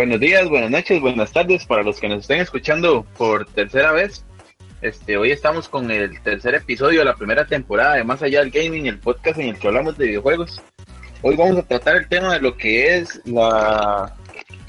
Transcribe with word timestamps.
Buenos 0.00 0.18
días, 0.18 0.48
buenas 0.48 0.70
noches, 0.70 0.98
buenas 0.98 1.30
tardes 1.30 1.66
para 1.66 1.82
los 1.82 2.00
que 2.00 2.08
nos 2.08 2.20
estén 2.20 2.40
escuchando 2.40 3.04
por 3.18 3.44
tercera 3.44 3.92
vez. 3.92 4.24
Este, 4.80 5.18
hoy 5.18 5.30
estamos 5.30 5.68
con 5.68 5.90
el 5.90 6.22
tercer 6.22 6.54
episodio 6.54 7.00
de 7.00 7.04
la 7.04 7.16
primera 7.16 7.46
temporada 7.46 7.96
de 7.96 8.04
Más 8.04 8.22
Allá 8.22 8.40
del 8.40 8.50
Gaming, 8.50 8.86
el 8.86 8.98
podcast 8.98 9.38
en 9.38 9.50
el 9.50 9.58
que 9.58 9.68
hablamos 9.68 9.98
de 9.98 10.06
videojuegos. 10.06 10.62
Hoy 11.20 11.36
vamos 11.36 11.58
a 11.58 11.64
tratar 11.64 11.96
el 11.96 12.08
tema 12.08 12.32
de 12.32 12.40
lo 12.40 12.56
que 12.56 12.96
es 12.96 13.20
la, 13.26 14.16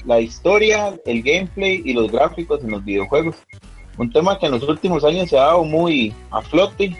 la 0.04 0.20
historia, 0.20 0.94
el 1.06 1.22
gameplay 1.22 1.80
y 1.82 1.94
los 1.94 2.12
gráficos 2.12 2.62
en 2.62 2.72
los 2.72 2.84
videojuegos. 2.84 3.36
Un 3.96 4.12
tema 4.12 4.38
que 4.38 4.44
en 4.44 4.52
los 4.52 4.68
últimos 4.68 5.02
años 5.02 5.30
se 5.30 5.38
ha 5.38 5.44
dado 5.44 5.64
muy 5.64 6.14
a 6.30 6.42
flote, 6.42 6.94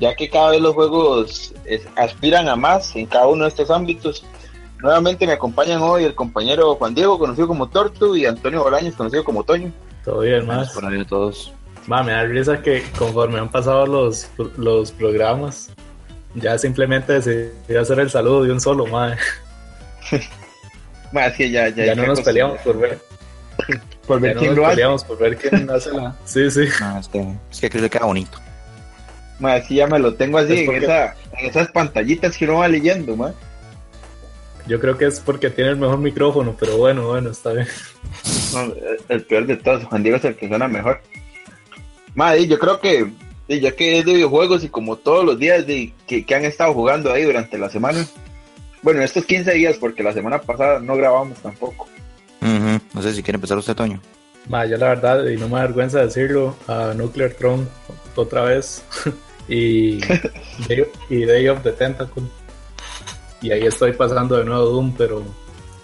ya 0.00 0.14
que 0.14 0.30
cada 0.30 0.52
vez 0.52 0.62
los 0.62 0.74
juegos 0.74 1.54
aspiran 1.96 2.48
a 2.48 2.56
más 2.56 2.96
en 2.96 3.04
cada 3.04 3.26
uno 3.26 3.44
de 3.44 3.50
estos 3.50 3.70
ámbitos. 3.70 4.24
Nuevamente 4.80 5.26
me 5.26 5.32
acompañan 5.32 5.82
hoy 5.82 6.04
el 6.04 6.14
compañero 6.14 6.74
Juan 6.76 6.94
Diego, 6.94 7.18
conocido 7.18 7.48
como 7.48 7.68
Tortu, 7.68 8.14
y 8.16 8.26
Antonio 8.26 8.62
Bolaños, 8.62 8.94
conocido 8.94 9.24
como 9.24 9.42
Toño. 9.44 9.72
Todo 10.04 10.20
bien, 10.20 10.46
más. 10.46 10.76
Ahí 10.82 11.00
a 11.00 11.04
todos. 11.06 11.52
Ma, 11.86 12.02
me 12.02 12.12
da 12.12 12.22
risa 12.24 12.62
que 12.62 12.84
conforme 12.98 13.38
han 13.40 13.50
pasado 13.50 13.86
los, 13.86 14.28
los 14.56 14.92
programas, 14.92 15.70
ya 16.34 16.56
simplemente 16.58 17.14
decidí 17.20 17.76
hacer 17.76 17.98
el 18.00 18.10
saludo 18.10 18.44
de 18.44 18.52
un 18.52 18.60
solo, 18.60 18.86
madre. 18.86 19.16
Más 21.12 21.32
que 21.34 21.50
ya, 21.50 21.68
ya, 21.70 21.86
ya 21.86 21.94
no 21.94 22.06
nos 22.06 22.20
peleamos 22.20 22.58
por 22.60 22.78
ver. 22.78 22.98
por 24.06 24.20
ver 24.20 24.34
ya 24.34 24.38
quién 24.40 24.50
no 24.50 24.56
lo 24.56 24.62
nos 24.62 24.66
hace. 24.68 24.74
peleamos 24.76 25.04
por 25.04 25.18
ver 25.18 25.36
quién 25.38 25.70
hace 25.74 25.90
la. 25.92 26.14
Sí, 26.24 26.50
sí. 26.50 26.64
No, 26.80 26.98
es 26.98 27.08
que, 27.08 27.34
es 27.50 27.60
que 27.60 27.70
creo 27.70 27.82
que 27.84 27.90
queda 27.90 28.04
bonito. 28.06 28.38
Más 29.40 29.66
sí, 29.66 29.76
ya 29.76 29.86
me 29.86 29.98
lo 29.98 30.14
tengo 30.14 30.38
así 30.38 30.52
Es 30.52 30.58
en, 30.60 30.66
porque- 30.66 30.84
esa, 30.84 31.14
en 31.38 31.46
esas 31.46 31.68
pantallitas 31.72 32.36
que 32.36 32.44
uno 32.44 32.58
va 32.58 32.68
leyendo, 32.68 33.16
más. 33.16 33.32
Yo 34.68 34.78
creo 34.78 34.96
que 34.98 35.06
es 35.06 35.18
porque 35.18 35.50
tiene 35.50 35.70
el 35.70 35.76
mejor 35.76 35.98
micrófono, 35.98 36.54
pero 36.58 36.76
bueno, 36.76 37.08
bueno, 37.08 37.30
está 37.30 37.52
bien. 37.52 37.66
No, 38.52 38.72
el 39.08 39.22
peor 39.22 39.46
de 39.46 39.56
todos, 39.56 39.84
Juan 39.84 40.02
Diego 40.02 40.18
es 40.18 40.24
el 40.24 40.36
que 40.36 40.46
suena 40.46 40.68
mejor. 40.68 41.00
Madre, 42.14 42.46
yo 42.46 42.58
creo 42.58 42.78
que 42.78 43.10
ya 43.48 43.72
que 43.72 43.98
es 43.98 44.04
de 44.04 44.12
videojuegos 44.12 44.62
y 44.62 44.68
como 44.68 44.96
todos 44.96 45.24
los 45.24 45.38
días 45.38 45.66
de, 45.66 45.92
que, 46.06 46.24
que 46.24 46.34
han 46.34 46.44
estado 46.44 46.74
jugando 46.74 47.10
ahí 47.10 47.22
durante 47.22 47.56
la 47.56 47.70
semana. 47.70 48.06
Bueno, 48.82 49.02
estos 49.02 49.24
15 49.24 49.54
días, 49.54 49.76
porque 49.78 50.02
la 50.02 50.12
semana 50.12 50.38
pasada 50.40 50.80
no 50.80 50.96
grabamos 50.96 51.38
tampoco. 51.38 51.88
No 52.40 53.02
sé 53.02 53.14
si 53.14 53.22
quiere 53.22 53.36
empezar 53.36 53.58
usted, 53.58 53.74
Toño. 53.74 54.00
Ma, 54.48 54.66
yo 54.66 54.76
la 54.76 54.88
verdad, 54.88 55.26
y 55.26 55.36
no 55.36 55.48
me 55.48 55.56
da 55.56 55.62
vergüenza 55.62 56.00
decirlo, 56.00 56.56
a 56.66 56.94
Nuclear 56.94 57.30
Throne 57.32 57.66
otra 58.14 58.42
vez. 58.42 58.82
y, 59.48 59.98
Day, 60.68 60.84
y 61.10 61.24
Day 61.24 61.48
of 61.48 61.62
the 61.62 61.72
Tentacle. 61.72 62.24
Y 63.40 63.50
ahí 63.52 63.62
estoy 63.66 63.92
pasando 63.92 64.36
de 64.38 64.44
nuevo 64.44 64.64
Doom, 64.66 64.94
pero 64.96 65.22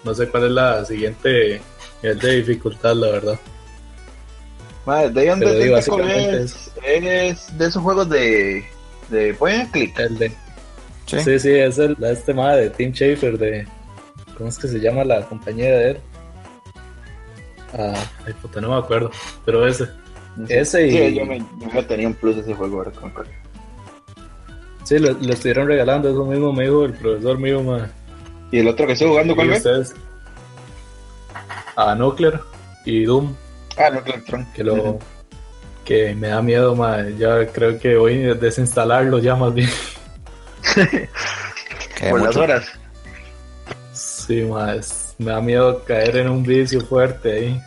no 0.03 0.13
sé 0.13 0.27
cuál 0.29 0.45
es 0.45 0.51
la 0.51 0.85
siguiente 0.85 1.61
nivel 2.03 2.19
de 2.19 2.35
dificultad, 2.37 2.95
la 2.95 3.07
verdad. 3.11 3.39
Madre, 4.85 5.07
de 5.09 5.13
Pero 5.13 5.31
dónde 5.31 5.81
sí, 5.81 5.91
es, 6.11 6.33
es, 6.33 6.71
es 6.83 7.57
de 7.57 7.65
esos 7.65 7.81
juegos 7.81 8.09
de, 8.09 8.63
de 9.09 9.33
point 9.33 9.71
click. 9.71 9.97
El 9.99 10.17
de, 10.17 10.31
Sí. 11.07 11.19
sí, 11.19 11.39
sí, 11.39 11.51
es 11.51 11.77
el, 11.77 11.95
este 12.03 12.33
ma 12.33 12.55
de 12.55 12.69
Tim 12.71 12.91
Schafer 12.91 13.37
de. 13.37 13.67
¿Cómo 14.37 14.49
es 14.49 14.57
que 14.57 14.67
se 14.67 14.79
llama 14.79 15.03
la 15.03 15.21
compañía 15.25 15.69
de 15.77 15.91
él? 15.91 15.97
Ah, 17.77 17.93
ay, 18.25 18.33
puta, 18.41 18.59
no 18.59 18.69
me 18.69 18.77
acuerdo. 18.77 19.11
Pero 19.45 19.67
ese. 19.67 19.87
Ese 20.49 20.87
y- 20.87 20.91
Sí, 20.91 21.15
yo 21.15 21.25
me, 21.25 21.37
yo 21.39 21.67
me 21.73 21.83
tenía 21.83 22.07
un 22.07 22.13
plus 22.15 22.37
ese 22.37 22.53
juego 22.55 22.77
ahora 22.77 22.91
con 22.91 23.11
Sí, 24.85 24.97
lo, 24.99 25.11
lo 25.13 25.33
estuvieron 25.33 25.67
regalando, 25.67 26.09
eso 26.09 26.23
mismo 26.25 26.53
me 26.53 26.63
dijo 26.63 26.85
el 26.85 26.93
profesor 26.93 27.37
mío, 27.37 27.61
ma. 27.63 27.89
Y 28.51 28.59
el 28.59 28.67
otro 28.67 28.85
que 28.87 28.93
estoy 28.93 29.09
jugando, 29.09 29.35
¿cuál 29.35 29.49
¿Y 29.49 29.53
es? 29.53 29.93
A 31.75 31.93
Nuclear 31.95 32.39
y 32.85 33.03
Doom, 33.03 33.35
Ah, 33.77 33.89
no, 33.89 33.99
Electron. 33.99 34.45
que 34.53 34.63
lo 34.63 34.99
que 35.83 36.15
me 36.15 36.29
da 36.29 36.41
miedo, 36.41 36.75
ma. 36.75 37.01
Ya 37.17 37.45
creo 37.47 37.77
que 37.79 37.95
voy 37.97 38.23
a 38.29 38.33
desinstalarlo 38.35 39.19
ya 39.19 39.35
más 39.35 39.53
bien. 39.53 39.69
Por 42.09 42.21
las 42.21 42.35
horas. 42.37 42.67
Sí, 43.93 44.41
ma, 44.43 44.75
es- 44.75 45.15
me 45.17 45.31
da 45.31 45.41
miedo 45.41 45.83
caer 45.85 46.17
en 46.17 46.29
un 46.29 46.43
vicio 46.43 46.81
fuerte 46.81 47.31
ahí. 47.33 47.61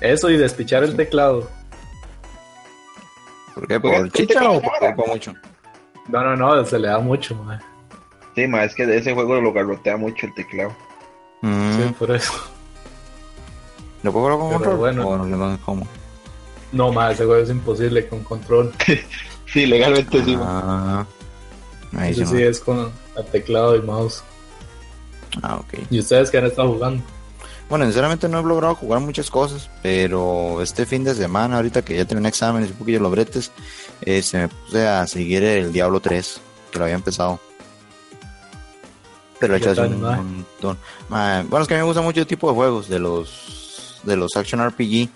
Eso 0.00 0.30
y 0.30 0.36
despichar 0.36 0.84
el 0.84 0.96
teclado. 0.96 1.48
¿Por 3.54 3.66
qué? 3.68 3.78
Porque- 3.80 3.98
¿Por 3.98 4.12
chicha 4.12 4.50
o 4.50 4.60
por 4.60 4.96
por 4.96 5.08
mucho? 5.08 5.34
No, 6.08 6.22
no, 6.22 6.36
no, 6.36 6.64
se 6.64 6.78
le 6.78 6.88
da 6.88 6.98
mucho, 6.98 7.34
ma. 7.36 7.60
Sí, 8.34 8.46
ma, 8.46 8.64
es 8.64 8.74
que 8.74 8.86
de 8.86 8.98
ese 8.98 9.14
juego 9.14 9.40
lo 9.40 9.52
garrotea 9.52 9.96
mucho 9.96 10.26
el 10.26 10.34
teclado. 10.34 10.74
Mm. 11.42 11.72
Sí, 11.76 11.94
por 11.98 12.10
eso. 12.10 12.32
¿Lo 14.02 14.12
puedo 14.12 14.36
jugar 14.36 14.38
con 14.38 14.48
Pero 14.48 14.70
control? 14.70 14.78
bueno. 14.78 15.08
¿O 15.08 15.16
no, 15.18 15.36
no, 15.36 15.58
cómo? 15.64 15.86
No, 16.72 16.92
ma, 16.92 17.12
ese 17.12 17.24
juego 17.24 17.42
es 17.42 17.50
imposible 17.50 18.08
con 18.08 18.22
control. 18.24 18.72
Sí, 19.52 19.66
legalmente 19.66 20.24
sí, 20.24 20.34
ma. 20.34 21.00
Ah, 21.02 21.06
ahí 21.98 22.14
sí, 22.14 22.24
sí 22.24 22.42
es 22.42 22.58
con 22.58 22.90
el 23.18 23.24
teclado 23.26 23.76
y 23.76 23.82
mouse. 23.82 24.24
Ah, 25.42 25.56
ok. 25.56 25.74
¿Y 25.90 25.98
ustedes 25.98 26.30
qué 26.30 26.38
han 26.38 26.46
estado 26.46 26.72
jugando? 26.72 27.02
Bueno, 27.72 27.86
sinceramente 27.86 28.28
no 28.28 28.38
he 28.38 28.42
logrado 28.42 28.74
jugar 28.74 29.00
muchas 29.00 29.30
cosas, 29.30 29.70
pero 29.80 30.60
este 30.60 30.84
fin 30.84 31.04
de 31.04 31.14
semana, 31.14 31.56
ahorita 31.56 31.80
que 31.80 31.96
ya 31.96 32.04
terminé 32.04 32.28
exámenes 32.28 32.68
y 32.68 32.72
un 32.72 32.78
poquillo 32.78 33.00
los 33.00 33.10
bretes, 33.10 33.50
este, 34.02 34.40
me 34.40 34.48
puse 34.48 34.86
a 34.86 35.06
seguir 35.06 35.42
el 35.42 35.72
Diablo 35.72 35.98
3, 35.98 36.40
que 36.70 36.78
lo 36.78 36.84
había 36.84 36.96
empezado. 36.96 37.40
Pero 39.40 39.56
he 39.56 39.58
¿Qué 39.58 39.70
hecho 39.70 39.74
tal, 39.74 39.94
un 39.94 40.02
montón. 40.02 40.78
Bueno, 41.08 41.62
es 41.62 41.66
que 41.66 41.72
a 41.72 41.78
mí 41.78 41.80
me 41.80 41.86
gusta 41.86 42.02
mucho 42.02 42.20
el 42.20 42.26
tipo 42.26 42.46
de 42.50 42.54
juegos, 42.54 42.90
de 42.90 42.98
los 42.98 44.02
de 44.02 44.16
los 44.16 44.36
action 44.36 44.62
RPG. 44.68 45.08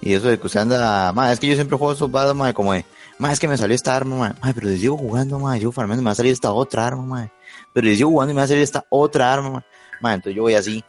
Y 0.00 0.14
eso 0.14 0.28
de 0.28 0.40
que 0.40 0.46
usted 0.46 0.60
anda, 0.60 1.12
es 1.30 1.40
que 1.40 1.46
yo 1.46 1.56
siempre 1.56 1.76
juego 1.76 1.92
esos 1.92 2.10
ma, 2.10 2.54
como 2.54 2.72
de, 2.72 2.86
ma, 3.18 3.32
es 3.32 3.38
que 3.38 3.48
me 3.48 3.58
salió 3.58 3.74
esta 3.74 3.94
arma, 3.94 4.16
ma, 4.16 4.34
ma, 4.40 4.52
pero 4.54 4.66
les 4.66 4.80
sigo 4.80 4.96
jugando, 4.96 5.38
ma, 5.38 5.58
yo 5.58 5.70
farmeando 5.72 6.00
me 6.00 6.06
va 6.06 6.12
a 6.12 6.14
salir 6.14 6.32
esta 6.32 6.52
otra 6.52 6.86
arma, 6.86 7.02
ma, 7.02 7.30
pero 7.74 7.86
les 7.86 7.98
sigo 7.98 8.08
jugando 8.08 8.30
y 8.30 8.34
me 8.34 8.40
va 8.40 8.44
a 8.46 8.48
salir 8.48 8.62
esta 8.62 8.86
otra 8.88 9.30
arma, 9.30 9.50
ma, 9.50 9.64
ma, 10.00 10.14
entonces 10.14 10.34
yo 10.34 10.44
voy 10.44 10.54
así. 10.54 10.82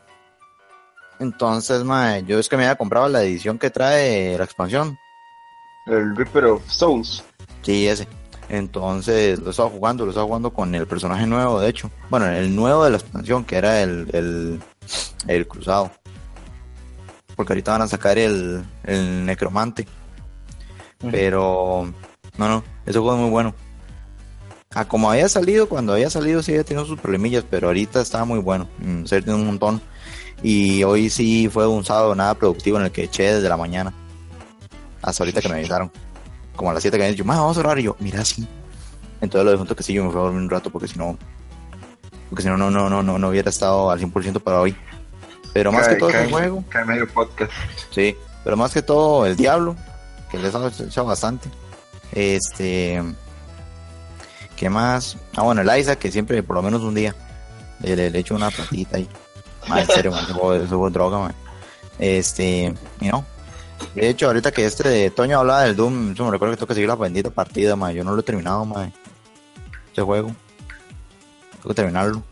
Entonces, 1.22 1.84
ma, 1.84 2.18
yo 2.20 2.40
es 2.40 2.50
que 2.50 2.58
me 2.58 2.64
había 2.64 2.76
comprado 2.76 3.08
la 3.08 3.22
edición 3.22 3.60
que 3.60 3.70
trae 3.70 4.36
la 4.38 4.44
expansión. 4.44 4.98
El 5.86 6.16
Reaper 6.16 6.46
of 6.46 6.68
Souls. 6.68 7.24
Sí, 7.62 7.88
ese. 7.88 8.08
Entonces 8.50 9.40
lo 9.40 9.52
estaba 9.52 9.70
jugando, 9.70 10.04
lo 10.04 10.12
estaba 10.12 10.26
jugando 10.26 10.52
con 10.52 10.74
el 10.74 10.88
personaje 10.88 11.28
nuevo, 11.28 11.60
de 11.60 11.70
hecho. 11.70 11.92
Bueno, 12.10 12.28
el 12.28 12.56
nuevo 12.56 12.84
de 12.84 12.90
la 12.90 12.98
expansión, 12.98 13.46
que 13.46 13.56
era 13.56 13.82
el, 13.82 14.08
el, 14.14 14.60
el 15.28 15.48
cruzado. 15.48 15.92
Porque 17.36 17.54
ahorita 17.54 17.72
van 17.72 17.84
a 17.84 17.88
sacar 17.88 18.18
el, 18.18 18.64
el 18.84 19.26
necromante. 19.26 19.88
Pero, 21.12 21.94
no, 22.38 22.50
no, 22.50 22.64
ese 22.86 23.00
juego 23.00 23.14
es 23.16 23.22
muy 23.22 23.30
bueno. 23.30 23.54
Ah, 24.74 24.86
como 24.86 25.12
había 25.12 25.30
salido, 25.30 25.70
cuando 25.70 25.94
había 25.94 26.10
salido 26.10 26.42
sí 26.42 26.52
había 26.52 26.64
tenido 26.64 26.86
sus 26.86 27.00
problemillas, 27.00 27.44
pero 27.50 27.68
ahorita 27.68 28.02
estaba 28.02 28.26
muy 28.26 28.40
bueno. 28.40 28.68
Mm, 28.80 29.06
Se 29.06 29.22
tiene 29.22 29.38
un 29.40 29.46
montón. 29.46 29.82
Y 30.44 30.84
hoy 30.84 31.10
sí 31.10 31.50
fue 31.50 31.68
un 31.68 31.86
sábado 31.86 32.16
nada 32.16 32.34
productivo 32.36 32.78
en 32.80 32.86
el 32.86 32.92
que 32.92 33.04
eché 33.04 33.34
desde 33.36 33.48
la 33.50 33.58
mañana. 33.58 33.94
Hasta 35.02 35.24
ahorita 35.24 35.42
que 35.42 35.50
me 35.50 35.56
avisaron. 35.56 35.92
Como 36.56 36.72
a 36.72 36.74
las 36.74 36.82
7 36.84 36.98
que 36.98 37.12
me 37.18 37.24
"Ma, 37.24 37.38
vamos 37.38 37.58
a 37.58 37.60
orar. 37.62 37.80
Y 37.80 37.84
yo, 37.84 37.96
mira, 38.00 38.24
sí. 38.26 38.48
Entonces 39.22 39.46
lo 39.46 39.58
dejé 39.58 39.76
que 39.76 39.84
sí, 39.84 39.94
yo 39.94 40.04
me 40.04 40.12
fui 40.12 40.20
a 40.20 40.24
dormir 40.24 40.42
un 40.42 40.50
rato 40.50 40.70
porque 40.72 40.88
si 40.88 40.98
no, 40.98 41.18
porque 42.30 42.42
si 42.44 42.48
no, 42.50 42.58
no, 42.58 42.72
no, 42.72 42.90
no, 42.90 43.04
no, 43.04 43.20
no 43.20 43.30
hubiera 43.30 43.50
estado 43.50 43.92
al 43.92 44.00
100% 44.00 44.40
para 44.42 44.62
hoy. 44.62 44.76
Pero 45.54 45.72
más 45.72 45.88
Cae- 45.88 45.94
que 45.94 46.00
todo 46.00 46.10
cae- 46.10 46.22
ese 46.24 46.32
juego, 46.32 46.64
cae 46.70 46.86
medio 46.86 47.08
podcast. 47.08 47.52
Sí, 47.92 48.16
pero 48.44 48.58
más 48.58 48.74
que 48.74 48.82
todo 48.82 49.26
el 49.26 49.36
Diablo, 49.36 49.76
que 50.32 50.38
les 50.40 50.56
ha 50.56 50.68
echado 50.68 51.08
bastante. 51.08 51.50
Este. 52.14 53.02
¿Qué 54.56 54.70
más? 54.70 55.18
Ah, 55.36 55.42
bueno, 55.44 55.62
el 55.62 55.80
Isaac, 55.80 56.00
que 56.00 56.12
siempre, 56.12 56.42
por 56.44 56.56
lo 56.56 56.62
menos 56.62 56.82
un 56.82 56.94
día, 56.96 57.16
le, 57.80 57.96
le, 57.96 58.10
le 58.12 58.20
echo 58.20 58.36
una 58.36 58.50
platita 58.52 58.98
ahí. 58.98 59.08
En 59.68 59.88
serio, 59.88 60.12
man, 60.12 60.26
es 60.62 60.70
droga, 60.94 61.20
man. 61.20 61.36
Este, 62.00 62.74
y 63.00 63.08
no. 63.08 63.26
De 63.96 64.10
hecho, 64.10 64.28
ahorita 64.28 64.52
que 64.52 64.66
este 64.66 64.88
de 64.88 65.10
Toño 65.12 65.40
hablaba 65.40 65.64
del 65.64 65.76
Doom, 65.76 66.14
yo 66.14 66.26
me 66.26 66.32
recuerdo 66.32 66.54
que 66.54 66.58
tengo 66.58 66.68
que 66.68 66.74
seguir 66.76 66.90
la 66.90 66.96
bendita 66.96 67.30
partida, 67.30 67.76
man. 67.76 67.94
Yo 67.94 68.04
no 68.04 68.14
lo 68.14 68.22
he 68.22 68.24
terminado, 68.24 68.64
man. 68.66 68.94
Ese 69.92 70.02
juego. 70.02 70.28
Tengo 71.54 71.68
que 71.70 71.74
terminarlo. 71.74 72.24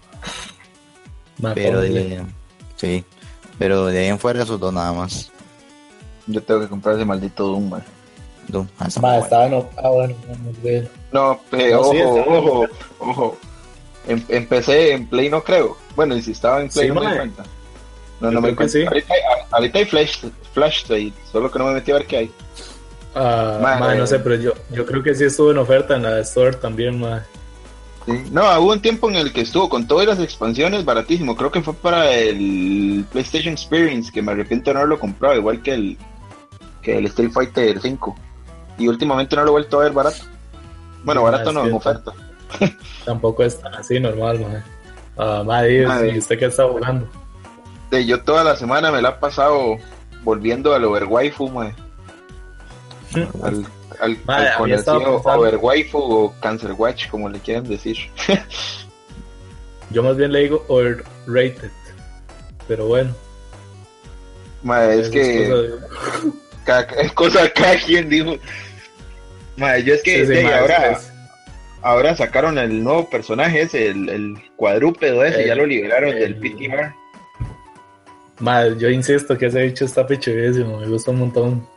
Pero 1.53 1.81
de, 1.81 2.23
sí, 2.75 3.05
pero 3.57 3.85
de 3.85 3.99
ahí 3.99 4.07
en 4.07 4.19
fuera 4.19 4.43
esos 4.43 4.59
dos 4.59 4.73
nada 4.73 4.91
más. 4.91 5.31
Yo 6.27 6.43
tengo 6.43 6.61
que 6.61 6.67
comprar 6.67 6.95
ese 6.95 7.05
maldito 7.05 7.45
Doom, 7.47 7.69
man. 7.69 7.83
Doom, 8.47 8.67
ah, 8.79 8.85
está 8.87 8.99
bueno. 8.99 9.67
Ah. 9.77 9.89
No, 11.11 11.33
eh, 11.53 11.77
sí, 11.91 11.97
está- 11.97 12.21
ojo, 12.29 12.65
ojo. 12.99 13.37
Em- 14.09 14.25
empecé 14.27 14.91
en 14.93 15.07
Play, 15.07 15.29
no 15.29 15.43
creo. 15.43 15.77
Bueno, 15.95 16.15
y 16.17 16.21
si 16.21 16.31
estaba 16.31 16.61
en 16.61 16.67
Play, 16.69 16.87
Sí, 16.89 16.93
no 16.93 16.99
me 16.99 17.05
mae. 17.05 17.13
di 17.13 17.17
cuenta. 17.19 17.43
No, 18.19 18.27
Yo 18.29 18.33
no 18.33 18.41
me 18.41 18.55
cuenta. 18.55 18.73
sí. 18.73 18.85
Ahorita, 18.85 19.13
hay, 19.13 19.19
ahorita 19.51 19.79
hay 19.79 19.85
Flash, 19.85 20.17
Flash 20.53 20.83
Trade, 20.85 21.13
solo 21.31 21.49
que 21.49 21.59
no 21.59 21.65
me 21.67 21.73
metí 21.75 21.91
a 21.91 21.95
ver 21.95 22.05
qué 22.07 22.17
hay. 22.17 22.31
Ah, 23.15 23.79
eh. 23.93 23.97
no 23.97 24.05
sé, 24.07 24.19
pero 24.19 24.35
yo, 24.35 24.53
yo 24.71 24.85
creo 24.85 25.01
que 25.01 25.15
sí 25.15 25.23
estuvo 25.23 25.51
en 25.51 25.57
oferta 25.57 25.95
en 25.95 26.03
la 26.03 26.19
Store 26.19 26.55
también, 26.57 26.99
ma. 26.99 27.23
Sí. 28.05 28.13
No, 28.31 28.41
hubo 28.59 28.71
un 28.73 28.81
tiempo 28.81 29.09
en 29.09 29.15
el 29.17 29.31
que 29.33 29.41
estuvo 29.41 29.69
con 29.69 29.87
todas 29.87 30.07
las 30.07 30.19
expansiones 30.19 30.83
baratísimo. 30.85 31.35
Creo 31.35 31.51
que 31.51 31.61
fue 31.61 31.73
para 31.73 32.11
el 32.11 33.05
PlayStation 33.11 33.53
Experience, 33.53 34.11
que 34.11 34.21
me 34.21 34.31
arrepiento 34.31 34.69
de 34.69 34.73
no 34.73 34.79
haberlo 34.79 34.99
comprado, 34.99 35.35
igual 35.35 35.61
que 35.61 35.73
el, 35.73 35.97
que 36.81 36.97
el 36.97 37.05
Street 37.07 37.31
Fighter 37.31 37.79
5. 37.81 38.15
Y 38.79 38.87
últimamente 38.87 39.35
no 39.35 39.43
lo 39.43 39.49
he 39.49 39.51
vuelto 39.51 39.79
a 39.79 39.83
ver 39.83 39.91
barato. 39.93 40.23
Bueno, 41.03 41.21
Ah, 41.21 41.31
barato 41.31 41.51
no, 41.51 41.65
en 41.65 41.73
oferta. 41.73 42.11
Tampoco 43.05 43.43
es 43.43 43.59
tan 43.59 43.73
así 43.75 43.99
normal, 43.99 44.39
mae. 44.39 44.63
Ah, 45.17 45.43
Mae. 45.45 46.11
¿y 46.13 46.17
usted 46.17 46.39
qué 46.39 46.45
está 46.45 46.67
jugando? 46.67 47.07
De, 47.91 48.05
yo 48.05 48.21
toda 48.23 48.43
la 48.43 48.55
semana 48.55 48.91
me 48.91 49.01
la 49.01 49.09
he 49.09 49.13
pasado 49.13 49.77
volviendo 50.23 50.73
al 50.73 50.83
Overwaifu, 50.85 51.49
mae. 51.49 51.73
Al, 53.43 53.65
al, 53.99 54.17
Mae, 54.25 54.47
al 54.47 54.57
conocido 54.57 55.15
Overwaifu 55.23 55.97
o 55.97 56.33
Cancer 56.39 56.73
Watch, 56.73 57.09
como 57.09 57.27
le 57.27 57.39
quieran 57.39 57.63
decir. 57.63 57.97
Yo 59.89 60.03
más 60.03 60.15
bien 60.17 60.31
le 60.31 60.39
digo 60.41 60.63
overrated. 60.67 61.71
Pero 62.67 62.85
bueno. 62.85 63.13
Mae, 64.61 64.99
es 64.99 65.09
que 65.09 65.47
cosa 65.49 65.61
de- 65.61 66.31
cada, 66.65 66.81
es 67.01 67.11
cosa 67.13 67.49
cada 67.53 67.75
quien 67.79 68.07
dijo. 68.09 68.35
Mae, 69.57 69.83
yo 69.83 69.95
es 69.95 70.03
que 70.03 70.19
Sí, 70.19 70.25
sí, 70.27 70.31
de, 70.33 70.43
mae, 70.43 70.53
ahora, 70.53 70.91
es- 70.91 71.08
ahora 71.81 72.15
sacaron 72.15 72.57
el 72.57 72.83
nuevo 72.83 73.09
personaje 73.09 73.61
ese, 73.61 73.87
el, 73.87 74.09
el 74.09 74.37
cuadrúpedo 74.55 75.23
ese, 75.25 75.41
El- 75.41 75.47
ya 75.47 75.55
lo 75.55 75.65
liberaron 75.65 76.11
del 76.15 76.23
el- 76.23 76.35
PTR. 76.35 76.93
mae, 78.39 78.77
yo 78.77 78.89
insisto 78.89 79.37
que 79.37 79.47
ese 79.47 79.63
bicho 79.63 79.85
está 79.85 80.07
pichudísimo, 80.07 80.77
me 80.79 80.87
gusta 80.87 81.11
un 81.11 81.19
montón. 81.19 81.67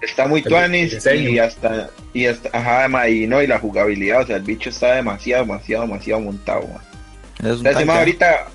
Está 0.00 0.26
muy 0.26 0.42
tuanis 0.42 1.04
y 1.14 1.38
hasta, 1.38 1.88
y 2.12 2.26
hasta, 2.26 2.50
ajá, 2.52 3.08
y 3.08 3.26
no, 3.26 3.42
y 3.42 3.46
la 3.46 3.58
jugabilidad, 3.58 4.22
o 4.22 4.26
sea, 4.26 4.36
el 4.36 4.42
bicho 4.42 4.68
está 4.70 4.94
demasiado, 4.96 5.44
demasiado, 5.44 5.84
demasiado 5.86 6.20
montado. 6.20 6.68
Es 7.42 7.60
un 7.60 7.90
ahorita 7.90 8.46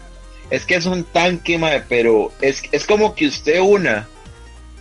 es 0.49 0.65
que 0.65 0.75
es 0.75 0.85
un 0.85 1.03
tanque, 1.03 1.57
mae, 1.57 1.81
pero 1.89 2.31
es, 2.41 2.61
es 2.71 2.85
como 2.85 3.15
que 3.15 3.25
usted 3.27 3.59
una, 3.59 4.07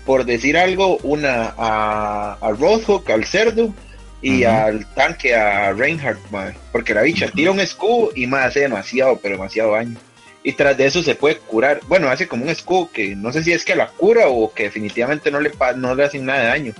por 0.04 0.24
decir 0.24 0.56
algo, 0.58 0.98
una 0.98 1.54
a, 1.56 2.34
a 2.40 2.50
Roadhog, 2.52 3.10
al 3.10 3.24
cerdo, 3.24 3.74
y 4.22 4.44
al 4.44 4.86
tanque, 4.94 5.34
a 5.34 5.72
Reinhardt, 5.72 6.18
mae. 6.30 6.54
Porque 6.72 6.94
la 6.94 7.02
bicha 7.02 7.28
tira 7.28 7.50
un 7.50 7.60
escudo 7.60 8.10
y 8.14 8.26
más 8.26 8.46
hace 8.46 8.60
demasiado, 8.60 9.18
pero 9.22 9.36
demasiado 9.36 9.72
daño. 9.72 9.96
Y 10.42 10.52
tras 10.52 10.76
de 10.76 10.86
eso 10.86 11.02
se 11.02 11.14
puede 11.14 11.38
curar. 11.38 11.80
Bueno, 11.88 12.08
hace 12.08 12.26
como 12.28 12.44
un 12.44 12.50
escudo 12.50 12.90
que 12.92 13.14
no 13.16 13.32
sé 13.32 13.42
si 13.42 13.52
es 13.52 13.64
que 13.64 13.74
la 13.74 13.88
cura 13.88 14.28
o 14.28 14.52
que 14.54 14.64
definitivamente 14.64 15.30
no 15.30 15.40
le, 15.40 15.50
no 15.76 15.94
le 15.94 16.04
hacen 16.04 16.24
nada 16.24 16.40
de 16.40 16.46
daño. 16.46 16.72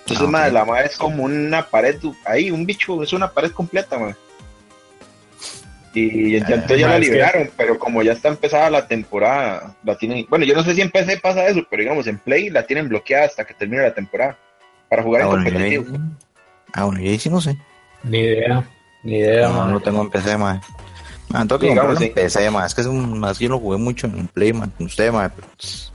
Entonces, 0.00 0.26
Ah, 0.34 0.46
ok. 0.48 0.52
la 0.52 0.64
madre 0.64 0.86
es 0.86 0.96
como 0.96 1.22
una 1.24 1.66
pared, 1.66 1.96
ahí, 2.26 2.50
un 2.50 2.66
bicho, 2.66 3.02
es 3.02 3.12
una 3.12 3.30
pared 3.30 3.50
completa, 3.52 3.98
mae. 3.98 4.14
Y 5.94 6.36
Ah, 6.42 6.46
entonces 6.48 6.80
ya 6.80 6.88
la 6.88 6.94
que- 6.94 7.00
liberaron, 7.06 7.50
pero 7.56 7.78
como 7.78 8.02
ya 8.02 8.12
está 8.12 8.28
empezada 8.28 8.68
la 8.68 8.86
temporada, 8.88 9.76
la 9.84 9.96
tienen, 9.96 10.26
bueno, 10.28 10.44
yo 10.44 10.54
no 10.54 10.64
sé 10.64 10.74
si 10.74 10.80
en 10.80 10.90
PC 10.90 11.18
pasa 11.18 11.46
eso, 11.46 11.64
pero 11.70 11.82
digamos 11.82 12.06
en 12.08 12.18
Play 12.18 12.50
la 12.50 12.66
tienen 12.66 12.88
bloqueada 12.88 13.26
hasta 13.26 13.44
que 13.44 13.54
termine 13.54 13.82
la 13.82 13.94
temporada 13.94 14.36
para 14.88 15.04
jugar 15.04 15.22
Ah, 15.22 15.24
en 15.26 15.30
bueno, 15.30 15.44
competitivo. 15.44 15.84
Ah, 16.74 16.84
bueno, 16.84 17.00
yo 17.00 17.10
ahí 17.10 17.18
sí 17.18 17.30
no 17.30 17.40
sé. 17.40 17.56
Ni 18.02 18.18
idea, 18.18 18.68
ni 19.02 19.16
idea, 19.18 19.48
No, 19.48 19.66
no 19.68 19.80
tengo 19.80 20.02
en 20.02 20.10
PC. 20.10 20.36
Man, 20.36 20.60
tengo 21.48 21.58
que 21.58 21.66
Digamos, 21.68 21.94
comprarlo 21.94 22.06
en. 22.06 22.14
PC, 22.14 22.50
mae. 22.50 22.66
Es 22.66 22.74
que 22.74 22.80
es 22.82 22.86
un, 22.86 23.18
más 23.18 23.38
yo 23.38 23.48
lo 23.48 23.58
jugué 23.58 23.78
mucho 23.78 24.06
en 24.06 24.26
Play, 24.28 24.52
man, 24.52 24.70
con 24.76 24.86
usted, 24.86 25.10
mae. 25.10 25.30
pero, 25.30 25.48
pues, 25.56 25.90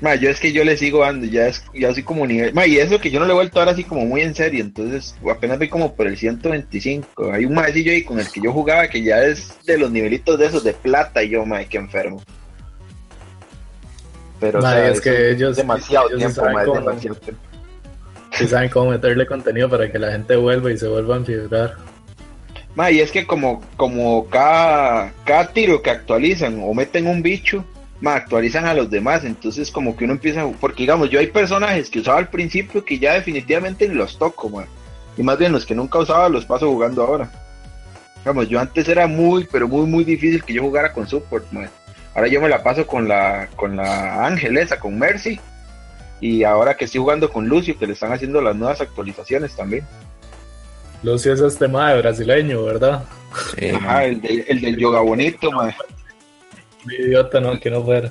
Ma, 0.00 0.14
yo 0.14 0.30
es 0.30 0.38
que 0.38 0.52
yo 0.52 0.62
le 0.62 0.76
sigo 0.76 1.00
dando, 1.00 1.26
ya 1.26 1.48
es, 1.48 1.64
ya 1.74 1.92
soy 1.92 2.04
como 2.04 2.24
nivel, 2.24 2.54
ma, 2.54 2.66
y 2.68 2.78
eso 2.78 3.00
que 3.00 3.10
yo 3.10 3.18
no 3.18 3.26
le 3.26 3.32
he 3.32 3.34
vuelto 3.34 3.58
ahora 3.58 3.72
así 3.72 3.82
como 3.82 4.04
muy 4.06 4.20
en 4.20 4.32
serio, 4.32 4.60
entonces 4.62 5.16
apenas 5.28 5.58
voy 5.58 5.68
como 5.68 5.92
por 5.96 6.06
el 6.06 6.16
125, 6.16 7.32
hay 7.32 7.44
un 7.44 7.54
maecillo 7.54 7.90
ahí 7.90 8.04
con 8.04 8.20
el 8.20 8.30
que 8.30 8.40
yo 8.40 8.52
jugaba 8.52 8.86
que 8.86 9.02
ya 9.02 9.20
es 9.24 9.56
de 9.66 9.76
los 9.76 9.90
nivelitos 9.90 10.38
de 10.38 10.46
esos 10.46 10.62
de 10.62 10.72
plata 10.72 11.20
y 11.24 11.30
yo, 11.30 11.44
ma, 11.44 11.64
que 11.64 11.78
enfermo. 11.78 12.22
Pero, 14.38 14.60
o 14.60 14.62
Ma, 14.62 14.70
sea, 14.72 14.88
es 14.88 15.00
que 15.00 15.30
ellos- 15.32 15.56
demasiado 15.56 16.08
ellos 16.10 16.18
tiempo, 16.34 16.42
ma, 16.52 16.62
es 16.62 16.72
demasiado 16.72 17.16
tiempo. 17.16 17.42
Saben 18.46 18.70
cómo 18.70 18.90
meterle 18.90 19.26
contenido 19.26 19.68
para 19.68 19.90
que 19.90 19.98
la 19.98 20.12
gente 20.12 20.36
vuelva 20.36 20.70
y 20.70 20.78
se 20.78 20.86
vuelva 20.86 21.16
a 21.16 21.18
enfibrar. 21.18 21.76
Ma, 22.74 22.90
y 22.90 23.00
es 23.00 23.10
que 23.10 23.26
como, 23.26 23.60
como 23.76 24.28
cada, 24.28 25.12
cada 25.24 25.48
tiro 25.48 25.82
que 25.82 25.90
actualizan 25.90 26.60
o 26.62 26.72
meten 26.74 27.08
un 27.08 27.22
bicho, 27.22 27.64
ma, 28.00 28.14
actualizan 28.14 28.66
a 28.66 28.74
los 28.74 28.88
demás, 28.88 29.24
entonces 29.24 29.72
como 29.72 29.96
que 29.96 30.04
uno 30.04 30.12
empieza, 30.12 30.46
porque 30.60 30.84
digamos, 30.84 31.10
yo 31.10 31.18
hay 31.18 31.26
personajes 31.26 31.90
que 31.90 31.98
usaba 31.98 32.18
al 32.18 32.28
principio 32.28 32.84
que 32.84 32.98
ya 32.98 33.14
definitivamente 33.14 33.88
ni 33.88 33.94
los 33.94 34.16
toco, 34.16 34.48
ma, 34.48 34.64
y 35.16 35.22
más 35.24 35.36
bien 35.38 35.50
los 35.50 35.66
que 35.66 35.74
nunca 35.74 35.98
usaba 35.98 36.28
los 36.28 36.44
paso 36.44 36.70
jugando 36.70 37.02
ahora. 37.02 37.30
Digamos, 38.18 38.48
yo 38.48 38.60
antes 38.60 38.88
era 38.88 39.06
muy, 39.08 39.48
pero 39.50 39.66
muy, 39.66 39.86
muy 39.86 40.04
difícil 40.04 40.44
que 40.44 40.52
yo 40.52 40.62
jugara 40.62 40.92
con 40.92 41.08
support, 41.08 41.50
ma. 41.50 41.68
Ahora 42.14 42.28
yo 42.28 42.40
me 42.40 42.48
la 42.48 42.62
paso 42.62 42.86
con 42.86 43.08
la, 43.08 43.48
con 43.56 43.76
la 43.76 44.24
Ángel 44.24 44.56
esa, 44.56 44.78
con 44.78 44.98
Mercy, 44.98 45.40
y 46.20 46.42
ahora 46.44 46.76
que 46.76 46.84
estoy 46.86 47.00
jugando 47.00 47.30
con 47.30 47.48
Lucio, 47.48 47.78
que 47.78 47.86
le 47.86 47.92
están 47.92 48.12
haciendo 48.12 48.40
las 48.40 48.56
nuevas 48.56 48.80
actualizaciones 48.80 49.54
también. 49.54 49.86
Lucio 51.02 51.32
es 51.32 51.40
este 51.40 51.68
mae 51.68 51.96
brasileño, 52.00 52.64
¿verdad? 52.64 53.04
sí, 53.56 53.68
Ajá, 53.70 54.04
el, 54.04 54.20
de- 54.20 54.44
el 54.48 54.60
del 54.60 54.76
yoga 54.76 55.00
bonito, 55.00 55.50
ma. 55.52 55.72
Muy 56.84 56.94
idiota, 56.96 57.40
no, 57.40 57.58
que 57.60 57.70
no 57.70 57.84
fuera. 57.84 58.10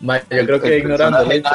Yo 0.00 0.14
El- 0.30 0.46
creo 0.46 0.60
que 0.60 0.68
el 0.68 0.78
ignorando 0.80 1.20
el, 1.22 1.32
hecho, 1.32 1.50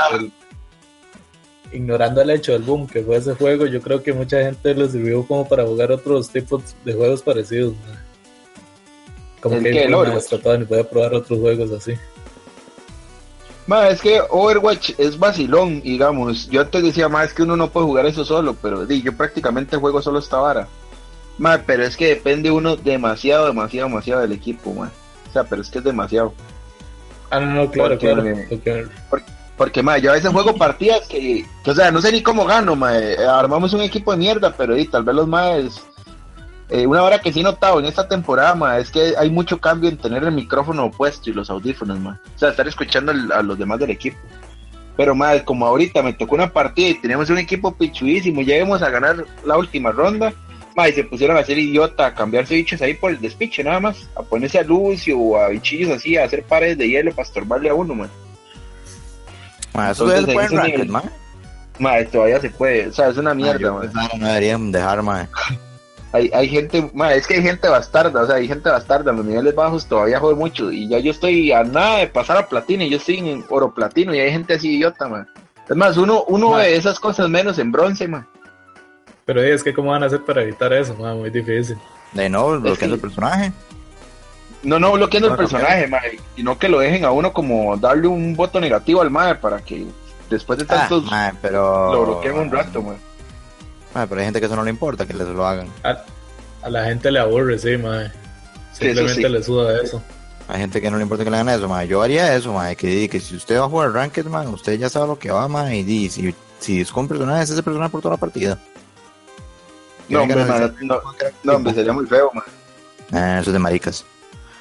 ignorando 1.71 2.21
el 2.21 2.29
hecho 2.29 2.53
del 2.53 2.61
boom 2.63 2.87
que 2.87 3.01
fue 3.03 3.17
ese 3.17 3.33
juego, 3.35 3.65
yo 3.65 3.81
creo 3.81 4.01
que 4.01 4.13
mucha 4.13 4.41
gente 4.41 4.73
lo 4.73 4.87
sirvió 4.87 5.25
como 5.27 5.47
para 5.47 5.65
jugar 5.65 5.91
otros 5.91 6.29
tipos 6.29 6.75
de 6.85 6.93
juegos 6.93 7.21
parecidos. 7.21 7.73
Como 9.41 9.57
¿El 9.57 9.63
que 9.63 9.85
Overwatch? 9.85 10.13
más 10.13 10.25
trataban 10.27 10.61
y 10.63 10.65
podía 10.65 10.89
probar 10.89 11.13
otros 11.13 11.39
juegos 11.39 11.71
así. 11.71 11.93
Ma, 13.67 13.87
es 13.89 13.99
que 14.01 14.21
Overwatch 14.29 14.91
es 14.99 15.17
vacilón, 15.17 15.81
digamos. 15.81 16.47
Yo 16.49 16.61
antes 16.61 16.83
decía 16.83 17.09
más 17.09 17.33
que 17.33 17.43
uno 17.43 17.57
no 17.57 17.69
puede 17.71 17.87
jugar 17.87 18.05
eso 18.05 18.23
solo, 18.23 18.55
pero 18.61 18.85
di, 18.85 19.01
yo 19.01 19.15
prácticamente 19.17 19.77
juego 19.77 20.01
solo 20.01 20.19
esta 20.19 20.37
vara. 20.37 20.67
Ma, 21.37 21.57
pero 21.65 21.83
es 21.83 21.97
que 21.97 22.07
depende 22.09 22.51
uno 22.51 22.75
demasiado, 22.75 23.47
demasiado, 23.47 23.89
demasiado 23.89 24.21
del 24.21 24.33
equipo, 24.33 24.71
ma. 24.73 24.91
O 25.29 25.33
sea, 25.33 25.43
pero 25.45 25.61
es 25.63 25.69
que 25.69 25.79
es 25.79 25.83
demasiado. 25.83 26.33
Ah, 27.31 27.39
no, 27.39 27.47
no, 27.63 27.71
claro, 27.71 27.97
Porque- 27.99 28.59
claro. 28.63 28.89
porque- 29.09 29.25
Porque, 29.57 29.81
ma, 29.81 29.97
yo 29.97 30.11
a 30.11 30.15
veces 30.15 30.31
juego 30.31 30.53
partidas 30.57 31.07
que, 31.07 31.45
que, 31.63 31.71
o 31.71 31.73
sea, 31.75 31.89
no 31.89 32.01
sé 32.01 32.11
ni 32.11 32.21
cómo 32.21 32.43
gano, 32.45 32.75
ma. 32.75 32.97
eh, 32.99 33.17
Armamos 33.25 33.71
un 33.73 33.81
equipo 33.81 34.11
de 34.11 34.17
mierda, 34.17 34.53
pero 34.55 34.75
di, 34.75 34.85
tal 34.85 35.03
vez 35.03 35.15
los 35.15 35.27
más... 35.27 35.81
Eh, 36.69 36.87
una 36.87 37.03
hora 37.03 37.19
que 37.19 37.31
sí 37.31 37.41
he 37.41 37.43
notado 37.43 37.79
en 37.79 37.85
esta 37.85 38.07
temporada, 38.07 38.55
ma, 38.55 38.79
es 38.79 38.89
que 38.89 39.13
hay 39.17 39.29
mucho 39.29 39.59
cambio 39.59 39.89
en 39.89 39.97
tener 39.97 40.23
el 40.23 40.31
micrófono 40.31 40.85
opuesto 40.85 41.29
y 41.29 41.33
los 41.33 41.49
audífonos, 41.49 41.99
ma. 41.99 42.19
O 42.35 42.39
sea, 42.39 42.49
estar 42.49 42.67
escuchando 42.67 43.11
a 43.11 43.43
los 43.43 43.57
demás 43.57 43.79
del 43.79 43.91
equipo. 43.91 44.17
Pero, 44.97 45.13
ma, 45.13 45.37
como 45.43 45.67
ahorita 45.67 46.01
me 46.01 46.13
tocó 46.13 46.35
una 46.35 46.51
partida 46.51 46.89
y 46.89 46.93
tenemos 46.95 47.29
un 47.29 47.37
equipo 47.37 47.75
pichuísimo, 47.75 48.41
lleguemos 48.41 48.81
a 48.81 48.89
ganar 48.89 49.25
la 49.45 49.57
última 49.57 49.91
ronda, 49.91 50.33
ma, 50.75 50.89
y 50.89 50.93
se 50.93 51.03
pusieron 51.03 51.37
a 51.37 51.41
hacer 51.41 51.59
idiota, 51.59 52.07
a 52.07 52.15
cambiarse 52.15 52.55
bichos 52.55 52.81
ahí 52.81 52.95
por 52.95 53.11
el 53.11 53.21
despiche, 53.21 53.63
nada 53.63 53.79
más. 53.79 54.09
A 54.15 54.23
ponerse 54.23 54.57
a 54.57 54.63
Lucio 54.63 55.19
o 55.19 55.37
a 55.37 55.49
bichillos 55.49 55.91
así, 55.91 56.17
a 56.17 56.23
hacer 56.23 56.43
paredes 56.43 56.79
de 56.79 56.89
hielo 56.89 57.11
para 57.11 57.27
estorbarle 57.27 57.69
a 57.69 57.75
uno, 57.75 57.93
ma. 57.93 58.09
Mae, 59.73 59.91
eso 59.91 60.05
entonces, 60.05 60.33
puede 60.33 60.47
en 60.47 60.87
nivel-. 60.87 61.01
Ma, 61.77 62.03
todavía 62.11 62.39
se 62.39 62.49
puede, 62.49 62.87
o 62.87 62.93
sea, 62.93 63.09
es 63.09 63.17
una 63.17 63.35
mierda, 63.35 63.59
yo 63.59 63.81
ma. 63.93 64.09
no 64.17 64.27
deberían 64.27 64.71
dejar, 64.71 65.03
mae. 65.03 65.27
Hay, 66.15 66.31
hay 66.33 66.47
gente, 66.47 66.89
ma, 66.93 67.13
es 67.13 67.27
que 67.27 67.33
hay 67.35 67.41
gente 67.41 67.67
bastarda, 67.67 68.21
o 68.21 68.25
sea, 68.25 68.35
hay 68.35 68.47
gente 68.47 68.69
bastarda, 68.69 69.11
los 69.11 69.25
niveles 69.25 69.53
bajos 69.53 69.85
todavía 69.85 70.19
joder 70.19 70.37
mucho, 70.37 70.71
y 70.71 70.87
ya 70.87 70.97
yo 70.99 71.11
estoy 71.11 71.51
a 71.51 71.63
nada 71.63 71.97
de 71.97 72.07
pasar 72.07 72.37
a 72.37 72.47
platino, 72.47 72.83
y 72.83 72.89
yo 72.89 72.97
estoy 72.97 73.17
en 73.19 73.43
oro 73.49 73.73
platino, 73.73 74.15
y 74.15 74.19
hay 74.19 74.31
gente 74.31 74.53
así 74.53 74.75
idiota, 74.75 75.07
man. 75.09 75.27
Es 75.69 75.75
más, 75.75 75.97
uno, 75.97 76.23
uno 76.27 76.51
Ma. 76.51 76.57
ve 76.59 76.75
esas 76.75 76.99
cosas 76.99 77.27
menos 77.27 77.59
en 77.59 77.71
bronce, 77.71 78.07
man. 78.07 78.25
Pero 79.25 79.41
eh, 79.41 79.53
es 79.53 79.63
que 79.63 79.73
cómo 79.73 79.91
van 79.91 80.03
a 80.03 80.05
hacer 80.05 80.21
para 80.23 80.41
evitar 80.43 80.71
eso, 80.71 80.95
mae? 80.95 81.15
muy 81.15 81.29
difícil. 81.31 81.77
De 82.13 82.29
nuevo, 82.29 82.59
bloqueando 82.59 82.79
que- 82.79 82.93
el 82.95 82.99
personaje. 83.01 83.51
No, 84.63 84.79
no 84.79 84.93
bloqueando 84.93 85.29
el 85.29 85.35
personaje, 85.35 85.87
man, 85.87 86.01
sino 86.35 86.57
que 86.57 86.69
lo 86.69 86.79
dejen 86.79 87.05
a 87.05 87.11
uno 87.11 87.33
como 87.33 87.75
darle 87.77 88.07
un 88.07 88.35
voto 88.35 88.59
negativo 88.59 89.01
al 89.01 89.11
mae 89.11 89.35
para 89.35 89.59
que 89.59 89.85
después 90.29 90.57
de 90.59 90.65
Ah, 90.69 90.87
tantos 90.89 91.03
pero... 91.41 91.91
lo 91.93 92.05
bloqueen 92.05 92.37
un 92.39 92.49
rato, 92.51 92.81
man. 92.81 92.95
Mae, 93.95 94.07
pero 94.07 94.19
hay 94.19 94.25
gente 94.25 94.39
que 94.41 94.45
eso 94.47 94.55
no 94.55 94.63
le 94.63 94.69
importa, 94.69 95.05
que 95.07 95.13
les 95.13 95.27
lo 95.27 95.45
hagan. 95.47 95.67
A, 95.83 96.03
a 96.63 96.69
la 96.69 96.83
gente 96.85 97.09
le 97.11 97.19
aburre, 97.19 97.57
sí, 97.57 97.69
eso 97.71 98.11
Simplemente 98.73 99.13
sí. 99.21 99.29
le 99.29 99.41
suda 99.41 99.81
eso. 99.81 100.03
Hay 100.47 100.59
gente 100.59 100.79
que 100.81 100.91
no 100.91 100.97
le 100.97 101.03
importa 101.03 101.23
que 101.23 101.31
le 101.31 101.37
hagan 101.37 101.49
eso, 101.57 101.67
mae. 101.69 101.87
Yo 101.87 102.01
haría 102.03 102.35
eso, 102.35 102.53
mae. 102.53 102.75
Que, 102.75 103.07
que 103.09 103.19
si 103.19 103.35
usted 103.37 103.57
va 103.59 103.65
a 103.65 103.69
jugar 103.69 103.91
Ranked, 103.93 104.25
mae, 104.25 104.47
usted 104.47 104.73
ya 104.77 104.89
sabe 104.89 105.07
lo 105.07 105.17
que 105.17 105.31
va, 105.31 105.47
mae. 105.47 105.77
Y 105.79 106.09
si, 106.09 106.35
si 106.59 106.81
es 106.81 106.91
con 106.91 107.07
personaje, 107.07 107.43
es 107.43 107.49
ese 107.51 107.63
personaje 107.63 107.89
por 107.89 108.01
toda 108.01 108.15
la 108.15 108.19
partida. 108.19 108.59
No, 110.09 110.21
hombre, 110.21 110.43
man, 110.45 110.75
no, 110.81 111.01
no, 111.43 111.55
hombre, 111.55 111.73
sería 111.73 111.93
muy 111.93 112.05
feo, 112.05 112.29
man. 112.33 112.43
Ah, 113.11 113.39
eso 113.39 113.49
es 113.49 113.53
de 113.53 113.59
maricas. 113.59 114.05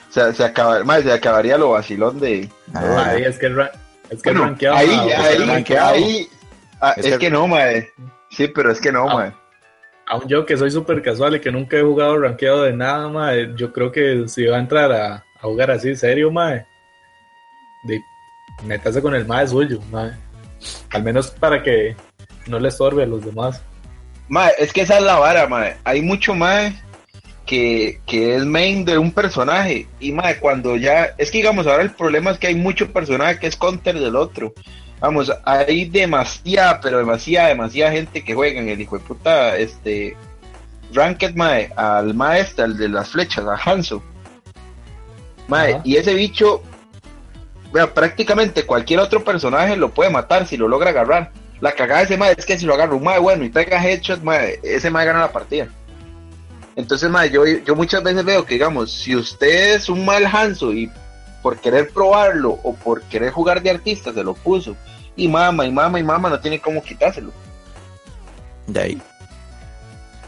O 0.08 0.12
sea, 0.14 0.32
se, 0.32 0.44
acaba, 0.44 0.82
man, 0.84 1.02
se 1.02 1.12
acabaría 1.12 1.58
lo 1.58 1.70
vacilón 1.70 2.18
de... 2.20 2.48
Ah, 2.72 3.06
Ahí 3.08 3.24
es 3.24 3.36
que 3.38 3.46
el, 3.46 3.58
es 4.10 4.22
que 4.22 4.30
el 4.30 4.36
Bueno, 4.36 4.44
rankeado, 4.50 4.76
ahí, 4.76 4.88
ahí, 4.90 5.36
el 5.36 5.48
rankeado- 5.48 5.92
ahí, 5.94 6.28
ah, 6.80 6.94
Es 6.96 7.04
es, 7.06 7.12
que- 7.14 7.18
que 7.18 7.30
no, 7.30 7.46
mae. 7.48 7.92
Sí, 8.36 8.48
pero 8.48 8.70
es 8.70 8.80
que 8.80 8.92
no, 8.92 9.08
Ah. 9.08 9.14
mae. 9.14 9.32
aún 10.06 10.28
yo 10.28 10.44
que 10.44 10.56
soy 10.56 10.70
súper 10.70 11.00
casual 11.02 11.36
y 11.36 11.40
que 11.40 11.50
nunca 11.50 11.78
he 11.78 11.82
jugado 11.82 12.18
rankeado 12.18 12.62
de 12.64 12.72
nada, 12.74 13.08
mae, 13.08 13.54
yo 13.56 13.72
creo 13.72 13.90
que 13.90 14.28
si 14.28 14.44
va 14.44 14.56
a 14.56 14.60
entrar 14.60 14.92
a, 14.92 15.14
a 15.14 15.40
jugar 15.42 15.70
así 15.70 15.94
serio, 15.96 16.30
mae, 16.30 16.66
de, 17.84 18.00
métase 18.64 19.00
con 19.00 19.14
el 19.14 19.26
mae 19.26 19.46
suyo, 19.48 19.80
mae. 19.90 20.12
Al 20.90 21.02
menos 21.02 21.30
para 21.30 21.62
que 21.62 21.96
no 22.46 22.58
le 22.58 22.68
estorbe 22.68 23.02
a 23.04 23.06
los 23.06 23.24
demás. 23.24 23.62
Mae, 24.28 24.52
es 24.58 24.72
que 24.72 24.82
esa 24.82 24.98
es 24.98 25.04
la 25.04 25.18
vara, 25.18 25.46
mae. 25.48 25.76
Hay 25.84 26.00
mucho 26.02 26.34
mae 26.34 26.74
que, 27.46 28.00
que 28.06 28.36
es 28.36 28.44
main 28.44 28.84
de 28.84 28.96
un 28.98 29.12
personaje. 29.12 29.86
Y 30.00 30.12
mae, 30.12 30.38
cuando 30.38 30.76
ya. 30.76 31.14
Es 31.18 31.30
que 31.30 31.38
digamos, 31.38 31.66
ahora 31.66 31.82
el 31.82 31.90
problema 31.92 32.30
es 32.30 32.38
que 32.38 32.46
hay 32.46 32.54
mucho 32.54 32.90
personaje 32.90 33.38
que 33.38 33.46
es 33.48 33.56
counter 33.56 33.98
del 33.98 34.16
otro. 34.16 34.52
Vamos, 35.04 35.30
hay 35.44 35.84
demasiada, 35.84 36.80
pero 36.80 36.96
demasiada, 36.96 37.48
demasiada 37.48 37.92
gente 37.92 38.24
que 38.24 38.34
juega 38.34 38.58
en 38.58 38.70
el 38.70 38.80
hijo 38.80 38.96
de 38.96 39.04
puta, 39.04 39.54
este. 39.54 40.16
Ranked 40.94 41.34
Mae, 41.34 41.70
al 41.76 42.14
maestro, 42.14 42.64
al 42.64 42.78
de 42.78 42.88
las 42.88 43.10
flechas, 43.10 43.44
a 43.44 43.54
Hanzo. 43.54 44.02
Mae, 45.46 45.78
y 45.84 45.96
ese 45.96 46.14
bicho, 46.14 46.62
vea, 47.70 47.92
prácticamente 47.92 48.64
cualquier 48.64 49.00
otro 49.00 49.22
personaje 49.22 49.76
lo 49.76 49.90
puede 49.90 50.08
matar 50.08 50.46
si 50.46 50.56
lo 50.56 50.68
logra 50.68 50.88
agarrar. 50.88 51.32
La 51.60 51.72
cagada 51.72 51.98
de 51.98 52.04
ese 52.06 52.16
mae 52.16 52.34
es 52.38 52.46
que 52.46 52.58
si 52.58 52.64
lo 52.64 52.72
agarra 52.72 52.94
un 52.94 53.04
mae 53.04 53.18
bueno 53.18 53.44
y 53.44 53.50
pega 53.50 53.84
headshot, 53.84 54.22
mae, 54.22 54.58
ese 54.62 54.88
mae 54.88 55.04
gana 55.04 55.20
la 55.20 55.32
partida. 55.32 55.68
Entonces, 56.76 57.10
mae, 57.10 57.28
yo, 57.28 57.44
yo 57.44 57.76
muchas 57.76 58.02
veces 58.02 58.24
veo 58.24 58.46
que, 58.46 58.54
digamos, 58.54 58.90
si 58.90 59.14
usted 59.14 59.74
es 59.74 59.90
un 59.90 60.02
mal 60.06 60.24
Hanzo 60.24 60.72
y 60.72 60.90
por 61.42 61.58
querer 61.58 61.90
probarlo 61.90 62.58
o 62.62 62.74
por 62.74 63.02
querer 63.02 63.30
jugar 63.30 63.62
de 63.62 63.68
artista 63.68 64.14
se 64.14 64.24
lo 64.24 64.32
puso, 64.32 64.74
y 65.16 65.28
mama, 65.28 65.64
y 65.66 65.70
mama, 65.72 65.98
y 65.98 66.02
mama, 66.02 66.28
no 66.30 66.40
tiene 66.40 66.60
cómo 66.60 66.82
quitárselo. 66.82 67.30
De 68.66 68.80
ahí. 68.80 69.02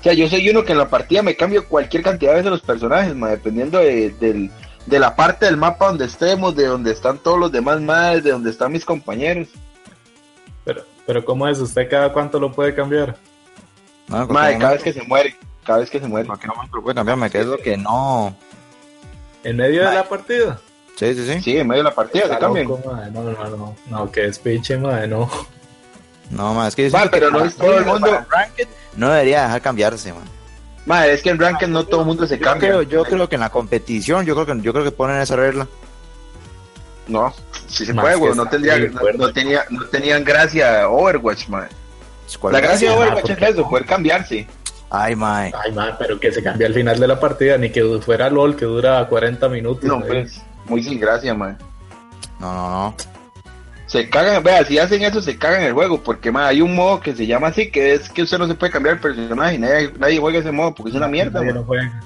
O 0.01 0.03
sea, 0.03 0.13
yo 0.13 0.29
soy 0.29 0.49
uno 0.49 0.65
que 0.65 0.73
en 0.73 0.79
la 0.79 0.89
partida 0.89 1.23
me 1.23 1.35
cambio 1.35 1.67
cualquier 1.67 2.03
cantidad 2.03 2.31
de 2.33 2.37
veces 2.39 2.51
los 2.51 2.61
personajes, 2.63 3.15
mae, 3.15 3.33
dependiendo 3.33 3.79
de, 3.79 4.11
del- 4.11 4.51
de 4.87 4.99
la 5.01 5.17
parte 5.17 5.47
del 5.47 5.57
mapa 5.57 5.89
donde 5.89 6.05
estemos, 6.05 6.55
de 6.55 6.67
donde 6.67 6.93
están 6.93 7.19
todos 7.19 7.39
los 7.41 7.51
demás 7.51 7.81
más, 7.81 8.23
de 8.23 8.31
donde 8.31 8.51
están 8.51 8.71
mis 8.71 8.85
compañeros. 8.85 9.49
Pero, 10.65 10.83
pero 11.07 11.25
¿cómo 11.25 11.49
es? 11.49 11.59
¿Usted 11.59 11.89
cada 11.91 12.13
cuánto 12.13 12.39
lo 12.39 12.53
puede 12.53 12.73
cambiar? 12.75 13.17
No, 14.07 14.29
cada 14.29 14.71
vez 14.75 14.83
que 14.85 14.93
se 14.93 15.03
muere, 15.03 15.35
cada 15.65 15.81
vez 15.81 15.91
que 15.91 15.99
se 15.99 16.07
muere. 16.07 16.23
en 16.23 16.27
cualquier 16.29 16.53
momento 16.55 16.77
lo 16.77 16.83
puede 16.85 16.95
cambiar, 16.95 17.17
me 17.19 17.31
quedo 17.31 17.57
que 17.59 17.77
no. 17.77 18.37
¿En 19.43 19.57
medio 19.57 19.89
de 19.89 19.95
la 19.95 20.05
partida? 20.09 20.61
Sí, 20.97 21.15
sí, 21.15 21.27
sí. 21.27 21.43
Sí, 21.43 21.57
en 21.59 21.69
medio 21.69 21.83
de 21.83 21.91
la 21.91 21.95
partida 21.95 22.27
se 22.29 22.39
cambian. 22.39 22.67
No, 22.67 23.23
no, 23.23 23.23
no. 23.57 23.77
No, 23.89 24.11
que 24.11 24.23
despiche, 24.23 24.77
mae, 24.79 25.07
no. 25.07 25.31
No, 26.31 26.55
más 26.55 26.69
es 26.69 26.75
que 26.75 26.91
siento 26.91 27.09
pero 27.13 27.27
que 27.31 27.39
no 27.39 27.45
es 27.45 27.55
todo 27.55 27.79
el 27.79 27.85
mundo. 27.85 28.25
Ranked 28.29 28.67
no 28.97 29.11
debería 29.11 29.43
dejar 29.43 29.63
cambiarse, 29.63 30.13
man. 30.13 30.25
Mae, 30.87 31.13
es 31.13 31.23
que 31.23 31.31
en 31.31 31.39
Ranked 31.39 31.69
no 31.69 31.85
todo 31.85 32.01
el 32.01 32.07
mundo 32.07 32.27
se 32.27 32.39
Yo 32.39 32.45
cambia. 32.45 32.69
creo, 32.71 32.83
yo 32.83 33.05
creo 33.05 33.29
que 33.29 33.35
en 33.37 33.43
la 33.43 33.51
competición, 33.51 34.25
yo 34.25 34.35
creo 34.35 34.47
que 34.47 34.63
yo 34.63 34.73
creo 34.73 34.85
que 34.85 34.91
ponen 34.91 35.21
esa 35.21 35.37
regla. 35.37 35.69
No, 37.09 37.33
si 37.69 37.87
se 37.87 37.93
Más 37.95 38.05
puede, 38.05 38.17
güey, 38.17 38.35
no, 38.35 38.47
tendría, 38.47 38.79
no, 39.17 39.33
tenía, 39.33 39.65
no 39.71 39.85
tenían 39.87 40.25
gracia 40.25 40.89
Overwatch, 40.89 41.47
mae. 41.49 41.69
¿Cuál 42.41 42.55
La 42.55 42.61
gracia 42.61 42.89
de 42.91 42.95
Ah, 42.95 42.99
Overwatch 42.99 43.23
¿por 43.35 43.43
es 43.45 43.51
eso, 43.55 43.69
poder 43.69 43.87
cambiarse. 43.87 44.47
Ay, 44.91 45.15
mae. 45.15 45.53
Ay, 45.65 45.73
mae, 45.73 45.93
pero 45.99 46.19
que 46.19 46.33
se 46.33 46.43
cambie 46.43 46.67
al 46.67 46.75
final 46.75 46.99
de 46.99 47.07
la 47.07 47.21
partida, 47.21 47.57
ni 47.59 47.71
que 47.71 47.85
fuera 48.05 48.29
LOL 48.31 48.57
que 48.57 48.65
dura 48.65 49.07
40 49.07 49.49
minutos. 49.49 49.85
No, 49.85 50.01
pues, 50.01 50.41
muy 50.69 50.83
sin 50.83 50.99
gracia, 51.01 51.35
mae. 51.35 51.57
No, 52.41 52.53
no, 52.53 52.71
no. 52.71 52.95
Se 53.87 54.11
cagan, 54.11 54.43
vea, 54.43 54.65
si 54.65 54.79
hacen 54.79 55.03
eso 55.05 55.23
se 55.23 55.39
cagan 55.39 55.63
el 55.63 55.73
juego, 55.73 56.03
porque 56.03 56.33
mae, 56.33 56.47
hay 56.49 56.61
un 56.61 56.75
modo 56.75 57.01
que 57.01 57.15
se 57.15 57.27
llama 57.27 57.49
así, 57.49 57.71
que 57.71 57.95
es 57.95 58.09
que 58.09 58.23
usted 58.23 58.39
no 58.39 58.49
se 58.49 58.55
puede 58.55 58.73
cambiar 58.73 58.97
el 58.97 59.01
personaje 59.01 59.59
nadie, 59.59 59.93
nadie 59.99 60.19
juega 60.19 60.39
ese 60.41 60.51
modo 60.51 60.75
porque 60.75 60.91
es 60.91 60.97
una 60.97 61.07
mierda, 61.09 61.39
Nadie 61.41 61.53
lo 61.53 61.63
juega. 61.65 62.03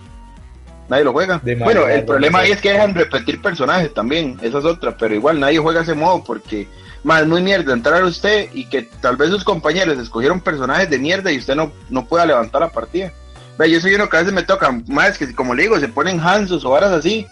nadie 0.91 1.05
lo 1.05 1.13
juega. 1.13 1.41
De 1.43 1.55
bueno, 1.57 1.87
el 1.89 2.05
problema 2.05 2.41
ahí 2.41 2.51
es 2.53 2.61
que 2.61 2.73
dejan 2.73 2.95
repetir 2.95 3.41
personajes 3.41 3.95
también, 3.95 4.39
esa 4.43 4.59
es 4.59 4.65
otra, 4.67 4.95
pero 4.97 5.15
igual 5.15 5.41
nadie 5.41 5.59
juega 5.59 5.81
ese 5.81 5.95
modo 5.95 6.23
porque 6.23 6.69
más 7.03 7.27
muy 7.27 7.41
mierda 7.41 7.73
entrar 7.73 8.03
a 8.03 8.07
usted 8.07 8.51
y 8.53 8.67
que 8.67 8.83
tal 9.01 9.17
vez 9.17 9.31
sus 9.31 9.43
compañeros 9.43 9.99
escogieron 9.99 10.39
personajes 10.41 10.91
de 10.91 10.99
mierda 10.99 11.33
y 11.33 11.39
usted 11.39 11.55
no, 11.55 11.73
no 11.89 12.05
pueda 12.05 12.27
levantar 12.27 12.61
la 12.61 12.69
partida. 12.69 13.11
Ve, 13.59 13.71
yo 13.71 13.81
soy 13.81 13.95
uno 13.95 14.09
que 14.11 14.19
a 14.19 14.21
veces 14.21 14.35
me 14.35 14.43
toca, 14.43 14.71
más 14.87 15.17
que 15.17 15.35
como 15.35 15.55
le 15.55 15.63
digo, 15.63 15.81
se 15.81 15.89
ponen 15.89 16.21
Hansos 16.21 16.63
o 16.65 16.71
varas 16.71 16.93
así, 16.93 17.27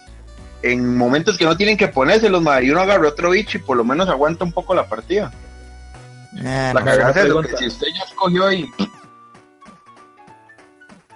en 0.61 0.97
momentos 0.97 1.37
que 1.37 1.45
no 1.45 1.55
tienen 1.55 1.77
que 1.77 1.87
ponérselos, 1.87 2.41
madre, 2.41 2.65
y 2.65 2.71
uno 2.71 2.81
agarra 2.81 3.07
otro 3.07 3.29
bicho 3.31 3.57
y 3.57 3.61
por 3.61 3.77
lo 3.77 3.83
menos 3.83 4.09
aguanta 4.09 4.43
un 4.43 4.51
poco 4.51 4.73
la 4.75 4.87
partida. 4.87 5.31
Eh, 6.37 6.71
La 6.73 6.73
no, 6.73 6.85
cagada 6.85 7.09
es 7.11 7.17
pregunta. 7.25 7.49
que 7.49 7.57
si 7.57 7.67
usted 7.67 7.87
ya 7.97 8.03
escogió 8.03 8.51
y 8.51 8.69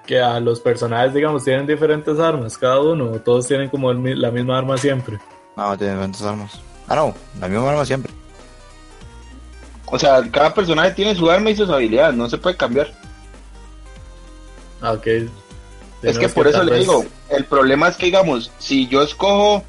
Que 0.06 0.20
a 0.22 0.40
los 0.42 0.60
personajes, 0.60 1.14
digamos, 1.14 1.46
tienen 1.46 1.66
diferentes 1.66 2.20
armas, 2.20 2.58
cada 2.58 2.80
uno, 2.82 3.06
o 3.12 3.20
todos 3.20 3.48
tienen 3.48 3.70
como 3.70 3.92
el 3.92 4.20
la 4.20 4.32
misma 4.32 4.58
arma 4.58 4.78
siempre. 4.78 5.18
no, 5.56 5.78
tiene 5.78 5.94
diferentes 5.94 6.22
armas. 6.24 6.60
Ah, 6.90 6.96
no, 6.96 7.14
la 7.40 7.48
misma 7.48 7.70
arma 7.70 7.86
siempre. 7.86 8.12
O 9.86 9.98
sea, 9.98 10.22
cada 10.32 10.54
personaje 10.54 10.92
tiene 10.92 11.16
su 11.16 11.30
arma 11.32 11.52
y 11.52 11.56
sus 11.56 11.70
habilidades, 11.70 12.16
no 12.16 12.30
se 12.30 12.38
puede 12.38 12.58
cambiar. 12.58 12.92
Ah, 14.82 14.92
ok. 14.94 15.08
Es 16.04 16.18
que 16.18 16.30
por 16.30 16.48
eso 16.48 16.64
le 16.64 16.80
digo, 16.80 17.06
el 17.30 17.46
problema 17.46 17.88
es 17.88 17.96
que, 17.96 18.08
digamos, 18.08 18.52
si 18.60 18.88
yo 18.88 19.02
escojo, 19.02 19.64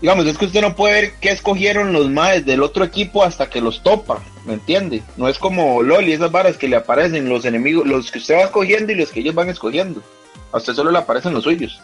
digamos, 0.00 0.24
es 0.26 0.38
que 0.38 0.46
usted 0.46 0.62
no 0.62 0.76
puede 0.76 0.94
ver 0.94 1.12
qué 1.20 1.30
escogieron 1.30 1.92
los 1.92 2.08
maes 2.08 2.46
del 2.46 2.62
otro 2.62 2.84
equipo 2.84 3.24
hasta 3.24 3.50
que 3.50 3.60
los 3.60 3.82
topa, 3.82 4.22
¿me 4.46 4.54
entiende? 4.54 5.02
No 5.16 5.28
es 5.28 5.38
como 5.38 5.82
LOL 5.82 6.08
y 6.08 6.12
esas 6.12 6.30
varas 6.30 6.56
que 6.56 6.68
le 6.68 6.76
aparecen 6.76 7.28
los 7.28 7.44
enemigos, 7.44 7.86
los 7.86 8.10
que 8.10 8.18
usted 8.18 8.36
va 8.36 8.42
escogiendo 8.42 8.92
y 8.92 8.96
los 8.96 9.10
que 9.10 9.20
ellos 9.20 9.34
van 9.34 9.48
escogiendo. 9.48 10.00
A 10.52 10.58
usted 10.58 10.74
solo 10.74 10.92
le 10.92 10.98
aparecen 10.98 11.34
los 11.34 11.44
suyos. 11.44 11.80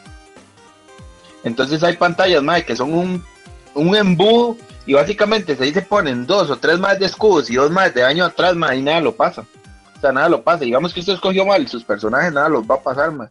Entonces 1.43 1.83
hay 1.83 1.97
pantallas, 1.97 2.43
mae, 2.43 2.65
que 2.65 2.77
son 2.77 2.95
un, 2.95 3.25
un 3.75 3.97
embudo 3.97 4.57
y 4.87 4.95
básicamente 4.95 5.57
ahí 5.61 5.73
se 5.73 5.83
ponen 5.83 6.27
dos 6.27 6.49
o 6.51 6.57
tres 6.57 6.79
más 6.79 6.99
de 6.99 7.07
escudos 7.07 7.51
y 7.51 7.57
dos 7.57 7.71
más 7.73 7.93
de 7.93 8.03
daño 8.03 8.25
atrás, 8.25 8.55
mae, 8.55 8.79
y 8.79 8.83
nada 8.83 9.01
lo 9.01 9.17
pasa. 9.17 9.45
O 9.97 10.01
sea, 10.01 10.13
nada 10.13 10.29
lo 10.29 10.43
pasa. 10.43 10.65
Digamos 10.65 10.93
que 10.93 11.01
usted 11.01 11.15
escogió 11.15 11.45
mal 11.47 11.67
sus 11.69 11.83
personajes, 11.85 12.33
nada 12.33 12.49
los 12.49 12.65
va 12.69 12.75
a 12.77 12.81
pasar, 12.83 13.11
mae. 13.13 13.29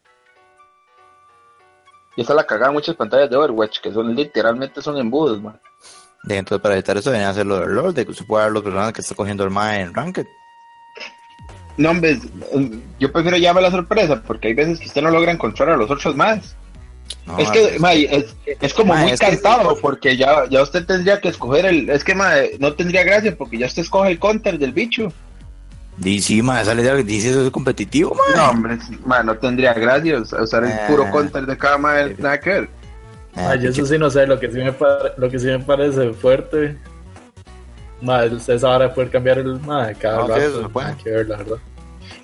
Y 2.18 2.22
esa 2.22 2.34
la 2.34 2.46
cagada 2.46 2.68
en 2.70 2.74
muchas 2.76 2.96
pantallas 2.96 3.30
de 3.30 3.36
Overwatch, 3.36 3.80
que 3.82 3.92
son 3.92 4.16
literalmente 4.16 4.82
son 4.82 4.98
embudos, 4.98 5.42
man. 5.42 5.60
De, 6.24 6.38
entonces, 6.38 6.62
para 6.62 6.76
evitar 6.76 6.98
eso, 6.98 7.12
venía 7.12 7.28
a 7.28 7.32
hacerlo 7.32 7.60
del 7.60 7.76
LOL, 7.76 7.94
de 7.94 8.06
que 8.06 8.14
se 8.14 8.24
pueda 8.24 8.46
ver 8.46 8.54
los 8.54 8.64
personajes 8.64 8.94
que 8.94 9.02
está 9.02 9.14
cogiendo 9.16 9.44
el 9.44 9.52
mae 9.52 9.82
en 9.82 9.94
Ranked. 9.94 10.26
No, 11.78 11.92
hombre, 11.92 12.18
yo 13.00 13.12
prefiero 13.12 13.36
llamarme 13.38 13.68
la 13.70 13.76
sorpresa, 13.76 14.24
porque 14.26 14.48
hay 14.48 14.54
veces 14.54 14.80
que 14.80 14.86
usted 14.86 15.02
no 15.02 15.12
logra 15.12 15.32
encontrar 15.32 15.70
a 15.70 15.78
los 15.78 15.92
otros 15.92 16.16
más. 16.16 16.56
No, 17.28 17.38
es 17.38 17.52
que, 17.52 17.66
es- 17.76 17.80
mae, 17.82 18.04
es, 18.10 18.36
es 18.62 18.74
como 18.74 18.96
muy 18.96 19.12
es 19.12 19.20
que- 19.20 19.26
cantado, 19.28 19.76
porque 19.82 20.16
ya, 20.16 20.46
ya 20.50 20.62
usted 20.64 20.86
tendría 20.86 21.20
que 21.20 21.28
escoger 21.28 21.66
el... 21.66 21.90
Es 21.90 22.04
que, 22.06 22.16
no 22.60 22.74
tendría 22.74 23.04
gracia, 23.04 23.36
porque 23.38 23.58
ya 23.58 23.66
usted 23.68 23.82
escoge 23.82 24.10
el 24.12 24.20
counter 24.20 24.58
del 24.58 24.72
bicho. 24.72 25.12
Esa 26.04 26.34
idea 26.74 26.96
que 26.96 27.04
dice 27.04 27.30
eso 27.32 27.46
es 27.46 27.52
competitivo, 27.52 28.14
mae. 28.16 28.36
No, 28.36 28.50
hombre, 28.50 28.78
no 29.24 29.38
tendría 29.38 29.74
gracia 29.74 30.20
us- 30.20 30.34
usar 30.34 30.64
el 30.66 30.72
Ah. 30.74 30.88
puro 30.88 31.10
counter 31.10 31.46
de 31.46 31.58
cada 31.58 31.78
mae, 31.78 32.16
nada 32.18 32.40
que 32.40 32.50
ver. 32.50 32.70
Ah, 33.36 33.56
yo 33.56 33.70
eso 33.70 33.86
sí 33.86 33.98
no 33.98 34.10
sé, 34.10 34.26
lo 34.28 34.40
que 34.40 34.50
sí 34.52 34.58
me, 34.58 34.74
lo 35.18 35.30
que 35.30 35.40
sí 35.40 35.46
me 35.48 35.60
parece 35.60 36.14
fuerte. 36.14 36.78
Madre, 38.02 38.36
ustedes 38.36 38.64
ahora 38.64 38.94
poder 38.94 39.10
cambiar 39.10 39.38
el 39.40 39.60
madre 39.62 39.96
cada 39.96 40.18
No, 40.20 40.28
rato. 40.28 40.42
eso 40.42 40.62
se 40.64 40.70
puede. 40.70 40.88
nada 40.88 40.98
que 41.04 41.10
ver, 41.10 41.28
la 41.28 41.38
verdad. 41.38 41.58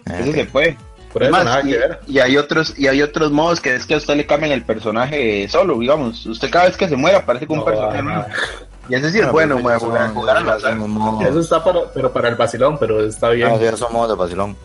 ah, 0.08 0.20
Eso 0.20 0.32
se 0.34 0.46
puede. 0.46 0.78
Por 1.14 1.24
Es 1.24 1.28
eso 1.30 1.38
más, 1.38 1.46
nada 1.46 1.62
y, 1.62 1.72
que 1.72 1.78
ver. 1.78 2.00
y 2.08 2.20
hay 2.20 2.38
otros 2.38 2.74
y 2.78 2.88
hay 2.88 3.02
otros 3.02 3.32
modos 3.32 3.60
que 3.60 3.76
es 3.76 3.86
que 3.86 3.94
a 3.94 3.98
usted 3.98 4.16
le 4.16 4.26
cambian 4.26 4.52
el 4.54 4.64
personaje 4.64 5.48
solo, 5.50 5.78
digamos. 5.80 6.26
Usted 6.26 6.50
cada 6.50 6.66
vez 6.66 6.78
que 6.78 6.88
se 6.88 6.96
muere 6.96 7.18
aparece 7.18 7.48
con 7.48 7.60
un 7.60 7.66
No, 7.66 7.66
personaje 7.66 8.02
nuevo. 8.04 8.26
Y 8.92 8.96
ese 8.96 9.10
sí 9.10 9.20
es 9.20 9.26
Ah, 9.26 9.32
bueno, 9.32 9.58
esos 9.58 9.84
jugar, 9.84 10.08
son- 10.08 10.14
jugar 10.16 10.36
al 10.38 10.50
azar. 10.50 10.78
Eso 11.26 11.40
está 11.40 11.64
para, 11.64 11.80
pero 11.94 12.12
para 12.12 12.28
el 12.28 12.36
vacilón, 12.36 12.78
pero 12.78 13.00
está 13.06 13.30
bien. 13.30 13.48
No, 13.48 13.58
sí, 13.58 13.64
esos 13.64 13.80
son 13.80 13.94
modos 13.94 14.10
de 14.10 14.16
vacilón. 14.16 14.58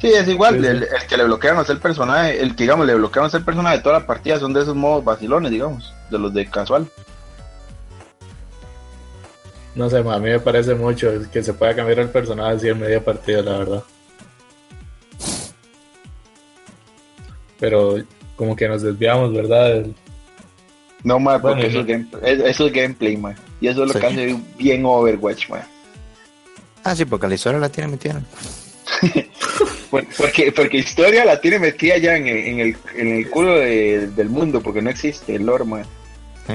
Sí, 0.00 0.08
es 0.08 0.26
igual, 0.26 0.56
Sí, 0.56 0.60
sí. 0.62 0.66
El, 0.66 0.82
el 0.82 1.06
que 1.08 1.16
le 1.16 1.22
bloquean 1.24 1.56
a 1.58 1.62
el 1.62 1.78
personaje, 1.78 2.42
el 2.42 2.56
que 2.56 2.64
digamos 2.64 2.84
le 2.84 2.96
bloquean 2.96 3.26
a 3.26 3.36
el 3.36 3.44
personaje 3.44 3.76
de 3.76 3.82
toda 3.84 4.00
la 4.00 4.06
partida 4.06 4.40
son 4.40 4.52
de 4.52 4.62
esos 4.62 4.74
modos 4.74 5.04
vacilones, 5.04 5.52
digamos, 5.52 5.94
de 6.10 6.18
los 6.18 6.34
de 6.34 6.50
casual. 6.50 6.88
No 9.76 9.88
sé, 9.88 9.98
a 9.98 10.02
mí 10.02 10.30
me 10.30 10.40
parece 10.40 10.74
mucho 10.74 11.12
que 11.32 11.42
se 11.44 11.54
pueda 11.54 11.76
cambiar 11.76 12.00
el 12.00 12.08
personaje 12.08 12.56
así 12.56 12.68
en 12.68 12.80
media 12.80 13.04
partida, 13.04 13.40
la 13.40 13.58
verdad. 13.58 13.82
Pero 17.60 17.96
como 18.34 18.56
que 18.56 18.68
nos 18.68 18.82
desviamos, 18.82 19.32
¿verdad? 19.32 19.76
El- 19.76 19.94
No, 21.04 21.18
porque 21.22 21.38
Bueno, 21.40 21.62
eso, 21.62 21.78
y- 21.78 21.80
es 21.80 21.86
game- 21.86 22.08
es- 22.22 22.40
eso 22.40 22.66
es 22.66 22.72
gameplay, 22.72 23.16
mae. 23.16 23.36
Y 23.60 23.68
eso 23.68 23.82
es 23.82 23.88
lo 23.88 23.94
Sí. 23.94 24.00
que 24.00 24.06
hace 24.06 24.36
bien 24.58 24.84
Overwatch, 24.84 25.48
mae. 25.48 25.62
Ah, 26.82 26.94
sí, 26.94 27.04
porque 27.04 27.28
la 27.28 27.34
historia 27.34 27.58
la 27.60 27.68
tiene 27.68 27.90
metida. 27.90 28.20
Por- 29.90 30.06
Porque, 30.16 30.50
porque 30.52 30.78
historia 30.78 31.24
la 31.24 31.40
tiene 31.40 31.58
metida 31.60 31.96
ya 31.98 32.16
en 32.16 32.26
el, 32.26 32.36
en 32.36 32.60
el, 32.60 32.76
en 32.96 33.08
el 33.16 33.30
culo 33.30 33.54
de- 33.54 34.08
del 34.08 34.28
mundo, 34.28 34.60
porque 34.60 34.82
no 34.82 34.90
existe 34.90 35.34
el 35.36 35.46
lore. 35.46 35.64
Sí. 36.46 36.54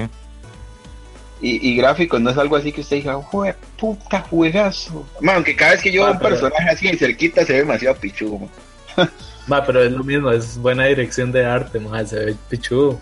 Y, 1.42 1.70
y 1.70 1.76
gráficos 1.76 2.20
no 2.20 2.30
es 2.30 2.36
algo 2.36 2.56
así 2.56 2.70
que 2.70 2.82
usted 2.82 2.96
diga, 2.96 3.14
jue 3.14 3.54
puta 3.78 4.20
juegazo. 4.20 5.06
Man, 5.22 5.36
aunque 5.36 5.56
cada 5.56 5.72
vez 5.72 5.80
que 5.82 5.90
yo 5.90 6.02
veo 6.02 6.10
Ah, 6.10 6.12
un 6.12 6.18
pero- 6.18 6.30
personaje 6.38 6.68
así 6.68 6.88
en 6.88 6.98
cerquita 6.98 7.44
se 7.46 7.54
ve 7.54 7.58
demasiado 7.60 7.96
pichudo, 7.96 8.38
man. 8.40 8.50
Ma, 9.46 9.64
pero 9.64 9.82
es 9.82 9.90
lo 9.90 10.04
mismo, 10.04 10.30
es 10.30 10.58
buena 10.58 10.84
dirección 10.84 11.32
de 11.32 11.44
arte, 11.44 11.80
ma, 11.80 12.04
se 12.06 12.24
ve 12.24 12.36
pichudo. 12.48 13.00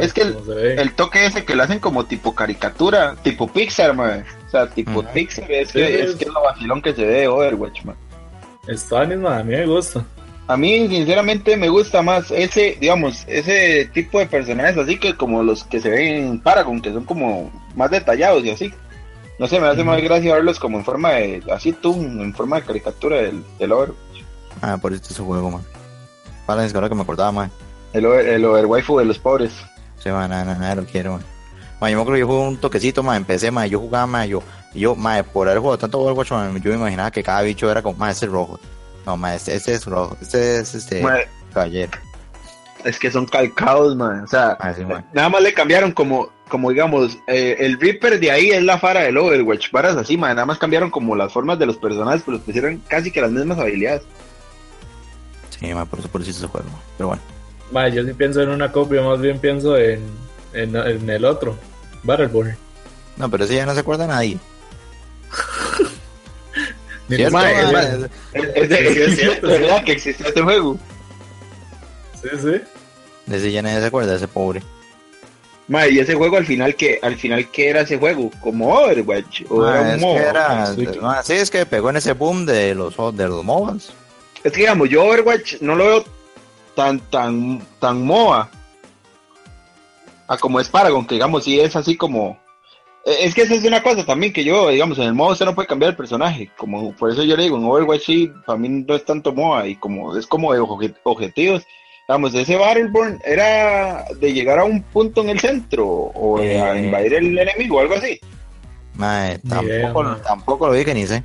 Es 0.00 0.12
que 0.12 0.22
el, 0.22 0.34
cómo 0.34 0.44
se 0.46 0.54
ve. 0.54 0.74
el 0.74 0.92
toque 0.94 1.26
ese 1.26 1.44
que 1.44 1.54
lo 1.56 1.62
hacen 1.64 1.80
como 1.80 2.04
tipo 2.04 2.34
caricatura, 2.34 3.16
tipo 3.22 3.48
Pixar, 3.48 3.94
man. 3.94 4.24
O 4.46 4.50
sea, 4.50 4.66
tipo. 4.68 5.02
Pixar, 5.12 5.50
es 5.50 5.68
Sí, 5.70 5.78
que, 5.78 6.00
es- 6.02 6.10
es 6.10 6.16
que 6.16 6.24
es 6.24 6.30
lo 6.32 6.42
vacilón 6.42 6.80
que 6.82 6.92
se 6.94 7.04
ve 7.04 7.20
de 7.20 7.28
Overwatch, 7.28 7.84
man. 7.84 7.96
Está 8.68 9.04
misma, 9.04 9.38
a 9.38 9.42
mí 9.42 9.54
me 9.56 9.66
gusta. 9.66 10.04
A 10.46 10.56
mí, 10.58 10.86
sinceramente, 10.88 11.56
me 11.56 11.68
gusta 11.70 12.02
más 12.02 12.30
ese, 12.30 12.76
digamos, 12.78 13.24
ese 13.26 13.86
tipo 13.94 14.18
de 14.18 14.26
personajes 14.26 14.76
así 14.76 14.98
que 14.98 15.14
como 15.16 15.42
los 15.42 15.64
que 15.64 15.80
se 15.80 15.88
ven 15.88 16.24
en 16.26 16.40
Paragon, 16.40 16.80
que 16.82 16.92
son 16.92 17.04
como 17.04 17.50
más 17.74 17.90
detallados 17.90 18.44
y 18.44 18.50
así. 18.50 18.72
No 19.38 19.48
sé, 19.48 19.58
me 19.58 19.66
hace 19.68 19.82
más 19.82 20.00
gracia 20.02 20.34
verlos 20.34 20.60
como 20.60 20.78
en 20.78 20.84
forma 20.84 21.12
de, 21.12 21.42
así 21.50 21.72
tú, 21.72 21.94
en 21.94 22.32
forma 22.34 22.56
de 22.60 22.66
caricatura 22.66 23.16
del, 23.16 23.42
del 23.58 23.72
Overwatch. 23.72 23.98
Ah, 24.72 24.78
por 24.78 24.92
eso 24.92 25.02
ese 25.10 25.22
juego, 25.22 25.50
man. 25.50 25.62
Para 26.46 26.64
es 26.64 26.74
ahora 26.74 26.88
que 26.88 26.94
me 26.94 27.02
acordaba, 27.02 27.32
man. 27.32 27.50
El, 27.92 28.06
over, 28.06 28.26
el 28.26 28.44
overwaifu 28.44 28.98
de 28.98 29.04
los 29.04 29.18
pobres. 29.18 29.52
Sí, 29.98 30.08
man, 30.10 30.30
nada, 30.30 30.44
nada, 30.44 30.58
nada 30.58 30.74
lo 30.76 30.84
quiero, 30.84 31.12
man. 31.12 31.22
Man, 31.80 31.90
yo 31.90 31.96
me 31.98 32.02
acuerdo 32.02 32.14
que 32.14 32.20
yo 32.20 32.26
jugué 32.26 32.48
un 32.48 32.56
toquecito, 32.56 33.02
man, 33.02 33.16
empecé, 33.18 33.50
man, 33.50 33.68
yo 33.68 33.78
jugaba, 33.80 34.06
man, 34.06 34.28
yo, 34.28 34.42
yo, 34.74 34.94
man, 34.94 35.24
por 35.32 35.48
haber 35.48 35.60
jugado 35.60 35.78
tanto 35.78 36.00
Overwatch, 36.00 36.30
man, 36.32 36.60
yo 36.62 36.70
me 36.70 36.76
imaginaba 36.78 37.10
que 37.10 37.22
cada 37.22 37.42
bicho 37.42 37.70
era 37.70 37.82
como, 37.82 37.98
man, 37.98 38.10
ese 38.10 38.26
es 38.26 38.32
rojo. 38.32 38.58
No, 39.06 39.16
man, 39.16 39.34
este, 39.34 39.54
este 39.54 39.74
es 39.74 39.84
rojo, 39.86 40.16
este 40.20 40.58
es, 40.60 40.74
este, 40.74 41.02
Man, 41.02 41.18
caballero. 41.52 41.92
es 42.84 42.98
que 42.98 43.10
son 43.10 43.26
calcados, 43.26 43.94
man. 43.96 44.24
O 44.24 44.26
sea, 44.26 44.56
Ah, 44.60 44.72
sí, 44.74 44.84
man. 44.84 45.04
nada 45.12 45.28
más 45.28 45.42
le 45.42 45.52
cambiaron 45.52 45.92
como, 45.92 46.30
como 46.48 46.70
digamos, 46.70 47.18
eh, 47.26 47.56
el 47.58 47.78
Reaper 47.80 48.18
de 48.20 48.30
ahí 48.30 48.50
es 48.50 48.62
la 48.62 48.78
fara 48.78 49.00
del 49.02 49.16
Overwatch. 49.18 49.70
Varas 49.72 49.96
así, 49.96 50.16
man. 50.16 50.36
Nada 50.36 50.46
más 50.46 50.58
cambiaron 50.58 50.90
como 50.90 51.14
las 51.16 51.32
formas 51.32 51.58
de 51.58 51.66
los 51.66 51.76
personajes, 51.76 52.22
pero 52.24 52.38
pusieron 52.40 52.82
casi 52.88 53.10
que 53.10 53.20
las 53.20 53.30
mismas 53.30 53.58
habilidades. 53.58 54.02
Sí, 55.58 55.72
por 55.90 55.98
eso, 55.98 56.08
por 56.08 56.20
ese 56.22 56.46
juego. 56.46 56.66
Pero 56.96 57.08
bueno. 57.08 57.22
Ma, 57.70 57.88
yo 57.88 58.04
sí 58.04 58.12
pienso 58.12 58.42
en 58.42 58.50
una 58.50 58.70
copia, 58.72 59.00
más 59.02 59.20
bien 59.20 59.38
pienso 59.38 59.76
en, 59.76 60.00
en, 60.52 60.76
en 60.76 61.08
el 61.10 61.24
otro, 61.24 61.56
Battleborn. 62.02 62.56
No, 63.16 63.30
pero 63.30 63.44
ese 63.44 63.54
ya 63.56 63.66
no 63.66 63.74
se 63.74 63.80
acuerda 63.80 64.06
nadie. 64.06 64.38
Ni 67.08 67.16
¿Cierto. 67.16 67.38
Es, 67.38 68.44
es 68.54 68.68
de- 68.68 68.78
Sí, 68.94 69.00
es 69.00 69.08
es 69.08 69.16
cierto, 69.18 69.46
verdad 69.48 69.84
que 69.84 69.92
existe 69.92 70.26
este 70.26 70.40
juego. 70.42 70.78
Sí, 72.22 72.28
sí. 72.40 72.60
De 73.26 73.36
ese 73.36 73.52
ya 73.52 73.62
nadie 73.62 73.80
se 73.80 73.86
acuerda, 73.86 74.14
ese 74.16 74.28
pobre. 74.28 74.62
Ma, 75.68 75.86
y 75.86 75.98
ese 75.98 76.14
juego 76.14 76.36
al 76.36 76.44
final 76.46 76.74
que 76.76 76.98
al 77.02 77.16
final 77.16 77.50
qué 77.50 77.70
era 77.70 77.80
ese 77.82 77.96
juego, 77.98 78.30
como 78.42 78.68
Overwatch 78.74 79.42
o 79.48 79.62
Ah, 79.64 79.72
era 79.72 79.80
un 79.80 79.86
es 79.88 79.94
que 79.94 80.00
MOBA? 80.02 80.20
era, 80.30 80.66
sí. 80.74 80.88
sí, 81.24 81.32
es 81.34 81.50
que 81.50 81.64
pegó 81.66 81.88
en 81.90 81.96
ese 81.96 82.12
boom 82.12 82.44
de 82.44 82.74
los, 82.74 82.94
de 83.16 83.28
los 83.28 83.42
MOBAs. 83.44 83.92
Es 84.44 84.52
que 84.52 84.60
digamos, 84.60 84.88
yo 84.90 85.04
Overwatch 85.04 85.60
no 85.60 85.74
lo 85.74 85.84
veo 85.86 86.04
tan 86.76 87.00
tan 87.10 87.60
tan 87.80 88.04
MOBA. 88.04 88.50
A 90.26 90.36
como 90.38 90.58
es 90.60 90.68
Paragon, 90.68 91.06
que 91.06 91.14
digamos 91.16 91.44
sí 91.44 91.60
es 91.60 91.76
así 91.76 91.96
como 91.96 92.38
eh, 93.04 93.16
es 93.22 93.34
que 93.34 93.42
esa 93.42 93.54
es 93.54 93.64
una 93.64 93.82
cosa 93.82 94.06
también 94.06 94.32
que 94.32 94.42
yo, 94.44 94.68
digamos, 94.70 94.96
en 94.98 95.04
el 95.04 95.12
modo 95.14 95.32
usted 95.32 95.44
no 95.44 95.54
puede 95.54 95.68
cambiar 95.68 95.90
el 95.90 95.96
personaje, 95.96 96.50
como 96.56 96.94
por 96.96 97.10
eso 97.10 97.22
yo 97.24 97.36
le 97.36 97.42
digo, 97.44 97.58
en 97.58 97.64
Overwatch 97.66 98.04
sí, 98.06 98.32
para 98.46 98.58
mí 98.58 98.68
no 98.70 98.94
es 98.94 99.04
tanto 99.04 99.32
MOBA 99.32 99.66
y 99.68 99.76
como 99.76 100.16
es 100.16 100.26
como 100.26 100.52
de 100.54 100.60
obje- 100.60 100.94
objetivos. 101.02 101.62
Digamos, 102.08 102.34
ese 102.34 102.56
Battleborn 102.56 103.18
era 103.24 104.04
de 104.20 104.32
llegar 104.34 104.58
a 104.58 104.64
un 104.64 104.82
punto 104.82 105.22
en 105.22 105.30
el 105.30 105.40
centro 105.40 105.86
o 105.86 106.38
a 106.38 106.44
Eh. 106.44 106.84
invadir 106.84 107.14
el 107.14 107.38
enemigo 107.38 107.78
o 107.78 107.80
algo 107.80 107.94
así. 107.94 108.20
Tampoco, 109.48 110.16
tampoco 110.18 110.66
lo 110.66 110.72
vi 110.74 110.84
que 110.84 110.92
ni 110.94 111.06
sé. 111.06 111.22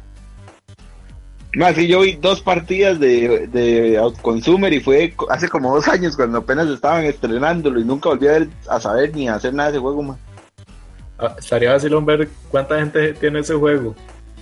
No, 1.55 1.73
sí, 1.73 1.87
yo 1.87 2.01
vi 2.01 2.13
dos 2.13 2.41
partidas 2.41 2.99
de, 2.99 3.47
de 3.47 3.97
Outconsumer 3.97 4.71
y 4.71 4.79
fue 4.81 5.15
hace 5.29 5.49
como 5.49 5.73
dos 5.73 5.87
años 5.87 6.15
cuando 6.15 6.37
apenas 6.37 6.67
estaban 6.69 7.05
estrenándolo 7.05 7.79
y 7.79 7.83
nunca 7.85 8.09
volví 8.09 8.27
a, 8.27 8.33
ver- 8.33 8.49
a 8.69 8.79
saber 8.79 9.15
ni 9.15 9.27
a 9.27 9.35
hacer 9.35 9.53
nada 9.53 9.71
de 9.71 9.77
ese 9.77 9.81
juego, 9.81 10.03
man. 10.03 10.17
Ah, 11.17 11.35
estaría 11.39 11.71
vacilón 11.73 12.05
ver 12.05 12.29
cuánta 12.49 12.77
gente 12.79 13.13
tiene 13.13 13.39
ese 13.39 13.55
juego. 13.55 13.95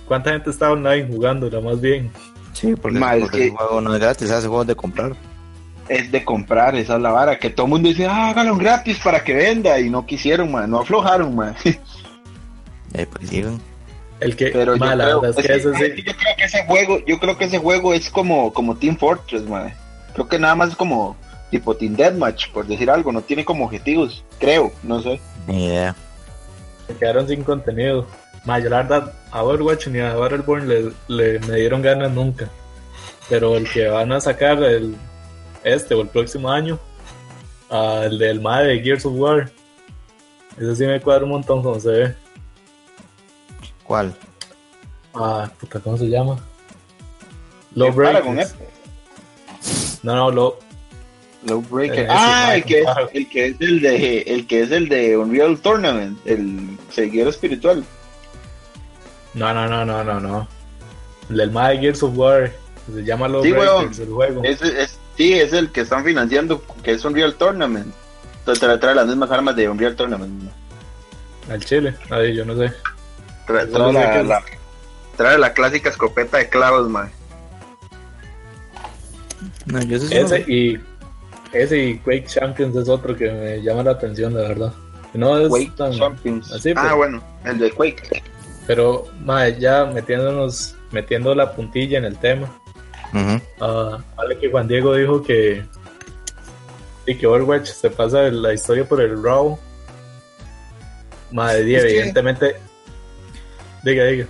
Cuánta 0.06 0.32
gente 0.32 0.50
está 0.50 0.70
online 0.70 1.06
jugándola, 1.08 1.60
más 1.60 1.80
bien. 1.80 2.10
Sí, 2.52 2.74
porque, 2.76 2.98
Ma, 2.98 3.14
es 3.16 3.22
porque 3.22 3.38
que- 3.38 3.46
ese 3.46 3.56
juego 3.56 3.80
no 3.80 3.94
es 3.94 4.00
gratis, 4.00 4.30
ese 4.30 4.40
juego 4.46 4.62
es 4.62 4.68
de 4.68 4.76
comprar. 4.76 5.16
Es 5.88 6.12
de 6.12 6.22
comprar, 6.22 6.76
esa 6.76 6.96
es 6.96 7.00
la 7.02 7.10
vara, 7.10 7.38
que 7.38 7.48
todo 7.48 7.64
el 7.64 7.70
mundo 7.72 7.88
dice, 7.88 8.06
ah, 8.06 8.28
hágalo 8.28 8.54
gratis 8.56 8.98
para 9.02 9.24
que 9.24 9.32
venda, 9.32 9.80
y 9.80 9.88
no 9.88 10.04
quisieron, 10.04 10.52
man, 10.52 10.70
no 10.70 10.80
aflojaron, 10.80 11.34
man. 11.34 11.54
Eh, 12.94 13.06
pues 13.10 13.28
sigan. 13.28 13.58
El 14.20 14.34
que, 14.34 14.46
Pero 14.46 14.76
yo 14.76 14.84
creo, 14.84 15.24
es 15.24 15.36
que 15.36 15.54
es 15.54 15.62
sí. 15.62 16.02
yo 16.02 16.12
creo 16.16 16.36
que 16.36 16.44
ese 16.44 16.64
juego, 16.66 16.98
yo 17.06 17.18
creo 17.20 17.38
que 17.38 17.44
ese 17.44 17.58
juego 17.58 17.94
es 17.94 18.10
como, 18.10 18.52
como 18.52 18.76
Team 18.76 18.96
Fortress, 18.96 19.42
man. 19.44 19.72
Creo 20.12 20.28
que 20.28 20.38
nada 20.38 20.56
más 20.56 20.70
es 20.70 20.76
como 20.76 21.16
tipo 21.50 21.76
Team 21.76 21.94
Deathmatch, 21.94 22.50
por 22.50 22.66
decir 22.66 22.90
algo, 22.90 23.12
no 23.12 23.22
tiene 23.22 23.44
como 23.44 23.64
objetivos, 23.64 24.24
creo, 24.38 24.72
no 24.82 25.00
sé. 25.00 25.20
Ni 25.46 25.66
idea. 25.66 25.94
Se 26.86 26.96
quedaron 26.96 27.28
sin 27.28 27.44
contenido. 27.44 28.06
Ma, 28.44 28.58
yo 28.58 28.70
la 28.70 28.78
verdad, 28.78 29.12
a 29.30 29.42
Overwatch 29.42 29.88
ni 29.88 30.00
a 30.00 30.14
Battleborn 30.14 30.68
le, 30.68 30.92
le 31.08 31.38
me 31.40 31.56
dieron 31.56 31.82
ganas 31.82 32.10
nunca. 32.10 32.48
Pero 33.28 33.56
el 33.56 33.70
que 33.70 33.88
van 33.88 34.10
a 34.12 34.20
sacar 34.20 34.62
el, 34.62 34.96
este 35.64 35.94
o 35.94 36.00
el 36.00 36.08
próximo 36.08 36.50
año, 36.50 36.78
ah, 37.70 38.02
el 38.04 38.18
del 38.18 38.40
MAD 38.40 38.64
de 38.64 38.80
Gears 38.80 39.06
of 39.06 39.14
War, 39.16 39.50
ese 40.56 40.76
sí 40.76 40.86
me 40.86 41.00
cuadra 41.00 41.24
un 41.24 41.30
montón 41.30 41.62
como 41.62 41.78
se 41.78 41.90
ve. 41.90 42.14
¿Cuál? 43.88 44.14
Ah, 45.14 45.50
puta, 45.58 45.80
¿cómo 45.80 45.96
se 45.96 46.08
llama? 46.10 46.36
¿Qué 46.36 47.80
Low 47.80 47.92
Breakers. 47.92 48.54
No, 50.02 50.14
no, 50.14 50.30
Low. 50.30 50.54
Low 51.44 51.62
Breaker. 51.62 52.00
Eh, 52.00 52.08
ah, 52.10 52.54
el 52.54 52.64
que, 52.64 52.80
es, 52.82 52.86
el 53.14 53.28
que 53.28 53.46
es 53.46 53.60
el 53.60 53.80
de 53.80 54.18
el 54.22 54.46
que 54.46 54.62
es 54.62 54.70
el 54.72 54.88
de 54.90 55.16
Unreal 55.16 55.58
Tournament, 55.60 56.18
el 56.26 56.76
seguidor 56.90 57.28
espiritual. 57.28 57.82
No, 59.32 59.54
no, 59.54 59.66
no, 59.66 59.86
no, 59.86 60.04
no, 60.04 60.20
no. 60.20 60.46
El 61.30 61.36
del 61.38 61.50
MAD 61.50 61.70
de 61.70 61.78
Gears 61.78 62.02
of 62.02 62.16
War. 62.16 62.52
Se 62.94 63.04
llama 63.04 63.26
Low 63.26 63.42
Sí, 63.42 63.52
Breakers, 63.52 63.98
el 64.00 64.10
juego. 64.10 64.44
Es, 64.44 64.60
sí, 65.16 65.32
es 65.32 65.52
el 65.54 65.70
que 65.70 65.80
están 65.80 66.04
financiando, 66.04 66.62
que 66.82 66.90
es 66.92 67.04
Unreal 67.04 67.34
Tournament. 67.36 67.94
Entonces 68.40 68.60
trae, 68.60 68.76
trae 68.76 68.94
las 68.94 69.06
mismas 69.06 69.30
armas 69.30 69.56
de 69.56 69.66
Unreal 69.66 69.96
Tournament. 69.96 70.42
¿no? 70.42 71.54
Al 71.54 71.64
Chile. 71.64 71.94
Ay, 72.10 72.34
yo 72.34 72.44
no 72.44 72.54
sé. 72.54 72.70
Trae, 73.48 73.66
la, 73.66 74.22
la- 74.22 74.42
trae 75.16 75.38
la 75.38 75.52
clásica 75.52 75.88
escopeta 75.88 76.38
de 76.38 76.48
clavos, 76.48 76.88
man. 76.88 77.10
No, 79.66 79.82
yo 79.82 79.98
sé 79.98 80.20
Ese 80.20 80.38
no- 80.40 80.48
y 80.48 80.80
ese 81.52 81.78
y 81.78 81.98
Quake 81.98 82.26
Champions 82.26 82.76
es 82.76 82.88
otro 82.88 83.16
que 83.16 83.30
me 83.30 83.62
llama 83.62 83.82
la 83.82 83.92
atención, 83.92 84.34
la 84.34 84.40
verdad. 84.40 84.72
No 85.14 85.38
es 85.38 85.48
Quake 85.48 85.72
tan- 85.76 85.92
Champions. 85.92 86.52
así, 86.52 86.70
ah, 86.76 86.80
pero- 86.82 86.96
bueno, 86.96 87.22
el 87.44 87.58
de 87.58 87.70
Quake. 87.72 88.22
pero 88.66 89.06
mae, 89.24 89.58
ya 89.58 89.84
metiéndonos, 89.86 90.74
metiendo 90.92 91.34
la 91.34 91.52
puntilla 91.54 91.98
en 91.98 92.04
el 92.04 92.18
tema. 92.18 92.48
Ah, 93.60 93.98
vale 94.16 94.38
que 94.38 94.50
Juan 94.50 94.68
Diego 94.68 94.94
dijo 94.94 95.22
que 95.22 95.64
y 97.06 97.14
que 97.14 97.26
Overwatch 97.26 97.68
se 97.68 97.88
pasa 97.88 98.22
la 98.24 98.52
historia 98.52 98.86
por 98.86 99.00
el 99.00 99.22
Raw. 99.22 99.58
Madre, 101.32 101.60
Es 101.76 101.82
que- 101.84 101.90
evidentemente. 101.90 102.56
Diga, 103.84 104.04
diga. 104.04 104.26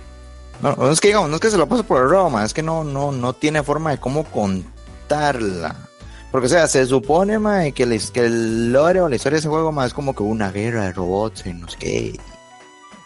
No, 0.61 0.75
no 0.75 0.91
es 0.91 0.99
que 0.99 1.07
digamos, 1.09 1.29
no 1.29 1.35
es 1.35 1.41
que 1.41 1.49
se 1.51 1.57
lo 1.57 1.67
pase 1.67 1.83
por 1.83 2.01
el 2.01 2.09
robo, 2.09 2.29
man, 2.29 2.45
es 2.45 2.53
que 2.53 2.61
no, 2.63 2.83
no, 2.83 3.11
no 3.11 3.33
tiene 3.33 3.63
forma 3.63 3.91
de 3.91 3.97
cómo 3.99 4.23
contarla. 4.25 5.75
Porque, 6.31 6.45
o 6.47 6.49
sea, 6.49 6.67
se 6.67 6.85
supone, 6.85 7.39
man, 7.39 7.71
que, 7.71 7.85
la- 7.85 7.97
que 8.13 8.25
el 8.25 8.71
lore 8.71 9.01
o 9.01 9.09
la 9.09 9.15
historia 9.15 9.35
de 9.37 9.39
ese 9.39 9.49
juego, 9.49 9.71
man, 9.71 9.87
es 9.87 9.93
como 9.93 10.13
que 10.13 10.21
una 10.23 10.51
guerra 10.51 10.83
de 10.85 10.91
robots 10.93 11.45
y 11.45 11.53
no 11.53 11.67
sé 11.69 11.77
qué. 11.79 12.19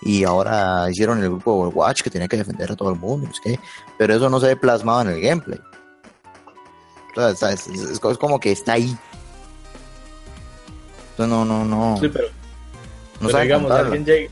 Y 0.02 0.24
ahora 0.26 0.90
hicieron 0.90 1.20
el 1.24 1.30
grupo 1.30 1.54
Overwatch 1.54 2.02
que 2.02 2.10
tenía 2.10 2.28
que 2.28 2.36
defender 2.38 2.72
a 2.72 2.76
todo 2.76 2.90
el 2.90 3.00
mundo, 3.00 3.28
no 3.28 3.34
sé 3.34 3.42
qué. 3.44 3.60
Pero 3.98 4.16
eso 4.16 4.30
no 4.30 4.40
se 4.42 4.48
ve 4.48 4.56
plasmado 4.58 5.02
en 5.04 5.08
el 5.10 5.22
gameplay. 5.22 5.60
O 7.16 7.36
sea, 7.36 7.52
es, 7.52 7.68
es- 7.68 7.90
es 7.92 8.00
como 8.00 8.40
que 8.40 8.52
está 8.52 8.74
ahí. 8.74 8.98
Entonces 11.12 11.30
no, 11.34 11.46
no, 11.46 11.64
no. 11.64 11.98
Sí, 12.02 12.10
pero, 12.10 12.28
no 12.28 12.34
pero 13.20 13.30
sabe 13.30 13.44
digamos, 13.44 13.72
alguien 13.72 14.04
llega, 14.06 14.32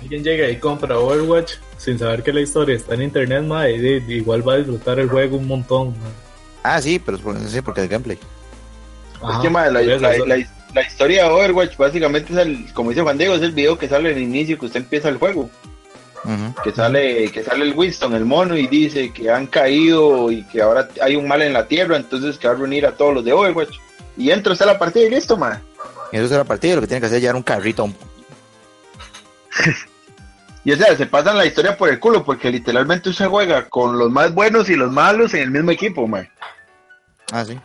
alguien 0.00 0.24
llega 0.24 0.48
y 0.48 0.56
compra 0.56 0.98
Overwatch 0.98 1.54
sin 1.76 1.98
saber 1.98 2.22
que 2.22 2.32
la 2.32 2.40
historia 2.40 2.76
está 2.76 2.94
en 2.94 3.02
internet, 3.02 3.42
madre, 3.42 4.02
y 4.06 4.14
igual 4.14 4.46
va 4.46 4.54
a 4.54 4.56
disfrutar 4.58 4.98
el 4.98 5.08
juego 5.08 5.36
un 5.36 5.46
montón. 5.46 5.88
mae. 5.90 6.12
Ah, 6.62 6.80
sí, 6.80 6.98
pero 6.98 7.16
es 7.16 7.50
sí, 7.50 7.60
porque 7.60 7.82
el 7.82 7.88
gameplay. 7.88 8.18
es 8.18 9.38
que, 9.40 9.50
man, 9.50 9.72
la, 9.72 10.82
historia 10.82 11.24
de 11.24 11.30
Overwatch 11.30 11.76
básicamente 11.76 12.32
es 12.32 12.38
el, 12.38 12.72
como 12.74 12.90
dice 12.90 13.02
Juan 13.02 13.18
Diego, 13.18 13.34
es 13.34 13.42
el 13.42 13.52
video 13.52 13.78
que 13.78 13.88
sale 13.88 14.10
al 14.10 14.18
inicio 14.18 14.58
que 14.58 14.66
usted 14.66 14.80
empieza 14.80 15.08
el 15.08 15.16
juego. 15.16 15.50
Que 16.62 16.70
sale 16.70 17.30
que 17.32 17.42
sale 17.42 17.64
el 17.64 17.74
Winston, 17.74 18.14
el 18.14 18.26
mono, 18.26 18.54
y 18.54 18.66
dice 18.66 19.10
que 19.10 19.30
han 19.30 19.46
caído 19.46 20.30
y 20.30 20.42
que 20.48 20.60
ahora 20.60 20.86
hay 21.00 21.16
un 21.16 21.26
mal 21.26 21.40
en 21.40 21.54
la 21.54 21.66
tierra, 21.66 21.96
entonces 21.96 22.36
que 22.36 22.46
va 22.46 22.52
a 22.52 22.56
reunir 22.56 22.84
a 22.84 22.92
todos 22.92 23.14
los 23.14 23.24
de 23.24 23.32
Overwatch. 23.32 23.78
Y 24.18 24.30
entra 24.30 24.52
está 24.52 24.66
la 24.66 24.78
partida 24.78 25.06
y 25.06 25.10
listo, 25.10 25.38
man. 25.38 25.62
Y 26.12 26.16
eso 26.16 26.26
es 26.26 26.30
la 26.32 26.44
partida, 26.44 26.74
lo 26.74 26.82
que 26.82 26.88
tiene 26.88 27.00
que 27.00 27.06
hacer 27.06 27.16
es 27.16 27.22
llevar 27.22 27.36
un 27.36 27.42
carrito 27.42 27.82
a 27.82 27.86
un 27.86 27.96
Y 30.64 30.72
o 30.72 30.76
sea, 30.76 30.94
se 30.96 31.06
pasan 31.06 31.38
la 31.38 31.46
historia 31.46 31.76
por 31.76 31.88
el 31.88 31.98
culo, 31.98 32.24
porque 32.24 32.50
literalmente 32.50 33.08
usted 33.08 33.26
juega 33.26 33.68
con 33.68 33.98
los 33.98 34.10
más 34.10 34.34
buenos 34.34 34.68
y 34.68 34.76
los 34.76 34.92
malos 34.92 35.32
en 35.34 35.42
el 35.42 35.50
mismo 35.50 35.70
equipo, 35.70 36.06
man. 36.06 36.28
Ah, 37.32 37.44
sí. 37.44 37.58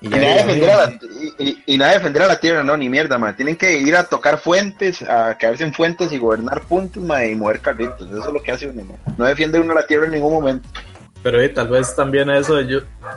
Y, 0.00 0.08
nada 0.08 0.34
defender 0.36 0.70
a 0.70 0.76
la, 0.76 0.98
y, 1.66 1.78
nada 1.78 1.92
defender 1.94 2.22
a 2.22 2.26
la 2.28 2.38
tierra, 2.38 2.62
no, 2.62 2.76
ni 2.76 2.88
mierda, 2.88 3.18
man. 3.18 3.34
Tienen 3.34 3.56
que 3.56 3.78
ir 3.78 3.96
a 3.96 4.04
tocar 4.04 4.38
fuentes, 4.38 5.02
a 5.02 5.36
quedarse 5.36 5.64
en 5.64 5.74
fuentes 5.74 6.12
y 6.12 6.18
gobernar 6.18 6.62
puntos, 6.62 7.02
man, 7.02 7.28
y 7.28 7.34
mover 7.34 7.60
carritos. 7.60 8.08
Eso 8.08 8.28
es 8.28 8.32
lo 8.32 8.40
que 8.40 8.52
hace 8.52 8.68
uno, 8.68 8.84
No 9.16 9.24
defiende 9.24 9.58
uno 9.58 9.74
la 9.74 9.86
tierra 9.86 10.06
en 10.06 10.12
ningún 10.12 10.34
momento. 10.34 10.68
Pero 11.24 11.40
eh, 11.40 11.48
tal 11.48 11.66
vez 11.66 11.96
también 11.96 12.30
eso 12.30 12.54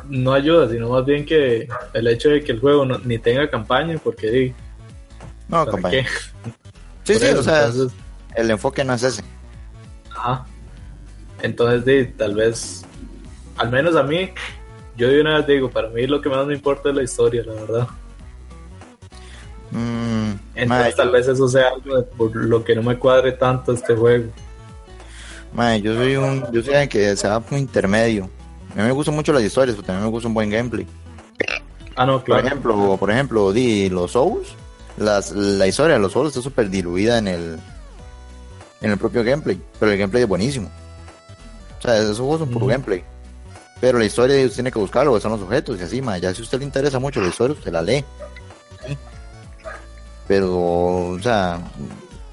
no 0.10 0.34
ayuda, 0.34 0.68
sino 0.70 0.90
más 0.90 1.06
bien 1.06 1.24
que 1.24 1.68
el 1.94 2.08
hecho 2.08 2.30
de 2.30 2.44
que 2.44 2.54
el 2.54 2.60
juego 2.60 2.84
ni 2.86 3.20
tenga 3.20 3.48
campaña, 3.48 4.00
porque... 4.04 4.56
no, 5.48 5.68
campaña. 5.68 6.08
Sí, 7.04 7.16
sí, 7.16 7.26
o 7.28 7.44
sea, 7.44 7.70
el 8.36 8.52
enfoque 8.52 8.84
no 8.84 8.94
es 8.94 9.04
ese. 9.04 9.24
Ajá. 10.10 10.46
Entonces, 11.42 12.16
tal 12.18 12.36
vez, 12.36 12.86
al 13.58 13.72
menos 13.72 13.96
a 13.96 14.04
mí, 14.04 14.30
yo 14.96 15.08
de 15.10 15.22
una 15.22 15.38
vez 15.38 15.48
digo, 15.48 15.70
para 15.70 15.90
mí 15.90 16.06
lo 16.06 16.22
que 16.22 16.30
más 16.30 16.46
me 16.46 16.54
importa 16.54 16.90
es 16.90 16.96
la 16.96 17.04
historia, 17.04 17.44
la 17.44 17.54
verdad. 17.54 17.88
Mm, 19.72 20.32
Entonces 20.56 20.96
tal 20.96 21.12
vez 21.12 21.28
eso 21.28 21.48
sea 21.48 21.70
algo 21.70 22.06
por 22.18 22.36
lo 22.36 22.64
que 22.64 22.76
no 22.76 22.84
me 22.84 22.98
cuadre 22.98 23.32
tanto 23.32 23.72
este 23.72 23.96
juego. 23.96 24.30
yo 25.82 25.96
soy 25.96 26.18
un, 26.18 26.46
yo 26.52 26.62
soy 26.62 26.74
alguien 26.74 26.90
que 26.90 27.16
se 27.16 27.28
va 27.28 27.40
por 27.40 27.58
intermedio. 27.58 28.30
A 28.74 28.80
mí 28.80 28.84
me 28.84 28.92
gustan 28.92 29.16
mucho 29.16 29.34
las 29.34 29.44
historias, 29.44 29.76
pero 29.76 29.88
también 29.88 30.06
me 30.06 30.12
gusta 30.12 30.28
un 30.28 30.34
buen 30.34 30.50
gameplay. 30.50 30.86
Ah, 31.96 32.06
no, 32.06 32.24
claro. 32.24 32.42
Por 32.42 32.48
ejemplo, 32.48 32.98
por 32.98 33.12
ejemplo, 33.12 33.52
di 33.52 33.90
los 33.90 34.12
Souls, 34.12 34.56
las, 34.98 35.32
la 35.32 35.68
historia 35.68 35.96
de 35.96 36.00
los 36.00 36.12
Souls 36.12 36.30
está 36.30 36.42
súper 36.42 36.70
diluida 36.70 37.18
en 37.18 37.28
el 37.28 37.60
en 38.82 38.92
el 38.92 38.98
propio 38.98 39.24
gameplay, 39.24 39.62
pero 39.80 39.92
el 39.92 39.98
gameplay 39.98 40.24
es 40.24 40.30
buenísimo. 40.30 40.70
O 41.80 41.82
sea, 41.82 41.98
esos 41.98 42.18
juegos 42.18 42.40
son 42.40 42.50
puro 42.50 42.66
gameplay. 42.66 43.04
Pero 43.80 43.98
la 43.98 44.06
historia 44.06 44.36
usted 44.38 44.56
tiene 44.56 44.72
que 44.72 44.80
buscarlo, 44.80 45.20
son 45.20 45.32
los 45.32 45.42
objetos 45.42 45.80
y 45.80 45.84
así, 45.84 46.02
más. 46.02 46.22
Ya 46.22 46.34
si 46.34 46.42
a 46.42 46.44
usted 46.44 46.60
le 46.60 46.66
interesa 46.66 47.00
mucho 47.00 47.22
la 47.22 47.30
historia, 47.30 47.56
usted 47.56 47.72
la 47.72 47.82
lee. 47.82 48.06
Pero, 50.28 50.56
o 50.56 51.20
sea, 51.20 51.60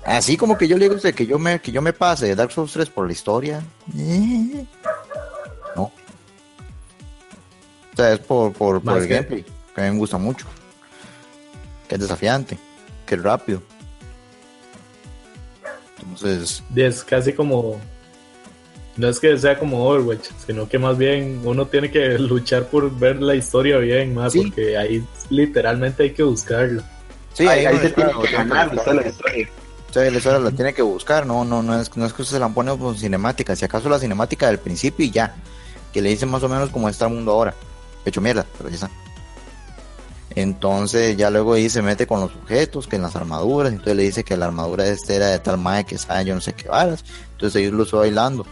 así 0.04 0.36
como 0.36 0.58
que 0.58 0.68
yo 0.68 0.76
le 0.76 0.84
digo 0.84 0.94
a 0.94 0.96
usted 0.98 1.14
que 1.14 1.26
yo 1.26 1.38
me, 1.38 1.60
que 1.60 1.72
yo 1.72 1.80
me 1.80 1.92
pase 1.92 2.26
de 2.26 2.36
Dark 2.36 2.52
Souls 2.52 2.72
3 2.72 2.90
por 2.90 3.06
la 3.06 3.12
historia. 3.12 3.62
Eh, 3.96 4.66
no. 5.74 5.84
O 5.84 5.92
sea, 7.96 8.12
es 8.12 8.20
por, 8.20 8.52
por, 8.52 8.82
por 8.82 8.98
el 8.98 9.08
gameplay, 9.08 9.44
que 9.74 9.80
a 9.80 9.84
mí 9.84 9.92
me 9.92 9.98
gusta 9.98 10.18
mucho. 10.18 10.46
Que 11.88 11.94
es 11.94 12.00
desafiante, 12.00 12.58
que 13.06 13.14
es 13.14 13.22
rápido. 13.22 13.62
Entonces. 16.20 16.62
Es 16.74 17.04
casi 17.04 17.32
como 17.32 17.80
no 18.98 19.08
es 19.08 19.20
que 19.20 19.38
sea 19.38 19.56
como 19.56 19.88
Overwatch, 19.88 20.28
sino 20.44 20.68
que 20.68 20.78
más 20.78 20.98
bien 20.98 21.40
uno 21.44 21.66
tiene 21.66 21.90
que 21.90 22.18
luchar 22.18 22.66
por 22.66 22.90
ver 22.98 23.22
la 23.22 23.36
historia 23.36 23.78
bien, 23.78 24.12
más 24.12 24.34
porque 24.34 24.76
ahí 24.76 25.04
literalmente 25.30 26.02
hay 26.02 26.10
que 26.12 26.24
buscarlo. 26.24 26.82
Sí, 27.32 27.46
ahí, 27.46 27.64
se 27.78 27.90
tiene 27.90 28.10
que 28.20 28.32
ganar 28.32 28.74
la 28.74 29.06
historia. 29.06 29.48
Sí, 29.90 30.00
la 30.00 30.18
historia 30.18 30.38
la 30.40 30.50
tiene 30.50 30.74
que 30.74 30.82
buscar, 30.82 31.24
no, 31.24 31.44
no, 31.44 31.62
no 31.62 31.80
es, 31.80 31.96
no 31.96 32.04
es 32.04 32.12
que 32.12 32.24
se 32.24 32.38
la 32.38 32.48
pone 32.48 32.76
con 32.76 32.98
cinemática, 32.98 33.54
si 33.54 33.64
acaso 33.64 33.88
la 33.88 34.00
cinemática 34.00 34.48
del 34.48 34.58
principio 34.58 35.06
y 35.06 35.10
ya, 35.10 35.34
que 35.92 36.02
le 36.02 36.10
dice 36.10 36.26
más 36.26 36.42
o 36.42 36.48
menos 36.48 36.68
cómo 36.70 36.88
está 36.88 37.06
el 37.06 37.14
mundo 37.14 37.32
ahora. 37.32 37.54
Hecho 38.04 38.20
mierda, 38.20 38.44
pero 38.56 38.68
ya 38.68 38.74
está. 38.74 38.90
Entonces 40.40 41.16
ya 41.16 41.30
luego 41.30 41.54
ahí 41.54 41.68
se 41.68 41.82
mete 41.82 42.06
con 42.06 42.20
los 42.20 42.34
objetos, 42.34 42.86
que 42.86 42.96
en 42.96 43.02
las 43.02 43.16
armaduras, 43.16 43.72
entonces 43.72 43.96
le 43.96 44.02
dice 44.04 44.24
que 44.24 44.36
la 44.36 44.46
armadura 44.46 44.86
este 44.86 45.16
era 45.16 45.28
de 45.28 45.38
tal 45.38 45.58
mae 45.58 45.84
que 45.84 45.98
sabe 45.98 46.24
yo 46.24 46.34
no 46.34 46.40
sé 46.40 46.52
qué 46.52 46.68
varas, 46.68 47.04
entonces 47.32 47.60
ellos 47.60 47.72
lo 47.72 47.82
está 47.84 47.96
bailando 47.98 48.46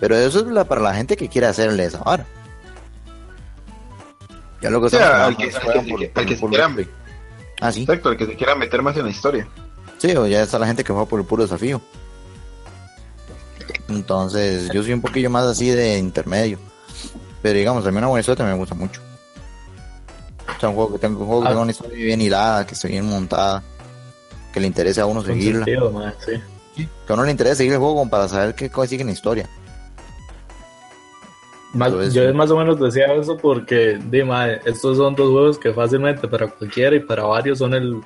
pero 0.00 0.16
eso 0.16 0.40
es 0.40 0.66
para 0.66 0.80
la 0.80 0.94
gente 0.94 1.16
que 1.16 1.28
quiere 1.28 1.46
hacerle 1.46 1.84
esa 1.84 1.98
vara. 1.98 2.26
Ya 4.62 4.70
lo 4.70 4.80
que 4.80 4.96
al 4.96 5.36
que, 5.36 5.52
se 5.52 5.60
quiera. 6.48 6.74
Ah, 7.60 7.70
sí. 7.70 7.82
Exacto, 7.82 8.08
al 8.08 8.16
que 8.16 8.26
se 8.26 8.34
quiera 8.34 8.54
meter 8.54 8.82
más 8.82 8.96
en 8.96 9.04
la 9.04 9.10
historia. 9.10 9.46
Sí, 9.98 10.16
o 10.16 10.26
ya 10.26 10.42
está 10.42 10.58
la 10.58 10.66
gente 10.66 10.82
que 10.82 10.92
juega 10.92 11.06
por 11.06 11.20
el 11.20 11.26
puro 11.26 11.42
desafío. 11.42 11.80
Entonces, 13.88 14.70
yo 14.72 14.82
soy 14.82 14.94
un 14.94 15.02
poquillo 15.02 15.28
más 15.28 15.44
así 15.44 15.68
de 15.68 15.98
intermedio. 15.98 16.58
Pero 17.42 17.58
digamos, 17.58 17.86
a 17.86 17.90
mí 17.90 17.98
una 17.98 18.06
buena 18.06 18.20
historia 18.20 18.38
también 18.38 18.56
me 18.56 18.60
gusta 18.60 18.74
mucho. 18.74 19.02
O 20.56 20.60
sea, 20.60 20.68
un 20.68 20.74
juego 20.74 20.92
que 20.92 20.98
tenga, 20.98 21.18
un 21.18 21.26
juego 21.26 21.42
que 21.42 21.48
tenga 21.48 21.62
una 21.62 21.70
historia 21.70 21.96
bien 21.96 22.20
hilada, 22.20 22.66
que 22.66 22.74
esté 22.74 22.88
bien 22.88 23.06
montada, 23.06 23.62
que 24.52 24.60
le 24.60 24.66
interese 24.66 25.00
a 25.00 25.06
uno 25.06 25.22
seguirla. 25.22 25.64
Que 25.64 25.76
a 25.76 27.14
uno 27.14 27.24
le 27.24 27.30
interese 27.30 27.56
seguir 27.56 27.72
el 27.72 27.78
juego 27.78 27.96
como 27.96 28.10
para 28.10 28.28
saber 28.28 28.54
qué 28.54 28.70
sigue 28.86 29.02
en 29.02 29.08
la 29.08 29.12
historia 29.12 29.48
yo 32.12 32.34
más 32.34 32.50
o 32.50 32.56
menos 32.56 32.80
decía 32.80 33.12
eso 33.14 33.36
porque, 33.36 33.98
dime, 34.10 34.60
estos 34.64 34.96
son 34.96 35.14
dos 35.14 35.30
juegos 35.30 35.58
que 35.58 35.72
fácilmente 35.72 36.26
para 36.26 36.48
cualquiera 36.48 36.96
y 36.96 37.00
para 37.00 37.24
varios 37.24 37.58
son 37.58 37.74
el, 37.74 38.00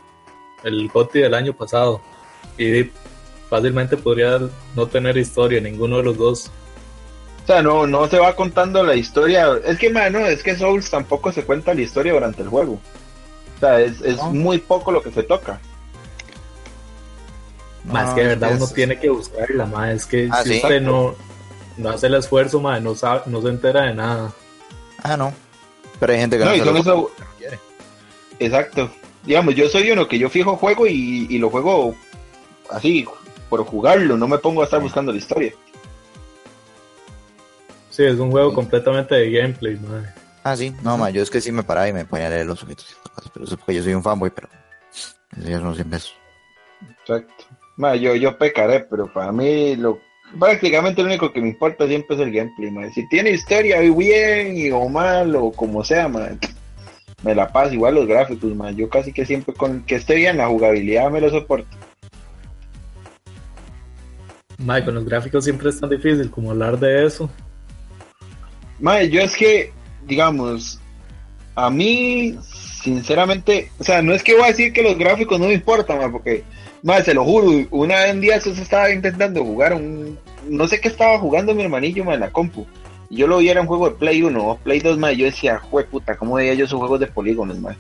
el 0.65 0.89
GOTY 0.89 1.21
del 1.21 1.35
año 1.35 1.55
pasado. 1.55 2.01
Y 2.59 2.91
fácilmente 3.49 3.97
podría 3.97 4.39
no 4.77 4.87
tener 4.87 5.17
historia 5.17 5.61
ninguno 5.61 5.99
de 5.99 6.03
los 6.03 6.19
dos. 6.19 6.51
O 7.45 7.47
sea, 7.47 7.61
no, 7.61 7.87
no 7.87 8.09
se 8.09 8.19
va 8.19 8.35
contando 8.35 8.83
la 8.83 8.95
historia. 8.95 9.61
Es 9.67 9.79
que, 9.79 9.91
mano, 9.91 10.21
es 10.21 10.43
que 10.43 10.57
Souls 10.57 10.89
tampoco 10.89 11.31
se 11.31 11.45
cuenta 11.45 11.75
la 11.75 11.83
historia 11.83 12.15
durante 12.15 12.41
el 12.41 12.49
juego. 12.49 12.81
O 13.57 13.61
sea, 13.61 13.81
es, 13.81 14.01
muy 14.33 14.57
poco 14.57 14.91
lo 14.91 15.03
que 15.03 15.13
se 15.13 15.23
toca. 15.23 15.61
Más 17.85 18.15
que 18.15 18.23
de 18.23 18.29
verdad 18.29 18.53
uno 18.57 18.67
tiene 18.69 18.99
que 18.99 19.11
buscarla, 19.11 19.67
más 19.67 19.91
es 19.91 20.07
que 20.07 20.29
ah, 20.33 20.43
si 20.43 20.57
usted 20.57 20.81
no, 20.81 21.15
no 21.77 21.91
hace 21.91 22.07
el 22.07 22.15
esfuerzo, 22.15 22.59
madre, 22.59 22.81
no, 22.81 22.95
sabe, 22.95 23.21
no 23.27 23.43
se 23.43 23.49
entera 23.49 23.83
de 23.83 23.95
nada. 23.95 24.33
Ah, 25.03 25.19
no. 25.19 25.35
Pero 26.01 26.15
hay 26.15 26.21
gente 26.21 26.39
que 26.39 26.45
no, 26.47 26.73
no, 26.73 26.79
eso... 26.79 27.11
Exacto. 28.39 28.91
Digamos, 29.23 29.55
yo 29.55 29.69
soy 29.69 29.91
uno 29.91 30.09
que 30.09 30.19
yo 30.19 30.31
fijo 30.31 30.57
juego 30.57 30.87
y, 30.87 31.27
y, 31.29 31.39
lo 31.39 31.51
juego 31.51 31.95
así, 32.71 33.07
por 33.51 33.65
jugarlo, 33.67 34.17
no 34.17 34.27
me 34.29 34.39
pongo 34.39 34.63
a 34.63 34.65
estar 34.65 34.81
buscando 34.81 35.13
la 35.13 35.19
historia. 35.19 35.53
Sí, 37.95 38.03
es 38.03 38.19
un 38.19 38.33
juego 38.33 38.53
completamente 38.53 39.15
de 39.15 39.31
gameplay, 39.31 39.77
madre. 39.77 40.09
Ah, 40.43 40.57
sí, 40.57 40.75
no, 40.83 40.99
ma, 40.99 41.11
yo 41.11 41.23
es 41.23 41.31
que 41.31 41.41
sí 41.41 41.53
me 41.53 41.63
paraba 41.63 41.89
y 41.89 41.93
me 41.93 42.05
ponía 42.05 42.27
a 42.27 42.31
leer 42.31 42.45
los 42.45 42.61
objetos 42.65 42.99
pero 43.33 43.45
eso 43.45 43.57
porque 43.57 43.75
yo 43.77 43.85
soy 43.85 43.95
un 43.95 44.03
fanboy, 44.03 44.31
pero 44.31 44.49
eso 44.91 45.49
ya 45.49 45.61
son 45.61 45.77
100 45.77 45.91
pesos. 45.91 46.17
Exacto. 46.91 47.45
Ma, 47.77 47.95
yo, 47.95 48.17
yo 48.17 48.37
pecaré, 48.37 48.81
pero 48.81 49.13
para 49.13 49.31
mí 49.31 49.77
lo 49.77 50.01
prácticamente 50.41 51.03
lo 51.03 51.09
único 51.09 51.33
que 51.33 51.41
me 51.41 51.51
importa 51.51 51.87
siempre 51.87 52.17
es 52.17 52.23
el 52.23 52.33
gameplay, 52.33 52.73
man. 52.73 52.93
Si 52.93 53.09
tiene 53.11 53.31
historia 53.31 53.79
bien 53.79 54.73
o 54.73 54.89
mal 54.89 55.37
o 55.37 55.53
como 55.53 55.85
sea, 55.85 56.09
man, 56.09 56.41
me 57.23 57.33
la 57.33 57.53
paso. 57.53 57.75
Igual 57.75 57.95
los 57.95 58.09
gráficos, 58.09 58.57
man. 58.57 58.75
Yo 58.75 58.89
casi 58.89 59.13
que 59.13 59.25
siempre 59.25 59.55
con 59.55 59.85
que 59.85 59.95
esté 59.95 60.17
bien 60.17 60.39
la 60.39 60.49
jugabilidad 60.49 61.13
me 61.13 61.21
lo 61.21 61.31
soporto. 61.31 61.77
Mae, 64.59 64.85
con 64.85 64.97
los 64.97 65.05
gráficos 65.05 65.45
siempre 65.45 65.69
es 65.69 65.79
tan 65.79 65.91
difícil 65.91 66.29
como 66.29 66.51
hablar 66.51 66.77
de 66.81 67.07
eso. 67.07 67.31
Mae, 68.81 69.09
yo 69.09 69.21
es 69.21 69.37
que, 69.37 69.73
digamos, 70.07 70.81
a 71.55 71.71
mí, 71.71 72.37
sinceramente, 72.83 73.71
o 73.79 73.85
sea, 73.85 74.03
no 74.03 74.13
es 74.13 74.23
que 74.23 74.35
voy 74.35 74.45
a 74.45 74.49
decir 74.49 74.73
que 74.73 74.83
los 74.83 74.99
gráficos 74.99 75.39
no 75.39 75.47
me 75.47 75.55
importan, 75.55 76.11
porque 76.11 76.45
más, 76.85 77.07
se 77.07 77.15
lo 77.15 77.25
juro, 77.25 77.67
una 77.71 78.01
vez 78.01 78.11
en 78.11 78.21
día 78.21 78.39
se 78.39 78.51
estaba 78.51 78.91
intentando 78.91 79.43
jugar 79.43 79.73
un. 79.73 80.19
No 80.47 80.69
sé 80.69 80.83
qué 80.83 80.89
estaba 80.89 81.19
jugando 81.19 81.55
mi 81.55 81.63
hermanillo 81.63 82.13
en 82.13 82.21
la 82.21 82.31
compu. 82.31 82.67
Y 83.09 83.17
yo 83.17 83.27
lo 83.27 83.39
vi, 83.39 83.49
era 83.49 83.63
un 83.63 83.67
juego 83.67 83.89
de 83.89 83.97
Play 83.97 84.23
1 84.23 84.47
o 84.47 84.59
Play 84.59 84.81
2, 84.81 84.99
más. 84.99 85.17
Yo 85.17 85.25
decía, 85.25 85.59
jue 85.59 85.85
puta, 85.85 86.15
¿cómo 86.15 86.35
veía 86.35 86.53
yo 86.53 86.67
esos 86.67 86.79
juegos 86.79 87.01
de 87.01 87.07
polígonos, 87.07 87.59
más? 87.59 87.77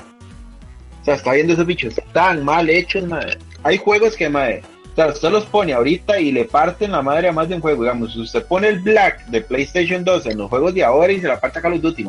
O 1.02 1.04
sea, 1.04 1.16
está 1.16 1.33
viendo 1.33 1.52
esos 1.52 1.66
bichos 1.66 1.94
tan 2.14 2.42
mal 2.46 2.70
hechos, 2.70 3.04
madre. 3.04 3.37
Hay 3.62 3.76
juegos 3.76 4.16
que, 4.16 4.30
madre, 4.30 4.62
o 4.94 4.96
sea, 4.96 5.09
usted 5.09 5.30
los 5.30 5.44
pone 5.46 5.72
ahorita 5.72 6.20
y 6.20 6.30
le 6.30 6.44
parten 6.44 6.92
la 6.92 7.02
madre 7.02 7.28
a 7.28 7.33
más 7.33 7.48
de 7.48 7.57
un 7.57 7.61
juego. 7.61 7.83
Digamos, 7.83 8.14
usted 8.14 8.46
pone 8.46 8.68
el 8.68 8.78
Black 8.78 9.26
de 9.26 9.40
PlayStation 9.40 10.04
2 10.04 10.26
en 10.26 10.38
los 10.38 10.48
juegos 10.48 10.72
de 10.72 10.85
ahora 10.85 11.12
y 11.12 11.20
se 11.20 11.26
la 11.26 11.40
parte 11.40 11.59
a 11.59 11.62
Call 11.62 11.74
of 11.74 11.80
Duty, 11.80 12.09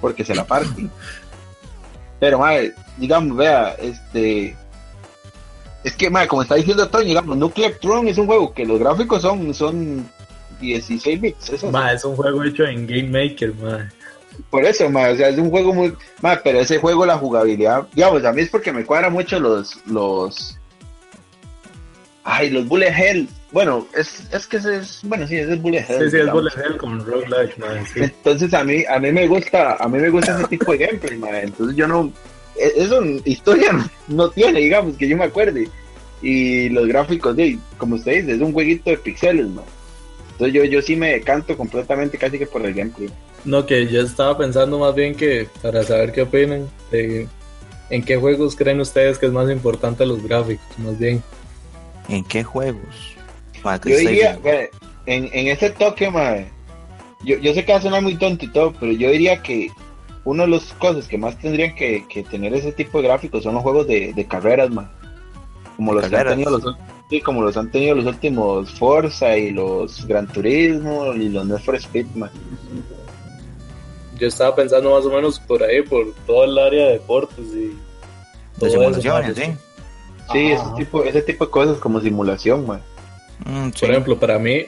Porque 0.00 0.24
se 0.24 0.34
la 0.34 0.44
parte. 0.44 0.88
Pero, 2.20 2.38
madre, 2.38 2.74
digamos, 2.96 3.36
vea, 3.36 3.74
este 3.80 4.56
es 5.84 5.96
que, 5.96 6.10
madre, 6.10 6.28
como 6.28 6.42
está 6.42 6.54
diciendo 6.54 6.88
Tony, 6.88 7.06
digamos, 7.06 7.36
Nuclear 7.36 7.72
Throne 7.72 8.10
es 8.10 8.18
un 8.18 8.26
juego 8.26 8.54
que 8.54 8.64
los 8.64 8.78
gráficos 8.78 9.22
son, 9.22 9.52
son 9.52 10.08
16 10.60 11.20
bits. 11.20 11.50
¿es, 11.50 11.64
es 11.64 12.04
un 12.04 12.16
juego 12.16 12.44
hecho 12.44 12.64
en 12.64 12.86
Game 12.86 13.08
Maker, 13.08 13.54
madre. 13.56 13.88
Por 14.48 14.64
eso, 14.64 14.88
madre, 14.88 15.12
o 15.12 15.16
sea, 15.16 15.28
es 15.28 15.38
un 15.38 15.50
juego 15.50 15.74
muy... 15.74 15.94
Madre, 16.20 16.40
pero 16.44 16.60
ese 16.60 16.78
juego, 16.78 17.04
la 17.04 17.18
jugabilidad, 17.18 17.86
digamos, 17.92 18.24
a 18.24 18.32
mí 18.32 18.42
es 18.42 18.50
porque 18.50 18.72
me 18.72 18.84
cuadra 18.84 19.10
mucho 19.10 19.40
los... 19.40 19.84
los 19.86 20.56
Ay, 22.24 22.50
los 22.50 22.68
Bullet 22.68 22.92
Hell. 22.96 23.28
Bueno, 23.50 23.86
es, 23.96 24.28
es 24.32 24.46
que 24.46 24.56
es, 24.58 25.00
bueno, 25.02 25.26
sí, 25.26 25.36
es 25.36 25.60
Bullet 25.60 25.84
Hell. 25.88 26.04
Sí, 26.04 26.16
sí, 26.16 26.22
es 26.22 26.32
Bullet 26.32 26.52
Hell 26.56 26.76
con 26.76 27.04
roguelike, 27.04 27.58
madre, 27.58 27.82
sí. 27.92 28.00
Entonces 28.00 28.54
a 28.54 28.64
mí, 28.64 28.84
a 28.88 28.98
mí 28.98 29.12
me 29.12 29.26
gusta, 29.26 29.76
a 29.76 29.88
mí 29.88 29.98
me 29.98 30.08
gusta 30.08 30.38
ese 30.38 30.48
tipo 30.48 30.72
de 30.72 30.78
gameplay, 30.78 31.18
madre. 31.18 31.42
Entonces 31.44 31.76
yo 31.76 31.88
no, 31.88 32.12
e-, 32.56 32.72
eso 32.76 33.02
historia 33.24 33.72
no 34.08 34.30
tiene, 34.30 34.60
digamos, 34.60 34.96
que 34.96 35.08
yo 35.08 35.16
me 35.16 35.24
acuerde. 35.24 35.68
Y 36.22 36.68
los 36.68 36.86
gráficos, 36.86 37.34
de, 37.36 37.58
como 37.78 37.96
usted 37.96 38.20
dice, 38.20 38.32
es 38.34 38.40
un 38.40 38.52
jueguito 38.52 38.90
de 38.90 38.98
pixeles, 38.98 39.48
man. 39.48 39.64
Entonces 40.32 40.54
yo, 40.54 40.64
yo 40.64 40.80
sí 40.80 40.96
me 40.96 41.20
canto 41.20 41.56
completamente 41.56 42.16
casi 42.16 42.38
que 42.38 42.46
por 42.46 42.64
el 42.64 42.74
gameplay. 42.74 43.10
No, 43.44 43.66
que 43.66 43.88
yo 43.88 44.02
estaba 44.02 44.38
pensando 44.38 44.78
más 44.78 44.94
bien 44.94 45.16
que 45.16 45.48
para 45.60 45.82
saber 45.82 46.12
qué 46.12 46.22
opinan, 46.22 46.68
de 46.92 47.26
en 47.90 48.02
qué 48.02 48.16
juegos 48.16 48.56
creen 48.56 48.80
ustedes 48.80 49.18
que 49.18 49.26
es 49.26 49.32
más 49.32 49.50
importante 49.50 50.06
los 50.06 50.22
gráficos, 50.22 50.66
más 50.78 50.98
bien. 50.98 51.22
¿En 52.08 52.24
qué 52.24 52.42
juegos? 52.42 53.14
Yo 53.84 53.96
diría, 53.96 54.38
que 54.42 54.70
en, 55.06 55.28
en 55.32 55.46
ese 55.48 55.70
toque, 55.70 56.10
madre, 56.10 56.50
yo, 57.24 57.36
yo 57.38 57.54
sé 57.54 57.64
que 57.64 57.72
va 57.72 57.78
a 57.78 57.82
sonar 57.82 58.02
muy 58.02 58.16
tonto 58.16 58.44
y 58.44 58.48
todo, 58.48 58.72
pero 58.78 58.92
yo 58.92 59.10
diría 59.10 59.42
que 59.42 59.70
una 60.24 60.44
de 60.44 60.50
las 60.50 60.72
cosas 60.74 61.06
que 61.06 61.18
más 61.18 61.38
tendrían 61.38 61.74
que, 61.74 62.04
que 62.08 62.22
tener 62.22 62.54
ese 62.54 62.72
tipo 62.72 63.00
de 63.00 63.08
gráficos 63.08 63.42
son 63.42 63.54
los 63.54 63.62
juegos 63.62 63.86
de, 63.86 64.12
de 64.12 64.26
carreras, 64.26 64.70
man. 64.70 64.90
Como 65.76 65.94
los, 65.94 66.08
que 66.08 66.16
han 66.16 66.28
tenido 66.28 66.50
los, 66.50 66.76
sí, 67.08 67.20
como 67.20 67.42
los 67.42 67.56
han 67.56 67.70
tenido 67.70 67.94
los 67.94 68.06
últimos 68.06 68.70
Forza 68.72 69.36
y 69.36 69.50
los 69.50 70.06
Gran 70.06 70.26
Turismo 70.28 71.14
y 71.14 71.28
los 71.28 71.46
Need 71.46 71.58
for 71.58 71.76
Speed, 71.76 72.06
man. 72.14 72.30
Yo 74.18 74.28
estaba 74.28 74.54
pensando 74.54 74.94
más 74.94 75.04
o 75.04 75.10
menos 75.10 75.40
por 75.40 75.62
ahí, 75.62 75.82
por 75.82 76.12
todo 76.26 76.44
el 76.44 76.58
área 76.58 76.86
de 76.86 76.92
deportes 76.92 77.44
y... 77.54 77.76
De 78.60 78.70
simulaciones, 78.70 79.36
sí. 79.36 79.44
Sí, 80.30 80.52
ese 80.52 80.64
tipo, 80.76 81.02
ese 81.02 81.22
tipo 81.22 81.46
de 81.46 81.50
cosas 81.50 81.78
como 81.78 82.00
simulación, 82.00 82.66
man. 82.66 82.80
Mm, 83.44 83.70
sí. 83.70 83.80
Por 83.80 83.90
ejemplo, 83.90 84.18
para 84.18 84.38
mí, 84.38 84.66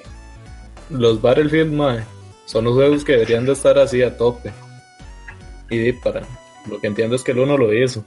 los 0.91 1.21
Battlefield, 1.21 1.73
man, 1.73 2.05
son 2.47 2.65
los 2.65 2.75
juegos 2.75 3.05
que 3.05 3.13
deberían 3.13 3.47
de 3.47 3.53
estar 3.53 3.79
así 3.79 4.03
a 4.03 4.17
tope. 4.17 4.53
Y 5.71 5.93
para 5.93 6.23
lo 6.69 6.81
que 6.81 6.87
entiendo 6.87 7.17
es 7.17 7.23
que 7.23 7.33
el 7.33 7.39
uno 7.39 7.57
lo 7.57 7.73
hizo. 7.73 8.05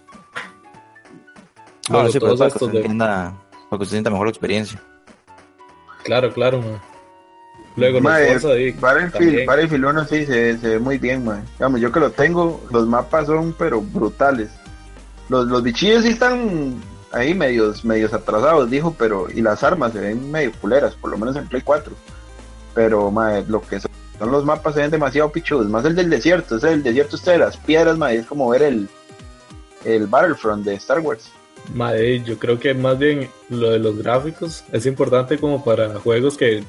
Luego, 1.89 2.07
ah, 2.07 2.11
sí, 2.11 2.19
todos 2.19 2.39
para, 2.39 2.47
estos 2.49 2.67
que 2.67 2.73
de... 2.73 2.79
entienda, 2.79 3.33
para 3.69 3.79
que 3.79 3.85
se 3.85 3.91
sienta 3.91 4.09
mejor 4.09 4.27
la 4.27 4.31
experiencia. 4.31 4.81
Claro, 6.03 6.31
claro, 6.33 6.61
man. 6.61 6.81
Luego 7.75 8.01
ma, 8.01 8.19
los 8.19 8.41
Forza 8.41 8.47
Battlefield, 8.79 9.45
Battlefield 9.45 9.85
1 9.85 10.05
sí 10.05 10.25
se, 10.25 10.57
se, 10.57 10.67
ve 10.67 10.79
muy 10.79 10.97
bien, 10.97 11.23
man. 11.23 11.45
Digamos, 11.53 11.79
yo 11.79 11.91
que 11.91 11.99
lo 11.99 12.09
tengo, 12.09 12.65
los 12.71 12.87
mapas 12.87 13.27
son 13.27 13.53
pero 13.57 13.81
brutales. 13.81 14.49
Los, 15.29 15.45
los 15.47 15.61
bichillos 15.61 16.03
sí 16.03 16.09
están 16.09 16.81
ahí 17.11 17.33
medios, 17.33 17.83
medios 17.85 18.13
atrasados, 18.13 18.69
dijo, 18.69 18.95
pero 18.97 19.27
y 19.29 19.41
las 19.41 19.63
armas 19.63 19.93
se 19.93 19.99
ven 19.99 20.31
medio 20.31 20.51
culeras, 20.53 20.95
por 20.95 21.11
lo 21.11 21.17
menos 21.17 21.35
en 21.35 21.47
Play 21.47 21.61
4. 21.61 21.93
Pero 22.73 23.11
ma, 23.11 23.39
lo 23.41 23.61
que 23.61 23.79
son 23.79 23.91
son 24.17 24.31
los 24.31 24.45
mapas 24.45 24.73
se 24.73 24.81
ven 24.81 24.91
demasiado 24.91 25.31
pichudos, 25.31 25.67
más 25.67 25.85
el 25.85 25.95
del 25.95 26.09
desierto, 26.09 26.57
es 26.57 26.63
el 26.63 26.83
desierto 26.83 27.15
usted 27.15 27.33
de 27.33 27.39
las 27.39 27.57
piedras, 27.57 27.97
madre, 27.97 28.17
es 28.17 28.25
como 28.25 28.49
ver 28.49 28.63
el, 28.63 28.89
el 29.85 30.07
Battlefront 30.07 30.65
de 30.65 30.75
Star 30.75 30.99
Wars. 30.99 31.31
Madre, 31.73 32.21
yo 32.23 32.37
creo 32.39 32.59
que 32.59 32.73
más 32.73 32.97
bien 32.97 33.29
lo 33.49 33.71
de 33.71 33.79
los 33.79 33.97
gráficos 33.97 34.63
es 34.71 34.85
importante 34.85 35.37
como 35.37 35.63
para 35.63 35.99
juegos 35.99 36.37
que 36.37 36.63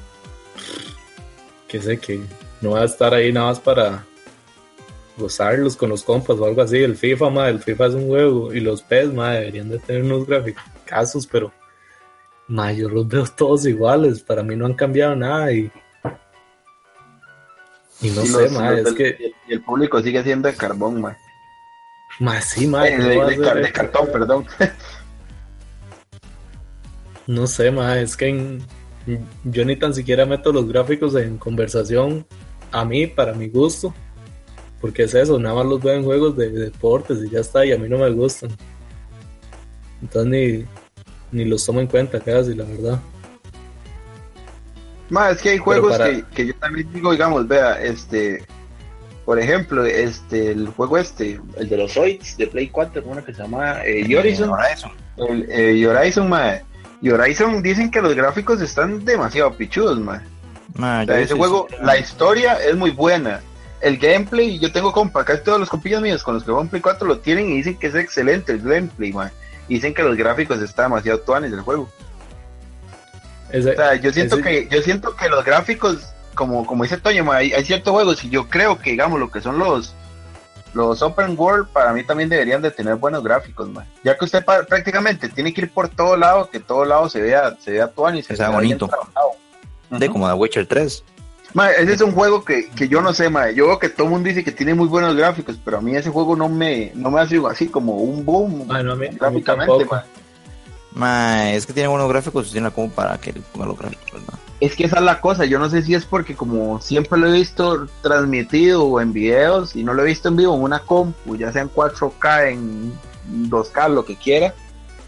que 1.67 1.81
sé 1.81 1.99
que 1.99 2.21
no 2.61 2.71
va 2.71 2.81
a 2.81 2.85
estar 2.85 3.13
ahí 3.13 3.31
nada 3.31 3.47
más 3.47 3.59
para 3.59 4.03
gozarlos 5.19 5.75
con 5.75 5.89
los 5.89 6.03
compas 6.03 6.37
o 6.37 6.45
algo 6.45 6.61
así. 6.61 6.77
El 6.77 6.95
FIFA, 6.95 7.29
madre, 7.29 7.51
el 7.51 7.59
FIFA 7.59 7.85
es 7.87 7.93
un 7.93 8.07
juego 8.07 8.53
y 8.53 8.59
los 8.59 8.81
PES, 8.81 9.13
madre, 9.13 9.39
deberían 9.39 9.69
de 9.69 9.79
tener 9.79 10.03
unos 10.03 10.25
gráficos, 10.25 11.27
pero 11.31 11.51
madre, 12.47 12.77
yo 12.77 12.89
los 12.89 13.07
veo 13.07 13.25
todos 13.35 13.65
iguales, 13.65 14.21
para 14.21 14.41
mí 14.41 14.55
no 14.55 14.65
han 14.65 14.73
cambiado 14.73 15.15
nada 15.15 15.51
y 15.51 15.71
y 18.01 18.09
no 18.11 18.25
sé, 18.25 18.49
más 18.49 18.77
es 18.77 18.93
que... 18.93 19.33
Y 19.47 19.53
el 19.53 19.61
público 19.61 20.01
sigue 20.01 20.23
siendo 20.23 20.47
de 20.47 20.55
carbón, 20.55 21.01
más. 21.01 21.17
Más 22.19 22.45
sí, 22.45 22.65
más. 22.65 22.87
Eh, 22.87 22.97
de, 22.97 23.71
cartón, 23.71 24.07
perdón. 24.11 24.45
no 27.27 27.45
sé, 27.45 27.71
más 27.71 27.97
es 27.97 28.15
que 28.15 28.59
yo 29.43 29.65
ni 29.65 29.75
tan 29.75 29.93
siquiera 29.93 30.25
meto 30.25 30.51
los 30.51 30.67
gráficos 30.67 31.15
en 31.15 31.37
conversación 31.37 32.25
a 32.71 32.85
mí, 32.85 33.07
para 33.07 33.33
mi 33.33 33.49
gusto. 33.49 33.93
Porque 34.81 35.03
es 35.03 35.13
eso, 35.13 35.37
nada 35.39 35.55
más 35.55 35.65
los 35.65 35.81
veo 35.81 35.93
en 35.93 36.03
juegos 36.03 36.37
de, 36.37 36.49
deportes 36.49 37.19
y 37.25 37.29
ya 37.29 37.39
está, 37.39 37.65
y 37.65 37.71
a 37.71 37.77
mí 37.77 37.89
no 37.89 37.97
me 37.97 38.09
gustan. 38.11 38.49
Entonces 40.01 40.65
ni, 41.31 41.37
ni 41.37 41.45
los 41.45 41.65
tomo 41.65 41.81
en 41.81 41.87
cuenta 41.87 42.19
casi, 42.19 42.53
la 42.53 42.63
verdad. 42.63 42.99
Más 45.09 45.35
es 45.35 45.41
que 45.41 45.49
hay 45.49 45.57
juegos 45.57 45.97
que, 45.97 46.23
que, 46.33 46.45
yo 46.47 46.55
también 46.55 46.87
digo, 46.93 47.11
digamos, 47.11 47.47
vea, 47.47 47.81
este, 47.81 48.45
por 49.29 49.39
ejemplo, 49.39 49.85
este, 49.85 50.51
el 50.51 50.69
juego 50.69 50.97
este, 50.97 51.39
el 51.57 51.69
de 51.69 51.77
los 51.77 51.93
Zoids 51.93 52.37
de 52.37 52.47
Play 52.47 52.67
4, 52.69 53.03
uno 53.05 53.23
que 53.23 53.33
se 53.33 53.41
llama 53.41 53.85
eh, 53.85 54.03
Horizon. 54.17 54.51
El, 55.17 55.45
eh, 55.49 55.87
Horizon, 55.87 56.29
ma, 56.29 56.53
y 57.01 57.09
Horizon 57.09 57.61
dicen 57.61 57.91
que 57.91 58.01
los 58.01 58.15
gráficos 58.15 58.61
están 58.61 59.05
demasiado 59.05 59.55
pichudos, 59.55 59.99
ma. 59.99 60.23
ese 61.07 61.35
juego, 61.35 61.67
la 61.81 61.97
historia 61.97 62.55
es 62.55 62.75
muy 62.75 62.91
buena. 62.91 63.41
El 63.81 63.97
gameplay, 63.97 64.59
yo 64.59 64.71
tengo 64.71 64.91
compa, 64.91 65.23
casi 65.23 65.43
todos 65.43 65.59
los 65.59 65.69
compillas 65.69 66.01
míos 66.01 66.23
con 66.23 66.33
los 66.35 66.43
que 66.43 66.51
van 66.51 66.67
Play 66.67 66.81
4 66.81 67.07
lo 67.07 67.19
tienen 67.19 67.49
y 67.49 67.55
dicen 67.57 67.77
que 67.77 67.87
es 67.87 67.95
excelente 67.95 68.51
el 68.51 68.61
gameplay, 68.61 69.13
ma. 69.13 69.31
dicen 69.67 69.93
que 69.93 70.03
los 70.03 70.17
gráficos 70.17 70.61
están 70.61 70.85
demasiado 70.85 71.19
tuanes 71.21 71.51
del 71.51 71.61
juego 71.61 71.89
o 73.57 73.61
sea, 73.61 73.95
yo 73.95 74.13
siento 74.13 74.37
que 74.41 74.67
yo 74.69 74.81
siento 74.81 75.15
que 75.15 75.27
los 75.27 75.43
gráficos, 75.43 76.13
como, 76.35 76.65
como 76.65 76.83
dice 76.83 76.97
Toño, 76.97 77.29
hay, 77.31 77.51
hay, 77.51 77.65
ciertos 77.65 77.91
juegos 77.91 78.23
y 78.23 78.29
yo 78.29 78.47
creo 78.47 78.79
que 78.79 78.91
digamos 78.91 79.19
lo 79.19 79.31
que 79.31 79.41
son 79.41 79.57
los 79.57 79.93
los 80.73 81.01
open 81.01 81.35
world 81.35 81.67
para 81.69 81.93
mí 81.93 82.03
también 82.03 82.29
deberían 82.29 82.61
de 82.61 82.69
tener 82.69 82.95
buenos 82.95 83.23
gráficos, 83.23 83.67
man. 83.69 83.87
ya 84.03 84.15
que 84.15 84.25
usted 84.25 84.45
prácticamente 84.45 85.29
tiene 85.29 85.51
que 85.51 85.61
ir 85.61 85.71
por 85.71 85.89
todo 85.89 86.15
lado, 86.15 86.49
que 86.49 86.59
todo 86.59 86.85
lado 86.85 87.09
se 87.09 87.21
vea 87.21 87.57
se 87.59 87.71
vea 87.71 87.91
y 88.13 88.23
se 88.23 88.35
vea 88.35 88.49
bonito. 88.49 88.89
De 89.89 90.07
como 90.07 90.27
The 90.27 90.33
Witcher 90.35 90.67
3. 90.67 91.03
Ese 91.77 91.93
es 91.93 92.01
un 92.01 92.11
juego 92.11 92.43
que, 92.43 92.69
que 92.69 92.87
yo 92.87 93.01
no 93.01 93.13
sé, 93.13 93.29
ma. 93.29 93.51
yo 93.51 93.67
veo 93.67 93.79
que 93.79 93.89
todo 93.89 94.05
el 94.05 94.13
mundo 94.13 94.29
dice 94.29 94.43
que 94.43 94.51
tiene 94.51 94.73
muy 94.73 94.87
buenos 94.87 95.15
gráficos, 95.15 95.59
pero 95.63 95.77
a 95.77 95.81
mí 95.81 95.95
ese 95.95 96.09
juego 96.09 96.35
no 96.35 96.49
me 96.49 96.91
no 96.95 97.09
me 97.09 97.21
hace 97.21 97.41
así 97.49 97.67
como 97.67 97.97
un 97.97 98.23
boom 98.25 98.67
gráficamente, 98.67 99.85
es 101.55 101.65
que 101.65 101.73
tiene 101.73 101.87
buenos 101.87 102.09
gráficos, 102.09 102.51
tiene 102.51 102.71
como 102.71 102.89
para 102.89 103.17
que 103.19 103.33
ponga 103.33 103.67
los 103.67 103.77
gráficos, 103.77 104.13
¿verdad? 104.13 104.39
Es 104.59 104.75
que 104.75 104.83
esa 104.83 104.97
es 104.97 105.03
la 105.03 105.21
cosa, 105.21 105.45
yo 105.45 105.57
no 105.57 105.69
sé 105.69 105.81
si 105.81 105.93
es 105.93 106.05
porque 106.05 106.35
como 106.35 106.81
siempre 106.81 107.17
lo 107.17 107.27
he 107.27 107.33
visto 107.33 107.87
transmitido 108.01 108.83
o 108.83 108.99
en 108.99 109.13
videos 109.13 109.75
y 109.75 109.83
no 109.83 109.93
lo 109.93 110.03
he 110.03 110.07
visto 110.07 110.27
en 110.27 110.35
vivo 110.35 110.55
en 110.55 110.63
una 110.63 110.79
compu, 110.79 111.37
ya 111.37 111.51
sea 111.51 111.61
en 111.61 111.69
4K, 111.69 112.51
en 112.51 112.93
2K, 113.49 113.89
lo 113.89 114.03
que 114.03 114.17
quiera, 114.17 114.53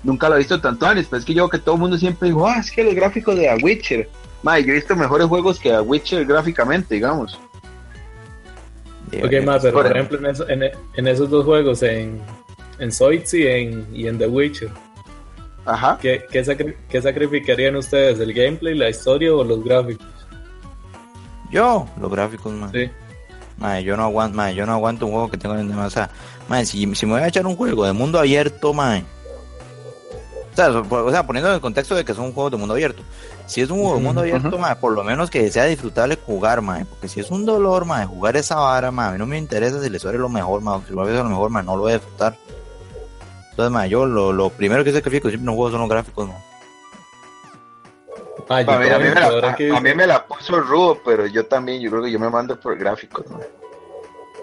nunca 0.04 0.30
lo 0.30 0.36
he 0.36 0.40
visto 0.40 0.62
tanto 0.62 0.86
antes, 0.86 1.08
pero 1.10 1.20
es 1.20 1.26
que 1.26 1.34
yo 1.34 1.50
que 1.50 1.60
todo 1.60 1.76
el 1.76 1.82
mundo 1.82 1.98
siempre 1.98 2.30
dijo, 2.30 2.48
ah, 2.48 2.60
es 2.60 2.72
que 2.72 2.84
los 2.84 2.96
gráficos 2.96 3.36
de 3.36 3.50
A 3.50 3.58
Witcher, 3.62 4.10
ma, 4.44 4.60
yo 4.60 4.72
he 4.72 4.76
visto 4.76 4.96
mejores 4.96 5.28
juegos 5.28 5.60
que 5.60 5.74
A 5.74 5.82
Witcher 5.82 6.26
gráficamente, 6.26 6.96
digamos. 6.96 7.40
Ok, 9.08 9.44
más, 9.44 9.62
pero 9.62 9.74
por 9.74 9.88
ejemplo 9.88 10.20
en, 10.48 11.08
esos 11.08 11.30
dos 11.30 11.44
juegos, 11.44 11.84
en, 11.84 12.22
en 12.80 12.92
y 13.34 13.48
en, 13.48 13.88
y 13.94 14.08
en 14.08 14.18
The 14.18 14.28
Witcher, 14.28 14.72
Ajá. 15.66 15.98
¿Qué, 16.02 16.26
qué, 16.30 17.02
sacrificarían 17.02 17.76
ustedes? 17.76 18.20
¿El 18.20 18.34
gameplay, 18.34 18.76
la 18.76 18.90
historia 18.90 19.34
o 19.34 19.44
los 19.44 19.64
gráficos? 19.64 20.08
Yo, 21.52 21.88
los 22.00 22.12
gráficos, 22.12 22.52
man. 22.54 22.72
Sí. 22.72 22.90
yo 23.84 23.96
no 23.96 24.04
aguanto, 24.04 24.50
yo 24.50 24.66
no 24.66 24.74
aguanto 24.74 25.06
un 25.06 25.12
juego 25.12 25.30
que 25.30 25.38
tengo 25.38 25.56
en 25.56 25.72
o 25.72 25.90
sea, 25.90 26.10
si, 26.66 26.96
si, 26.96 27.06
me 27.06 27.14
voy 27.14 27.22
a 27.22 27.28
echar 27.28 27.46
un 27.46 27.56
juego 27.56 27.86
de 27.86 27.94
mundo 27.94 28.18
abierto, 28.18 28.74
man. 28.74 29.06
O 30.52 30.56
sea, 30.56 30.70
o 30.70 31.12
sea, 31.12 31.26
poniendo 31.26 31.50
en 31.50 31.56
el 31.56 31.62
contexto 31.62 31.96
de 31.96 32.04
que 32.04 32.14
son 32.14 32.26
un 32.26 32.34
juego 32.34 32.50
de 32.50 32.58
mundo 32.58 32.74
abierto. 32.74 33.04
Si 33.52 33.60
es 33.60 33.70
un 33.70 33.82
juego 33.82 33.98
de 33.98 34.02
mundo 34.02 34.22
abierto, 34.22 34.58
por 34.80 34.94
lo 34.94 35.04
menos 35.04 35.30
que 35.30 35.52
sea 35.52 35.66
disfrutable 35.66 36.18
jugar, 36.26 36.62
man. 36.62 36.88
Porque 36.90 37.10
si 37.10 37.20
es 37.20 37.30
un 37.32 37.46
dolor, 37.46 37.84
man, 37.84 38.08
jugar 38.08 38.38
esa 38.38 38.56
vara, 38.56 38.92
man, 38.92 39.10
a 39.10 39.12
mí 39.12 39.18
no 39.18 39.26
me 39.26 39.38
interesa 39.38 39.84
si 39.84 39.90
le 39.90 40.00
suele 40.00 40.18
lo 40.18 40.30
mejor, 40.30 40.62
man. 40.62 40.82
Si 40.88 40.94
lo 40.94 41.02
a 41.02 41.06
lo 41.06 41.26
mejor, 41.26 41.50
man, 41.50 41.66
no 41.66 41.76
lo 41.76 41.82
voy 41.82 41.92
a 41.92 41.96
disfrutar. 41.96 42.38
Entonces, 43.50 43.90
yo 43.90 44.06
lo, 44.06 44.32
lo, 44.32 44.52
primero 44.52 44.86
que 44.86 44.94
sacrifico 44.94 45.28
siempre 45.28 45.42
en 45.42 45.48
los 45.48 45.56
juegos 45.56 45.74
son 45.74 45.82
los 45.82 45.90
gráficos, 45.90 46.30
a, 48.48 48.60
mí, 48.60 48.78
me 48.78 48.90
la, 48.90 49.76
a, 49.78 49.82
mí, 49.82 49.94
me 49.96 50.08
la, 50.08 50.26
puso 50.26 50.62
rudo, 50.62 51.02
pero 51.04 51.26
yo 51.26 51.46
también, 51.46 51.82
yo 51.82 51.92
creo 51.92 52.04
que 52.04 52.12
yo 52.12 52.20
me 52.20 52.30
mando 52.30 52.58
por 52.58 52.78
gráficos, 52.78 53.30
¿no? 53.30 53.40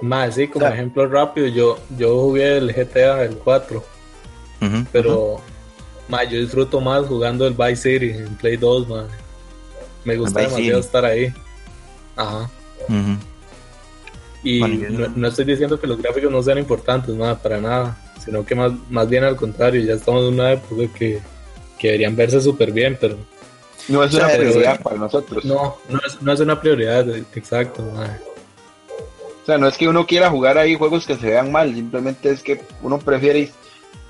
Más, 0.03 0.35
sí, 0.35 0.49
como 0.49 0.67
ejemplo 0.67 1.09
rápido, 1.09 1.47
yo, 1.47 1.79
yo 1.97 2.21
jugué 2.21 2.59
el 2.59 2.75
GTA, 2.75 3.25
el 3.25 3.39
4, 3.39 3.83
pero 4.93 5.41
más, 6.09 6.29
yo 6.31 6.41
disfruto 6.41 6.81
más 6.81 7.07
jugando 7.07 7.47
el 7.47 7.55
Vice 7.55 7.77
City 7.77 8.11
en 8.11 8.35
Play 8.37 8.57
2, 8.57 8.89
man. 8.89 9.07
Me 10.05 10.17
gusta 10.17 10.41
demasiado 10.41 10.81
estar 10.81 11.05
ahí. 11.05 11.33
Ajá. 12.17 12.51
Y 14.43 14.61
no, 14.61 15.09
no, 15.09 15.29
estoy 15.29 15.45
diciendo 15.45 15.79
que 15.79 15.87
los 15.87 16.01
gráficos 16.01 16.31
no 16.31 16.43
sean 16.43 16.59
importantes, 16.59 17.15
nada, 17.15 17.37
para 17.37 17.61
nada 17.61 17.99
sino 18.29 18.45
que 18.45 18.55
más, 18.55 18.73
más 18.91 19.09
bien 19.09 19.25
al 19.25 19.37
contrario, 19.37 19.81
ya 19.83 19.95
estamos 19.95 20.29
en 20.29 20.35
una 20.35 20.53
época 20.53 20.93
que, 20.93 21.21
que 21.79 21.89
deberían 21.89 22.15
verse 22.15 22.43
súper 22.43 22.73
bien, 22.73 22.99
pero... 23.01 23.17
No 23.89 24.05
es 24.05 24.13
una 24.13 24.29
prioridad 24.29 24.83
para 24.83 24.97
nosotros. 24.97 25.47
No, 25.47 25.79
no 25.89 25.99
es, 26.07 26.21
no 26.21 26.31
es 26.31 26.41
una 26.41 26.61
prioridad, 26.61 27.09
exacto. 27.35 27.83
O 27.83 29.47
sea, 29.47 29.57
no 29.57 29.67
es 29.67 29.79
que 29.79 29.89
uno 29.89 30.07
quiera 30.07 30.29
jugar 30.29 30.59
ahí 30.59 30.75
juegos 30.75 31.07
que 31.07 31.17
se 31.17 31.27
vean 31.27 31.51
mal, 31.51 31.75
simplemente 31.75 32.31
es 32.31 32.43
que 32.43 32.61
uno 32.83 32.99
prefiere 32.99 33.51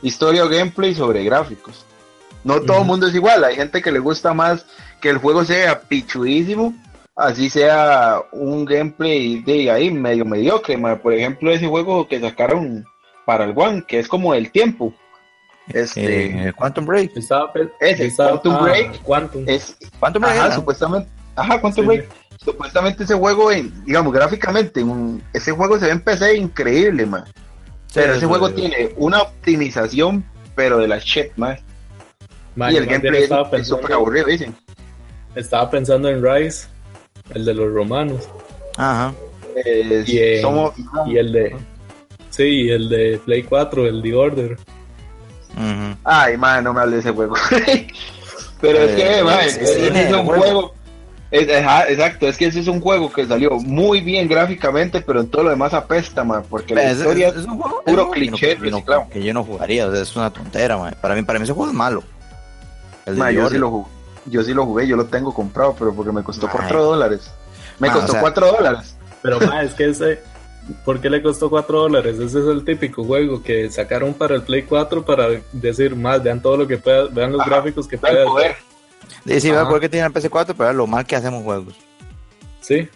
historia 0.02 0.44
o 0.44 0.48
gameplay 0.48 0.96
sobre 0.96 1.22
gráficos. 1.22 1.84
No 2.44 2.61
todo 2.62 2.81
el 2.81 2.85
mundo 2.87 3.07
es 3.07 3.14
igual, 3.14 3.44
hay 3.44 3.57
gente 3.57 3.83
que 3.83 3.92
le 3.92 3.98
gusta 3.98 4.33
más 4.35 4.64
que 5.01 5.11
el 5.11 5.18
juego 5.18 5.44
sea 5.44 5.81
pichudísimo 5.81 6.74
así 7.16 7.51
sea 7.51 8.20
un 8.33 8.64
gameplay 8.64 9.42
de 9.42 9.70
ahí 9.72 9.90
medio 9.90 10.24
mediocre, 10.24 10.77
mae. 10.77 10.94
por 10.96 11.12
ejemplo 11.12 11.51
ese 11.51 11.66
juego 11.66 12.07
que 12.07 12.20
sacaron 12.20 12.85
para 13.27 13.44
el 13.44 13.53
One, 13.57 13.83
que 13.87 13.98
es 13.98 14.07
como 14.09 14.35
el 14.35 14.51
tiempo. 14.53 14.94
Este, 15.68 16.48
Eh, 16.48 16.53
Quantum 16.55 16.87
Break. 16.87 17.16
Estaba, 17.16 17.53
Ese, 17.81 18.07
estaba- 18.07 18.31
Quantum 18.40 18.55
ah, 18.55 18.62
Break. 18.62 19.03
Quantum. 19.03 19.44
es, 19.46 19.77
Quantum 20.01 20.22
Break. 20.22 20.37
ajá, 20.37 20.46
era? 20.46 20.55
supuestamente, 20.55 21.09
ajá, 21.37 21.61
Quantum 21.61 21.83
Sí, 21.83 21.87
Break. 21.88 22.09
Supuestamente 22.42 23.03
ese 23.05 23.14
juego, 23.14 23.51
en, 23.53 23.85
digamos, 23.85 24.12
gráficamente, 24.14 24.83
un- 24.83 25.22
ese 25.35 25.51
juego 25.53 25.79
se 25.79 25.87
ve 25.87 25.90
en 25.92 26.01
PC 26.01 26.37
increíble, 26.37 27.05
man. 27.05 27.24
Pero 27.92 28.14
ese 28.14 28.27
juego 28.27 28.51
tiene 28.53 28.92
una 28.96 29.22
optimización, 29.22 30.24
pero 30.55 30.79
de 30.79 30.88
la 30.88 30.98
shit, 30.98 31.33
man. 31.37 31.59
Man, 32.56 32.72
y 32.72 32.76
el 32.76 32.87
gameplay 32.87 33.24
es- 33.24 33.68
súper 33.68 33.92
aburrido, 33.92 34.26
dicen. 34.26 34.54
Estaba 35.34 35.70
pensando 35.70 36.08
en 36.08 36.22
Rise, 36.22 36.66
el 37.34 37.44
de 37.44 37.54
los 37.54 37.72
romanos. 37.72 38.28
Ajá. 38.76 39.12
Eh, 39.64 40.04
Y 40.06 40.18
en- 40.18 40.42
somos, 40.42 40.72
Y 41.06 41.16
el 41.18 41.32
de. 41.32 41.56
Sí, 42.30 42.42
y 42.44 42.70
el 42.70 42.88
de 42.88 43.20
Play 43.24 43.42
4, 43.42 43.87
el 43.87 44.02
The 44.02 44.14
Order. 44.14 44.52
Ujú. 44.52 45.96
Ay, 46.04 46.37
man, 46.37 46.62
no 46.64 46.72
me 46.72 46.80
hables 46.80 47.04
de 47.04 47.11
ese 47.11 47.16
juego. 47.16 47.34
Pero 48.61 48.78
es 48.78 48.94
que, 48.96 49.18
Eh, 49.18 49.24
man, 49.24 49.40
es- 49.40 49.56
es 49.56 49.70
ese 49.70 49.87
cine, 49.87 50.04
es 50.08 50.12
un 50.12 50.24
juego. 50.26 50.74
exacto, 51.30 52.26
es 52.28 52.37
que 52.37 52.46
ese 52.46 52.61
es 52.61 52.68
un 52.68 52.80
juego 52.80 53.12
que 53.12 53.26
salió 53.26 53.50
muy 53.61 54.00
bien 54.00 54.26
gráficamente, 54.28 55.00
pero 55.00 55.20
en 55.20 55.28
todo 55.28 55.44
lo 55.44 55.50
demás 55.50 55.74
apesta, 55.74 56.24
man, 56.24 56.42
porque 56.48 56.74
la 56.74 56.84
Es, 56.90 56.98
historia 56.98 57.28
es- 57.28 57.37
es 57.37 57.44
un 57.44 57.58
juego, 57.58 57.82
puro 57.84 58.11
que 58.11 58.20
cliché 58.20 58.56
no- 58.56 58.84
que, 58.84 58.90
no, 58.90 59.08
que 59.11 59.22
yo 59.22 59.34
no 59.34 59.44
jugaría, 59.44 59.87
o 59.87 59.92
sea, 59.92 60.02
es 60.02 60.16
una 60.16 60.32
tontera, 60.32 60.76
man. 60.78 60.96
Para 61.00 61.14
mí, 61.14 61.22
para 61.22 61.38
mí 61.38 61.44
ese 61.44 61.52
juego 61.52 61.70
es 61.70 61.76
malo. 61.76 62.02
El 63.09 63.14
de 63.14 63.18
Ma, 63.21 63.27
The 63.29 63.35
yo, 63.35 63.49
sí 63.51 63.59
lo 63.59 63.71
jugué, 63.71 63.88
yo 64.27 64.42
sí 64.42 64.55
lo 64.55 64.64
jugué, 64.66 64.87
yo 64.87 64.97
lo 64.97 65.07
tengo 65.07 65.33
comprado, 65.35 65.75
pero 65.79 65.92
porque 65.94 66.12
me 66.12 66.23
costó 66.23 66.47
Ma, 66.47 66.53
4 66.53 66.83
dólares. 66.85 67.31
Me 67.79 67.88
Ma, 67.88 67.94
costó 67.94 68.09
o 68.09 68.12
sea- 68.12 68.21
4 68.21 68.47
dólares. 68.53 68.97
Pero 69.23 69.40
ma, 69.47 69.62
es 69.62 69.75
que 69.75 69.88
ese. 69.90 70.21
¿Por 70.85 71.01
qué 71.01 71.09
le 71.09 71.23
costó 71.23 71.49
4 71.49 71.81
dólares? 71.81 72.18
Ese 72.18 72.40
es 72.40 72.47
el 72.47 72.62
típico 72.64 73.03
juego 73.03 73.42
que 73.42 73.71
sacaron 73.71 74.12
para 74.12 74.35
el 74.35 74.42
Play 74.42 74.62
4 74.64 75.03
para 75.05 75.29
decir 75.53 75.97
más, 75.97 76.23
vean 76.23 76.42
todo 76.42 76.59
lo 76.59 76.66
que 76.68 76.77
pueda, 76.77 77.07
vean 77.07 77.33
los 77.33 77.40
Ajá, 77.40 77.51
gráficos 77.51 77.88
que 77.88 77.97
Da 77.97 78.09
el 78.11 78.16
pueda. 78.16 78.27
poder. 78.31 78.57
Sí, 79.27 79.40
sí, 79.40 79.51
Ajá. 79.51 79.61
vea 79.62 79.68
por 79.71 79.81
qué 79.81 79.88
tiene 79.88 80.07
el 80.07 80.12
PC4, 80.12 80.55
pero 80.57 80.68
es 80.71 80.77
lo 80.77 80.87
mal 80.87 81.07
que 81.07 81.16
hacemos 81.16 81.42
juegos. 81.42 81.75
Sí. 82.61 82.87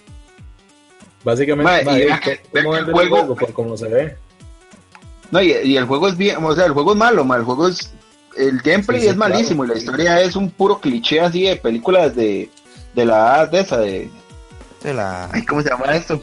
Básicamente, 1.25 1.71
Ma, 1.73 1.81
y 1.81 1.85
ma, 1.85 1.93
vea 1.95 2.17
¿y 2.17 2.21
que- 2.21 2.41
¿cómo 2.53 2.71
vea 2.73 2.85
que 2.85 2.91
el 2.91 2.93
juego- 2.93 3.17
juego? 3.17 3.37
Por 3.37 3.53
cómo 3.53 3.77
se 3.77 3.89
ve. 3.89 4.17
No, 5.31 5.41
y, 5.41 5.53
y 5.53 5.77
el 5.79 5.87
juego 5.87 6.09
es 6.09 6.17
bien, 6.17 6.45
o 6.45 6.55
sea, 6.55 6.67
el 6.67 6.73
juego 6.73 6.93
es 6.93 6.99
malo, 6.99 7.25
ma, 7.25 7.37
el 7.37 7.45
juego 7.45 7.69
es. 7.69 7.91
El 8.37 8.59
gameplay 8.61 9.01
Sí, 9.01 9.07
sí, 9.07 9.11
es 9.11 9.17
malísimo 9.17 9.65
y 9.65 9.69
la 9.69 9.77
historia 9.77 10.21
es 10.21 10.37
un 10.37 10.51
puro 10.51 10.79
cliché 10.81 11.21
así 11.21 11.43
de 11.43 11.57
películas 11.57 12.15
de, 12.15 12.49
de 12.95 13.05
la 13.05 13.47
de 13.47 13.61
esa, 13.61 13.79
de. 13.79 14.11
De 14.83 14.95
la, 14.95 15.29
Ay, 15.33 15.45
¿cómo 15.45 15.63
se 15.63 15.71
llama 15.71 15.95
esto? 15.95 16.23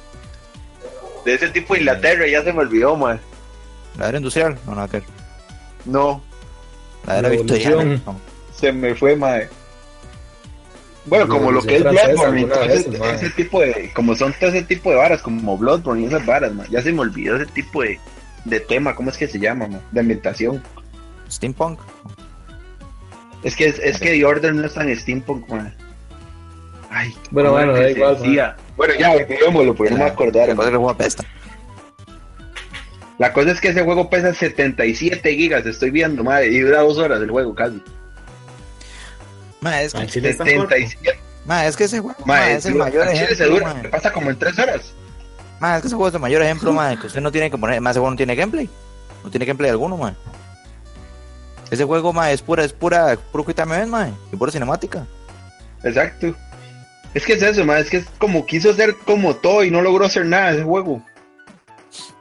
De 1.26 1.34
ese 1.36 1.50
tipo 1.50 1.74
de 1.74 1.82
Inglaterra, 1.82 2.28
ya 2.28 2.44
se 2.44 2.52
me 2.52 2.60
olvidó, 2.60 2.96
man. 2.96 3.20
la 3.98 4.10
era 4.10 4.18
industrial, 4.18 4.58
no, 4.66 4.76
nada 4.76 4.88
que. 4.88 5.04
No, 5.86 6.22
La 7.06 7.20
era 7.20 7.30
victoriana. 7.30 8.02
no. 8.06 8.20
se 8.56 8.72
me 8.72 8.96
fue, 8.96 9.16
man. 9.16 9.44
Bueno, 11.06 11.28
como 11.28 11.52
lo 11.52 11.62
que 11.64 11.78
es 11.78 11.84
Bloodborne, 11.84 12.48
ese 13.14 13.30
tipo 13.32 13.62
de, 13.62 13.92
como 13.96 14.14
son 14.16 14.34
todo 14.40 14.50
ese 14.50 14.64
tipo 14.64 14.92
de 14.92 14.98
varas, 14.98 15.22
como 15.22 15.58
Bloodborne 15.58 16.04
y 16.04 16.06
esas 16.06 16.26
varas, 16.26 16.54
man. 16.54 16.68
Ya 16.70 16.82
se 16.82 16.92
me 16.92 17.00
olvidó 17.02 17.36
ese 17.38 17.48
tipo 17.48 17.82
de, 17.82 18.00
de 18.46 18.60
tema, 18.60 18.96
¿cómo 18.96 19.10
es 19.10 19.18
que 19.18 19.28
se 19.28 19.40
llama, 19.40 19.68
man? 19.68 19.82
De 19.92 20.00
ambientación. 20.02 20.62
Steampunk. 21.30 21.80
Es 23.44 23.56
que 23.56 23.68
es, 23.68 23.80
es 23.80 24.00
que 24.00 24.12
The 24.12 24.26
Order 24.26 24.54
no 24.54 24.66
es 24.66 24.74
tan 24.74 24.94
steampunk, 24.96 25.48
man. 25.50 25.74
Ay, 26.90 27.14
Bueno, 27.32 27.50
¿cómo 27.50 27.60
era 27.62 27.72
bueno, 27.72 27.84
da 27.84 27.92
igual, 27.92 28.14
man. 28.14 28.22
decía? 28.24 28.56
Bueno, 28.76 28.94
ya, 29.00 29.12
olvidémoslo, 29.12 29.76
porque 29.76 29.92
no 29.94 30.00
me 30.00 30.06
acordar. 30.06 30.50
La 30.50 30.56
cosa 30.56 30.68
es 30.68 30.70
que 30.70 30.76
el 30.76 30.82
juego. 30.82 30.98
La 33.20 33.34
cosa 33.34 33.52
es 33.52 33.62
que 33.62 33.68
ese 33.70 33.84
juego 33.84 34.10
pesa 34.10 34.34
77 34.34 35.36
gigas, 35.36 35.66
estoy 35.66 35.92
viendo, 35.92 36.24
madre, 36.24 36.48
y 36.48 36.60
dura 36.60 36.82
dos 36.82 36.98
horas 36.98 37.22
el 37.22 37.30
juego 37.30 37.54
casi. 37.54 37.82
Ma, 39.62 39.82
es, 39.82 39.94
que, 39.94 40.00
corto. 40.00 40.14
77, 40.14 41.20
ma, 41.46 41.66
es 41.68 41.76
que 41.76 41.84
ese 41.84 42.00
juego 42.00 42.16
ma, 42.26 42.50
es 42.50 42.66
el 42.66 42.76
mayor 42.76 43.08
se 43.08 43.24
ejemplo. 43.24 43.48
dura, 43.50 43.82
se 43.82 43.90
pasa 43.90 44.14
como 44.14 44.30
en 44.30 44.40
tres 44.40 44.58
horas. 44.58 44.94
Ma, 45.60 45.76
es 45.76 45.82
que 45.82 45.88
ese 45.88 45.96
juego 45.98 46.08
es 46.08 46.14
el 46.14 46.22
mayor 46.22 46.42
ejemplo, 46.42 46.72
ma, 46.72 46.98
que 46.98 47.08
usted 47.08 47.20
no 47.22 47.32
tiene 47.32 47.52
que 47.52 47.58
poner, 47.58 47.82
más 47.82 47.92
ese 47.92 48.00
juego 48.00 48.12
no 48.12 48.18
tiene 48.18 48.36
gameplay. 48.36 48.70
No 49.24 49.30
tiene 49.30 49.46
gameplay 49.46 49.70
alguno, 49.70 49.98
ma. 49.98 50.16
Ese 51.72 51.84
juego, 51.86 52.12
ma, 52.14 52.32
es 52.32 52.42
pura, 52.42 52.64
es 52.64 52.74
pura, 52.74 53.18
puro 53.32 53.46
quick 53.46 53.56
time 53.56 53.76
event, 53.76 53.92
ma, 53.92 54.10
y 54.32 54.36
pura 54.36 54.52
cinemática. 54.52 55.06
Exacto. 55.84 56.36
Es 57.14 57.26
que 57.26 57.34
es 57.34 57.42
eso, 57.42 57.66
madre, 57.66 57.82
es 57.82 57.90
que 57.90 57.98
es 57.98 58.06
como 58.20 58.46
quiso 58.46 58.74
ser 58.74 58.96
como 59.06 59.36
todo 59.36 59.64
y 59.64 59.72
no 59.72 59.82
logró 59.82 60.06
hacer 60.06 60.26
nada 60.26 60.52
ese 60.52 60.64
juego. 60.64 61.02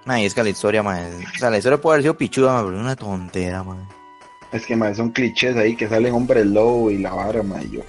Ma, 0.05 0.21
y 0.21 0.25
es 0.27 0.33
que 0.35 0.43
la 0.43 0.49
historia, 0.51 0.83
ma, 0.83 1.01
es- 1.07 1.15
o 1.35 1.39
sea, 1.39 1.51
la 1.51 1.59
historia 1.59 1.79
puede 1.81 1.95
haber 1.97 2.03
sido 2.05 2.17
pichuda, 2.17 2.53
ma, 2.55 2.65
pero 2.65 2.77
es 2.77 2.81
una 2.83 2.97
tontera, 2.97 3.63
ma. 3.63 3.77
Es 4.53 4.65
que, 4.65 4.75
madre, 4.77 4.95
son 4.95 5.11
clichés 5.11 5.57
ahí 5.57 5.77
que 5.77 5.89
salen 5.89 6.15
hombres 6.15 6.47
lobo 6.47 6.91
y 6.91 6.99
la 6.99 7.13
vara, 7.13 7.43
madre, 7.43 7.67
y 7.71 7.77
yo. 7.77 7.81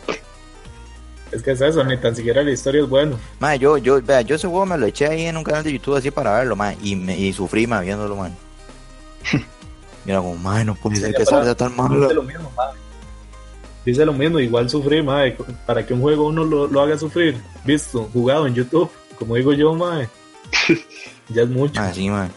Es 1.32 1.42
que 1.44 1.52
es 1.52 1.62
eso, 1.62 1.84
ni 1.84 1.96
tan 1.98 2.16
siquiera 2.16 2.42
la 2.44 2.52
historia 2.52 2.82
es 2.82 2.90
buena. 2.90 3.16
Ma, 3.40 3.56
yo, 3.56 3.78
yo, 3.78 4.02
vea, 4.02 4.22
yo 4.22 4.36
ese 4.36 4.48
juego 4.48 4.66
me 4.66 4.78
lo 4.78 4.88
eché 4.88 5.08
ahí 5.08 5.26
en 5.28 5.38
un 5.38 5.44
canal 5.44 5.64
de 5.64 5.72
YouTube 5.72 5.96
así 5.96 6.10
para 6.12 6.34
verlo, 6.38 6.56
ma, 6.56 6.74
y, 6.82 6.96
me, 6.96 7.18
y 7.18 7.32
sufrí, 7.32 7.68
ma, 7.68 7.80
viéndolo, 7.82 8.18
ma. 10.14 10.22
Mira, 10.22 10.22
como, 10.22 10.36
ma, 10.38 10.64
no 10.64 10.76
puede 10.76 10.96
ser 10.98 11.14
que 11.14 11.26
salga 11.26 11.56
tan 11.56 11.70
Dice 11.70 11.82
malo. 11.82 12.14
lo 12.14 12.24
mismo, 12.24 12.52
ma. 12.56 12.66
Dice 13.86 14.06
lo 14.06 14.14
mismo, 14.14 14.40
igual 14.40 14.70
sufrir, 14.70 15.04
ma, 15.04 15.24
para 15.66 15.86
que 15.86 15.94
un 15.94 16.02
juego 16.02 16.28
uno 16.28 16.44
lo, 16.44 16.68
lo 16.68 16.82
haga 16.82 16.98
sufrir. 16.98 17.38
Visto, 17.66 18.10
jugado 18.14 18.46
en 18.48 18.54
YouTube, 18.56 18.90
como 19.18 19.36
digo 19.36 19.54
yo, 19.54 19.74
ma. 19.74 20.08
Ya 21.32 21.44
es 21.44 21.50
mucho. 21.50 21.80
Ma, 21.80 21.94
sí, 21.94 22.10
ma. 22.10 22.28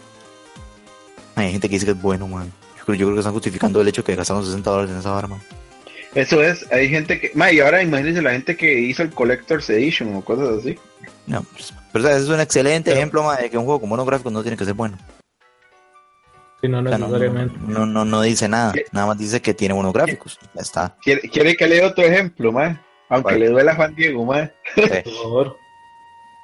Ma, 1.35 1.41
hay 1.43 1.51
gente 1.51 1.67
que 1.67 1.75
dice 1.75 1.85
que 1.85 1.91
es 1.93 2.01
bueno, 2.01 2.27
ma. 2.27 2.45
Yo 2.45 2.85
creo, 2.85 2.95
yo 2.95 3.05
creo 3.07 3.15
que 3.15 3.19
están 3.21 3.33
justificando 3.33 3.81
el 3.81 3.87
hecho 3.87 4.03
que 4.03 4.15
gastaron 4.15 4.45
60 4.45 4.69
dólares 4.69 4.91
en 4.91 4.97
esa 4.99 5.11
vara, 5.11 5.27
ma. 5.27 5.39
Eso 6.13 6.43
es, 6.43 6.71
hay 6.71 6.89
gente 6.89 7.19
que, 7.19 7.31
madre, 7.33 7.55
y 7.55 7.59
ahora 7.61 7.81
imagínense 7.81 8.21
la 8.21 8.33
gente 8.33 8.55
que 8.55 8.81
hizo 8.81 9.01
el 9.01 9.09
Collector's 9.09 9.67
Edition 9.71 10.15
o 10.15 10.21
cosas 10.23 10.59
así. 10.59 10.77
No, 11.25 11.41
pues, 11.41 11.73
pero 11.91 12.03
o 12.05 12.07
sea, 12.07 12.15
ese 12.17 12.25
es 12.25 12.29
un 12.29 12.39
excelente 12.39 12.91
Pero- 12.91 12.97
ejemplo, 12.99 13.23
ma, 13.23 13.35
de 13.37 13.49
que 13.49 13.57
un 13.57 13.65
juego 13.65 13.79
con 13.79 13.89
buenos 13.89 14.05
gráficos 14.05 14.31
no 14.31 14.43
tiene 14.43 14.55
que 14.57 14.65
ser 14.65 14.75
bueno. 14.75 14.95
Sí, 16.63 16.69
no 16.69 16.79
O 16.79 16.87
sea, 16.87 16.97
no, 16.97 17.07
necesariamente. 17.07 17.55
no, 17.67 17.85
no, 17.85 18.05
no 18.05 18.21
dice 18.21 18.47
nada. 18.47 18.71
Nada 18.93 19.07
más 19.07 19.17
dice 19.17 19.41
que 19.41 19.53
tiene 19.53 19.73
buenos 19.73 19.91
gráficos. 19.91 20.39
Ya 20.55 20.61
está. 20.61 20.95
¿Quiere, 21.03 21.19
quiere 21.29 21.57
que 21.57 21.67
le 21.67 21.75
dé 21.75 21.83
otro 21.83 22.05
ejemplo, 22.05 22.53
madre? 22.53 22.79
Aunque 23.09 23.31
¿Cuál? 23.31 23.39
le 23.41 23.49
duela 23.49 23.73
a 23.73 23.75
Juan 23.75 23.93
Diego, 23.95 24.23
madre. 24.23 24.53
Sí. 24.75 24.81
Por 25.03 25.13
favor. 25.13 25.57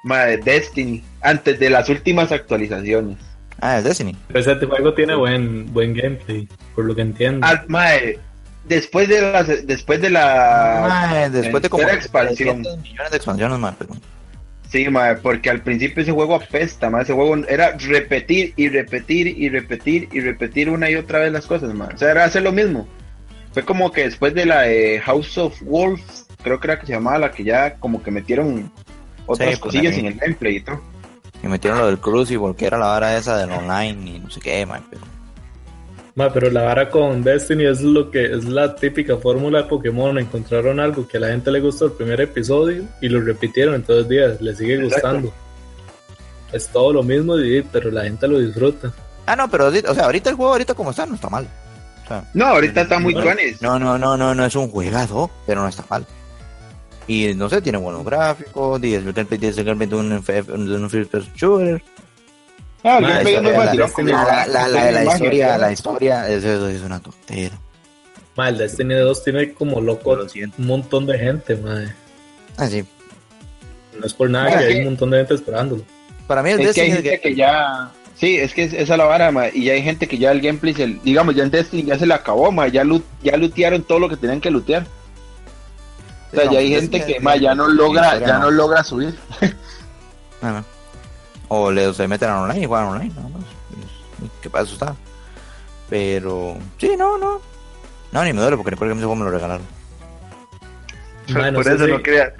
Madre, 0.04 0.36
Destiny, 0.36 1.02
antes 1.22 1.58
de 1.58 1.70
las 1.70 1.88
últimas 1.88 2.32
actualizaciones. 2.32 3.16
Ah, 3.62 3.78
el 3.78 3.84
Destiny. 3.84 4.14
Pero 4.28 4.40
ese 4.40 4.66
juego 4.66 4.92
tiene 4.92 5.14
buen, 5.14 5.72
buen 5.72 5.94
gameplay, 5.94 6.46
por 6.74 6.84
lo 6.84 6.94
que 6.94 7.00
entiendo. 7.00 7.46
Al, 7.46 7.64
madre, 7.68 8.18
después 8.66 9.08
de 9.08 9.22
la, 9.22 9.42
después 9.42 10.02
de 10.02 10.10
la, 10.10 10.86
Ma, 10.86 11.28
después 11.30 11.62
de 11.62 11.70
como 11.70 11.82
tercera 11.84 11.98
expansión. 11.98 12.62
300 12.62 12.78
millones 12.82 13.10
de 13.10 13.16
expansiones, 13.16 13.58
ma, 13.58 13.74
pero- 13.78 13.94
sí, 14.70 14.88
madre, 14.88 15.20
porque 15.22 15.50
al 15.50 15.62
principio 15.62 16.02
ese 16.02 16.12
juego 16.12 16.34
apesta, 16.34 16.90
madre, 16.90 17.04
ese 17.04 17.12
juego 17.12 17.36
era 17.48 17.76
repetir 17.76 18.52
y 18.56 18.68
repetir 18.68 19.26
y 19.26 19.48
repetir 19.48 20.08
y 20.12 20.20
repetir 20.20 20.70
una 20.70 20.90
y 20.90 20.96
otra 20.96 21.20
vez 21.20 21.32
las 21.32 21.46
cosas, 21.46 21.74
madre. 21.74 21.94
O 21.94 21.98
sea, 21.98 22.10
era 22.10 22.24
hacer 22.24 22.42
lo 22.42 22.52
mismo. 22.52 22.86
Fue 23.52 23.64
como 23.64 23.90
que 23.90 24.04
después 24.04 24.32
de 24.34 24.46
la 24.46 24.62
de 24.62 25.00
House 25.00 25.36
of 25.38 25.60
Wolves, 25.62 26.26
creo 26.42 26.60
que 26.60 26.66
era 26.68 26.78
que 26.78 26.86
se 26.86 26.92
llamaba 26.92 27.18
la 27.18 27.30
que 27.32 27.44
ya 27.44 27.74
como 27.74 28.02
que 28.02 28.10
metieron 28.10 28.70
otras 29.26 29.50
Sí, 29.50 29.56
pues, 29.60 29.60
cosillas 29.60 29.96
en 29.98 30.06
el 30.06 30.14
gameplay 30.14 30.56
y 30.56 30.60
todo. 30.60 30.80
Y 31.42 31.46
metieron 31.46 31.78
lo 31.78 31.86
del 31.86 31.98
Crucible, 31.98 32.54
que 32.54 32.66
era 32.66 32.78
la 32.78 32.86
vara 32.86 33.16
esa 33.16 33.36
del 33.36 33.50
online 33.50 34.10
y 34.10 34.18
no 34.20 34.30
sé 34.30 34.40
qué, 34.40 34.64
ma, 34.66 34.80
pero... 34.90 35.02
Ma, 36.14 36.32
pero 36.32 36.50
la 36.50 36.62
vara 36.62 36.90
con 36.90 37.22
Destiny 37.22 37.66
es 37.66 37.80
lo 37.82 38.10
que 38.10 38.32
es 38.32 38.44
la 38.44 38.74
típica 38.74 39.16
fórmula 39.16 39.62
de 39.62 39.68
Pokémon. 39.68 40.18
Encontraron 40.18 40.80
algo 40.80 41.06
que 41.06 41.16
a 41.18 41.20
la 41.20 41.28
gente 41.28 41.50
le 41.50 41.60
gustó 41.60 41.86
el 41.86 41.92
primer 41.92 42.20
episodio 42.20 42.84
y 43.00 43.08
lo 43.08 43.20
repitieron 43.20 43.74
en 43.76 43.82
todos 43.82 44.00
los 44.00 44.08
días. 44.08 44.40
Le 44.40 44.54
sigue 44.54 44.74
Exacto. 44.74 44.94
gustando. 44.94 45.32
Es 46.52 46.66
todo 46.68 46.92
lo 46.92 47.02
mismo, 47.02 47.34
pero 47.70 47.90
la 47.90 48.02
gente 48.04 48.26
lo 48.26 48.40
disfruta. 48.40 48.92
Ah, 49.26 49.36
no, 49.36 49.48
pero, 49.48 49.68
o 49.68 49.94
sea, 49.94 50.04
ahorita 50.06 50.30
el 50.30 50.36
juego, 50.36 50.52
ahorita 50.52 50.74
como 50.74 50.90
está, 50.90 51.06
no 51.06 51.14
está 51.14 51.28
mal. 51.28 51.46
O 52.04 52.08
sea, 52.08 52.24
No, 52.34 52.46
ahorita 52.46 52.80
está 52.80 52.98
muy 52.98 53.14
no, 53.14 53.22
tuanis. 53.22 53.62
no, 53.62 53.78
no, 53.78 53.96
no, 53.96 54.16
no, 54.16 54.34
no 54.34 54.44
es 54.44 54.56
un 54.56 54.68
juegazo, 54.68 55.30
pero 55.46 55.62
no 55.62 55.68
está 55.68 55.84
mal. 55.88 56.04
Y 57.06 57.34
no 57.34 57.48
sé, 57.48 57.62
tiene 57.62 57.78
buenos 57.78 58.04
gráficos, 58.04 58.82
y 58.82 58.94
es 58.94 59.04
el 59.04 59.12
gameplay 59.12 59.48
es 59.50 59.58
el 59.58 59.64
gameplay 59.64 59.88
de 59.88 59.96
un, 59.96 60.90
first 60.90 61.36
shooter. 61.36 61.80
Ah, 62.82 62.96
el 62.96 63.02
Ma, 63.02 63.08
gameplay 63.10 63.34
es 63.34 63.42
muy 63.42 63.52
la- 63.52 63.64
historia, 65.04 65.58
la 65.58 65.72
historia, 65.72 66.28
es, 66.28 66.44
es, 66.44 66.82
una 66.82 67.00
tontera. 67.00 67.58
Ma, 68.36 68.48
el 68.48 68.58
Destiny 68.58 68.94
2 68.94 69.24
tiene 69.24 69.52
como 69.52 69.80
loco 69.80 70.16
Lo 70.16 70.24
un 70.24 70.52
montón 70.66 71.04
de 71.06 71.18
gente, 71.18 71.56
ma. 71.56 71.94
Ah, 72.56 72.66
sí. 72.66 72.84
No 73.98 74.06
es 74.06 74.14
por 74.14 74.30
nada 74.30 74.50
que 74.58 74.64
hay 74.64 74.72
que- 74.74 74.78
un 74.80 74.84
montón 74.86 75.10
de 75.10 75.18
gente 75.18 75.34
esperándolo. 75.34 75.84
Para 76.26 76.42
mí 76.42 76.50
el 76.50 76.60
Es 76.60 76.74
que 76.74 76.80
hay 76.80 76.90
Destiny 76.90 77.08
gente 77.10 77.20
que 77.20 77.34
ya. 77.34 77.90
Sí, 78.16 78.36
es 78.36 78.54
que 78.54 78.64
es- 78.64 78.72
esa 78.72 78.92
es 78.94 78.98
la 78.98 79.04
vara, 79.04 79.30
ma, 79.30 79.48
y 79.52 79.64
ya 79.64 79.72
hay 79.74 79.82
gente 79.82 80.06
que 80.06 80.16
ya 80.18 80.30
el 80.30 80.40
gameplay, 80.40 80.72
se, 80.74 80.86
digamos, 81.02 81.34
ya 81.34 81.42
en 81.42 81.50
Destiny 81.50 81.84
ya 81.84 81.98
se 81.98 82.06
le 82.06 82.14
acabó, 82.14 82.50
ma, 82.52 82.68
ya, 82.68 82.84
loot- 82.84 83.02
ya 83.22 83.36
lootearon 83.36 83.82
todo 83.82 83.98
lo 83.98 84.08
que 84.08 84.16
tenían 84.16 84.40
que 84.40 84.50
lootear. 84.50 84.86
O 86.32 86.36
sea, 86.36 86.50
ya 86.50 86.58
hay 86.60 86.74
es 86.74 86.82
gente 86.82 87.04
que- 87.04 87.14
que 87.14 87.20
ma, 87.20 87.36
ya 87.36 87.54
no 87.54 87.66
logra, 87.66 88.18
ya 88.20 88.38
no. 88.38 88.50
logra 88.50 88.84
subir. 88.84 89.18
O 91.52 91.70
le, 91.70 91.92
se 91.92 92.06
meten 92.06 92.30
a 92.30 92.42
online 92.42 92.60
y 92.60 92.66
juegan 92.66 92.86
online, 92.86 93.12
nada 93.14 93.28
más. 93.28 93.42
Que 94.40 94.48
para 94.48 94.64
eso 94.64 94.74
está. 94.74 94.94
Pero, 95.88 96.56
sí, 96.78 96.94
no, 96.96 97.18
no. 97.18 97.40
No, 98.12 98.24
ni 98.24 98.32
me 98.32 98.40
duele 98.40 98.56
porque 98.56 98.70
recuerdo 98.70 98.94
que 98.94 98.98
ese 98.98 99.06
juego 99.06 99.16
me 99.16 99.24
lo 99.24 99.32
regalaron. 99.32 99.66
Por 101.54 101.68
eso 101.68 101.86
no 101.88 102.02
quería, 102.02 102.34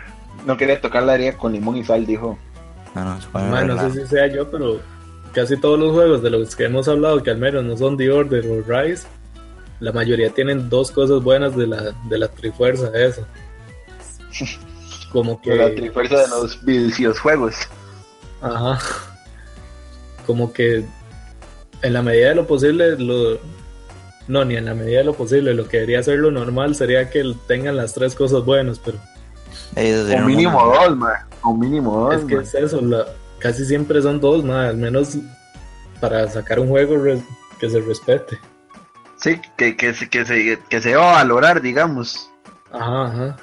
no 0.46 0.56
quería 0.56 0.80
tocar 0.80 1.02
la 1.02 1.16
herida 1.16 1.36
con 1.36 1.52
limón 1.52 1.76
y 1.76 1.84
sal, 1.84 2.06
dijo. 2.06 2.38
No, 2.94 3.04
no, 3.04 3.18
ese 3.18 3.26
juego 3.26 3.46
me 3.48 3.64
lo 3.66 3.74
Ma, 3.74 3.82
no 3.82 3.90
sé 3.90 4.02
si 4.02 4.06
sea 4.06 4.28
yo, 4.28 4.48
pero 4.48 4.80
casi 5.32 5.56
todos 5.56 5.78
los 5.78 5.92
juegos 5.92 6.22
de 6.22 6.30
los 6.30 6.54
que 6.54 6.66
hemos 6.66 6.86
hablado, 6.86 7.20
que 7.22 7.30
al 7.30 7.38
menos 7.38 7.64
no 7.64 7.76
son 7.76 7.96
The 7.96 8.10
Order 8.10 8.46
o 8.46 8.62
Rise, 8.62 9.08
la 9.80 9.92
mayoría 9.92 10.30
tienen 10.30 10.68
dos 10.68 10.92
cosas 10.92 11.20
buenas 11.22 11.56
de 11.56 11.66
la, 11.66 11.92
de 12.08 12.18
la 12.18 12.28
trifuerza, 12.28 12.90
eso. 12.94 13.26
Como 15.12 15.40
que... 15.40 15.56
La 15.56 15.74
trifuerza 15.74 16.22
de 16.22 16.28
los 16.28 16.64
videojuegos. 16.64 17.56
Ajá. 18.42 18.78
Como 20.26 20.52
que 20.52 20.84
en 21.82 21.92
la 21.92 22.02
medida 22.02 22.28
de 22.30 22.34
lo 22.36 22.46
posible, 22.46 22.96
lo... 22.98 23.38
no, 24.28 24.44
ni 24.44 24.56
en 24.56 24.66
la 24.66 24.74
medida 24.74 24.98
de 24.98 25.04
lo 25.04 25.14
posible, 25.14 25.54
lo 25.54 25.66
que 25.68 25.78
debería 25.78 26.02
ser 26.02 26.18
lo 26.18 26.30
normal 26.30 26.74
sería 26.74 27.10
que 27.10 27.34
tengan 27.46 27.76
las 27.76 27.94
tres 27.94 28.14
cosas 28.14 28.44
buenas, 28.44 28.78
pero 28.78 28.98
un 30.20 30.26
mínimo 30.26 30.64
dos, 30.64 30.96
ma. 30.96 31.26
O 31.42 31.54
mínimo 31.54 31.96
dos, 32.10 32.16
es 32.20 32.24
que 32.26 32.34
es 32.36 32.54
eso, 32.54 32.80
la- 32.82 33.06
casi 33.38 33.64
siempre 33.64 34.02
son 34.02 34.20
dos, 34.20 34.44
más, 34.44 34.68
al 34.70 34.76
menos 34.76 35.16
para 36.00 36.28
sacar 36.28 36.60
un 36.60 36.68
juego 36.68 36.96
res- 37.02 37.22
que 37.58 37.68
se 37.70 37.80
respete. 37.80 38.38
Sí, 39.16 39.40
que, 39.56 39.76
que, 39.76 39.92
se- 39.94 40.08
que, 40.08 40.24
se, 40.24 40.58
que 40.68 40.80
se 40.80 40.94
va 40.96 41.10
a 41.10 41.14
valorar, 41.16 41.60
digamos. 41.60 42.30
Ajá, 42.72 43.04
ajá. 43.06 43.36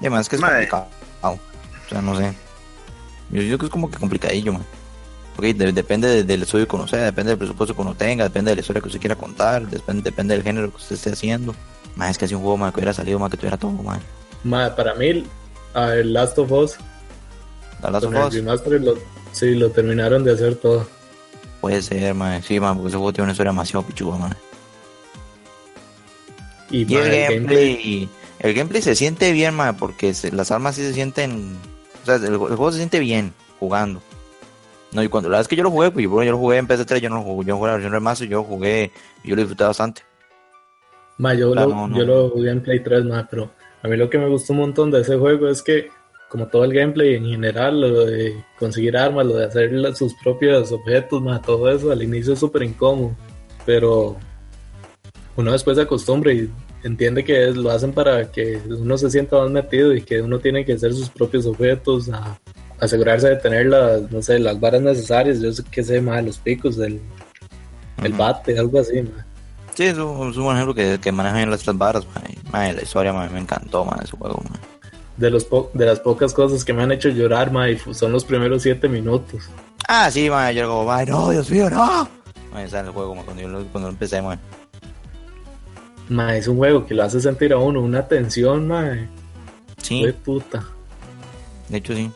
Además 0.00 0.28
que 0.28 0.36
es 0.36 0.42
complicado. 0.42 0.86
O 1.92 1.94
sea, 1.94 2.02
no 2.02 2.16
sé. 2.16 2.32
Yo 3.30 3.40
creo 3.42 3.58
que 3.58 3.64
es 3.66 3.70
como 3.70 3.90
que 3.90 3.98
complicadillo, 3.98 4.54
man. 4.54 4.64
Porque 5.36 5.52
de- 5.52 5.72
depende 5.72 6.08
de- 6.08 6.24
del 6.24 6.42
estudio 6.42 6.66
que 6.66 6.76
uno 6.76 6.88
sea, 6.88 7.00
depende 7.04 7.30
del 7.30 7.38
presupuesto 7.38 7.74
que 7.74 7.82
uno 7.82 7.94
tenga, 7.94 8.24
depende 8.24 8.50
de 8.50 8.56
la 8.56 8.60
historia 8.60 8.80
que 8.80 8.88
usted 8.88 9.00
quiera 9.00 9.14
contar, 9.16 9.66
depende, 9.68 10.02
depende 10.02 10.34
del 10.34 10.42
género 10.42 10.70
que 10.70 10.76
usted 10.76 10.96
esté 10.96 11.10
haciendo. 11.12 11.54
Más 11.96 12.10
es 12.10 12.18
que 12.18 12.24
así 12.24 12.34
un 12.34 12.40
juego 12.42 12.56
más 12.56 12.72
que 12.72 12.80
hubiera 12.80 12.94
salido 12.94 13.18
más 13.18 13.30
que 13.30 13.36
tuviera 13.36 13.56
todo, 13.58 13.72
man. 13.72 14.00
Ma, 14.44 14.74
para 14.74 14.94
mí, 14.94 15.24
a 15.74 15.94
el 15.94 16.12
Last 16.14 16.38
of 16.38 16.50
Us, 16.50 16.76
La 17.82 17.90
Last 17.90 18.06
of 18.06 18.14
Us 18.14 18.34
remaster, 18.34 18.80
lo, 18.80 18.94
sí, 19.32 19.54
lo 19.54 19.70
terminaron 19.70 20.24
de 20.24 20.32
hacer 20.32 20.54
todo. 20.56 20.86
puede 21.60 21.80
ser, 21.82 22.14
man. 22.14 22.42
Sí, 22.42 22.58
man, 22.58 22.74
porque 22.76 22.88
ese 22.88 22.96
juego 22.96 23.12
tiene 23.12 23.24
una 23.24 23.32
historia 23.32 23.52
demasiado 23.52 23.84
pichuda, 23.86 24.16
man. 24.18 24.36
Y, 26.70 26.82
el 26.94 27.02
el 27.12 27.28
gameplay, 27.34 28.08
el 28.38 28.54
gameplay 28.54 28.82
se 28.82 28.94
siente 28.96 29.32
bien, 29.32 29.54
man, 29.54 29.76
porque 29.76 30.14
se- 30.14 30.32
las 30.32 30.50
armas 30.50 30.74
sí 30.76 30.82
se 30.82 30.94
sienten, 30.94 31.56
o 32.02 32.06
sea, 32.06 32.16
el, 32.16 32.24
el 32.24 32.38
juego 32.38 32.70
se 32.70 32.78
siente 32.78 32.98
bien 32.98 33.32
jugando. 33.58 34.02
No, 34.92 35.02
y 35.02 35.08
cuando 35.08 35.30
la 35.30 35.38
vez 35.38 35.48
que 35.48 35.56
yo 35.56 35.62
lo 35.62 35.70
jugué, 35.70 35.90
pues 35.90 36.04
yo, 36.04 36.22
yo 36.22 36.32
lo 36.32 36.38
jugué 36.38 36.58
en 36.58 36.68
PS3, 36.68 36.98
yo 36.98 37.08
no 37.08 37.16
lo 37.16 37.22
jugué, 37.22 37.46
yo 37.46 37.56
jugué 37.56 37.68
la 37.68 37.74
versión 37.74 37.92
remaster, 37.92 38.28
yo 38.28 38.44
jugué, 38.44 38.90
y 39.24 39.28
yo 39.28 39.36
lo 39.36 39.42
disfruté 39.42 39.64
bastante. 39.64 40.02
Ma, 41.16 41.34
yo, 41.34 41.54
lo, 41.54 41.66
no, 41.66 41.88
no. 41.88 41.96
yo 41.96 42.04
lo 42.04 42.30
jugué 42.30 42.50
en 42.50 42.62
Play 42.62 42.80
3, 42.80 43.04
ma, 43.04 43.26
pero 43.30 43.50
a 43.82 43.88
mí 43.88 43.96
lo 43.96 44.10
que 44.10 44.18
me 44.18 44.28
gustó 44.28 44.52
un 44.52 44.60
montón 44.60 44.90
de 44.90 45.00
ese 45.00 45.16
juego 45.16 45.48
es 45.48 45.62
que, 45.62 45.88
como 46.28 46.46
todo 46.48 46.64
el 46.64 46.74
gameplay 46.74 47.14
en 47.14 47.24
general, 47.24 47.80
lo 47.80 48.04
de 48.04 48.44
conseguir 48.58 48.96
armas, 48.96 49.26
lo 49.26 49.36
de 49.36 49.46
hacer 49.46 49.96
sus 49.96 50.14
propios 50.22 50.70
objetos, 50.72 51.22
ma, 51.22 51.40
todo 51.40 51.70
eso 51.70 51.90
al 51.90 52.02
inicio 52.02 52.34
es 52.34 52.38
súper 52.38 52.62
incómodo, 52.62 53.16
pero 53.64 54.16
uno 55.36 55.52
después 55.52 55.76
se 55.76 55.84
acostumbra 55.84 56.32
y 56.32 56.50
entiende 56.84 57.24
que 57.24 57.48
es- 57.48 57.56
lo 57.56 57.70
hacen 57.70 57.92
para 57.92 58.30
que 58.30 58.60
uno 58.68 58.96
se 58.98 59.10
sienta 59.10 59.36
más 59.38 59.50
metido 59.50 59.94
y 59.94 60.02
que 60.02 60.20
uno 60.20 60.38
tiene 60.38 60.64
que 60.64 60.72
hacer 60.74 60.92
sus 60.94 61.08
propios 61.08 61.46
objetos, 61.46 62.08
a- 62.10 62.38
asegurarse 62.80 63.28
de 63.28 63.36
tener 63.36 63.66
las, 63.66 64.10
no 64.10 64.20
sé, 64.22 64.38
las 64.38 64.58
varas 64.58 64.82
necesarias, 64.82 65.40
yo 65.40 65.52
sé 65.52 65.62
que 65.70 65.82
sé, 65.84 66.00
ma, 66.00 66.20
los 66.20 66.38
picos, 66.38 66.78
el, 66.78 67.00
el 68.02 68.12
bate, 68.12 68.58
algo 68.58 68.80
así, 68.80 69.02
ma. 69.02 69.24
Sí, 69.74 69.84
es 69.84 69.96
un, 69.96 70.30
es 70.30 70.36
un 70.36 70.44
buen 70.44 70.56
ejemplo 70.56 70.74
que, 70.74 70.98
que 71.00 71.12
manejan 71.12 71.48
las 71.50 71.62
tres 71.62 71.76
y, 71.76 72.50
man, 72.50 72.76
la 72.76 72.82
historia, 72.82 73.12
man, 73.12 73.32
me 73.32 73.38
encantó, 73.40 73.84
man, 73.84 74.00
ese 74.02 74.16
juego, 74.16 74.42
man. 74.50 74.60
de 75.16 75.30
los 75.30 75.44
po- 75.44 75.70
de 75.74 75.86
las 75.86 76.00
pocas 76.00 76.32
cosas 76.34 76.64
que 76.64 76.72
me 76.72 76.82
han 76.82 76.90
hecho 76.92 77.08
llorar, 77.10 77.52
ma, 77.52 77.70
y 77.70 77.78
son 77.78 78.12
los 78.12 78.24
primeros 78.24 78.62
siete 78.62 78.88
minutos. 78.88 79.44
Ah, 79.88 80.10
sí, 80.10 80.28
man, 80.28 80.52
yo 80.54 80.68
como, 80.68 80.92
no, 81.06 81.30
Dios 81.30 81.50
mío, 81.50 81.70
no. 81.70 82.08
Era 82.58 82.80
el 82.80 82.90
juego, 82.90 83.14
cuando 83.24 83.42
yo 83.42 83.66
cuando 83.72 83.88
empecé, 83.90 84.20
man. 84.20 84.38
Ma, 86.12 86.36
es 86.36 86.46
un 86.48 86.56
juego 86.58 86.84
que 86.86 86.94
lo 86.94 87.04
hace 87.04 87.20
sentir 87.20 87.52
a 87.52 87.58
uno 87.58 87.80
una 87.80 88.06
tensión, 88.06 88.68
ma, 88.68 89.08
Sí, 89.80 90.04
de 90.04 90.12
puta. 90.12 90.62
de 91.68 91.78
hecho, 91.78 91.94
sí. 91.94 92.10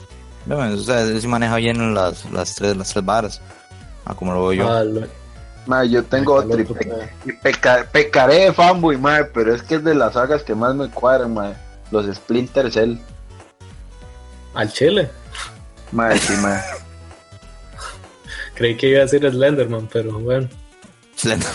Man, 0.47 0.73
o 0.75 0.77
sea, 0.79 1.01
él 1.03 1.21
sí 1.21 1.27
maneja 1.27 1.57
bien 1.57 1.95
las, 1.95 2.31
las 2.31 2.55
tres, 2.55 2.77
las 2.77 2.91
tres 2.93 3.05
barras. 3.05 3.41
Ah, 4.05 4.15
como 4.15 4.33
lo 4.33 4.43
veo 4.49 4.53
yo. 4.53 4.71
Ah, 4.73 4.85
lo- 4.85 5.07
Ma, 5.67 5.85
yo 5.85 6.05
tengo 6.05 6.35
otro 6.35 6.61
y, 6.61 6.65
pe- 6.65 6.87
ma. 6.87 6.95
y 7.25 7.33
peca- 7.33 7.89
pecaré 7.91 8.45
de 8.45 8.53
fanboy, 8.53 8.97
ma, 8.99 9.27
pero 9.35 9.53
es 9.53 9.63
que 9.63 9.77
es 9.77 9.85
de 9.85 9.95
las 9.97 10.13
sagas 10.13 10.45
que 10.45 10.55
más 10.55 10.75
me 10.77 10.89
cuadran, 10.91 11.35
ma. 11.35 11.55
Los 11.91 12.07
Splinter 12.15 12.71
Cell. 12.71 12.97
al 14.55 14.73
chile. 14.73 15.11
Ma, 15.91 16.17
sí, 16.17 16.35
ma. 16.41 16.61
Creí 18.55 18.77
que 18.77 18.89
iba 18.91 19.01
a 19.01 19.03
decir 19.03 19.29
Slenderman, 19.29 19.89
pero 19.93 20.19
bueno. 20.21 20.49
Excelente. 21.13 21.47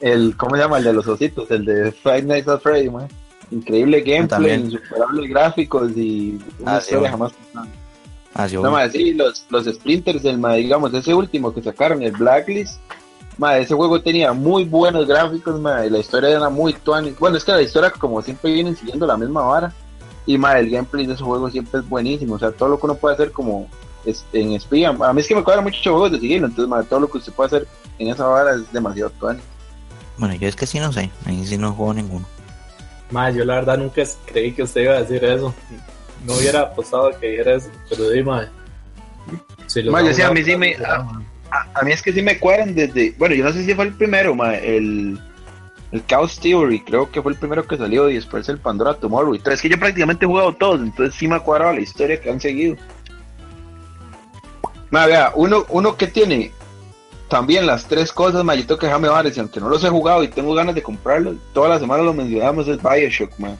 El, 0.00 0.36
¿cómo 0.36 0.56
se 0.56 0.62
llama? 0.62 0.78
El 0.78 0.84
de 0.84 0.92
los 0.92 1.06
ositos, 1.06 1.50
el 1.50 1.64
de 1.64 1.92
Five 1.92 2.22
Nights 2.22 2.48
at 2.48 2.60
Freddy, 2.60 2.88
ma. 2.90 3.06
Increíble 3.50 3.98
gameplay, 4.00 4.28
también. 4.28 4.60
insuperables 4.66 5.28
gráficos 5.30 5.90
y 5.96 6.38
una 6.60 6.76
Ah, 6.76 6.78
historia 6.78 7.10
jamás. 7.10 7.32
Ah, 8.34 8.48
sí, 8.48 8.54
No, 8.54 8.60
obvio. 8.62 8.70
ma, 8.70 8.88
sí, 8.88 9.12
los, 9.12 9.44
los 9.50 9.64
Splinters, 9.66 10.24
el, 10.24 10.38
ma, 10.38 10.54
digamos, 10.54 10.94
ese 10.94 11.12
último 11.12 11.52
que 11.52 11.60
sacaron, 11.62 12.00
el 12.02 12.12
Blacklist, 12.12 12.78
ma, 13.38 13.58
ese 13.58 13.74
juego 13.74 14.00
tenía 14.00 14.32
muy 14.32 14.64
buenos 14.64 15.06
gráficos, 15.06 15.60
ma, 15.60 15.84
y 15.84 15.90
la 15.90 15.98
historia 15.98 16.30
era 16.30 16.48
muy 16.48 16.72
tuanis. 16.74 17.18
Bueno, 17.18 17.36
es 17.36 17.44
que 17.44 17.52
la 17.52 17.62
historia, 17.62 17.90
como 17.90 18.22
siempre, 18.22 18.52
vienen 18.52 18.76
siguiendo 18.76 19.04
la 19.06 19.16
misma 19.16 19.42
vara. 19.42 19.72
Y, 20.26 20.38
ma, 20.38 20.58
el 20.58 20.70
gameplay 20.70 21.06
de 21.06 21.14
ese 21.14 21.24
juego 21.24 21.50
siempre 21.50 21.80
es 21.80 21.88
buenísimo. 21.88 22.34
O 22.34 22.38
sea, 22.38 22.52
todo 22.52 22.68
lo 22.68 22.78
que 22.78 22.86
uno 22.86 22.94
puede 22.94 23.14
hacer 23.16 23.32
como 23.32 23.68
es- 24.04 24.24
en 24.32 24.52
espía. 24.52 24.90
A 24.90 25.12
mí 25.12 25.20
es 25.20 25.26
que 25.26 25.34
me 25.34 25.42
cuadra 25.42 25.60
mucho 25.62 25.78
juegos 25.90 26.12
de 26.12 26.20
seguirlo, 26.20 26.46
entonces, 26.46 26.68
ma, 26.68 26.82
todo 26.84 27.00
lo 27.00 27.10
que 27.10 27.18
usted 27.18 27.32
puede 27.32 27.48
hacer 27.48 27.68
en 27.98 28.08
esa 28.08 28.26
vara 28.26 28.54
es 28.54 28.72
demasiado 28.72 29.10
tuanis. 29.18 29.42
Bueno, 30.20 30.34
yo 30.34 30.46
es 30.46 30.54
que 30.54 30.66
sí 30.66 30.78
no 30.78 30.92
sé. 30.92 31.10
Ahí 31.24 31.44
sí 31.46 31.56
no 31.56 31.72
juego 31.72 31.94
ninguno. 31.94 32.26
Ma, 33.10 33.30
yo 33.30 33.42
la 33.44 33.54
verdad 33.56 33.78
nunca 33.78 34.02
creí 34.26 34.52
que 34.52 34.62
usted 34.62 34.82
iba 34.82 34.92
a 34.94 35.00
decir 35.02 35.24
eso. 35.24 35.54
No 36.26 36.34
hubiera 36.34 36.60
apostado 36.60 37.10
que 37.18 37.28
dijera 37.30 37.54
eso, 37.54 37.70
pero 37.88 38.10
di, 38.10 38.22
ma. 38.22 38.46
Si 39.66 39.82
los 39.82 39.90
Ma, 39.92 40.02
yo 40.02 40.12
sí, 40.12 40.20
a 40.20 40.30
mí 40.30 40.44
sí 40.44 40.54
me- 40.56 40.76
ma. 40.76 41.22
A, 41.50 41.66
a 41.80 41.82
mí 41.82 41.90
es 41.90 42.02
que 42.02 42.12
sí 42.12 42.20
me 42.20 42.38
cuadran 42.38 42.74
desde. 42.74 43.12
Bueno, 43.18 43.34
yo 43.34 43.44
no 43.44 43.52
sé 43.52 43.64
si 43.64 43.74
fue 43.74 43.86
el 43.86 43.94
primero, 43.94 44.34
ma, 44.34 44.54
el. 44.54 45.18
El 45.90 46.06
Chaos 46.06 46.38
Theory, 46.38 46.80
creo 46.82 47.10
que 47.10 47.20
fue 47.20 47.32
el 47.32 47.38
primero 47.38 47.66
que 47.66 47.76
salió 47.76 48.08
y 48.08 48.14
después 48.14 48.48
el 48.48 48.58
Pandora 48.58 48.94
Tomorrow. 48.94 49.34
Y 49.34 49.40
todo. 49.40 49.54
Es 49.54 49.60
que 49.62 49.70
yo 49.70 49.76
prácticamente 49.78 50.24
he 50.24 50.28
jugado 50.28 50.52
todos, 50.54 50.80
entonces 50.82 51.16
sí 51.16 51.26
me 51.26 51.34
ha 51.36 51.40
cuadrado 51.40 51.72
la 51.72 51.80
historia 51.80 52.20
que 52.20 52.30
han 52.30 52.40
seguido. 52.40 52.76
Ma, 54.90 55.06
vea, 55.06 55.32
uno, 55.34 55.64
uno 55.70 55.96
que 55.96 56.06
tiene 56.06 56.52
también 57.30 57.66
las 57.66 57.86
tres 57.86 58.12
cosas, 58.12 58.44
ma, 58.44 58.54
yo 58.54 58.66
tengo 58.66 58.78
que 58.78 58.86
dejarme 58.86 59.08
varios, 59.08 59.36
y 59.36 59.40
aunque 59.40 59.58
no 59.60 59.68
los 59.70 59.82
he 59.84 59.88
jugado 59.88 60.22
y 60.22 60.28
tengo 60.28 60.52
ganas 60.54 60.74
de 60.74 60.82
comprarlos, 60.82 61.36
toda 61.54 61.70
la 61.70 61.78
semana 61.78 62.02
lo 62.02 62.12
mencionamos, 62.12 62.68
es 62.68 62.78
Bioshock, 62.82 63.38
ma. 63.38 63.56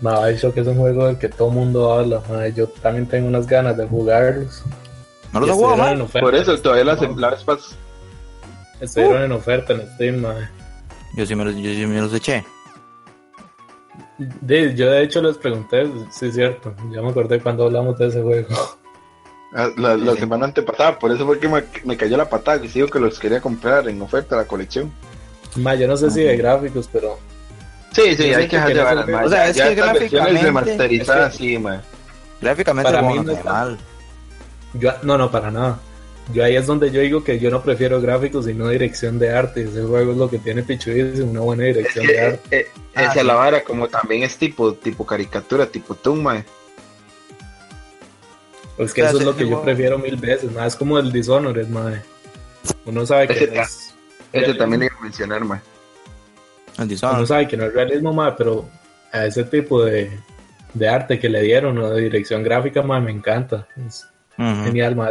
Ma, 0.00 0.26
Bioshock 0.26 0.56
es 0.56 0.66
un 0.66 0.76
juego 0.78 1.06
del 1.06 1.18
que 1.18 1.28
todo 1.28 1.50
mundo 1.50 1.92
habla. 1.92 2.20
ma. 2.28 2.48
Yo 2.48 2.66
también 2.66 3.06
tengo 3.06 3.28
unas 3.28 3.46
ganas 3.46 3.76
de 3.76 3.86
jugarlos. 3.86 4.64
¿No 5.32 5.40
los 5.40 5.48
he 5.50 5.52
jugado, 5.52 5.74
estuvieron 5.74 5.92
en 5.92 5.98
man? 5.98 6.06
oferta. 6.06 6.26
Por 6.26 6.34
eso 6.34 6.58
todavía 6.60 6.84
la, 6.84 6.94
No, 6.96 7.16
la 7.20 7.30
vez 7.30 7.46
pas- 7.46 7.74
Estuvieron 8.80 9.22
en 9.22 9.32
oferta 9.32 9.72
en 9.72 9.88
Steam, 9.94 10.16
ma. 10.22 10.50
Yo 11.16 11.24
sí 11.26 11.34
me 11.36 11.44
los, 11.44 11.54
yo 11.54 11.70
sí 11.70 11.86
me 11.86 12.00
los 12.00 12.12
eché. 12.12 12.44
De- 14.18 14.74
yo 14.74 14.90
de 14.90 15.02
hecho 15.02 15.20
les 15.22 15.36
pregunté, 15.38 15.86
sí 16.10 16.26
es 16.26 16.34
cierto, 16.34 16.72
ya 16.92 17.00
me 17.02 17.10
acordé 17.10 17.40
cuando 17.40 17.64
hablamos 17.64 17.98
de 17.98 18.06
ese 18.08 18.22
juego. 18.22 18.48
Ah, 19.54 19.70
La, 19.76 19.96
la 19.96 20.12
Sí. 20.14 20.18
semana 20.20 20.46
antepasada, 20.46 20.98
por 20.98 21.12
eso 21.12 21.24
fue 21.24 21.38
que 21.38 21.48
me, 21.48 21.62
me 21.84 21.96
cayó 21.96 22.16
la 22.16 22.28
patada, 22.28 22.60
que 22.60 22.68
digo 22.68 22.88
que 22.88 22.98
los 22.98 23.18
quería 23.18 23.40
comprar 23.40 23.88
en 23.88 24.02
oferta 24.02 24.34
la 24.36 24.46
colección. 24.46 24.92
Ma, 25.56 25.74
yo 25.76 25.86
no 25.86 25.96
sé 25.96 26.10
si 26.10 26.22
de 26.22 26.36
gráficos, 26.36 26.88
pero 26.92 27.18
Sí, 27.92 28.16
sí, 28.16 28.28
Yo 28.28 28.38
hay 28.38 28.48
que 28.48 28.56
dejar 28.58 29.04
que 29.04 29.12
ve. 29.12 29.12
ma, 29.12 29.24
O 29.24 29.28
sea, 29.28 29.48
es 29.48 29.54
ya 29.56 29.68
que 29.68 29.76
gráficamente- 29.76 30.42
remasterizadas, 30.42 31.32
es 31.34 31.38
sí, 31.38 31.56
ma. 31.58 31.80
Gráficamente 32.40 32.90
Para 32.90 33.02
mí 33.06 33.14
no 33.14 33.22
no 33.22 33.32
está 33.32 33.52
mal. 33.52 33.78
yo, 34.74 34.90
no, 35.04 35.16
no, 35.16 35.30
para 35.30 35.52
nada. 35.52 35.78
Yo 36.32 36.42
ahí 36.42 36.56
es 36.56 36.66
donde 36.66 36.90
yo 36.90 37.00
digo 37.02 37.22
que 37.22 37.38
yo 37.38 37.50
no 37.50 37.62
prefiero 37.62 38.00
gráficos 38.00 38.48
y 38.48 38.54
no 38.54 38.68
dirección 38.68 39.18
de 39.20 39.30
arte. 39.32 39.62
Ese 39.62 39.82
juego 39.84 40.10
es 40.10 40.16
lo 40.18 40.28
que 40.28 40.38
tiene 40.38 40.62
pichudísimo, 40.64 41.30
una 41.30 41.40
buena 41.40 41.66
Es 41.68 41.76
dirección 41.76 42.06
que 42.06 42.12
de 42.12 42.20
arte. 42.20 42.40
eh, 42.50 42.60
eh, 42.62 42.66
Ah, 42.96 43.02
esa 43.02 43.12
sí. 43.12 43.18
es 43.20 43.24
la 43.26 43.34
vara, 43.34 43.62
como 43.62 43.86
también 43.88 44.24
es 44.24 44.36
tipo, 44.36 44.74
tipo 44.74 45.06
caricatura, 45.06 45.66
tipo 45.66 45.94
Toon, 45.94 46.22
ma. 48.78 48.84
Es 48.84 48.92
que 48.92 49.02
o 49.02 49.04
sea, 49.04 49.10
eso 49.10 49.18
es 49.18 49.24
lo 49.24 49.36
que 49.36 49.48
yo 49.48 49.62
prefiero 49.62 49.98
mil 49.98 50.16
veces, 50.16 50.50
más 50.52 50.76
como 50.76 50.98
el 50.98 51.12
Dishonored, 51.12 51.68
madre. 51.68 52.02
Uno 52.84 53.06
sabe 53.06 53.28
que 53.28 53.44
Ese 53.44 53.58
es 53.58 53.94
Ese 54.32 54.54
también 54.54 54.84
iba 54.84 54.94
a 54.98 55.02
mencionar, 55.02 55.44
ma. 55.44 55.62
El 56.78 56.86
Uno 56.86 57.26
sabe 57.26 57.46
que 57.46 57.56
no 57.56 57.64
es 57.64 57.74
realismo, 57.74 58.12
ma, 58.12 58.36
pero 58.36 58.68
a 59.12 59.26
ese 59.26 59.44
tipo 59.44 59.84
de, 59.84 60.10
de 60.72 60.88
arte 60.88 61.18
que 61.18 61.28
le 61.28 61.42
dieron, 61.42 61.78
o 61.78 61.90
de 61.90 62.02
dirección 62.02 62.42
gráfica, 62.42 62.82
ma, 62.82 63.00
me 63.00 63.12
encanta. 63.12 63.68
Es 63.86 64.08
genial, 64.36 64.96
ma. 64.96 65.10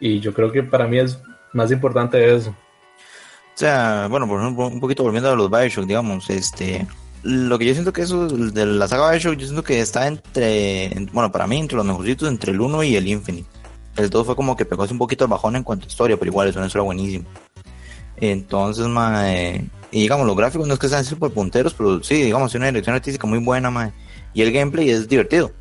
Y 0.00 0.18
yo 0.18 0.34
creo 0.34 0.50
que 0.50 0.62
para 0.62 0.86
mí 0.86 0.98
es 0.98 1.18
más 1.52 1.70
importante 1.70 2.34
eso. 2.34 2.50
O 2.50 3.58
sea, 3.58 4.08
bueno, 4.10 4.26
por 4.26 4.40
ejemplo, 4.40 4.66
un 4.66 4.80
poquito 4.80 5.02
volviendo 5.02 5.30
a 5.30 5.36
los 5.36 5.50
Bioshock, 5.50 5.86
digamos, 5.86 6.28
este, 6.30 6.86
lo 7.22 7.58
que 7.58 7.66
yo 7.66 7.72
siento 7.72 7.92
que 7.92 8.02
eso 8.02 8.26
de 8.28 8.66
la 8.66 8.88
saga 8.88 9.10
Bioshock, 9.10 9.36
yo 9.36 9.46
siento 9.46 9.62
que 9.62 9.80
está 9.80 10.06
entre, 10.06 11.08
bueno, 11.12 11.30
para 11.30 11.46
mí, 11.46 11.58
entre 11.58 11.76
los 11.76 11.86
mejorcitos, 11.86 12.28
entre 12.28 12.52
el 12.52 12.60
1 12.60 12.82
y 12.84 12.96
el 12.96 13.06
Infinite. 13.06 13.48
El 13.96 14.10
2 14.10 14.26
fue 14.26 14.36
como 14.36 14.56
que 14.56 14.64
pegó 14.64 14.84
un 14.90 14.98
poquito 14.98 15.24
el 15.24 15.30
bajón 15.30 15.56
en 15.56 15.62
cuanto 15.62 15.84
a 15.84 15.88
historia, 15.88 16.16
pero 16.16 16.30
igual 16.30 16.48
es 16.48 16.56
una 16.56 16.66
historia 16.66 16.84
buenísima. 16.84 17.24
Entonces, 18.16 18.86
mae, 18.86 19.68
y 19.90 20.00
digamos, 20.00 20.26
los 20.26 20.36
gráficos 20.36 20.66
no 20.66 20.74
es 20.74 20.80
que 20.80 20.88
sean 20.88 21.04
super 21.04 21.30
punteros, 21.30 21.74
pero 21.74 22.02
sí, 22.02 22.22
digamos, 22.22 22.50
tiene 22.50 22.64
una 22.64 22.72
dirección 22.72 22.96
artística 22.96 23.26
muy 23.26 23.38
buena, 23.38 23.70
mae. 23.70 23.92
Y 24.34 24.42
el 24.42 24.52
gameplay 24.52 24.90
es 24.90 25.08
divertido. 25.08 25.52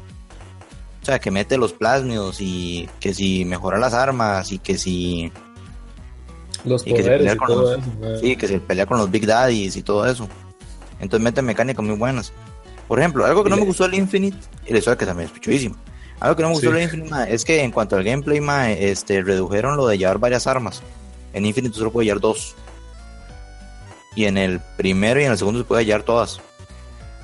O 1.02 1.06
sea, 1.06 1.20
que 1.20 1.32
mete 1.32 1.58
los 1.58 1.74
plasmidos 1.74 2.38
y 2.40 2.88
que 3.00 3.14
si 3.14 3.44
mejora 3.44 3.80
las 3.80 3.94
armas 3.94 4.52
y 4.52 4.60
que 4.60 4.78
si 4.78 5.32
los 6.64 6.84
poderes 6.84 7.34
y 7.34 7.38
todo 7.38 7.76
eso. 7.76 8.20
Sí, 8.22 8.36
que 8.36 8.48
se 8.48 8.60
pelea 8.60 8.86
con 8.86 9.00
los 9.00 9.10
Big 9.10 9.26
Daddies 9.26 9.76
y 9.76 9.82
todo 9.82 10.06
eso. 10.06 10.30
Entonces 11.02 11.24
mete 11.24 11.42
mecánicas 11.42 11.84
muy 11.84 11.96
buenas. 11.96 12.32
Por 12.88 13.00
ejemplo, 13.00 13.26
algo 13.26 13.44
que 13.44 13.50
no 13.50 13.58
me 13.58 13.66
gustó 13.66 13.84
del 13.84 13.96
Infinite, 13.96 14.38
y 14.66 14.72
la 14.72 14.80
historia 14.80 14.98
que 14.98 15.06
también 15.06 15.28
es 15.28 15.34
pichuísima. 15.34 15.76
Algo 16.20 16.36
que 16.36 16.44
no 16.44 16.50
me 16.50 16.54
gustó 16.56 16.72
del 16.72 16.84
Infinite 16.84 17.34
es 17.34 17.44
que 17.44 17.64
en 17.64 17.72
cuanto 17.72 17.96
al 17.96 18.04
gameplay, 18.04 18.42
este, 18.80 19.22
redujeron 19.22 19.76
lo 19.76 19.88
de 19.88 19.98
llevar 19.98 20.20
varias 20.20 20.46
armas. 20.48 20.82
En 21.34 21.46
Infinite 21.46 21.76
solo 21.76 21.92
puede 21.92 22.06
llevar 22.06 22.22
dos. 22.22 22.56
Y 24.16 24.26
en 24.26 24.38
el 24.38 24.60
primero 24.78 25.20
y 25.20 25.24
en 25.24 25.32
el 25.32 25.38
segundo 25.38 25.60
se 25.60 25.66
puede 25.66 25.86
llevar 25.86 26.04
todas. 26.04 26.40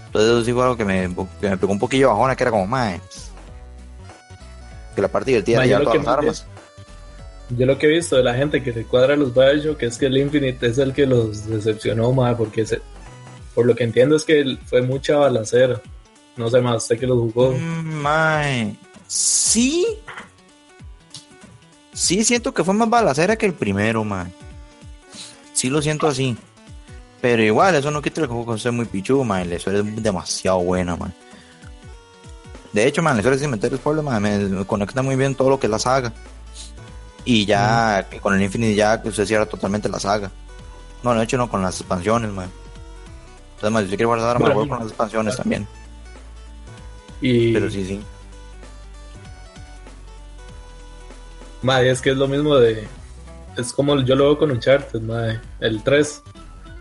Entonces 0.08 0.32
eso 0.32 0.46
sí 0.46 0.54
fue 0.54 0.64
algo 0.64 0.78
que 0.78 0.86
me, 0.86 1.10
pegó 1.58 1.72
un 1.72 1.80
poquillo 1.80 2.10
bajona, 2.10 2.36
que 2.36 2.44
era 2.44 2.52
como, 2.52 2.66
mae, 2.66 3.00
que 4.96 5.02
la 5.02 5.10
parte 5.10 5.32
divertida 5.32 5.62
de 5.62 5.68
llevar 5.68 5.84
todas 5.84 5.98
las 5.98 6.08
armas. 6.08 6.46
Yo 7.50 7.66
lo 7.66 7.78
que 7.78 7.88
he 7.88 7.90
visto 7.90 8.16
de 8.16 8.24
la 8.24 8.34
gente 8.34 8.64
que 8.64 8.74
se 8.74 8.84
cuadra 8.84 9.16
los 9.16 9.34
Bioshock 9.34 9.84
es 9.84 9.98
que 9.98 10.08
el 10.08 10.18
Infinite 10.18 10.66
es 10.66 10.78
el 10.78 10.94
que 10.94 11.06
los 11.06 11.48
decepcionó 11.48 12.12
más, 12.14 12.36
porque 12.36 12.66
por 13.58 13.66
lo 13.66 13.74
que 13.74 13.86
entiendo 13.86 14.16
es 14.16 14.24
que 14.24 14.56
fue 14.68 14.84
mucha 14.84 15.18
balacera. 15.18 15.82
No 16.36 16.48
sé 16.48 16.62
más, 16.62 16.86
sé 16.86 16.96
que 16.96 17.08
los 17.08 17.18
jugó. 17.18 17.54
Mm, 17.54 18.78
sí. 19.08 19.84
Sí, 21.92 22.24
siento 22.24 22.54
que 22.54 22.64
fue 22.64 22.76
más 22.76 22.88
balacera 22.88 23.36
que 23.36 23.48
el 23.48 23.56
primero, 23.56 24.04
man. 24.04 24.32
Sí 25.54 25.72
lo 25.72 25.82
siento 25.82 26.06
así. 26.06 26.38
Pero 27.20 27.42
igual, 27.42 27.74
eso 27.74 27.90
no 27.90 28.00
quita 28.00 28.22
el 28.22 28.28
juego 28.28 28.60
sea 28.60 28.72
muy 28.72 28.86
pichu, 28.86 29.24
man. 29.24 29.50
La 29.50 29.56
historia 29.56 29.80
es 29.80 30.04
demasiado 30.04 30.60
buena, 30.60 30.96
man. 30.96 31.12
De 32.74 32.86
hecho, 32.86 33.02
man, 33.02 33.16
la 33.16 33.22
historia 33.22 33.40
sin 33.40 33.50
meter 33.50 33.76
spoilers, 33.76 34.06
man, 34.06 34.22
me 34.22 34.66
conecta 34.66 35.02
muy 35.02 35.16
bien 35.16 35.34
todo 35.34 35.50
lo 35.50 35.60
que 35.60 35.66
es 35.66 35.72
la 35.72 35.80
saga. 35.80 36.14
Y 37.26 37.48
ya 37.48 38.08
con 38.22 38.36
el 38.36 38.44
Infinite 38.44 38.76
ya 38.76 39.02
que 39.02 39.12
se 39.12 39.26
cierra 39.26 39.48
totalmente 39.48 39.90
la 39.90 40.00
saga. 40.00 40.30
No, 41.02 41.16
de 41.16 41.24
hecho 41.24 41.38
no, 41.38 41.50
con 41.50 41.64
las 41.64 41.80
expansiones, 41.80 42.32
man. 42.32 42.52
Si 43.60 43.68
yo 43.68 43.98
quiero 43.98 44.10
guardar, 44.10 44.40
me 44.40 44.54
voy 44.54 44.68
con 44.68 44.80
las 44.80 44.88
expansiones 44.90 45.36
también. 45.36 45.68
Y... 47.22 47.54
Pero 47.54 47.70
sí, 47.70 47.86
sí. 47.86 48.02
Madre, 51.64 51.90
es 51.90 52.02
que 52.02 52.12
es 52.12 52.18
lo 52.18 52.28
mismo 52.28 52.56
de. 52.56 52.88
Es 53.58 53.74
como 53.74 54.00
yo 54.02 54.16
lo 54.16 54.26
veo 54.26 54.38
con 54.38 54.52
Uncharted, 54.52 55.02
madre. 55.02 55.40
El 55.60 55.84
3. 55.84 56.24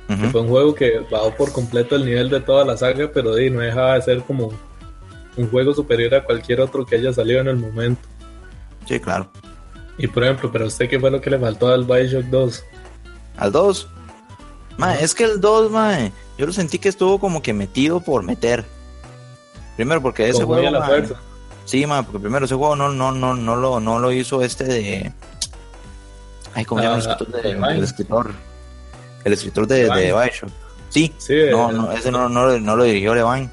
Que 0.09 0.29
fue 0.29 0.43
un 0.43 0.49
juego 0.49 0.73
que 0.73 1.01
bajó 1.11 1.35
por 1.35 1.51
completo 1.51 1.97
el 1.97 2.05
nivel 2.05 2.31
de 2.31 2.41
toda 2.41 2.65
la 2.65 2.77
saga, 2.77 3.11
pero 3.13 3.35
de, 3.35 3.51
no 3.51 3.61
dejaba 3.61 3.95
de 3.95 4.03
ser 4.03 4.23
como 4.23 4.53
un 5.37 5.51
juego 5.51 5.75
superior 5.75 6.15
a 6.15 6.25
cualquier 6.25 6.61
otro 6.61 6.87
que 6.87 6.95
haya 6.95 7.13
salido 7.13 7.41
en 7.41 7.49
el 7.49 7.57
momento. 7.57 8.03
Sí, 8.87 9.01
claro. 9.01 9.29
Y 9.99 10.07
por 10.07 10.23
ejemplo, 10.23 10.53
¿pero 10.53 10.67
usted 10.67 10.89
qué 10.89 11.01
fue 11.01 11.11
lo 11.11 11.21
que 11.21 11.31
le 11.31 11.39
faltó 11.39 11.69
al 11.69 11.85
Bioshock 11.85 12.27
2? 12.27 12.65
¿Al 13.39 13.51
2? 13.51 13.89
Mae, 14.77 15.03
es 15.03 15.15
que 15.15 15.25
el 15.25 15.41
2, 15.41 15.71
mae, 15.71 16.13
yo 16.37 16.47
lo 16.47 16.53
sentí 16.53 16.79
que 16.79 16.89
estuvo 16.89 17.19
como 17.19 17.43
que 17.43 17.53
metido 17.53 18.01
por 18.01 18.23
meter. 18.23 18.65
Primero 19.77 20.03
porque 20.03 20.29
ese 20.29 20.45
juego. 20.45 20.71
La 20.71 20.81
mae, 20.81 21.09
sí, 21.65 21.87
mae, 21.87 22.03
porque 22.03 22.19
primero 22.19 22.45
ese 22.45 22.55
juego 22.55 22.77
no, 22.77 22.91
no, 22.91 23.13
no, 23.13 23.35
no, 23.35 23.57
lo, 23.57 23.81
no 23.81 23.99
lo 23.99 24.13
hizo 24.13 24.43
este 24.43 24.65
de. 24.65 25.13
Ay, 26.55 26.65
¿cómo 26.65 26.81
se 26.81 26.87
llama 26.87 27.01
el 27.01 27.09
ah, 27.09 27.13
escritor? 27.13 27.43
De, 27.43 27.51
el 27.51 27.85
escritor. 27.85 28.35
El 29.25 29.33
escritor 29.33 29.67
de, 29.67 29.85
de 29.85 30.13
Bioshock. 30.13 30.51
Sí, 30.89 31.13
sí 31.19 31.35
no, 31.51 31.73
no, 31.73 31.93
ese 31.93 32.11
no, 32.11 32.29
no, 32.29 32.59
no 32.59 32.77
lo 32.77 32.85
dirigió 32.85 33.15
Levine. 33.15 33.51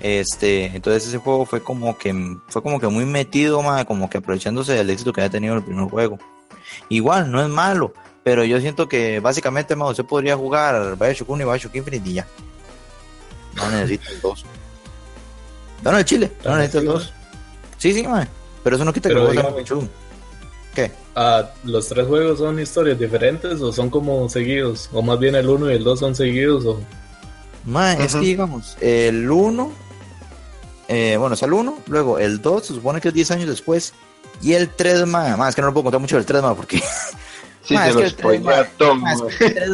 Este, 0.00 0.66
entonces 0.66 1.08
ese 1.08 1.18
juego 1.18 1.46
fue 1.46 1.62
como 1.62 1.98
que 1.98 2.36
fue 2.48 2.62
como 2.62 2.78
que 2.78 2.86
muy 2.86 3.04
metido, 3.04 3.62
como 3.86 4.08
que 4.08 4.18
aprovechándose 4.18 4.74
del 4.74 4.90
éxito 4.90 5.12
que 5.12 5.22
había 5.22 5.30
tenido 5.30 5.54
el 5.54 5.62
primer 5.62 5.88
juego. 5.88 6.18
Igual, 6.88 7.30
no 7.30 7.42
es 7.42 7.48
malo, 7.48 7.92
pero 8.26 8.42
yo 8.42 8.60
siento 8.60 8.88
que 8.88 9.20
básicamente 9.20 9.76
más 9.76 9.90
usted 9.90 10.04
podría 10.04 10.36
jugar 10.36 10.98
Bioshock 10.98 11.30
1 11.30 11.42
y 11.44 11.46
Bioshock 11.46 11.76
Infinite 11.76 12.10
y 12.10 12.14
ya. 12.14 12.26
No 13.54 13.70
necesita 13.70 14.10
el 14.10 14.20
2. 14.20 14.44
No, 15.84 15.96
el 15.96 16.04
Chile, 16.04 16.32
no 16.44 16.56
necesita 16.56 16.78
el 16.80 16.86
2. 16.86 17.12
Sí, 17.78 17.92
sí, 17.92 18.04
pero 18.64 18.74
eso 18.74 18.84
no 18.84 18.92
quita 18.92 19.10
que 19.10 19.14
el 19.14 19.20
juego 19.20 19.64
sea 19.64 19.78
¿Qué? 20.74 20.90
Ah, 21.14 21.50
¿Los 21.62 21.86
tres 21.88 22.04
juegos 22.08 22.40
son 22.40 22.58
historias 22.58 22.98
diferentes 22.98 23.60
o 23.60 23.72
son 23.72 23.90
como 23.90 24.28
seguidos? 24.28 24.90
¿O 24.92 25.02
más 25.02 25.20
bien 25.20 25.36
el 25.36 25.48
1 25.48 25.70
y 25.70 25.74
el 25.76 25.84
2 25.84 25.96
son 25.96 26.16
seguidos? 26.16 26.64
O... 26.66 26.80
es 27.96 28.12
que 28.12 28.18
digamos, 28.18 28.76
el 28.80 29.30
1 29.30 29.72
eh, 30.88 31.16
bueno, 31.16 31.34
es 31.36 31.42
el 31.44 31.52
1, 31.52 31.78
luego 31.86 32.18
el 32.18 32.42
2, 32.42 32.66
se 32.66 32.74
supone 32.74 33.00
que 33.00 33.06
es 33.06 33.14
10 33.14 33.30
años 33.30 33.48
después, 33.48 33.94
y 34.42 34.54
el 34.54 34.68
3, 34.68 35.06
más, 35.06 35.38
más 35.38 35.50
es 35.50 35.54
que 35.54 35.60
no 35.60 35.68
lo 35.68 35.74
puedo 35.74 35.84
contar 35.84 36.00
mucho 36.00 36.16
del 36.16 36.26
3, 36.26 36.42
más, 36.42 36.56
porque... 36.56 36.82
Sí, 37.66 37.74
ma, 37.74 37.88
es, 37.88 37.96
que 37.96 38.04
el 38.04 38.14
3, 38.14 38.42
ma, 38.42 38.94
más, 38.94 39.20
es 39.22 39.36
que 39.36 39.50
3, 39.50 39.70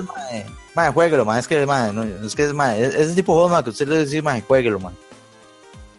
más, 0.75 0.95
jueguelo, 0.95 1.27
más, 1.27 1.41
es 1.41 1.49
que, 1.49 1.67
no, 1.67 2.03
es 2.03 2.35
que 2.35 2.45
es, 2.45 2.55
más, 2.55 2.79
es, 2.79 2.95
ese 2.95 3.15
tipo 3.15 3.33
de 3.33 3.37
juego, 3.37 3.49
más, 3.51 3.63
que 3.63 3.71
usted 3.71 3.87
le 3.87 3.99
dice, 3.99 4.23
más, 4.23 4.43
jueguelo, 4.43 4.81
más. 4.81 4.95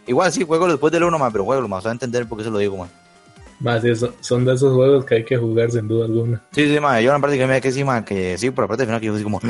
Igual 0.04 0.32
sí, 0.32 0.44
juego 0.44 0.66
después 0.66 0.92
del 0.92 1.04
1, 1.04 1.18
más, 1.18 1.30
pero 1.30 1.44
jueguelo, 1.44 1.68
más, 1.68 1.86
va 1.86 1.90
a 1.90 1.92
entender 1.92 2.26
por 2.26 2.38
qué 2.38 2.44
se 2.44 2.50
lo 2.50 2.58
digo, 2.58 2.76
más. 2.76 2.90
Más, 3.60 3.82
sí, 3.82 3.92
son 4.20 4.44
de 4.44 4.54
esos 4.54 4.74
juegos 4.74 5.04
que 5.04 5.14
hay 5.14 5.24
que 5.24 5.36
jugar 5.36 5.70
sin 5.70 5.86
duda 5.86 6.06
alguna. 6.06 6.42
Sí, 6.50 6.68
sí, 6.68 6.80
más, 6.80 7.00
yo 7.00 7.14
en 7.14 7.20
parte 7.20 7.38
que 7.38 7.46
me 7.46 7.60
que 7.60 7.70
sí, 7.70 7.84
más, 7.84 8.04
que 8.04 8.36
sí, 8.38 8.50
por 8.50 8.64
la 8.64 8.68
parte 8.68 8.84
final 8.84 9.00
que 9.00 9.06
yo 9.06 9.14
así 9.14 9.22
como, 9.22 9.40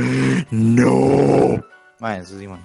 no, 0.51 1.64
más, 1.99 2.28
eso 2.28 2.38
sí, 2.38 2.47
más. 2.47 2.61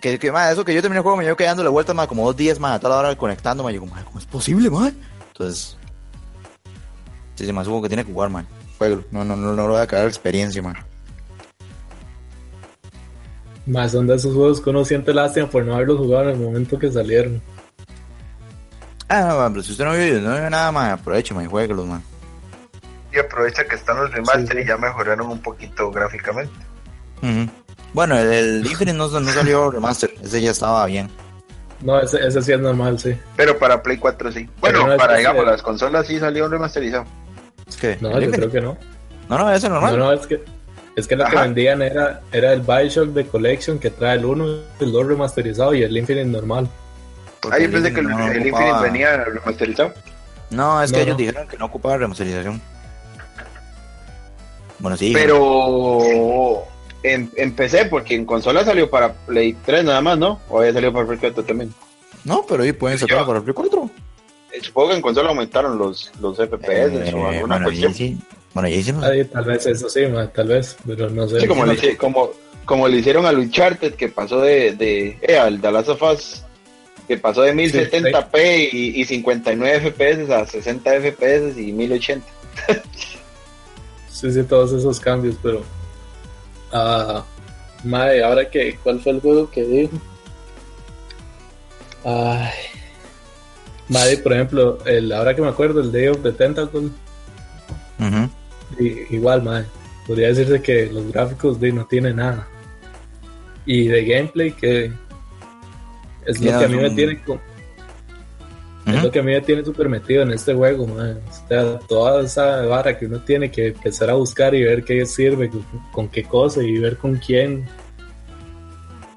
Que, 0.00 0.18
que 0.18 0.32
más, 0.32 0.52
eso 0.52 0.64
que 0.64 0.72
yo 0.72 0.80
terminé 0.80 1.00
el 1.00 1.02
juego 1.02 1.18
me 1.18 1.24
llevo 1.24 1.36
quedando 1.36 1.62
la 1.62 1.68
vuelta 1.68 1.92
más 1.92 2.06
como 2.06 2.24
dos 2.24 2.34
días 2.34 2.58
más 2.58 2.76
a 2.76 2.80
toda 2.80 2.94
la 2.94 3.08
hora 3.08 3.18
conectando, 3.18 3.62
me 3.62 3.72
digo, 3.72 3.86
¿cómo 3.86 4.18
es 4.18 4.24
posible, 4.24 4.70
man? 4.70 4.96
Entonces, 5.32 5.76
sí, 7.40 7.46
sí, 7.46 7.52
más 7.52 7.66
juego 7.66 7.82
que 7.82 7.88
tiene 7.88 8.04
que 8.04 8.12
jugar, 8.12 8.28
man. 8.28 8.46
Juego, 8.76 9.02
no, 9.10 9.24
no, 9.24 9.34
no, 9.34 9.54
no 9.54 9.66
lo 9.66 9.72
voy 9.72 9.80
a 9.80 9.86
caer 9.86 10.06
experiencia, 10.06 10.62
man. 10.62 10.76
Más 13.66 13.92
son 13.92 14.06
de 14.06 14.14
esos 14.14 14.34
juegos 14.34 14.60
que 14.60 14.70
uno 14.70 14.84
siente 14.84 15.14
lástima 15.14 15.48
por 15.48 15.64
no 15.64 15.74
haberlos 15.74 15.98
jugado 15.98 16.24
en 16.24 16.36
el 16.36 16.38
momento 16.38 16.78
que 16.78 16.90
salieron. 16.90 17.40
Ah, 19.08 19.22
no, 19.22 19.38
man, 19.38 19.52
pero 19.52 19.62
si 19.62 19.72
usted 19.72 19.84
no 19.84 19.92
vive, 19.92 20.20
no 20.20 20.34
vive 20.34 20.50
nada, 20.50 20.70
man, 20.70 20.90
aproveche, 20.90 21.34
man, 21.34 21.44
y 21.44 21.48
jueguelos, 21.48 21.86
man. 21.86 22.02
Y 23.12 23.18
aprovecha 23.18 23.64
que 23.64 23.74
están 23.74 23.96
los 23.96 24.12
remaster 24.12 24.58
y 24.58 24.66
ya 24.66 24.76
mejoraron 24.76 25.28
un 25.30 25.40
poquito 25.40 25.90
gráficamente. 25.90 26.52
Bueno, 27.92 28.18
el, 28.18 28.64
Infinite 28.66 28.96
no, 28.96 29.08
salió 29.08 29.70
remaster, 29.70 30.14
ese 30.22 30.42
ya 30.42 30.50
estaba 30.50 30.84
bien. 30.86 31.10
No, 31.80 31.98
ese, 31.98 32.18
ese 32.26 32.42
sí 32.42 32.52
es 32.52 32.60
normal, 32.60 32.98
sí. 32.98 33.16
Pero 33.36 33.58
para 33.58 33.82
Play 33.82 33.96
4 33.96 34.32
sí. 34.32 34.48
Bueno, 34.60 34.86
para, 34.96 35.16
digamos, 35.16 35.46
las 35.46 35.62
consolas 35.62 36.06
sí 36.06 36.18
salió 36.18 36.46
remasterizado. 36.48 37.06
¿Qué? 37.76 37.98
No, 38.00 38.18
yo 38.18 38.30
creo 38.30 38.50
que 38.50 38.60
no. 38.60 38.76
No, 39.28 39.38
no, 39.38 39.52
ese 39.52 39.66
es 39.66 39.72
normal. 39.72 39.98
No, 39.98 40.06
no, 40.06 40.12
es 40.12 40.26
que, 40.26 40.42
es 40.96 41.06
que 41.06 41.16
lo 41.16 41.24
que 41.26 41.36
vendían 41.36 41.82
era, 41.82 42.20
era 42.32 42.52
el 42.52 42.60
Bioshock 42.60 43.10
de 43.10 43.26
Collection 43.26 43.78
que 43.78 43.90
trae 43.90 44.16
el 44.18 44.24
1, 44.24 44.46
el 44.80 44.92
2 44.92 45.06
remasterizado 45.06 45.74
y 45.74 45.82
el 45.82 45.96
Infinite 45.96 46.26
normal. 46.26 46.68
ah, 47.50 47.58
yo 47.58 47.70
pensé 47.70 47.92
que 47.92 48.00
el, 48.00 48.06
Infinite 48.46 48.80
venía 48.82 49.24
remasterizado. 49.24 49.94
No, 50.50 50.82
es 50.82 50.92
que 50.92 51.02
ellos 51.02 51.16
dijeron 51.16 51.46
que 51.46 51.56
no 51.56 51.66
ocupaba 51.66 51.96
remasterización. 51.98 52.60
Bueno, 54.80 54.96
sí. 54.96 55.12
Pero 55.14 56.64
en, 57.02 57.54
PC, 57.54 57.86
porque 57.86 58.14
en 58.14 58.24
consola 58.24 58.64
salió 58.64 58.90
para 58.90 59.12
Play 59.12 59.56
3 59.64 59.84
nada 59.84 60.00
más, 60.00 60.18
¿no? 60.18 60.40
O 60.48 60.58
había 60.58 60.72
salido 60.72 60.92
para 60.92 61.06
Play 61.06 61.18
4 61.18 61.44
también. 61.44 61.72
No, 62.24 62.44
pero 62.48 62.62
ahí 62.62 62.72
pueden 62.72 62.98
sacar 62.98 63.24
para 63.26 63.40
Play 63.40 63.54
4. 63.54 63.90
Eh, 64.52 64.60
supongo 64.62 64.90
que 64.90 64.96
en 64.96 65.02
consola 65.02 65.28
aumentaron 65.30 65.78
los, 65.78 66.10
los 66.20 66.36
FPS 66.36 66.92
eh, 66.92 67.12
o 67.14 67.28
alguna 67.28 67.56
bueno, 67.56 67.64
cuestión. 67.66 67.94
Sí. 67.94 68.18
Bueno, 68.52 68.68
ya 68.68 68.76
hicimos. 68.76 69.04
tal 69.32 69.44
vez 69.44 69.66
eso 69.66 69.88
sí, 69.88 70.00
tal 70.34 70.48
vez, 70.48 70.76
pero 70.86 71.08
no 71.08 71.28
sé. 71.28 71.40
Sí, 71.40 71.46
como, 71.46 71.64
le, 71.64 71.96
como, 71.96 72.30
como 72.64 72.88
le 72.88 72.98
hicieron 72.98 73.26
al 73.26 73.38
Uncharted, 73.38 73.94
que 73.94 74.08
pasó 74.08 74.40
de, 74.40 74.72
de 74.72 75.18
eh, 75.22 75.38
al 75.38 75.60
The 75.60 75.70
Last 75.70 75.88
of 75.90 76.02
Us, 76.02 76.42
que 77.06 77.16
pasó 77.16 77.42
de 77.42 77.54
1070p 77.54 78.68
y, 78.72 79.00
y 79.00 79.04
59 79.04 79.92
FPS 79.92 80.30
a 80.30 80.46
60 80.46 80.90
FPS 80.90 81.58
y 81.58 81.72
1080. 81.72 82.26
sí, 84.10 84.32
sí, 84.32 84.42
todos 84.42 84.72
esos 84.72 84.98
cambios, 84.98 85.36
pero 85.40 85.62
Ah, 86.72 87.24
madre, 87.84 88.22
ahora 88.22 88.48
que, 88.48 88.78
¿cuál 88.82 89.00
fue 89.00 89.12
el 89.12 89.20
juego 89.20 89.50
que 89.50 89.64
dijo? 89.64 89.96
Ay. 92.04 92.50
Madre, 93.90 94.16
por 94.18 94.32
ejemplo, 94.32 94.78
el, 94.86 95.12
ahora 95.12 95.34
que 95.34 95.42
me 95.42 95.48
acuerdo, 95.48 95.80
el 95.80 95.90
Day 95.92 96.06
of 96.08 96.22
the 96.22 96.32
Tentacle. 96.32 96.88
Igual, 99.10 99.42
madre. 99.42 99.66
Podría 100.06 100.28
decirse 100.28 100.62
que 100.62 100.86
los 100.86 101.12
gráficos 101.12 101.60
de 101.60 101.72
no 101.72 101.84
tienen 101.86 102.16
nada. 102.16 102.46
Y 103.66 103.88
de 103.88 104.04
gameplay 104.04 104.52
que 104.52 104.92
es 106.24 106.40
lo 106.40 106.58
que 106.58 106.64
a 106.64 106.68
mí 106.68 106.76
me 106.76 106.86
son- 106.88 106.96
tiene 106.96 107.22
co- 107.22 107.40
es 108.86 109.02
lo 109.02 109.10
que 109.10 109.18
a 109.18 109.22
mí 109.22 109.32
me 109.32 109.40
tiene 109.42 109.64
súper 109.64 109.88
metido 109.88 110.22
en 110.22 110.30
este 110.32 110.54
juego, 110.54 110.86
madre. 110.86 111.18
O 111.28 111.48
sea, 111.48 111.78
toda 111.80 112.22
esa 112.22 112.62
vara 112.62 112.98
que 112.98 113.06
uno 113.06 113.20
tiene 113.20 113.50
que 113.50 113.68
empezar 113.68 114.08
a 114.10 114.14
buscar 114.14 114.54
y 114.54 114.62
ver 114.64 114.82
qué 114.84 115.04
sirve, 115.04 115.50
con, 115.50 115.64
con 115.92 116.08
qué 116.08 116.24
cosa 116.24 116.62
y 116.62 116.78
ver 116.78 116.96
con 116.96 117.16
quién. 117.16 117.66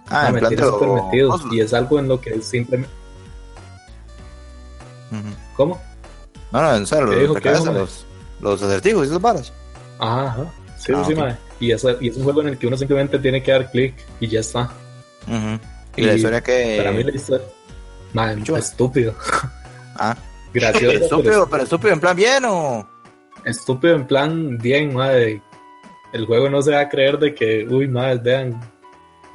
Ah, 0.09 0.25
Ah, 0.27 0.31
me 0.31 0.39
tiene 0.49 0.63
súper 0.73 0.89
metido. 1.05 1.29
Y 1.55 1.59
es 1.61 1.73
algo 1.73 1.99
en 1.99 2.07
lo 2.07 2.19
que 2.19 2.41
simplemente. 2.41 2.93
¿Cómo? 5.55 5.81
No, 6.51 6.61
no, 6.61 6.75
en 6.75 6.85
serio, 6.87 7.09
¿Qué 7.09 7.15
los, 7.15 7.21
dijo? 7.21 7.33
¿Qué 7.35 7.51
dijo, 7.51 7.65
los, 7.71 8.05
los 8.41 8.61
acertijos 8.61 9.03
y 9.05 9.09
esas 9.09 9.21
varas. 9.21 9.53
Ajá, 9.99 10.25
ajá. 10.27 10.53
Sí, 10.77 10.91
Ah, 10.95 11.03
sí, 11.07 11.15
madre. 11.15 11.37
Y, 11.59 11.71
eso- 11.71 11.97
y 12.01 12.09
es 12.09 12.17
un 12.17 12.23
juego 12.23 12.41
en 12.41 12.49
el 12.49 12.57
que 12.57 12.67
uno 12.67 12.77
simplemente 12.77 13.17
tiene 13.19 13.41
que 13.41 13.51
dar 13.51 13.71
clic 13.71 13.95
y 14.19 14.27
ya 14.27 14.39
está. 14.41 14.69
Ujú. 15.27 15.59
Y, 15.95 16.01
la 16.01 16.13
Y 16.13 16.15
historia 16.17 16.41
que. 16.41 16.75
Para 16.77 16.91
mí 16.91 17.03
la 17.03 17.11
historia. 17.15 17.45
Madre, 18.13 18.41
estúpido. 18.57 19.15
Ah, 19.95 20.17
Gracioso. 20.51 20.97
estúpido, 20.97 21.23
pero 21.23 21.49
pero 21.49 21.63
estúpido 21.63 21.93
en 21.93 21.99
plan 21.99 22.15
bien 22.15 22.43
o. 22.45 22.87
estúpido 23.45 23.95
en 23.95 24.07
plan 24.07 24.57
bien, 24.57 24.93
madre. 24.95 25.39
El 26.11 26.25
juego 26.25 26.49
no 26.49 26.61
se 26.63 26.71
va 26.71 26.79
a 26.81 26.89
creer 26.89 27.17
de 27.19 27.33
que, 27.35 27.65
uy, 27.69 27.87
madre, 27.87 28.17
vean, 28.23 28.59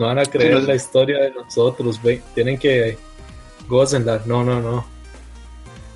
no 0.01 0.07
van 0.07 0.19
a 0.19 0.25
creer 0.25 0.55
no 0.55 0.59
es- 0.59 0.65
la 0.67 0.75
historia 0.75 1.19
de 1.21 1.31
nosotros, 1.31 2.03
ve, 2.03 2.21
tienen 2.35 2.59
que 2.59 2.99
gócenla. 3.69 4.21
No, 4.27 4.43
no, 4.45 4.61
no. 4.61 4.85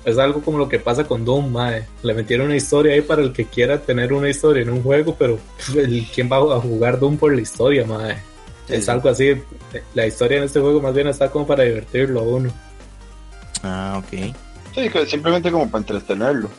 Es 0.05 0.17
algo 0.17 0.41
como 0.41 0.57
lo 0.57 0.67
que 0.67 0.79
pasa 0.79 1.05
con 1.05 1.23
Doom, 1.23 1.51
madre. 1.51 1.87
Le 2.01 2.13
metieron 2.13 2.47
una 2.47 2.55
historia 2.55 2.93
ahí 2.93 3.01
para 3.01 3.21
el 3.21 3.31
que 3.31 3.45
quiera 3.45 3.79
tener 3.79 4.11
una 4.11 4.29
historia 4.29 4.63
en 4.63 4.69
un 4.69 4.83
juego, 4.83 5.15
pero 5.17 5.39
¿quién 6.13 6.29
va 6.31 6.37
a 6.37 6.59
jugar 6.59 6.99
Doom 6.99 7.17
por 7.17 7.33
la 7.33 7.41
historia, 7.41 7.85
madre? 7.85 8.17
Sí, 8.67 8.75
es 8.75 8.89
algo 8.89 9.09
así. 9.09 9.33
La 9.93 10.05
historia 10.05 10.37
en 10.37 10.43
este 10.43 10.59
juego 10.59 10.81
más 10.81 10.93
bien 10.93 11.07
está 11.07 11.29
como 11.29 11.47
para 11.47 11.63
divertirlo 11.63 12.19
a 12.19 12.23
uno. 12.23 12.51
Ah, 13.63 14.01
ok. 14.03 14.35
Sí, 14.75 14.89
que 14.89 15.05
simplemente 15.05 15.51
como 15.51 15.69
para 15.69 15.81
entretenerlo. 15.81 16.49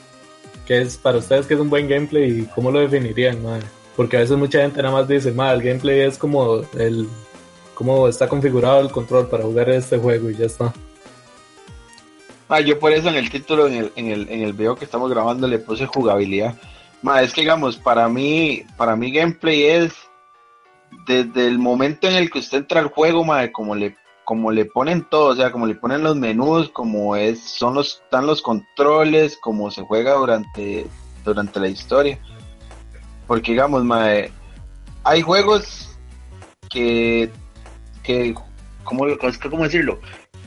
¿Qué 0.67 0.81
es 0.81 0.97
para 0.97 1.19
ustedes 1.19 1.47
que 1.47 1.55
es 1.55 1.61
un 1.61 1.69
buen 1.69 1.89
gameplay 1.89 2.41
y 2.41 2.47
cómo 2.55 2.71
lo 2.71 2.81
definirían, 2.81 3.43
madre? 3.43 3.67
Porque 3.97 4.17
a 4.17 4.21
veces 4.21 4.39
mucha 4.39 4.63
gente 4.63 4.83
nada 4.83 4.95
más 4.95 5.09
dice, 5.09 5.31
madre, 5.33 5.57
el 5.57 5.63
gameplay 5.63 6.01
es 6.01 6.17
como 6.17 6.63
el 6.79 7.09
cómo 7.75 8.09
está 8.09 8.29
configurado 8.29 8.81
el 8.81 8.91
control 8.91 9.29
para 9.29 9.45
jugar 9.45 9.69
este 9.71 9.99
juego 9.99 10.31
y 10.31 10.37
ya 10.37 10.47
está. 10.47 10.73
Ah, 12.55 12.61
yo 12.61 12.79
por 12.79 12.93
eso 12.93 13.09
en 13.09 13.17
el 13.17 13.31
título, 13.31 13.67
en 13.67 13.75
el, 13.75 13.93
en 13.97 14.07
el, 14.13 14.29
en 14.31 14.43
el 14.43 14.53
video 14.53 14.77
que 14.77 14.85
estamos 14.85 15.11
grabando, 15.11 15.49
le 15.49 15.59
puse 15.59 15.87
jugabilidad. 15.87 16.55
Ma, 17.03 17.21
es 17.21 17.33
que 17.33 17.41
digamos, 17.41 17.77
para 17.77 18.09
mí, 18.09 18.63
para 18.77 18.95
mí 18.95 19.11
gameplay 19.11 19.65
es 19.65 19.93
desde 21.05 21.49
el 21.49 21.59
momento 21.59 22.07
en 22.07 22.15
el 22.15 22.31
que 22.31 22.39
usted 22.39 22.59
entra 22.59 22.79
al 22.79 22.91
juego, 22.91 23.25
ma, 23.25 23.51
como 23.51 23.75
le, 23.75 23.97
como 24.25 24.53
le 24.53 24.67
ponen 24.67 25.03
todo, 25.11 25.33
o 25.33 25.35
sea, 25.35 25.51
como 25.51 25.67
le 25.67 25.75
ponen 25.75 26.05
los 26.05 26.15
menús, 26.15 26.69
como 26.69 27.17
es, 27.17 27.41
son 27.41 27.75
los, 27.75 28.01
están 28.05 28.25
los 28.25 28.41
controles, 28.41 29.37
como 29.39 29.73
se 29.73 29.83
juega 29.83 30.13
durante, 30.13 30.87
durante 31.25 31.59
la 31.59 31.69
historia. 31.69 32.21
Porque 33.27 33.51
digamos, 33.51 33.83
ma, 33.83 34.15
eh, 34.15 34.31
hay 35.03 35.23
juegos 35.23 35.99
que, 36.71 37.33
que, 38.05 38.33
¿cómo, 38.85 39.07
cómo 39.51 39.65
decirlo? 39.65 39.99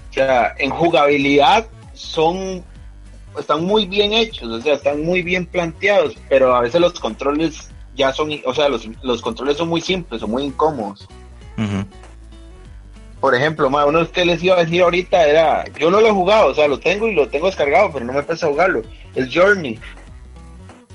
O 0.10 0.14
sea, 0.14 0.56
en 0.58 0.70
jugabilidad 0.70 1.68
son 1.98 2.64
están 3.40 3.64
muy 3.64 3.86
bien 3.86 4.14
hechos, 4.14 4.50
o 4.50 4.62
sea, 4.62 4.76
están 4.76 5.04
muy 5.04 5.22
bien 5.22 5.46
planteados, 5.46 6.16
pero 6.30 6.56
a 6.56 6.62
veces 6.62 6.82
los 6.82 7.00
controles 7.00 7.70
ya 7.96 8.14
son, 8.14 8.30
o 8.46 8.54
sea, 8.54 8.70
los, 8.70 8.88
los 9.04 9.22
controles 9.22 9.58
son 9.58 9.70
muy 9.70 9.82
simples 9.82 10.22
o 10.24 10.28
muy 10.28 10.44
incómodos. 10.44 11.08
Por 13.20 13.34
ejemplo, 13.34 13.70
ma, 13.70 13.86
uno 13.86 14.10
que 14.12 14.26
les 14.26 14.44
iba 14.44 14.56
a 14.56 14.64
decir 14.64 14.82
ahorita 14.82 15.28
era, 15.28 15.66
yo 15.80 15.90
no 15.90 16.02
lo 16.02 16.08
he 16.08 16.12
jugado, 16.12 16.52
o 16.52 16.56
sea, 16.56 16.68
lo 16.68 16.80
tengo 16.80 17.08
y 17.08 17.16
lo 17.16 17.28
tengo 17.28 17.48
descargado, 17.48 17.92
pero 17.92 18.06
no 18.06 18.14
me 18.14 18.24
pesa 18.24 18.48
jugarlo. 18.48 18.84
Es 19.16 19.34
Journey. 19.34 19.80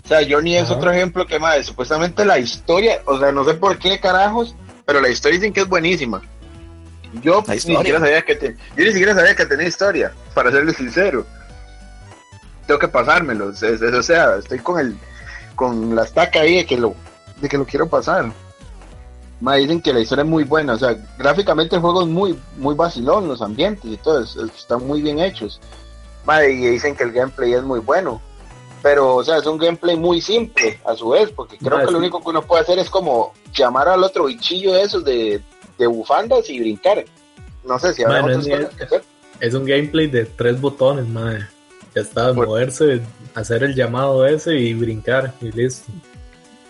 O 0.04 0.08
sea, 0.08 0.20
Journey 0.28 0.56
es 0.56 0.70
otro 0.70 0.90
ejemplo 0.90 1.26
que 1.26 1.38
más, 1.38 1.66
supuestamente 1.66 2.24
la 2.24 2.38
historia, 2.38 3.02
o 3.06 3.18
sea, 3.18 3.32
no 3.32 3.44
sé 3.44 3.54
por 3.54 3.78
qué 3.78 3.98
carajos, 3.98 4.54
pero 4.84 5.00
la 5.00 5.08
historia 5.08 5.38
dicen 5.38 5.52
que 5.52 5.60
es 5.60 5.68
buenísima. 5.68 6.22
Yo 7.20 7.42
ni 7.46 7.58
siquiera 7.58 7.98
sabía 7.98 8.22
que 8.22 8.34
te- 8.36 8.56
yo 8.76 8.84
ni 8.84 8.90
siquiera 8.92 9.14
sabía 9.14 9.36
que 9.36 9.46
tenía 9.46 9.66
historia, 9.68 10.12
para 10.34 10.50
serles 10.50 10.76
sincero. 10.76 11.26
Tengo 12.66 12.78
que 12.80 12.88
pasármelo, 12.88 13.50
es- 13.50 13.62
es- 13.62 13.82
o 13.82 14.02
sea, 14.02 14.36
estoy 14.36 14.58
con 14.60 14.78
el 14.80 14.96
con 15.54 15.94
la 15.94 16.04
estaca 16.04 16.40
ahí 16.40 16.56
de 16.56 16.66
que 16.66 16.78
lo 16.78 16.94
de 17.40 17.48
que 17.48 17.58
lo 17.58 17.66
quiero 17.66 17.86
pasar. 17.88 18.32
Ma, 19.40 19.56
dicen 19.56 19.82
que 19.82 19.92
la 19.92 20.00
historia 20.00 20.22
es 20.22 20.28
muy 20.30 20.44
buena, 20.44 20.74
o 20.74 20.78
sea, 20.78 20.96
gráficamente 21.18 21.74
el 21.76 21.82
juego 21.82 22.02
es 22.02 22.08
muy 22.08 22.38
muy 22.56 22.74
vacilón, 22.74 23.28
los 23.28 23.42
ambientes 23.42 23.84
y 23.90 23.96
todo, 23.96 24.22
es- 24.22 24.36
es- 24.36 24.56
están 24.60 24.86
muy 24.86 25.02
bien 25.02 25.18
hechos. 25.18 25.60
Ma, 26.24 26.44
y 26.44 26.54
dicen 26.56 26.94
que 26.96 27.02
el 27.04 27.12
gameplay 27.12 27.52
es 27.54 27.62
muy 27.62 27.80
bueno. 27.80 28.20
Pero, 28.82 29.14
o 29.16 29.22
sea, 29.24 29.36
es 29.38 29.46
un 29.46 29.58
gameplay 29.58 29.96
muy 29.96 30.20
simple 30.20 30.80
a 30.84 30.94
su 30.96 31.10
vez, 31.10 31.30
porque 31.30 31.56
creo 31.58 31.78
Ma, 31.78 31.84
que 31.84 31.90
lo 31.92 31.98
único 31.98 32.20
que 32.20 32.30
uno 32.30 32.42
puede 32.42 32.62
hacer 32.62 32.78
es 32.80 32.90
como 32.90 33.32
llamar 33.52 33.88
al 33.88 34.02
otro 34.02 34.24
bichillo 34.24 34.72
de 34.72 34.82
esos 34.82 35.04
de, 35.04 35.40
de 35.82 35.88
bufandas 35.88 36.48
y 36.48 36.60
brincar. 36.60 37.04
No 37.64 37.78
sé 37.78 37.92
si 37.94 38.02
habrá 38.02 38.22
otras 38.24 38.46
cosas 38.46 38.74
que 38.74 38.84
hacer. 38.84 39.02
Es 39.40 39.54
un 39.54 39.64
gameplay 39.64 40.06
de 40.06 40.24
tres 40.24 40.60
botones, 40.60 41.06
madre. 41.08 41.46
Ya 41.94 42.02
está, 42.02 42.32
Por- 42.32 42.46
moverse, 42.46 43.02
hacer 43.34 43.62
el 43.64 43.74
llamado 43.74 44.26
ese 44.26 44.54
y 44.56 44.72
brincar 44.74 45.34
y 45.40 45.50
listo. 45.52 45.92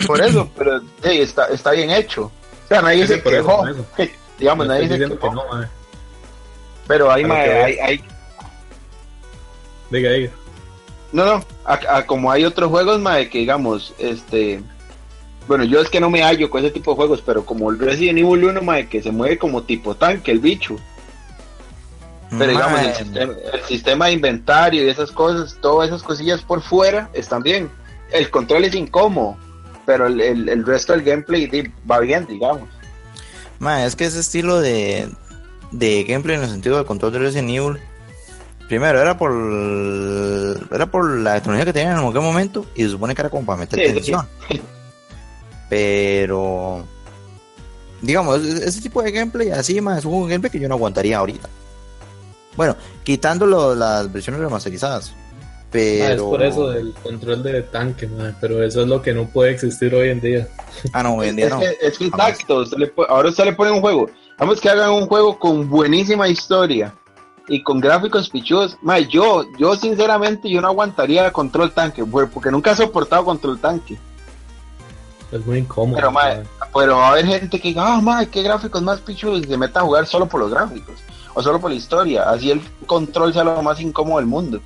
Por 0.06 0.20
eso, 0.20 0.50
pero 0.56 0.80
está, 1.04 1.46
está 1.48 1.70
bien 1.72 1.90
hecho. 1.90 2.24
O 2.64 2.68
sea, 2.68 2.82
nadie 2.82 3.02
Sí, 3.02 3.08
se 3.08 3.14
eso, 3.20 3.24
quejó. 3.30 3.68
eso. 3.68 3.86
Digamos, 4.38 4.66
No 4.66 4.72
nadie 4.72 4.88
se 4.88 4.94
diciendo 4.94 5.16
que 5.16 5.22
quejó. 5.22 5.34
no, 5.34 5.46
madre. 5.48 5.68
Pero 6.88 7.10
hay, 7.12 7.22
A 7.22 7.26
lo 7.26 7.34
ma, 7.34 7.44
que 7.44 7.50
hay, 7.52 7.78
hay- 7.78 8.04
Diga, 9.90 10.10
diga. 10.10 10.30
No, 11.12 11.24
no, 11.26 11.44
a- 11.64 11.96
a 11.98 12.06
como 12.06 12.30
hay 12.32 12.44
otros 12.44 12.70
juegos, 12.70 12.98
mae, 12.98 13.28
que 13.28 13.38
digamos, 13.38 13.94
este, 13.98 14.62
bueno, 15.48 15.64
yo 15.64 15.80
es 15.80 15.88
que 15.90 16.00
no 16.00 16.08
me 16.10 16.22
hallo 16.22 16.48
con 16.50 16.64
ese 16.64 16.72
tipo 16.72 16.92
de 16.92 16.96
juegos, 16.96 17.22
pero 17.24 17.44
como 17.44 17.70
el 17.70 17.78
Resident 17.78 18.18
Evil 18.18 18.44
1, 18.44 18.62
mae, 18.62 18.88
que 18.88 19.02
se 19.02 19.10
mueve 19.10 19.38
como 19.38 19.62
tipo 19.62 19.94
tanque, 19.94 20.30
el 20.30 20.38
bicho, 20.38 20.76
pero 22.30 22.50
digamos, 22.52 22.80
el 22.80 22.94
sistema, 22.94 23.32
el 23.52 23.62
sistema 23.64 24.06
de 24.06 24.12
inventario 24.12 24.84
y 24.84 24.88
esas 24.88 25.10
cosas, 25.10 25.58
todas 25.60 25.88
esas 25.88 26.02
cosillas 26.02 26.40
por 26.42 26.62
fuera 26.62 27.10
están 27.12 27.42
bien. 27.42 27.70
El 28.10 28.30
control 28.30 28.64
es 28.64 28.74
incómodo, 28.74 29.36
pero 29.84 30.06
el, 30.06 30.20
el- 30.20 30.48
el 30.48 30.64
resto 30.64 30.92
del 30.92 31.02
gameplay 31.02 31.70
va 31.90 32.00
bien, 32.00 32.26
digamos. 32.26 32.68
es 33.84 33.96
que 33.96 34.04
ese 34.06 34.20
estilo 34.20 34.60
de, 34.60 35.08
de 35.72 36.04
gameplay 36.04 36.36
en 36.36 36.44
el 36.44 36.50
sentido 36.50 36.76
del 36.76 36.86
control 36.86 37.12
de 37.12 37.18
Resident 37.18 37.50
Evil, 37.50 37.78
primero 38.68 39.00
era 39.00 39.18
por 39.18 39.32
era 40.72 40.86
por 40.86 41.10
la 41.18 41.34
tecnología 41.34 41.66
que 41.66 41.72
tenían 41.74 41.98
en 42.00 42.06
aquel 42.08 42.22
momento 42.22 42.64
y 42.74 42.84
se 42.84 42.88
supone 42.90 43.14
que 43.14 43.20
era 43.22 43.28
como 43.30 43.44
para 43.44 43.58
meter 43.58 43.78
Sí, 43.78 43.86
sí, 43.88 43.92
tensión. 43.94 44.26
Pero 45.72 46.84
digamos, 48.02 48.42
ese 48.42 48.68
ese 48.68 48.80
tipo 48.82 49.00
de 49.02 49.10
gameplay 49.10 49.48
así, 49.48 49.80
mae, 49.80 50.00
es 50.00 50.04
un 50.04 50.28
gameplay 50.28 50.50
que 50.50 50.60
yo 50.60 50.68
no 50.68 50.74
aguantaría 50.74 51.16
ahorita. 51.16 51.48
Bueno, 52.58 52.76
quitando 53.02 53.46
lo- 53.46 53.74
las 53.74 54.12
versiones 54.12 54.42
remasterizadas. 54.42 55.14
Pero 55.70 56.04
Ah, 56.04 56.12
es 56.12 56.20
por 56.20 56.42
eso 56.42 56.68
del 56.68 56.92
control 57.02 57.42
de 57.42 57.62
tanque, 57.62 58.06
madre. 58.06 58.34
Pero 58.38 58.62
eso 58.62 58.82
es 58.82 58.86
lo 58.88 59.00
que 59.00 59.14
no 59.14 59.26
puede 59.30 59.52
existir 59.52 59.94
hoy 59.94 60.10
en 60.10 60.20
día. 60.20 60.46
Ah, 60.92 61.02
no, 61.02 61.14
hoy 61.14 61.28
en 61.28 61.36
día 61.36 61.48
no. 61.48 61.58
es 61.62 61.96
que 61.96 62.10
Jamás. 62.10 62.28
exacto, 62.32 62.56
usted 62.58 62.76
le 62.76 62.94
pu- 62.94 63.06
ahora 63.08 63.30
usted 63.30 63.44
le 63.46 63.54
pone 63.54 63.70
un 63.70 63.80
juego. 63.80 64.10
Vamos 64.38 64.60
que 64.60 64.68
hagan 64.68 64.90
un 64.90 65.06
juego 65.06 65.38
con 65.38 65.70
buenísima 65.70 66.28
historia 66.28 66.92
y 67.48 67.62
con 67.62 67.80
gráficos 67.80 68.28
pichudos. 68.28 68.76
Mae, 68.82 69.06
yo, 69.08 69.46
yo 69.58 69.74
sinceramente 69.74 70.50
yo 70.50 70.60
no 70.60 70.66
aguantaría 70.68 71.32
control 71.32 71.72
tanque, 71.72 72.04
porque 72.04 72.50
nunca 72.50 72.72
he 72.72 72.76
soportado 72.76 73.24
control 73.24 73.58
tanque. 73.58 73.96
Es 75.32 75.46
muy 75.46 75.58
incómodo. 75.58 75.96
Pero, 75.96 76.12
madre. 76.12 76.42
pero 76.74 76.96
va 76.96 77.08
a 77.08 77.10
haber 77.12 77.26
gente 77.26 77.58
que 77.58 77.68
diga, 77.68 77.94
ah, 77.94 78.00
mae, 78.00 78.28
qué 78.28 78.42
gráficos 78.42 78.82
más 78.82 79.00
pichudos 79.00 79.40
y 79.40 79.44
se 79.44 79.56
meta 79.56 79.80
a 79.80 79.82
jugar 79.82 80.06
solo 80.06 80.26
por 80.28 80.40
los 80.40 80.50
gráficos 80.50 80.94
o 81.34 81.42
solo 81.42 81.58
por 81.58 81.70
la 81.70 81.76
historia. 81.76 82.28
Así 82.28 82.50
el 82.50 82.60
control 82.86 83.32
sea 83.32 83.42
lo 83.42 83.62
más 83.62 83.80
incómodo 83.80 84.18
del 84.18 84.26
mundo. 84.26 84.60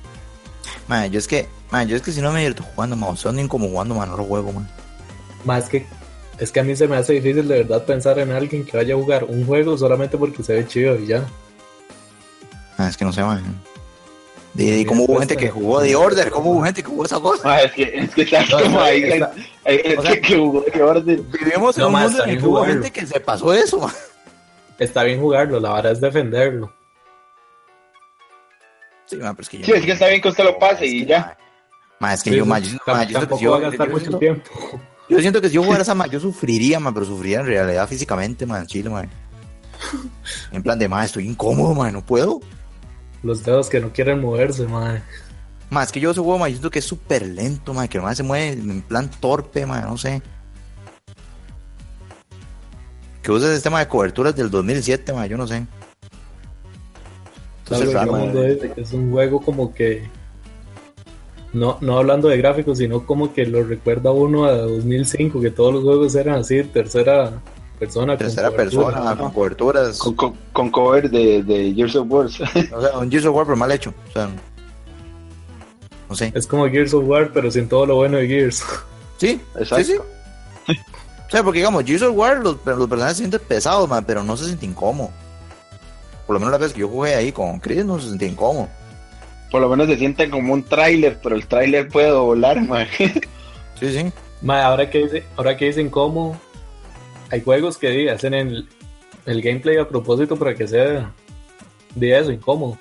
Man, 0.87 1.09
yo 1.09 1.19
es 1.19 1.27
que, 1.27 1.47
man, 1.71 1.87
yo 1.87 1.95
es 1.95 2.01
que 2.01 2.11
si 2.11 2.21
no 2.21 2.31
me 2.31 2.39
divierto 2.39 2.63
jugando, 2.63 2.95
man, 2.95 3.15
son 3.15 3.37
ni 3.37 3.47
como 3.47 3.69
jugando, 3.69 3.95
man, 3.95 4.09
no 4.09 4.17
lo 4.17 4.25
juego, 4.25 4.51
man. 4.51 4.69
Más 5.45 5.69
que 5.69 5.85
es 6.37 6.51
que 6.51 6.59
a 6.59 6.63
mí 6.63 6.75
se 6.75 6.87
me 6.87 6.97
hace 6.97 7.13
difícil 7.13 7.47
de 7.47 7.63
verdad 7.63 7.83
pensar 7.83 8.19
en 8.19 8.31
alguien 8.31 8.63
que 8.63 8.77
vaya 8.77 8.93
a 8.93 8.97
jugar 8.97 9.23
un 9.23 9.45
juego 9.45 9.77
solamente 9.77 10.17
porque 10.17 10.43
se 10.43 10.53
ve 10.53 10.67
chido 10.67 10.95
y 10.95 11.07
ya. 11.07 11.25
Ah, 12.77 12.87
es 12.89 12.97
que 12.97 13.05
no 13.05 13.11
sé, 13.11 13.23
man. 13.23 13.43
De, 14.57 14.85
como 14.87 15.03
hubo 15.03 15.19
gente 15.19 15.37
que 15.37 15.49
jugó 15.51 15.81
The 15.81 15.95
Order, 15.95 16.31
como 16.31 16.51
hubo 16.51 16.63
gente 16.63 16.81
que 16.81 16.89
jugó 16.89 17.05
esa 17.05 17.19
cosa. 17.19 17.47
Ma, 17.47 17.61
es 17.61 17.71
que, 17.73 17.83
es 17.83 18.09
que 18.09 18.21
está 18.23 18.41
No, 18.49 18.59
como 18.63 18.79
ahí, 18.81 19.03
está- 19.03 19.31
hay 19.63 19.77
gente 19.77 19.97
o 19.97 20.01
sea, 20.01 20.19
que 20.21 20.35
jugó 20.35 20.61
de 20.61 20.81
orden. 20.83 21.27
Vivimos 21.31 21.77
en 21.77 21.81
No, 21.83 21.87
un 21.89 21.93
mundo 22.01 22.23
en 22.23 22.29
el 22.31 22.39
que 22.39 22.45
hubo 22.47 22.65
gente 22.65 22.91
que 22.91 23.05
se 23.05 23.19
pasó 23.19 23.53
eso, 23.53 23.79
ma. 23.79 23.93
Está 24.79 25.03
bien 25.03 25.19
jugarlo, 25.21 25.59
la 25.59 25.69
vara 25.69 25.91
es 25.91 26.01
defenderlo. 26.01 26.71
Sí, 29.05 29.15
ma, 29.17 29.31
pero 29.33 29.41
es 29.43 29.49
que 29.49 29.57
yo. 29.59 29.65
Sí, 29.65 29.71
es 29.73 29.85
que 29.85 29.91
está 29.93 30.07
bien 30.07 30.21
que 30.21 30.27
usted 30.29 30.43
lo 30.43 30.57
pase 30.59 30.85
y 30.85 31.05
ya. 31.05 31.37
Ma, 31.99 32.13
es 32.13 32.23
que 32.23 32.31
Sí, 32.31 32.35
yo, 32.37 32.45
ma, 32.45 32.59
sí, 32.59 32.65
yo, 32.65 32.71
yo 32.71 32.77
siento 32.95 33.07
que 33.07 33.13
tampoco 33.13 33.41
yo- 33.41 33.51
va 33.51 33.57
a 33.57 33.61
gastar 33.61 33.87
yo 33.87 33.93
mucho 33.93 34.03
siento- 34.05 34.19
tiempo. 34.19 34.49
Yo 35.09 35.21
siento 35.21 35.39
que 35.39 35.47
si 35.47 35.55
yo 35.55 35.63
jugara 35.63 35.83
esa, 35.83 35.95
ma, 35.95 36.05
yo 36.07 36.19
sufriría, 36.19 36.81
ma, 36.81 36.93
pero 36.93 37.05
sufriría 37.05 37.39
en 37.39 37.45
realidad 37.45 37.87
físicamente, 37.87 38.45
ma, 38.45 38.59
en 38.59 38.67
Chile, 38.67 38.89
ma. 38.89 39.05
En 40.51 40.61
plan 40.61 40.77
de, 40.77 40.89
ma, 40.89 41.05
estoy 41.05 41.25
incómodo, 41.27 41.73
ma, 41.73 41.89
no 41.91 42.03
puedo. 42.05 42.41
Los 43.23 43.43
dedos 43.43 43.69
que 43.69 43.79
no 43.79 43.91
quieren 43.91 44.21
moverse, 44.21 44.65
madre. 44.67 45.01
Ma, 45.69 45.83
es 45.83 45.91
que 45.91 45.99
yo 45.99 46.11
ese 46.11 46.21
juego, 46.21 46.39
ma, 46.39 46.47
yo 46.47 46.55
siento 46.55 46.71
que 46.71 46.79
es 46.79 46.85
súper 46.85 47.25
lento, 47.25 47.73
ma, 47.73 47.87
que 47.87 47.99
ma 47.99 48.15
se 48.15 48.23
mueve 48.23 48.49
en 48.49 48.81
plan 48.81 49.09
torpe, 49.19 49.65
ma, 49.65 49.81
no 49.81 49.97
sé. 49.97 50.21
Que 53.21 53.31
usa 53.31 53.49
el 53.49 53.55
sistema 53.55 53.79
de 53.79 53.87
coberturas 53.87 54.35
del 54.35 54.49
2007, 54.49 55.11
ma, 55.11 55.27
yo 55.27 55.37
no 55.37 55.45
sé. 55.47 55.65
Entonces, 57.63 57.93
raro, 57.93 58.13
mundo 58.13 58.43
es, 58.45 58.93
un 58.93 59.11
juego 59.11 59.41
como 59.41 59.73
que 59.73 60.07
no, 61.51 61.77
no 61.81 61.97
hablando 61.97 62.29
de 62.29 62.37
gráficos, 62.37 62.77
sino 62.77 63.05
como 63.05 63.33
que 63.33 63.45
lo 63.45 63.63
recuerda 63.63 64.11
uno 64.11 64.45
a 64.45 64.53
2005, 64.53 65.41
que 65.41 65.51
todos 65.51 65.73
los 65.73 65.83
juegos 65.83 66.15
eran 66.15 66.39
así, 66.39 66.63
tercera 66.63 67.41
persona. 67.79 68.13
con 68.13 68.17
tercera 68.17 68.49
cobertura. 68.49 68.85
persona, 68.87 69.17
con 69.17 69.31
coberturas. 69.31 69.97
Con, 69.99 70.15
con, 70.15 70.33
con 70.53 70.69
cover 70.69 71.09
de, 71.09 71.43
de 71.43 71.73
Gears 71.73 71.95
of 71.95 72.07
War. 72.09 72.25
O 72.73 72.81
sea, 72.81 72.97
un 72.97 73.09
Gears 73.09 73.25
of 73.25 73.35
War, 73.35 73.45
pero 73.45 73.57
mal 73.57 73.71
hecho. 73.71 73.93
O 74.09 74.11
sea, 74.11 74.29
no 76.09 76.15
sé. 76.15 76.31
Es 76.35 76.47
como 76.47 76.67
Gears 76.69 76.93
of 76.93 77.05
War, 77.07 77.31
pero 77.33 77.51
sin 77.51 77.67
todo 77.67 77.85
lo 77.85 77.95
bueno 77.95 78.17
de 78.17 78.27
Gears. 78.27 78.63
Sí, 79.17 79.41
Exacto. 79.55 79.83
sí, 79.83 79.93
sí. 79.93 79.97
O 81.27 81.29
sea, 81.31 81.43
porque 81.43 81.57
digamos, 81.57 81.83
Gears 81.83 82.03
of 82.03 82.15
War, 82.15 82.37
los, 82.37 82.57
los 82.63 82.87
personajes 82.87 83.17
se 83.17 83.23
sienten 83.23 83.41
pesados, 83.47 83.89
man, 83.89 84.05
pero 84.05 84.23
no 84.23 84.37
se 84.37 84.45
sienten 84.45 84.69
incómodos. 84.69 85.11
Por 86.27 86.35
lo 86.35 86.39
menos 86.39 86.51
la 86.51 86.59
vez 86.59 86.71
que 86.71 86.81
yo 86.81 86.87
jugué 86.87 87.15
ahí 87.15 87.31
con 87.31 87.59
Chris 87.59 87.83
no 87.83 87.99
se 87.99 88.09
sentía 88.09 88.27
incómodo. 88.27 88.67
Por 89.49 89.61
lo 89.61 89.69
menos 89.69 89.87
se 89.87 89.97
sienten 89.97 90.29
como 90.29 90.53
un 90.53 90.61
tráiler, 90.63 91.17
pero 91.23 91.35
el 91.35 91.47
tráiler 91.47 91.87
puede 91.87 92.11
volar, 92.11 92.61
man. 92.61 92.85
Sí, 93.79 93.91
sí. 93.91 94.11
Madre, 94.41 94.63
ahora 94.63 94.89
que 94.89 94.97
dice, 95.03 95.23
ahora 95.35 95.55
que 95.55 95.65
dicen 95.65 95.89
cómo 95.89 96.39
hay 97.29 97.41
juegos 97.41 97.77
que 97.77 98.09
hacen 98.09 98.33
el, 98.33 98.67
el 99.25 99.41
gameplay 99.41 99.77
a 99.77 99.87
propósito 99.87 100.35
para 100.37 100.55
que 100.55 100.67
sea 100.67 101.11
de 101.95 102.19
eso, 102.19 102.31
incómodo. 102.31 102.77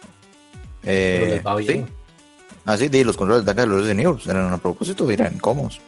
Pero 0.83 1.27
Eh, 1.27 1.31
les 1.31 1.47
va 1.47 1.57
bien. 1.57 1.87
sí. 1.87 1.93
Ah, 2.65 2.77
sí, 2.77 2.89
los 3.05 3.17
controles 3.17 3.45
de 3.45 3.51
acá 3.53 3.61
de 3.63 3.69
los 3.69 3.79
Resident 3.83 4.01
Evil 4.01 4.21
eran 4.29 4.53
a 4.53 4.59
propósito, 4.59 5.09
eran 5.11 5.35
incómodos. 5.35 5.81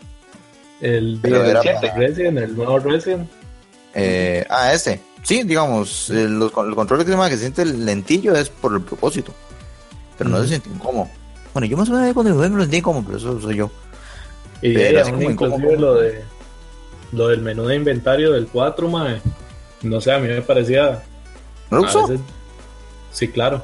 El, 0.81 1.19
Pero 1.21 1.43
el 1.43 1.51
era 1.51 1.63
para- 1.63 1.95
Resident, 1.97 2.39
el 2.39 2.57
nuevo 2.57 2.79
Resident. 2.79 3.29
Eh, 3.95 4.45
ah, 4.49 4.73
este. 4.73 5.01
Sí, 5.25 5.43
digamos, 5.43 6.09
eh, 6.11 6.29
los, 6.29 6.53
el 6.57 6.75
control 6.77 7.01
que 7.01 7.07
se 7.07 7.11
llama 7.11 7.29
que 7.29 7.35
se 7.35 7.41
siente 7.43 7.65
lentillo 7.65 8.35
es 8.37 8.49
por 8.49 8.73
el 8.75 8.81
propósito. 8.83 9.35
Pero 10.17 10.31
no 10.31 10.41
se 10.43 10.49
siente 10.49 10.69
incómodo. 10.71 11.09
Bueno, 11.53 11.67
yo 11.67 11.77
más 11.77 11.89
o 11.89 11.93
menos 11.95 12.13
cuando 12.15 12.31
lo 12.31 12.37
jugué 12.37 12.49
me 12.51 12.57
lo 12.57 12.63
sentí 12.63 12.77
incómodo, 12.77 13.03
pero 13.07 13.19
eso 13.19 13.41
soy 13.41 13.57
yo. 13.57 13.71
Y 14.63 14.73
Pero 14.75 14.95
de 14.97 15.01
así 15.01 15.11
aún 15.11 15.19
como 15.21 15.31
inclusive 15.33 15.57
incómodo. 15.73 15.81
lo 15.81 16.01
de 16.01 16.23
lo 17.13 17.29
del 17.29 17.41
menú 17.43 17.65
de 17.67 17.77
inventario 17.77 18.33
del 18.33 18.47
4, 18.47 18.89
mae. 18.89 19.21
No 19.83 20.01
sé, 20.01 20.13
a 20.13 20.19
mí 20.19 20.29
me 20.29 20.43
parecía. 20.43 21.03
¿No 21.71 21.83
veces- 21.83 22.21
sí, 23.13 23.29
claro. 23.29 23.63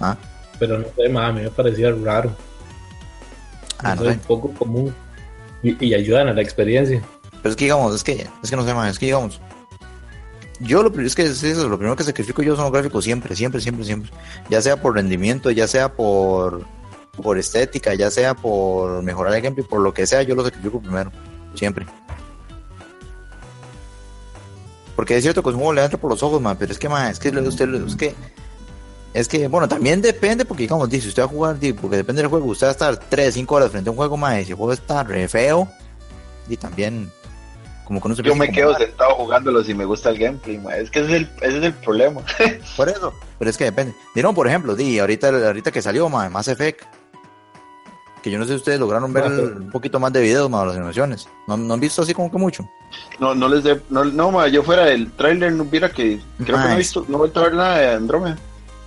Ah, 0.00 0.16
Pero 0.58 0.78
no 0.78 0.86
sé, 0.96 1.08
mae, 1.08 1.26
a 1.26 1.32
mí 1.32 1.42
me 1.42 1.50
parecía 1.50 1.90
raro. 1.92 2.34
ah, 3.78 3.94
no 3.94 3.96
no 3.96 4.02
sé, 4.02 4.08
sé. 4.08 4.12
un 4.14 4.20
poco 4.20 4.50
común. 4.52 4.94
Y, 5.62 5.84
y 5.84 5.94
ayudan 5.94 6.28
a 6.28 6.32
la 6.32 6.42
experiencia. 6.42 7.02
Pero 7.42 7.50
es 7.50 7.56
que 7.56 7.64
digamos, 7.64 7.94
es 7.94 8.04
que, 8.04 8.26
es 8.42 8.50
que 8.50 8.56
no 8.56 8.64
sé 8.64 8.74
más, 8.74 8.90
es 8.90 8.98
que 8.98 9.06
digamos. 9.06 9.40
Yo 10.60 10.82
lo 10.82 10.90
primero 10.90 11.06
es 11.08 11.14
que 11.14 11.24
es 11.24 11.42
eso, 11.42 11.68
lo 11.68 11.76
primero 11.76 11.96
que 11.96 12.04
sacrifico 12.04 12.42
yo 12.42 12.54
son 12.56 12.64
los 12.64 12.72
gráficos 12.72 13.04
siempre, 13.04 13.36
siempre, 13.36 13.60
siempre, 13.60 13.84
siempre. 13.84 14.10
Ya 14.48 14.62
sea 14.62 14.80
por 14.80 14.94
rendimiento, 14.94 15.50
ya 15.50 15.66
sea 15.68 15.92
por, 15.92 16.62
por 17.22 17.36
estética, 17.38 17.94
ya 17.94 18.10
sea 18.10 18.34
por 18.34 19.02
mejorar 19.02 19.34
el 19.34 19.42
gameplay, 19.42 19.66
por 19.66 19.80
lo 19.80 19.92
que 19.92 20.06
sea, 20.06 20.22
yo 20.22 20.34
lo 20.34 20.44
sacrifico 20.44 20.80
primero, 20.80 21.12
siempre. 21.54 21.84
Porque 24.96 25.16
es 25.16 25.22
cierto 25.22 25.42
que 25.42 25.50
es 25.50 25.54
un 25.54 25.60
juego 25.60 25.74
le 25.74 25.84
entra 25.84 26.00
por 26.00 26.10
los 26.10 26.22
ojos, 26.22 26.40
man, 26.40 26.56
pero 26.58 26.72
es 26.72 26.78
que, 26.78 26.88
man, 26.88 27.10
es 27.10 27.18
que 27.18 27.28
usted, 27.28 27.68
es 27.74 27.96
que, 27.96 28.14
es 29.12 29.28
que, 29.28 29.46
bueno, 29.46 29.68
también 29.68 30.00
depende, 30.00 30.46
porque 30.46 30.62
digamos, 30.62 30.88
dice, 30.88 31.08
usted 31.08 31.22
va 31.22 31.26
a 31.26 31.28
jugar, 31.28 31.56
porque 31.80 31.96
depende 31.98 32.22
del 32.22 32.30
juego, 32.30 32.46
usted 32.46 32.66
va 32.66 32.70
a 32.70 32.72
estar 32.72 32.96
3, 32.96 33.34
5 33.34 33.54
horas 33.54 33.70
frente 33.70 33.88
a 33.88 33.92
un 33.92 33.96
juego, 33.96 34.16
más, 34.16 34.44
si 34.44 34.50
el 34.50 34.56
juego 34.56 34.72
está 34.72 35.02
re 35.02 35.28
feo, 35.28 35.68
y 36.48 36.56
también, 36.56 37.12
como 37.84 38.00
que 38.00 38.08
no 38.08 38.16
se 38.16 38.22
Yo 38.22 38.34
me 38.34 38.50
quedo 38.50 38.70
incomodar. 38.70 38.88
sentado 38.88 39.14
jugándolo 39.16 39.62
si 39.62 39.74
me 39.74 39.84
gusta 39.84 40.10
el 40.10 40.18
gameplay, 40.18 40.58
man. 40.58 40.74
Es 40.74 40.90
que 40.90 41.00
ese 41.00 41.08
es 41.08 41.16
el, 41.16 41.30
ese 41.42 41.58
es 41.58 41.64
el 41.64 41.74
problema. 41.74 42.22
Por 42.76 42.88
eso, 42.88 43.12
pero 43.38 43.50
es 43.50 43.56
que 43.56 43.64
depende. 43.64 43.94
Di, 44.14 44.22
no, 44.22 44.34
por 44.34 44.48
ejemplo, 44.48 44.74
di, 44.74 44.98
ahorita, 44.98 45.28
ahorita 45.28 45.70
que 45.70 45.82
salió, 45.82 46.08
ma, 46.08 46.28
Mass 46.30 46.48
Effect, 46.48 46.82
que 48.26 48.32
yo 48.32 48.38
no 48.40 48.44
sé 48.44 48.50
si 48.54 48.56
ustedes 48.56 48.80
lograron 48.80 49.12
ver 49.12 49.22
Ah, 49.22 49.28
pero- 49.28 49.56
un 49.58 49.70
poquito 49.70 50.00
más 50.00 50.12
de 50.12 50.20
videos, 50.20 50.50
más 50.50 50.62
de 50.62 50.66
las 50.66 50.76
animaciones. 50.76 51.28
¿No, 51.46 51.56
¿No 51.56 51.74
han 51.74 51.78
visto 51.78 52.02
así 52.02 52.12
como 52.12 52.28
que 52.28 52.36
mucho? 52.38 52.68
No, 53.20 53.36
no 53.36 53.48
les 53.48 53.62
de, 53.62 53.80
no, 53.88 54.04
no, 54.04 54.32
ma, 54.32 54.48
yo 54.48 54.64
fuera 54.64 54.84
del 54.86 55.12
tráiler 55.12 55.52
no 55.52 55.62
hubiera 55.62 55.88
que, 55.90 56.20
creo 56.44 56.56
que 56.60 56.64
no 56.64 56.72
he 56.72 56.76
visto, 56.78 57.04
no 57.08 57.14
he 57.14 57.18
vuelto 57.18 57.38
a 57.38 57.42
ver 57.44 57.54
nada 57.54 57.78
de 57.78 57.88
Andrómeda. 57.94 58.36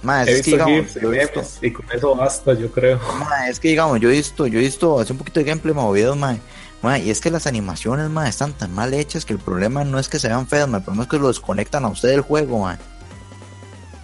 Ma, 0.03 0.23
He 0.23 0.23
es 0.23 0.27
que 0.29 0.35
visto 0.35 0.51
digamos, 0.51 0.75
GIFs, 0.81 1.01
yo 1.01 1.13
he 1.13 1.19
visto, 1.19 1.35
memes, 1.39 1.59
y 1.61 1.71
con 1.71 1.85
eso 1.93 2.15
basta, 2.15 2.53
yo 2.53 2.69
creo. 2.69 2.99
ma, 3.17 3.47
es 3.47 3.61
que 3.61 3.69
digamos, 3.69 3.97
yo 4.01 4.09
he 4.09 4.13
visto, 4.13 4.45
yo 4.45 4.59
he 4.59 4.63
visto 4.63 4.99
hace 4.99 5.13
un 5.13 5.19
poquito 5.19 5.39
de 5.39 5.45
gameplay, 5.45 5.73
ma, 5.73 5.85
o 5.85 5.93
videos, 5.93 6.17
ma, 6.17 6.35
ma, 6.81 6.99
y 6.99 7.09
es 7.09 7.21
que 7.21 7.31
las 7.31 7.47
animaciones, 7.47 8.09
ma, 8.09 8.27
están 8.27 8.51
tan 8.51 8.75
mal 8.75 8.93
hechas 8.93 9.23
que 9.23 9.31
el 9.31 9.39
problema 9.39 9.85
no 9.85 9.99
es 9.99 10.09
que 10.09 10.19
se 10.19 10.27
vean 10.27 10.47
feas, 10.47 10.67
ma, 10.67 10.79
el 10.79 10.83
problema 10.83 11.03
es 11.03 11.09
que 11.09 11.17
lo 11.17 11.29
desconectan 11.29 11.85
a 11.85 11.87
usted 11.87 12.09
del 12.09 12.21
juego, 12.21 12.59
ma. 12.59 12.77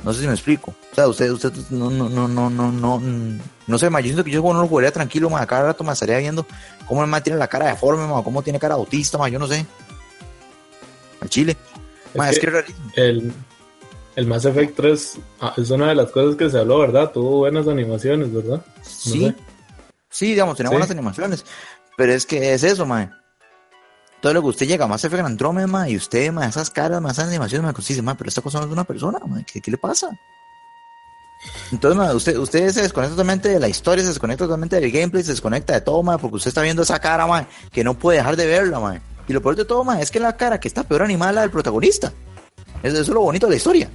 No 0.06 0.14
sé 0.14 0.22
si 0.22 0.28
me 0.28 0.34
explico. 0.34 0.76
O 0.92 0.96
sea, 0.96 1.08
usted, 1.08 1.32
usted 1.32 1.52
no, 1.72 1.90
no, 1.90 2.08
no, 2.08 2.28
no, 2.28 2.50
no, 2.52 2.72
no, 2.72 3.02
no 3.66 3.78
sé, 3.80 3.90
ma, 3.90 4.00
yo 4.02 4.06
siento 4.06 4.24
que 4.24 4.30
yo 4.30 4.42
no 4.42 4.62
lo 4.62 4.68
jugaría 4.68 4.92
tranquilo, 4.92 5.32
ma, 5.32 5.42
a 5.42 5.48
cada 5.48 5.64
rato 5.64 5.84
me 5.84 5.92
estaría 5.92 6.20
viendo 6.20 6.46
cómo 6.86 7.02
el 7.04 7.10
ma 7.10 7.22
tiene 7.22 7.40
la 7.40 7.48
cara 7.48 7.66
deforme, 7.70 8.04
o 8.04 8.24
cómo 8.24 8.44
tiene 8.44 8.60
cara 8.60 8.76
autista, 8.76 9.18
ma, 9.18 9.28
yo 9.30 9.40
no 9.40 9.48
sé. 9.48 9.66
Al 11.22 11.30
chile. 11.30 11.58
Es, 12.14 12.24
Es 12.30 12.40
que, 12.40 12.48
que-. 12.52 12.64
El, 12.96 13.34
el 14.16 14.28
Mass 14.28 14.46
Effect 14.46 14.76
3 14.76 15.18
ah, 15.42 15.54
es 15.58 15.72
una 15.72 15.90
de 15.90 15.96
las 15.96 16.12
cosas 16.12 16.36
que 16.36 16.52
se 16.52 16.60
habló, 16.60 16.78
¿verdad? 16.80 17.12
Tuvo 17.12 17.40
buenas 17.40 17.68
animaciones, 17.68 18.32
¿verdad? 18.32 18.64
Sí, 18.84 19.26
sé. 19.26 19.36
sí, 20.12 20.26
digamos, 20.28 20.56
tenía 20.56 20.70
Sí. 20.70 20.76
buenas 20.76 20.92
animaciones, 20.92 21.44
pero 21.98 22.14
es 22.14 22.28
que 22.28 22.54
es 22.54 22.64
eso, 22.64 22.86
ma. 22.86 23.22
Todo 24.26 24.34
lo 24.34 24.42
que 24.42 24.48
usted 24.48 24.66
llega 24.66 24.88
más 24.88 25.04
Effect 25.04 25.24
Andrómeda, 25.24 25.68
ma, 25.68 25.88
y 25.88 25.96
usted, 25.96 26.32
ma, 26.32 26.48
esas 26.48 26.72
caras, 26.72 27.00
ma, 27.00 27.12
esas 27.12 27.28
animaciones, 27.28 27.62
ma, 27.64 28.02
ma, 28.02 28.18
pero 28.18 28.28
esta 28.28 28.42
cosa 28.42 28.58
no 28.58 28.64
es 28.64 28.70
de 28.70 28.74
una 28.74 28.84
persona, 28.84 29.20
ma, 29.24 29.44
¿qué, 29.44 29.62
le 29.70 29.78
pasa? 29.78 30.18
Entonces, 31.72 32.36
usted, 32.36 32.72
se 32.72 32.82
desconecta 32.82 33.12
totalmente 33.12 33.50
de 33.50 33.60
la 33.60 33.68
historia, 33.68 34.04
se 34.04 34.10
desconecta 34.10 34.46
totalmente 34.46 34.80
del 34.80 34.92
gameplay, 34.92 35.24
se 35.24 35.30
desconecta 35.30 35.74
de 35.74 35.82
todo, 35.82 36.02
ma, 36.02 36.18
porque 36.18 36.38
usted 36.38 36.48
está 36.48 36.64
viendo 36.64 36.82
esa 36.82 36.98
cara, 36.98 37.28
ma, 37.28 37.48
que 37.72 37.84
no 37.84 37.94
puede 38.00 38.18
dejar 38.18 38.36
de 38.36 38.48
verla, 38.48 38.80
ma. 38.80 39.00
Y 39.28 39.34
lo 39.34 39.44
peor 39.44 39.58
de 39.58 39.66
todo, 39.66 39.84
ma, 39.84 40.02
es 40.02 40.10
que 40.10 40.20
la 40.20 40.36
cara 40.36 40.60
que 40.60 40.70
está 40.70 40.82
peor 40.82 41.04
animada 41.04 41.30
es 41.30 41.36
la 41.36 41.42
del 41.42 41.52
protagonista. 41.52 42.12
Eso, 42.82 43.00
es 43.00 43.08
lo 43.08 43.22
bonito 43.22 43.46
de 43.46 43.52
la 43.52 43.58
historia. 43.58 43.92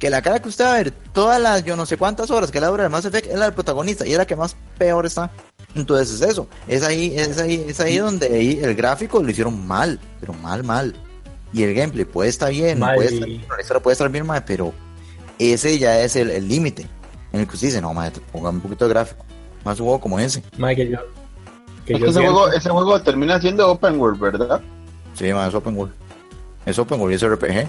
Que 0.00 0.08
la 0.08 0.22
cara 0.22 0.40
que 0.40 0.48
usted 0.48 0.64
va 0.64 0.72
a 0.72 0.76
ver 0.78 0.92
todas 0.92 1.38
las, 1.38 1.62
yo 1.62 1.76
no 1.76 1.84
sé 1.84 1.98
cuántas 1.98 2.30
horas 2.30 2.50
que 2.50 2.58
la 2.58 2.68
dura 2.68 2.84
el 2.84 2.90
Mass 2.90 3.04
Effect 3.04 3.26
es 3.26 3.38
la 3.38 3.44
del 3.44 3.54
protagonista 3.54 4.06
y 4.06 4.12
es 4.12 4.16
la 4.16 4.26
que 4.26 4.34
más 4.34 4.56
peor 4.78 5.04
está. 5.04 5.30
Entonces 5.74 6.20
es 6.20 6.28
eso, 6.30 6.46
es 6.68 6.82
ahí, 6.84 7.12
es 7.16 7.38
ahí, 7.38 7.64
es 7.68 7.80
ahí 7.80 7.98
donde 7.98 8.60
el 8.62 8.74
gráfico 8.76 9.20
lo 9.22 9.28
hicieron 9.30 9.66
mal, 9.66 9.98
pero 10.20 10.32
mal, 10.34 10.62
mal. 10.62 10.94
Y 11.52 11.62
el 11.64 11.74
gameplay 11.74 12.04
puede 12.04 12.30
estar 12.30 12.50
bien, 12.50 12.78
Ma, 12.78 12.94
puede 12.94 13.08
estar 13.14 13.28
bien, 13.28 13.42
puede 13.82 13.92
estar 13.92 14.08
bien, 14.10 14.26
ma, 14.26 14.44
pero 14.44 14.72
ese 15.38 15.78
ya 15.78 16.00
es 16.00 16.16
el 16.16 16.30
el 16.30 16.46
límite 16.48 16.86
en 17.32 17.40
el 17.40 17.46
que 17.48 17.54
usted 17.54 17.68
dice, 17.68 17.80
no, 17.80 17.92
ma, 17.92 18.10
póngame 18.32 18.56
un 18.56 18.62
poquito 18.62 18.86
de 18.86 18.90
gráfico. 18.94 19.24
Más 19.64 19.78
un 19.80 19.86
juego 19.86 20.00
como 20.00 20.18
ese. 20.20 20.42
Mae, 20.58 20.76
que 20.76 20.88
yo. 20.90 20.98
Que 21.86 21.94
Es 21.94 21.98
yo 21.98 22.04
que 22.06 22.10
ese 22.10 22.20
siento- 22.20 22.34
juego, 22.38 22.52
ese 22.52 22.70
juego 22.70 23.02
termina 23.02 23.40
siendo 23.40 23.68
open 23.70 23.98
world, 23.98 24.20
¿verdad? 24.20 24.60
Sí, 25.14 25.26
es 25.26 25.54
open 25.54 25.76
world. 25.76 25.92
Es 26.66 26.78
open 26.78 27.00
world 27.00 27.12
y 27.12 27.16
es 27.16 27.22
RPG. 27.22 27.68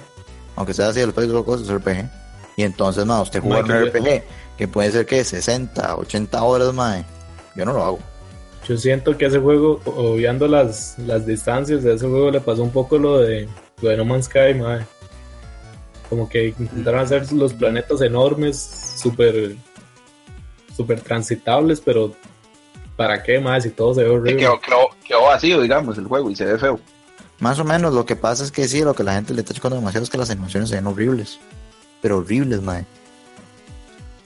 Aunque 0.57 0.73
sea 0.73 0.89
así, 0.89 0.99
el 0.99 1.13
país 1.13 1.31
de 1.31 1.43
cosas 1.43 1.67
es 1.67 1.73
RPG. 1.73 2.09
Y 2.57 2.63
entonces, 2.63 3.05
ma, 3.05 3.21
usted 3.21 3.41
juega 3.41 3.61
un 3.61 3.67
yo- 3.67 3.85
RPG 3.85 4.23
que 4.57 4.67
puede 4.67 4.91
ser 4.91 5.05
que 5.05 5.23
60, 5.23 5.95
80 5.95 6.43
horas, 6.43 6.73
ma, 6.73 7.03
yo 7.55 7.65
no 7.65 7.73
lo 7.73 7.83
hago. 7.83 7.99
Yo 8.67 8.77
siento 8.77 9.15
que 9.17 9.25
ese 9.25 9.39
juego, 9.39 9.79
obviando 9.85 10.47
las, 10.47 10.97
las 10.99 11.25
distancias, 11.25 11.85
a 11.85 11.93
ese 11.93 12.07
juego 12.07 12.31
le 12.31 12.41
pasó 12.41 12.63
un 12.63 12.71
poco 12.71 12.97
lo 12.97 13.19
de, 13.19 13.47
lo 13.81 13.89
de 13.89 13.97
No 13.97 14.05
Man's 14.05 14.25
Sky, 14.25 14.55
mae. 14.55 14.85
Como 16.09 16.27
que 16.29 16.47
intentaron 16.57 17.01
hacer 17.01 17.31
los 17.33 17.53
planetas 17.53 18.01
enormes, 18.01 18.95
súper 19.01 19.55
súper 20.75 20.99
transitables, 21.01 21.79
pero 21.79 22.13
¿para 22.95 23.23
qué 23.23 23.39
más? 23.39 23.63
Si 23.63 23.69
todo 23.69 23.93
se 23.93 24.01
ve 24.01 24.07
Que 24.09 24.13
horrible. 24.15 24.37
quedó, 24.37 24.59
quedó, 24.59 24.77
quedó 25.07 25.23
vacío, 25.23 25.61
digamos, 25.61 25.97
el 25.97 26.05
juego 26.05 26.29
y 26.29 26.35
se 26.35 26.45
ve 26.45 26.57
feo. 26.57 26.79
Más 27.39 27.59
o 27.59 27.63
menos, 27.63 27.93
lo 27.93 28.05
que 28.05 28.15
pasa 28.15 28.43
es 28.43 28.51
que 28.51 28.67
sí, 28.67 28.81
lo 28.81 28.93
que 28.93 29.03
la 29.03 29.13
gente 29.13 29.33
le 29.33 29.41
está 29.41 29.53
chocando 29.53 29.77
demasiado 29.77 30.03
es 30.03 30.09
que 30.09 30.17
las 30.17 30.29
animaciones 30.29 30.69
se 30.69 30.75
ven 30.75 30.87
horribles. 30.87 31.39
Pero 32.01 32.17
horribles, 32.17 32.61
mae. 32.61 32.85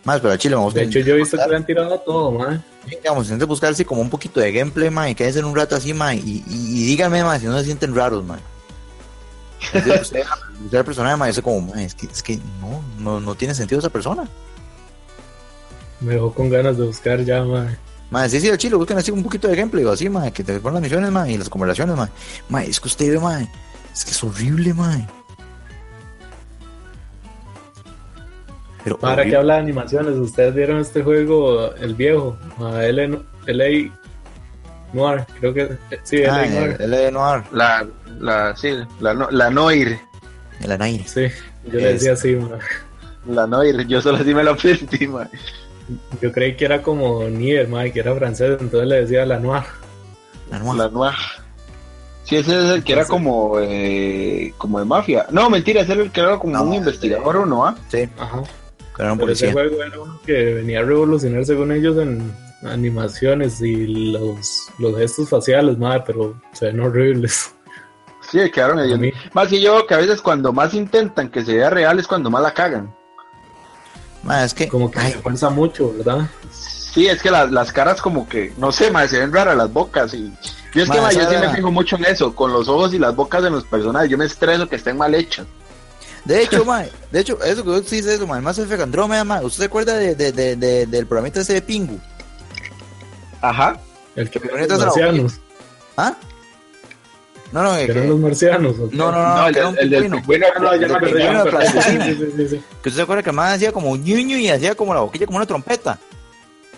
Más, 0.03 0.19
pero 0.21 0.31
al 0.31 0.39
chile 0.39 0.55
vamos 0.55 0.73
De 0.73 0.83
hecho, 0.83 0.99
yo 0.99 1.13
he 1.13 1.17
visto 1.17 1.37
que 1.37 1.49
le 1.49 1.55
han 1.55 1.65
tirado 1.65 1.99
todo, 1.99 2.31
mae. 2.31 2.59
Digamos, 2.85 3.25
intenten 3.25 3.47
buscar 3.47 3.71
así 3.71 3.85
como 3.85 4.01
un 4.01 4.09
poquito 4.09 4.39
de 4.39 4.51
gameplay, 4.51 4.89
man, 4.89 5.09
y 5.09 5.15
quédense 5.15 5.39
en 5.39 5.45
un 5.45 5.55
rato 5.55 5.75
así, 5.75 5.93
man, 5.93 6.17
y, 6.17 6.19
y, 6.19 6.43
y 6.47 6.85
díganme, 6.85 7.23
man, 7.23 7.39
si 7.39 7.45
no 7.45 7.57
se 7.59 7.65
sienten 7.65 7.93
raros, 7.93 8.23
man. 8.23 8.39
Usted, 9.61 10.01
usted, 10.01 10.23
usted 10.63 10.77
el 10.77 10.85
personaje, 10.85 11.17
man, 11.17 11.27
dice 11.27 11.41
como, 11.41 11.61
man, 11.61 11.79
es 11.79 11.93
que, 11.93 12.07
es 12.07 12.23
que 12.23 12.37
no, 12.61 12.81
no, 12.97 13.19
no 13.19 13.35
tiene 13.35 13.53
sentido 13.53 13.79
esa 13.79 13.89
persona. 13.89 14.27
Me 15.99 16.13
dejó 16.13 16.33
con 16.33 16.49
ganas 16.49 16.77
de 16.77 16.85
buscar 16.85 17.23
ya. 17.23 17.43
Man, 17.43 18.29
sí, 18.29 18.39
sí, 18.39 18.49
al 18.49 18.57
chile, 18.57 18.75
busquen 18.75 18.97
así 18.97 19.11
un 19.11 19.21
poquito 19.21 19.47
de 19.47 19.55
gameplay, 19.55 19.83
o 19.83 19.91
así, 19.91 20.09
man, 20.09 20.31
que 20.31 20.43
te 20.43 20.59
ponen 20.59 20.75
las 20.75 20.83
misiones, 20.83 21.11
man, 21.11 21.29
y 21.29 21.37
las 21.37 21.49
conversaciones, 21.49 21.95
man. 21.95 22.09
Man, 22.47 22.63
es 22.63 22.79
que 22.79 22.87
usted 22.87 23.11
ve, 23.11 23.19
man, 23.19 23.49
es 23.93 24.05
que 24.05 24.11
es 24.11 24.23
horrible, 24.23 24.73
man. 24.73 25.07
Pero 28.83 28.97
Ahora 29.01 29.25
que 29.25 29.35
habla 29.35 29.55
de 29.55 29.59
animaciones, 29.61 30.15
¿ustedes 30.15 30.55
vieron 30.55 30.79
este 30.79 31.03
juego, 31.03 31.73
el 31.75 31.95
viejo? 31.95 32.37
A 32.59 32.83
L- 32.85 33.19
LA 33.45 33.91
Noir, 34.93 35.25
creo 35.39 35.53
que 35.53 35.77
sí, 36.03 36.17
LA 36.23 36.35
Ah, 36.41 36.45
Noir. 36.47 36.75
el, 36.79 36.93
el 36.93 37.13
Noir, 37.13 37.43
La, 37.51 37.85
la, 38.19 38.55
sí, 38.55 38.69
la, 38.99 39.13
no- 39.13 39.29
la 39.31 39.49
Noir. 39.49 39.99
el 40.61 40.71
Anair. 40.71 41.03
Sí, 41.07 41.27
yo 41.65 41.79
le 41.79 41.93
decía 41.93 42.13
así, 42.13 42.35
mae. 42.35 42.59
La 43.27 43.45
Noir, 43.47 43.85
yo 43.87 44.01
solo 44.01 44.17
así 44.17 44.33
me 44.33 44.43
lo 44.43 44.51
aprendí, 44.51 45.07
man. 45.07 45.29
Yo 46.21 46.31
creí 46.31 46.55
que 46.55 46.65
era 46.65 46.81
como 46.81 47.23
Nier, 47.25 47.67
mae, 47.67 47.91
que 47.91 47.99
era 47.99 48.15
francés, 48.15 48.57
entonces 48.61 48.87
le 48.87 49.01
decía 49.01 49.25
la 49.25 49.39
Noir. 49.39 49.63
La 50.49 50.59
Noir. 50.59 50.77
La 50.77 50.89
Noir. 50.89 51.13
Sí, 52.23 52.35
ese 52.35 52.51
es 52.63 52.69
el 52.75 52.83
que 52.83 52.93
era 52.93 53.05
como, 53.05 53.57
eh, 53.59 54.53
como 54.57 54.77
de 54.79 54.85
mafia. 54.85 55.25
No, 55.31 55.49
mentira, 55.49 55.81
ese 55.81 55.93
era 55.93 56.03
el 56.03 56.11
que 56.11 56.21
era 56.21 56.37
como 56.37 56.53
No, 56.53 56.63
un 56.63 56.75
investigador 56.75 57.37
o 57.37 57.45
no, 57.45 57.65
¿ah? 57.65 57.75
Sí, 57.89 58.07
Ajá. 58.19 58.43
Que 58.99 59.03
era 59.03 59.13
un 59.13 59.19
Pero 59.19 59.31
ese 59.31 59.51
juego 59.51 59.83
era 59.83 59.99
uno 59.99 60.19
que 60.25 60.53
venía 60.55 60.79
a 60.79 60.83
revolucionar 60.83 61.45
según 61.45 61.71
ellos 61.71 61.97
en 61.97 62.33
animaciones 62.63 63.61
y 63.61 63.87
los, 64.11 64.67
los 64.77 64.97
gestos 64.97 65.29
faciales, 65.29 65.77
madre, 65.77 66.03
pero 66.05 66.39
se 66.53 66.65
ven 66.65 66.79
horribles. 66.81 67.53
Sí, 68.29 68.39
quedaron 68.51 68.77
mí, 68.99 69.11
Más 69.33 69.47
que 69.47 69.59
yo, 69.61 69.87
que 69.87 69.93
a 69.95 69.97
veces 69.97 70.21
cuando 70.21 70.53
más 70.53 70.73
intentan 70.73 71.29
que 71.29 71.43
se 71.43 71.55
vea 71.55 71.69
real 71.69 71.97
es 71.97 72.05
cuando 72.07 72.29
más 72.29 72.43
la 72.43 72.53
cagan. 72.53 72.93
Es 74.43 74.53
que, 74.53 74.67
como 74.67 74.91
que 74.91 74.99
ay, 74.99 75.13
se 75.13 75.19
fuerza 75.19 75.49
mucho, 75.49 75.93
¿verdad? 75.97 76.29
Sí, 76.51 77.07
es 77.07 77.21
que 77.21 77.31
la- 77.31 77.45
las 77.47 77.71
caras 77.71 78.01
como 78.01 78.27
que, 78.27 78.53
no 78.57 78.71
sé, 78.71 78.91
más 78.91 79.09
se 79.09 79.19
ven 79.19 79.31
raras 79.33 79.55
las 79.55 79.71
bocas 79.71 80.13
y... 80.13 80.31
Yo 80.75 80.83
es 80.83 80.89
que 80.89 80.97
Ma, 80.97 81.03
ma, 81.05 81.11
yo 81.13 81.27
sí 81.27 81.35
me 81.39 81.49
fijo 81.55 81.71
mucho 81.71 81.95
en 81.95 82.05
eso, 82.05 82.35
con 82.35 82.51
los 82.53 82.67
ojos 82.67 82.93
y 82.93 82.99
las 82.99 83.15
bocas 83.15 83.41
de 83.41 83.49
los 83.49 83.63
personajes. 83.63 84.09
Yo 84.09 84.17
me 84.17 84.25
estreso 84.25 84.67
que 84.69 84.75
estén 84.75 84.97
mal 84.97 85.15
hechas. 85.15 85.47
De 86.25 86.41
hecho, 86.43 86.65
mae, 86.65 86.91
de 87.11 87.19
hecho, 87.21 87.41
eso 87.43 87.63
que 87.63 87.69
usted 87.69 87.97
dice 87.97 88.13
eso, 88.15 88.27
mae, 88.27 88.41
Mass 88.41 88.57
Effect 88.59 88.81
Andromeda, 88.81 89.23
mae, 89.23 89.43
¿usted 89.45 89.59
se 89.59 89.65
acuerda 89.65 89.95
de, 89.95 90.15
de, 90.15 90.31
de, 90.31 90.55
de- 90.55 90.85
del 90.85 91.07
programita 91.07 91.39
ese 91.41 91.53
de 91.53 91.61
Pingu? 91.61 91.99
Ajá. 93.41 93.79
El 94.15 94.29
que 94.29 94.39
eran 94.39 94.67
los 94.67 94.79
marcianos. 94.79 95.33
¿Ah? 95.97 96.13
No, 97.51 97.63
no, 97.63 97.75
Que 97.77 97.85
que, 97.87 97.91
eran 97.93 98.09
los 98.09 98.19
marcianos. 98.19 98.77
no, 98.77 98.87
no, 98.91 99.11
no, 99.11 99.35
No, 99.37 99.47
el, 99.47 99.53
que 99.53 99.59
era 99.59 99.67
un 99.69 99.75
del- 99.75 99.83
el 99.85 99.89
del 99.89 100.11
pingüino. 100.11 100.47
no, 100.59 100.75
ya 100.75 100.85
El 100.85 101.97
me. 101.97 102.15
Que 102.49 102.63
usted 102.89 102.91
se 102.91 103.01
acuerda 103.01 103.23
que 103.23 103.29
el 103.31 103.35
mae 103.35 103.55
hacía 103.55 103.71
como 103.71 103.95
ñuño 103.95 104.37
y 104.37 104.49
hacía 104.49 104.75
como 104.75 104.93
la 104.93 104.99
boquilla 104.99 105.25
como 105.25 105.37
una 105.37 105.47
trompeta. 105.47 105.97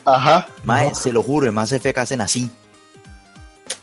Ajá. 0.06 0.48
Mae, 0.64 0.90
No. 0.90 0.96
se 0.96 1.12
lo 1.12 1.22
juro, 1.24 1.52
Mass 1.52 1.72
Effect 1.74 1.98
hacen 1.98 2.22
así. 2.22 2.50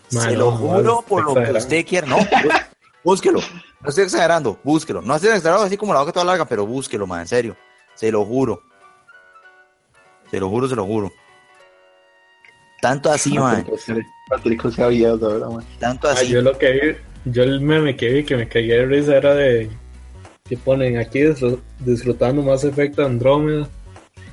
Se 0.09 0.30
lo 0.32 0.52
juro 0.52 1.04
por 1.06 1.24
lo 1.24 1.34
que 1.34 1.52
usted 1.52 1.84
quiera. 1.86 2.06
No, 2.06 2.16
bú- 2.18 2.66
búsquelo. 3.04 3.40
No 3.81 3.89
estoy 3.91 4.05
exagerando, 4.05 4.59
búsquelo. 4.64 5.01
No 5.03 5.14
estoy 5.14 5.31
exagerando 5.31 5.64
así 5.66 5.76
como 5.76 5.95
la 5.95 6.01
boca 6.01 6.12
toda 6.12 6.24
larga, 6.26 6.45
pero 6.45 6.66
búsquelo, 6.66 7.07
mae, 7.07 7.22
en 7.22 7.29
serio. 7.29 7.57
Se 7.95 8.11
lo 8.11 8.24
juro. 8.24 8.61
Se 10.31 10.39
lo 10.41 10.49
juro, 10.49 10.68
se 10.68 10.76
lo 10.76 10.85
juro. 10.85 11.12
Tanto 12.81 13.11
así, 13.11 13.37
había 13.37 15.11
ahora, 15.11 15.49
man. 15.49 15.64
Tanto 15.79 16.09
Ah, 16.09 16.12
así. 16.12 16.29
yo 16.29 16.43
lo 16.43 16.57
que 16.59 16.70
vi, 16.72 17.31
yo 17.33 17.43
el 17.43 17.61
meme 17.61 17.97
que 17.97 18.09
vi 18.12 18.24
que 18.24 18.37
me 18.37 18.49
cagué 18.49 18.79
de 18.79 18.87
risa 18.87 19.16
era 19.16 19.35
de 19.35 19.70
que 20.49 20.57
ponen 20.57 20.97
aquí 20.99 21.20
disfr- 21.20 21.61
disfrutando 21.81 22.43
más 22.43 22.64
efecto 22.64 23.05
Andrómeda 23.05 23.68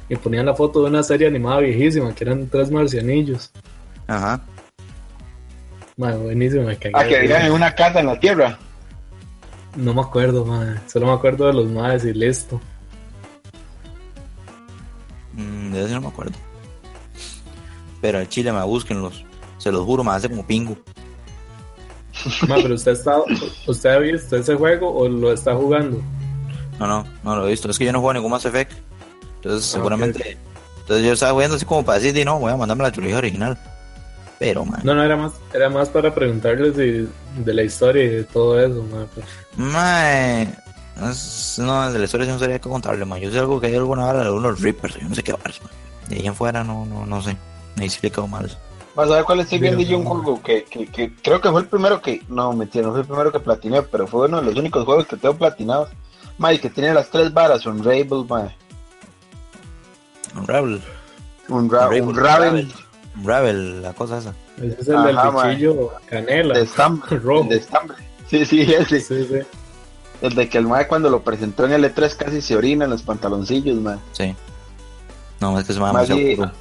y 0.09 0.15
ponían 0.15 0.45
la 0.45 0.53
foto 0.53 0.83
de 0.83 0.89
una 0.89 1.01
serie 1.03 1.27
animada 1.27 1.59
viejísima 1.61 2.13
que 2.13 2.23
eran 2.23 2.47
tres 2.47 2.69
marcianillos. 2.71 3.51
Ajá. 4.07 4.41
Madre, 5.97 6.17
buenísimo, 6.17 6.63
me 6.63 6.77
cagué. 6.77 6.91
Ah, 6.95 7.07
que 7.07 7.19
vivían 7.21 7.45
en 7.45 7.51
una 7.51 7.73
casa 7.73 7.99
en 8.01 8.07
la 8.07 8.19
tierra. 8.19 8.59
No 9.75 9.93
me 9.93 10.01
acuerdo, 10.01 10.45
madre. 10.45 10.79
Solo 10.87 11.07
me 11.07 11.13
acuerdo 11.13 11.47
de 11.47 11.53
los 11.53 11.67
madres 11.69 12.05
y 12.05 12.13
listo. 12.13 12.59
Mm, 15.33 15.71
de 15.73 15.85
eso 15.85 15.93
no 15.95 16.01
me 16.01 16.07
acuerdo. 16.07 16.33
Pero 18.01 18.19
al 18.19 18.29
chile 18.29 18.51
me 18.53 18.63
búsquenlos. 18.63 19.25
Se 19.57 19.71
los 19.71 19.83
juro, 19.85 20.03
me 20.03 20.11
hace 20.11 20.29
como 20.29 20.45
pingo. 20.45 20.77
Ma, 22.47 22.55
pero 22.55 22.75
usted 22.75 22.93
está, 22.93 23.17
usted 23.67 23.89
ha 23.89 23.99
visto 23.99 24.35
ese 24.37 24.55
juego 24.55 24.93
o 24.95 25.07
lo 25.09 25.31
está 25.33 25.55
jugando. 25.55 26.01
No, 26.79 26.87
no, 26.87 27.05
no 27.23 27.35
lo 27.35 27.47
he 27.47 27.51
visto. 27.51 27.69
Es 27.69 27.77
que 27.77 27.85
yo 27.85 27.91
no 27.91 27.99
juego 27.99 28.13
ningún 28.13 28.31
Mass 28.31 28.45
Effect. 28.45 28.71
Entonces, 29.37 29.69
Ah, 29.69 29.73
seguramente. 29.77 30.37
Entonces, 30.81 31.05
yo 31.05 31.13
estaba 31.13 31.31
jugando 31.33 31.55
así 31.55 31.65
como 31.65 31.83
para 31.83 31.97
decir, 31.99 32.13
"Di, 32.13 32.23
no, 32.23 32.39
voy 32.39 32.51
a 32.51 32.57
mandarme 32.57 32.83
la 32.83 32.91
trilogía 32.91 33.17
original. 33.17 33.57
Pero, 34.39 34.65
man. 34.65 34.81
No, 34.83 34.93
no, 34.93 35.03
era 35.03 35.15
más, 35.15 35.33
era 35.53 35.69
más 35.69 35.89
para 35.89 36.13
preguntarles 36.13 36.75
de, 36.75 37.07
de 37.37 37.53
la 37.53 37.63
historia 37.63 38.03
y 38.03 38.09
de 38.09 38.23
todo 38.25 38.59
eso, 38.59 38.83
ma, 38.91 39.05
pues. 39.13 39.25
Mae, 39.55 40.43
es- 41.09 41.57
no, 41.59 41.91
de 41.91 41.99
la 41.99 42.05
historia 42.05 42.25
sí 42.25 42.31
no 42.33 42.39
sería 42.39 42.59
que 42.59 42.69
contarle, 42.69 43.05
man. 43.05 43.19
Yo 43.19 43.31
sé 43.31 43.39
algo 43.39 43.59
que 43.61 43.67
hay 43.67 43.75
alguna 43.75 44.05
hora 44.07 44.23
de 44.23 44.31
unos 44.31 44.61
Reapers, 44.61 44.95
yo 44.99 45.07
no 45.07 45.15
sé 45.15 45.23
qué 45.23 45.31
varas, 45.31 45.61
man. 45.63 45.71
De 46.09 46.17
ahí 46.17 46.27
en 46.27 46.35
fuera 46.35 46.63
no, 46.63 46.85
no, 46.85 47.05
no 47.05 47.21
sé. 47.21 47.37
Ahí 47.79 47.89
sí 47.89 47.99
le 48.01 48.11
quedó 48.11 48.27
mal. 48.27 48.55
Vas 48.93 49.09
a 49.11 49.15
ver 49.15 49.23
cuál 49.25 49.41
estoy 49.41 49.59
viendo 49.59 49.81
yo 49.81 49.97
un 49.97 50.05
juego 50.05 50.41
que, 50.41 50.63
que, 50.63 50.87
que 50.87 51.13
creo 51.15 51.41
que 51.41 51.49
fue 51.49 51.61
el 51.61 51.67
primero 51.67 52.01
que. 52.01 52.21
No, 52.29 52.53
mentira, 52.53 52.85
no 52.85 52.91
fue 52.91 53.01
el 53.01 53.07
primero 53.07 53.31
que 53.31 53.39
platiné, 53.39 53.81
pero 53.81 54.07
fue 54.07 54.27
uno 54.27 54.39
de 54.39 54.43
los 54.47 54.55
únicos 54.55 54.85
juegos 54.85 55.05
que 55.07 55.17
tengo 55.17 55.35
platinados. 55.35 55.89
Mae, 56.37 56.59
que 56.59 56.69
tiene 56.69 56.93
las 56.93 57.09
tres 57.09 57.33
varas, 57.33 57.65
un 57.65 57.83
Ravel, 57.83 58.25
mae. 58.29 58.55
Unravel, 60.35 60.81
Un, 61.47 61.69
ra 61.69 61.81
Ravel, 61.81 62.01
un 62.03 62.15
Raven 62.15 62.73
Unravel, 63.17 63.81
la 63.81 63.93
cosa 63.93 64.17
esa. 64.17 64.33
Ese 64.57 64.81
es 64.81 64.87
el 64.87 64.95
Ajá, 64.95 65.47
del 65.47 65.89
canela. 66.09 66.53
de 66.53 66.63
estambre. 66.63 67.17
rojo. 67.23 67.47
De 67.49 67.57
estambre. 67.57 67.97
Sí, 68.27 68.45
sí, 68.45 68.61
ese. 68.61 68.99
Sí, 68.99 69.27
sí. 69.27 69.39
El 70.21 70.33
de 70.33 70.49
que 70.49 70.57
el 70.57 70.67
mae 70.67 70.87
cuando 70.87 71.09
lo 71.09 71.21
presentó 71.21 71.65
en 71.65 71.73
el 71.73 71.83
E3 71.83 72.15
casi 72.15 72.41
se 72.41 72.55
orina 72.55 72.85
en 72.85 72.91
los 72.91 73.03
pantaloncillos, 73.03 73.77
mae. 73.77 73.97
Sí. 74.13 74.35
No, 75.39 75.59
es 75.59 75.67
que 75.67 75.73
se 75.73 75.79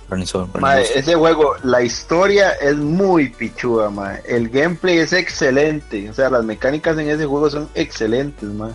pernizoso. 0.08 0.48
ese 0.94 1.14
juego, 1.14 1.54
la 1.62 1.82
historia 1.82 2.50
es 2.50 2.76
muy 2.76 3.28
pichuda, 3.30 3.88
mae. 3.90 4.20
El 4.26 4.48
gameplay 4.48 4.98
es 4.98 5.12
excelente. 5.12 6.10
O 6.10 6.12
sea, 6.12 6.28
las 6.28 6.44
mecánicas 6.44 6.98
en 6.98 7.08
ese 7.08 7.24
juego 7.24 7.48
son 7.48 7.68
excelentes, 7.74 8.48
mae. 8.48 8.72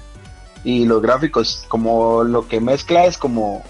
Y 0.63 0.86
los 0.86 1.01
gráficos, 1.01 1.65
como 1.67 2.23
lo 2.23 2.47
que 2.47 2.59
mezcla 2.59 3.05
es 3.05 3.17
como 3.17 3.63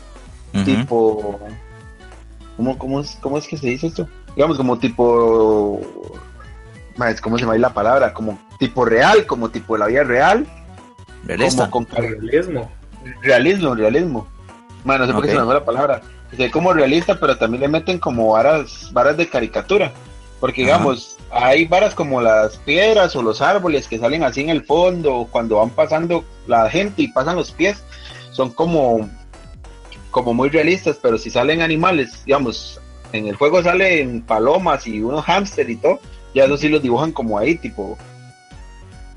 tipo. 0.66 1.40
¿Cómo, 2.60 2.78
cómo, 2.78 3.00
es, 3.00 3.18
¿Cómo 3.22 3.38
es 3.38 3.48
que 3.48 3.58
se 3.58 3.68
dice 3.68 3.88
esto? 3.88 4.06
Digamos, 4.36 4.58
como 4.58 4.78
tipo. 4.78 5.80
¿Cómo 7.22 7.38
se 7.38 7.44
llama 7.44 7.54
ahí 7.54 7.60
la 7.60 7.74
palabra? 7.74 8.14
Como 8.14 8.38
tipo 8.60 8.84
real, 8.84 9.26
como 9.26 9.50
tipo 9.50 9.76
de 9.76 9.80
la 9.80 9.88
vida 9.88 10.04
real. 10.04 10.46
Realista. 11.24 11.70
Como 11.70 11.88
con 11.88 11.96
Realismo. 11.96 12.70
realismo, 13.22 13.76
realismo. 13.76 14.28
Bueno, 14.84 15.06
no 15.06 15.08
sé 15.08 15.14
por 15.14 15.24
qué 15.24 15.32
se 15.32 15.40
me 15.40 15.54
la 15.54 15.64
palabra. 15.64 16.02
Se 16.32 16.36
ve 16.36 16.52
como 16.52 16.74
realista, 16.74 17.18
pero 17.18 17.38
también 17.38 17.62
le 17.62 17.70
meten 17.70 17.98
como 17.98 18.34
varas, 18.34 18.90
varas 18.92 19.16
de 19.16 19.30
caricatura. 19.30 19.94
Porque 20.42 20.64
Ajá. 20.64 20.74
digamos, 20.74 21.16
hay 21.32 21.66
varas 21.66 21.96
como 21.96 22.20
las 22.20 22.58
piedras 22.58 23.16
o 23.16 23.22
los 23.22 23.42
árboles 23.42 23.88
que 23.88 24.00
salen 24.00 24.24
así 24.24 24.42
en 24.42 24.50
el 24.50 24.66
fondo, 24.66 25.16
o 25.16 25.28
cuando 25.28 25.60
van 25.60 25.70
pasando 25.70 26.26
la 26.46 26.70
gente 26.70 27.04
y 27.04 27.08
pasan 27.08 27.38
los 27.38 27.52
pies, 27.52 27.82
son 28.32 28.50
como, 28.50 29.10
como 30.12 30.34
muy 30.34 30.50
realistas, 30.50 30.98
pero 31.02 31.18
si 31.18 31.30
salen 31.30 31.62
animales, 31.62 32.24
digamos, 32.26 32.80
en 33.14 33.28
el 33.28 33.36
juego 33.36 33.64
salen 33.64 34.22
palomas 34.22 34.86
y 34.88 35.02
unos 35.02 35.26
hámster 35.26 35.70
y 35.70 35.78
todo, 35.78 36.00
ya 36.34 36.46
eso 36.46 36.58
sí 36.58 36.70
los 36.70 36.82
dibujan 36.82 37.12
como 37.12 37.38
ahí, 37.38 37.56
tipo, 37.56 37.98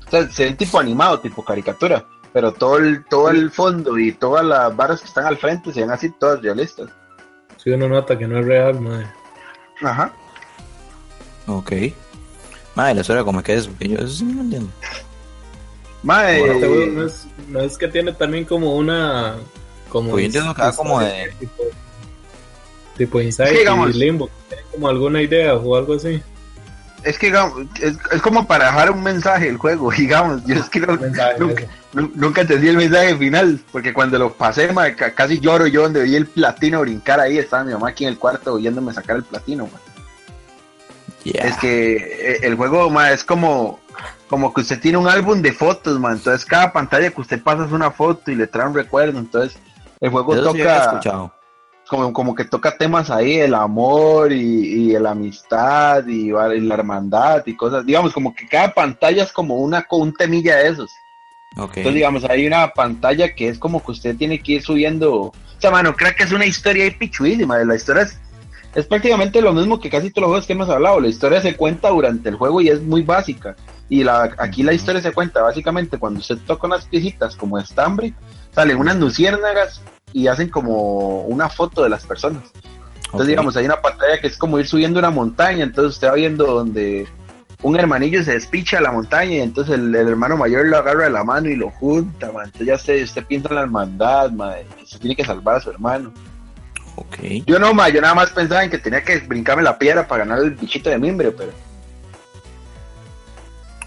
o 0.07 0.09
sea, 0.09 0.29
se 0.29 0.45
ven 0.45 0.57
tipo 0.57 0.79
animado, 0.79 1.19
tipo 1.19 1.43
caricatura, 1.43 2.05
pero 2.31 2.51
todo 2.51 2.77
el, 2.77 3.05
todo 3.05 3.29
el 3.29 3.51
fondo 3.51 3.97
y 3.97 4.11
todas 4.11 4.45
las 4.45 4.75
varas 4.75 5.01
que 5.01 5.07
están 5.07 5.25
al 5.25 5.37
frente 5.37 5.71
se 5.71 5.81
ven 5.81 5.91
así 5.91 6.09
todas 6.19 6.41
realistas. 6.41 6.89
Si 7.57 7.69
uno 7.69 7.87
nota 7.87 8.17
que 8.17 8.27
no 8.27 8.39
es 8.39 8.45
real, 8.45 8.79
madre. 8.81 9.07
Ajá. 9.81 10.11
Ok. 11.47 11.71
Madre, 12.75 12.95
la 12.95 13.01
historia 13.01 13.23
como 13.23 13.43
que 13.43 13.53
es, 13.53 13.67
porque 13.67 13.89
yo 13.89 13.97
eso 13.99 14.07
sí 14.07 14.25
no 14.25 14.41
entiendo. 14.41 14.69
Bueno, 16.01 16.53
este 16.53 16.67
juego 16.67 16.85
no 16.87 17.05
es, 17.05 17.27
no 17.47 17.61
es 17.61 17.77
que 17.77 17.87
tiene 17.87 18.11
también 18.11 18.45
como 18.45 18.75
una. 18.75 19.37
Como 19.93 20.09
Pues 20.09 20.23
yo 20.23 20.25
entiendo 20.25 20.53
que 20.55 20.61
va 20.63 20.75
como 20.75 20.99
de- 20.99 21.31
Tipo, 21.39 21.63
tipo 22.97 23.21
Inside 23.21 23.63
y 23.63 23.93
Limbo. 23.93 24.29
Como 24.71 24.87
alguna 24.89 25.21
idea 25.21 25.53
o 25.55 25.75
algo 25.75 25.93
así. 25.93 26.19
es 27.03 27.19
que 27.19 27.27
digamos, 27.27 27.67
es, 27.79 27.95
es 28.11 28.21
como 28.23 28.47
para 28.47 28.65
dejar 28.65 28.89
un 28.89 29.03
mensaje 29.03 29.47
el 29.49 29.57
juego, 29.57 29.91
digamos. 29.97 30.43
Yo 30.45 30.55
es 30.55 30.67
que 30.69 30.79
no- 30.79 30.97
Mensaje, 30.97 31.35
nunca, 31.37 31.63
nunca 32.15 32.41
entendí 32.41 32.69
el 32.69 32.77
mensaje 32.77 33.15
final, 33.15 33.59
porque 33.71 33.93
cuando 33.93 34.17
lo 34.17 34.33
pasé, 34.33 34.73
ma, 34.73 34.95
ca- 34.95 35.13
casi 35.13 35.39
lloro 35.39 35.67
yo 35.67 35.83
donde 35.83 36.01
vi 36.01 36.15
el 36.15 36.25
platino 36.25 36.81
brincar 36.81 37.19
ahí, 37.19 37.37
estaba 37.37 37.63
mi 37.63 37.73
mamá 37.73 37.89
aquí 37.89 38.03
en 38.05 38.09
el 38.09 38.17
cuarto 38.17 38.53
oyéndome 38.53 38.93
sacar 38.93 39.17
el 39.17 39.23
platino. 39.23 39.65
ma. 39.71 39.79
Yeah. 41.23 41.45
Es 41.47 41.57
que 41.57 41.95
eh, 41.97 42.39
el 42.41 42.55
juego 42.55 42.89
ma, 42.89 43.11
es 43.11 43.23
como, 43.23 43.79
como 44.27 44.53
que 44.53 44.61
usted 44.61 44.79
tiene 44.81 44.97
un 44.97 45.07
álbum 45.07 45.41
de 45.41 45.51
fotos, 45.53 45.99
ma, 45.99 46.11
entonces 46.13 46.45
cada 46.45 46.73
pantalla 46.73 47.11
que 47.11 47.21
usted 47.21 47.41
pasa 47.43 47.63
es 47.65 47.71
una 47.71 47.91
foto 47.91 48.31
y 48.31 48.35
le 48.35 48.47
trae 48.47 48.67
un 48.67 48.73
recuerdo, 48.73 49.19
entonces 49.19 49.57
el 50.03 50.09
juego 50.09 50.35
Eso 50.35 50.43
toca 50.43 51.31
como, 51.87 52.13
como 52.13 52.35
que 52.35 52.43
toca 52.45 52.77
temas 52.77 53.09
ahí, 53.09 53.39
el 53.39 53.53
amor 53.53 54.31
y, 54.31 54.91
y 54.91 54.99
la 54.99 55.11
amistad 55.11 56.05
y, 56.07 56.29
y 56.29 56.59
la 56.59 56.73
hermandad 56.73 57.43
y 57.45 57.55
cosas, 57.55 57.85
digamos, 57.85 58.13
como 58.13 58.33
que 58.35 58.47
cada 58.47 58.73
pantalla 58.73 59.23
es 59.23 59.31
como 59.31 59.55
una 59.55 59.83
con 59.83 60.01
un 60.01 60.13
temilla 60.13 60.57
de 60.57 60.69
esos. 60.69 60.91
Ok. 61.55 61.77
Entonces, 61.77 61.93
digamos, 61.93 62.23
hay 62.25 62.47
una 62.47 62.69
pantalla 62.73 63.33
que 63.33 63.47
es 63.47 63.57
como 63.57 63.83
que 63.83 63.91
usted 63.91 64.17
tiene 64.17 64.41
que 64.41 64.53
ir 64.53 64.61
subiendo. 64.61 65.13
O 65.13 65.33
sea, 65.59 65.71
mano, 65.71 65.95
creo 65.95 66.13
que 66.15 66.23
es 66.23 66.31
una 66.31 66.45
historia 66.45 66.83
ahí 66.83 66.91
pichuísima. 66.91 67.59
La 67.59 67.75
historia 67.75 68.03
es, 68.03 68.19
es 68.75 68.85
prácticamente 68.85 69.41
lo 69.41 69.53
mismo 69.53 69.79
que 69.79 69.89
casi 69.89 70.09
todos 70.09 70.23
los 70.23 70.29
juegos 70.29 70.47
que 70.47 70.53
hemos 70.53 70.69
hablado. 70.69 70.99
La 70.99 71.09
historia 71.09 71.41
se 71.41 71.55
cuenta 71.55 71.89
durante 71.89 72.27
el 72.27 72.35
juego 72.35 72.59
y 72.59 72.69
es 72.69 72.81
muy 72.81 73.03
básica. 73.03 73.55
Y 73.87 74.03
la, 74.03 74.33
aquí 74.37 74.63
la 74.63 74.73
historia 74.73 75.01
se 75.01 75.11
cuenta 75.11 75.41
básicamente 75.43 75.97
cuando 75.97 76.19
usted 76.19 76.37
toca 76.47 76.67
unas 76.67 76.85
piecitas 76.85 77.35
como 77.35 77.59
estambre, 77.59 78.13
salen 78.51 78.77
unas 78.77 78.97
luciérnagas 78.97 79.81
y 80.13 80.27
hacen 80.27 80.49
como 80.49 81.21
una 81.23 81.49
foto 81.49 81.83
de 81.83 81.89
las 81.89 82.05
personas. 82.05 82.43
Entonces, 83.05 83.27
digamos, 83.27 83.55
hay 83.57 83.65
una 83.65 83.81
pantalla 83.81 84.19
que 84.19 84.27
es 84.27 84.37
como 84.37 84.57
ir 84.59 84.67
subiendo 84.67 84.99
una 84.99 85.11
montaña, 85.11 85.63
entonces 85.63 85.93
usted 85.93 86.07
va 86.07 86.13
viendo 86.13 86.45
donde 86.45 87.07
un 87.61 87.79
hermanillo 87.79 88.23
se 88.23 88.33
despicha 88.33 88.79
a 88.79 88.81
la 88.81 88.91
montaña 88.91 89.35
y 89.35 89.39
entonces 89.39 89.75
el, 89.75 89.93
el 89.95 90.07
hermano 90.07 90.35
mayor 90.35 90.65
lo 90.65 90.77
agarra 90.77 91.05
de 91.05 91.11
la 91.11 91.23
mano 91.23 91.49
y 91.49 91.55
lo 91.55 91.69
junta, 91.71 92.31
man. 92.31 92.45
Entonces 92.45 92.67
ya 92.67 92.75
usted, 92.75 93.03
usted 93.03 93.25
piensa 93.25 93.49
en 93.49 93.55
la 93.55 93.61
hermandad, 93.61 94.31
man, 94.31 94.55
que 94.77 94.85
se 94.85 94.99
tiene 94.99 95.15
que 95.15 95.23
salvar 95.23 95.57
a 95.57 95.61
su 95.61 95.69
hermano. 95.69 96.11
Ok. 96.95 97.17
Yo 97.45 97.59
no, 97.59 97.73
ma, 97.73 97.89
yo 97.89 98.01
nada 98.01 98.15
más 98.15 98.31
pensaba 98.31 98.63
en 98.63 98.69
que 98.69 98.77
tenía 98.77 99.03
que 99.03 99.19
brincarme 99.19 99.63
la 99.63 99.77
piedra 99.77 100.07
para 100.07 100.25
ganar 100.25 100.43
el 100.43 100.51
bichito 100.51 100.89
de 100.89 100.97
mimbre, 100.97 101.31
pero, 101.31 101.51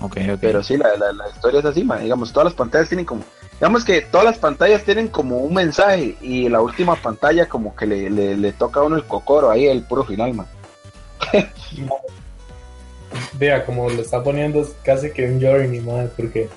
Ok, 0.00 0.18
ok. 0.34 0.38
pero 0.40 0.62
sí, 0.62 0.76
la, 0.76 0.96
la, 0.96 1.12
la 1.12 1.28
historia 1.28 1.60
es 1.60 1.66
así, 1.66 1.84
man. 1.84 2.00
Digamos, 2.02 2.32
todas 2.32 2.46
las 2.46 2.54
pantallas 2.54 2.88
tienen 2.88 3.04
como, 3.06 3.22
digamos 3.59 3.84
que 3.84 4.02
todas 4.02 4.26
las 4.26 4.38
pantallas 4.38 4.84
tienen 4.84 5.09
como 5.09 5.38
un 5.38 5.54
mensaje 5.54 6.16
y 6.20 6.48
la 6.48 6.61
última 6.61 6.96
pantalla 6.96 7.48
como 7.48 7.74
que 7.74 7.86
le, 7.86 8.11
le, 8.11 8.52
toca 8.52 8.80
a 8.80 8.84
uno 8.84 8.96
el 8.96 9.04
cocoro 9.04 9.50
ahí, 9.50 9.66
el 9.66 9.82
puro 9.82 10.04
final, 10.04 10.34
man. 10.34 10.46
Vea, 13.38 13.64
como 13.64 13.88
lo 13.88 14.02
está 14.02 14.22
poniendo 14.22 14.61
es 14.61 14.76
casi 14.82 15.11
que 15.11 15.26
un 15.26 15.40
journey, 15.40 15.80
madre, 15.80 16.11
porque 16.16 16.48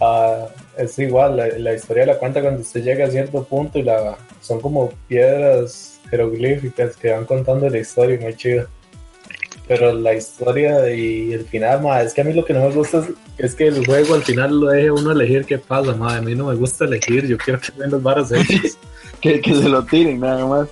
ah, 0.00 0.46
es 0.76 0.98
igual, 0.98 1.36
la, 1.36 1.48
la 1.48 1.74
historia 1.74 2.06
la 2.06 2.18
cuenta 2.18 2.40
cuando 2.40 2.62
usted 2.62 2.82
llega 2.82 3.06
a 3.06 3.10
cierto 3.10 3.44
punto 3.44 3.78
y 3.78 3.82
la 3.82 4.16
son 4.40 4.60
como 4.60 4.90
piedras 5.08 6.00
jeroglíficas 6.08 6.96
que 6.96 7.10
van 7.10 7.26
contando 7.26 7.68
la 7.68 7.78
historia, 7.78 8.18
muy 8.20 8.34
chido. 8.34 8.66
Pero 9.68 9.92
la 9.92 10.14
historia 10.14 10.90
y 10.90 11.34
el 11.34 11.44
final, 11.44 11.82
madre, 11.82 12.06
es 12.06 12.14
que 12.14 12.22
a 12.22 12.24
mí 12.24 12.32
lo 12.32 12.42
que 12.42 12.54
no 12.54 12.60
me 12.60 12.74
gusta 12.74 13.00
es, 13.00 13.08
es 13.36 13.54
que 13.54 13.66
el 13.66 13.84
juego 13.84 14.14
al 14.14 14.22
final 14.22 14.58
lo 14.58 14.70
deje 14.70 14.90
uno 14.90 15.12
elegir 15.12 15.44
qué 15.44 15.58
pasa, 15.58 15.94
madre. 15.94 16.18
A 16.18 16.22
mí 16.22 16.34
no 16.34 16.46
me 16.46 16.54
gusta 16.54 16.86
elegir, 16.86 17.26
yo 17.26 17.36
quiero 17.36 17.60
que 17.60 17.72
den 17.76 17.90
las 17.90 18.02
varas 18.02 18.32
hechas. 18.32 18.78
Que, 19.20 19.40
que 19.40 19.52
se 19.52 19.68
lo 19.68 19.84
tiren, 19.84 20.20
nada 20.20 20.46
más. 20.46 20.68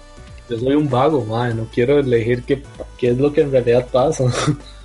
Yo 0.48 0.56
soy 0.56 0.76
un 0.76 0.88
vago, 0.88 1.24
madre, 1.24 1.54
no 1.54 1.66
quiero 1.74 1.98
elegir 1.98 2.44
qué, 2.44 2.62
qué 2.96 3.08
es 3.08 3.18
lo 3.18 3.32
que 3.32 3.40
en 3.40 3.50
realidad 3.50 3.88
pasa. 3.90 4.24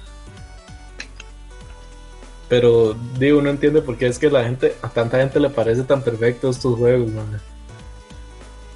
Pero 2.50 2.96
digo, 3.18 3.38
uno 3.38 3.52
entiende 3.52 3.84
por 3.84 3.98
qué 3.98 4.08
es 4.08 4.18
que 4.18 4.32
la 4.32 4.44
gente, 4.44 4.76
a 4.82 4.90
tanta 4.90 5.20
gente 5.20 5.40
le 5.40 5.52
parece 5.52 5.84
tan 5.84 6.02
perfecto 6.02 6.50
estos 6.50 6.76
juegos. 6.76 7.12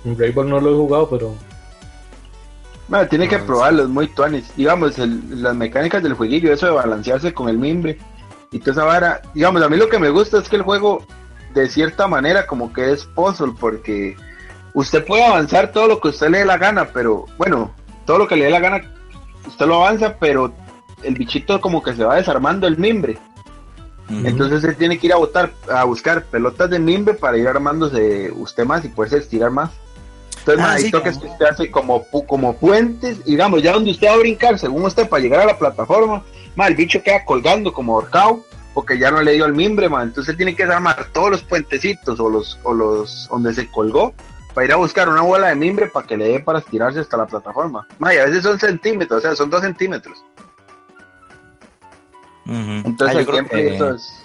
Un 0.05 0.17
Rainbow 0.17 0.43
no 0.45 0.61
lo 0.61 0.69
he 0.69 0.75
jugado, 0.75 1.09
pero 1.09 1.35
Bueno, 2.87 3.07
tiene 3.07 3.27
que 3.27 3.35
Ah, 3.37 3.43
probarlo, 3.45 3.83
es 3.83 3.89
muy 3.89 4.07
tuanis. 4.07 4.45
Digamos, 4.55 4.97
el- 4.99 5.41
las 5.41 5.55
mecánicas 5.55 6.03
del 6.03 6.13
jueguillo, 6.13 6.53
eso 6.53 6.67
de 6.67 6.71
balancearse 6.73 7.33
con 7.33 7.49
el 7.49 7.57
mimbre 7.57 7.97
y 8.51 8.59
toda 8.59 8.71
esa 8.73 8.83
vara. 8.83 9.21
Digamos, 9.33 9.61
a 9.63 9.69
mí 9.69 9.77
lo 9.77 9.89
que 9.89 9.97
me 9.99 10.09
gusta 10.09 10.37
es 10.37 10.47
que 10.49 10.55
el 10.57 10.61
juego, 10.61 11.03
de 11.53 11.67
cierta 11.69 12.07
manera, 12.07 12.45
como 12.45 12.71
que 12.71 12.91
es 12.91 13.05
puzzle, 13.05 13.53
porque 13.59 14.15
usted 14.73 15.03
puede 15.05 15.25
avanzar 15.25 15.71
todo 15.71 15.87
lo 15.87 15.99
que 15.99 16.09
usted 16.09 16.29
le 16.29 16.39
dé 16.39 16.45
la 16.45 16.57
gana, 16.57 16.85
pero 16.93 17.25
bueno, 17.37 17.71
todo 18.05 18.19
lo 18.19 18.27
que 18.27 18.35
le 18.35 18.45
dé 18.45 18.51
la 18.51 18.59
gana, 18.59 18.81
usted 19.47 19.65
lo 19.65 19.75
avanza, 19.77 20.17
pero 20.19 20.53
el 21.01 21.15
bichito 21.15 21.59
como 21.61 21.81
que 21.81 21.93
se 21.95 22.03
va 22.03 22.15
desarmando 22.15 22.67
el 22.67 22.77
mimbre. 22.77 23.17
Entonces 24.07 24.63
él 24.63 24.75
tiene 24.75 24.99
que 24.99 25.07
ir 25.07 25.13
a 25.13 25.17
botar, 25.17 25.51
a 25.71 25.83
buscar 25.83 26.25
pelotas 26.25 26.69
de 26.69 26.77
mimbre 26.77 27.15
para 27.15 27.37
ir 27.37 27.47
armándose 27.47 28.31
usted 28.35 28.63
más 28.63 28.85
y 28.85 28.89
poderse 28.89 29.17
estirar 29.17 29.49
más. 29.49 29.71
Entonces, 30.47 30.63
Ah, 30.63 30.67
ma, 30.67 30.73
hay 30.75 30.91
toques 30.91 31.15
como- 31.17 31.25
que 31.25 31.31
usted 31.31 31.45
hace 31.47 31.71
como, 31.71 32.05
como 32.27 32.55
puentes, 32.55 33.17
y 33.25 33.31
digamos, 33.31 33.63
ya 33.63 33.73
donde 33.73 33.89
usted 33.91 34.07
va 34.07 34.13
a 34.13 34.17
brincar, 34.17 34.59
según 34.59 34.83
usted, 34.85 35.09
para 35.09 35.23
llegar 35.23 35.41
a 35.41 35.45
la 35.45 35.57
plataforma, 35.57 36.23
ma, 36.55 36.67
el 36.67 36.75
bicho 36.75 37.01
queda 37.01 37.25
colgando 37.25 37.73
como 37.73 37.95
ahorcado, 37.95 38.45
porque 38.75 38.99
ya 38.99 39.09
no 39.09 39.21
le 39.23 39.31
dio 39.33 39.45
el 39.45 39.53
mimbre, 39.53 39.89
ma. 39.89 40.03
entonces 40.03 40.37
tiene 40.37 40.55
que 40.55 40.63
armar 40.63 41.07
todos 41.13 41.31
los 41.31 41.41
puentecitos 41.43 42.19
o 42.19 42.29
los, 42.29 42.59
o 42.63 42.73
los 42.75 43.27
donde 43.31 43.53
se 43.55 43.71
colgó, 43.71 44.13
para 44.53 44.65
ir 44.65 44.73
a 44.73 44.75
buscar 44.75 45.09
una 45.09 45.21
bola 45.21 45.47
de 45.47 45.55
mimbre 45.55 45.87
para 45.87 46.05
que 46.05 46.15
le 46.15 46.27
dé 46.29 46.39
para 46.39 46.59
estirarse 46.59 46.99
hasta 46.99 47.17
la 47.17 47.25
plataforma. 47.25 47.87
Ma, 47.97 48.13
y 48.13 48.17
a 48.19 48.25
veces 48.25 48.43
son 48.43 48.59
centímetros, 48.59 49.17
o 49.17 49.21
sea, 49.21 49.35
son 49.35 49.49
dos 49.49 49.61
centímetros. 49.61 50.23
Entonces 52.45 53.17
Ah, 53.17 53.23
creo 53.23 53.35
gameplay 53.37 53.63
que, 53.69 53.75
eso 53.75 53.95
es... 53.95 54.21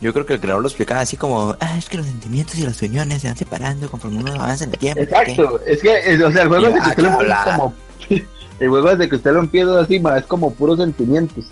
yo 0.00 0.12
creo 0.12 0.24
que 0.26 0.34
el 0.34 0.40
creador 0.40 0.62
lo 0.62 0.68
explicaba 0.68 1.00
así 1.00 1.16
como, 1.16 1.56
ah, 1.60 1.76
es 1.78 1.88
que 1.88 1.96
los 1.98 2.06
sentimientos 2.06 2.56
y 2.58 2.62
las 2.62 2.80
uniones 2.82 3.22
se 3.22 3.28
van 3.28 3.36
separando 3.36 3.90
conforme 3.90 4.18
uno 4.20 4.32
avanza 4.34 4.64
en 4.64 4.70
el 4.72 4.78
tiempo. 4.78 5.02
Exacto, 5.02 5.60
es 5.66 5.80
que, 5.82 5.98
es- 6.14 6.22
o 6.22 6.30
sea, 6.32 6.42
el 6.42 6.48
juego 6.48 6.66
es 6.68 6.74
de 6.74 6.80
que 6.80 6.88
usted 6.90 7.02
lo 7.02 7.08
empieza 7.10 7.44
como. 7.56 7.74
El 8.60 8.68
juego 8.68 8.90
desde 8.90 9.08
que 9.08 9.16
usted 9.16 9.32
lo 9.32 9.40
empieza 9.40 9.80
así, 9.80 9.98
ma, 10.00 10.18
es 10.18 10.26
como 10.26 10.52
puros 10.52 10.78
sentimientos. 10.78 11.46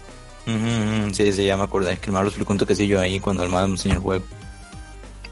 Sí, 1.13 1.33
sí, 1.33 1.45
ya 1.47 1.57
me 1.57 1.63
acordé. 1.63 1.93
Es 1.95 2.01
que 2.01 2.07
el 2.07 2.13
malo 2.13 2.25
lo 2.25 2.29
explicó 2.29 2.53
un 2.53 2.59
toquecillo 2.59 3.01
ahí 3.01 3.19
cuando 3.19 3.45
el 3.45 3.49
malo 3.49 3.67
enseñó 3.67 3.95
el 3.95 4.01
juego. 4.01 4.25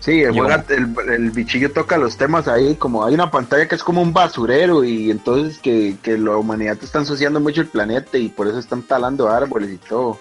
Sí, 0.01 0.23
el 0.23 1.31
bichillo 1.33 1.73
toca 1.73 1.99
los 1.99 2.17
temas 2.17 2.49
ahí, 2.49 2.77
como 2.77 3.05
hay 3.05 3.13
una 3.15 3.31
pantalla 3.31 3.67
que 3.67 3.75
es 3.75 3.83
como 3.83 4.01
un 4.03 4.13
basurero 4.13 4.85
y 4.85 5.11
entonces 5.11 5.59
que, 5.59 5.97
que 6.03 6.17
la 6.17 6.37
humanidad 6.37 6.79
está 6.81 7.01
ensuciando 7.01 7.41
mucho 7.41 7.61
el 7.63 7.67
planeta 7.67 8.17
y 8.17 8.29
por 8.29 8.47
eso 8.47 8.59
están 8.59 8.83
talando 8.83 9.29
árboles 9.29 9.71
y 9.73 9.77
todo. 9.79 10.19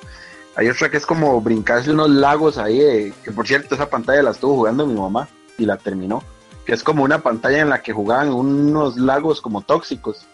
Hay 0.56 0.70
otra 0.70 0.90
que 0.90 0.98
es 0.98 1.06
como 1.06 1.42
brincarse 1.42 1.92
unos 1.92 2.10
lagos 2.10 2.58
ahí, 2.58 2.80
eh, 2.80 3.14
que 3.24 3.32
por 3.32 3.46
cierto 3.46 3.76
esa 3.76 3.90
pantalla 3.90 4.24
la 4.24 4.32
estuvo 4.32 4.56
jugando 4.56 4.88
mi 4.88 5.00
mamá 5.00 5.28
y 5.58 5.66
la 5.66 5.78
terminó, 5.78 6.24
que 6.66 6.74
es 6.74 6.84
como 6.84 7.04
una 7.04 7.20
pantalla 7.20 7.60
en 7.60 7.70
la 7.70 7.82
que 7.82 7.92
jugaban 7.92 8.32
unos 8.32 8.98
lagos 8.98 9.42
como 9.42 9.62
tóxicos. 9.62 10.26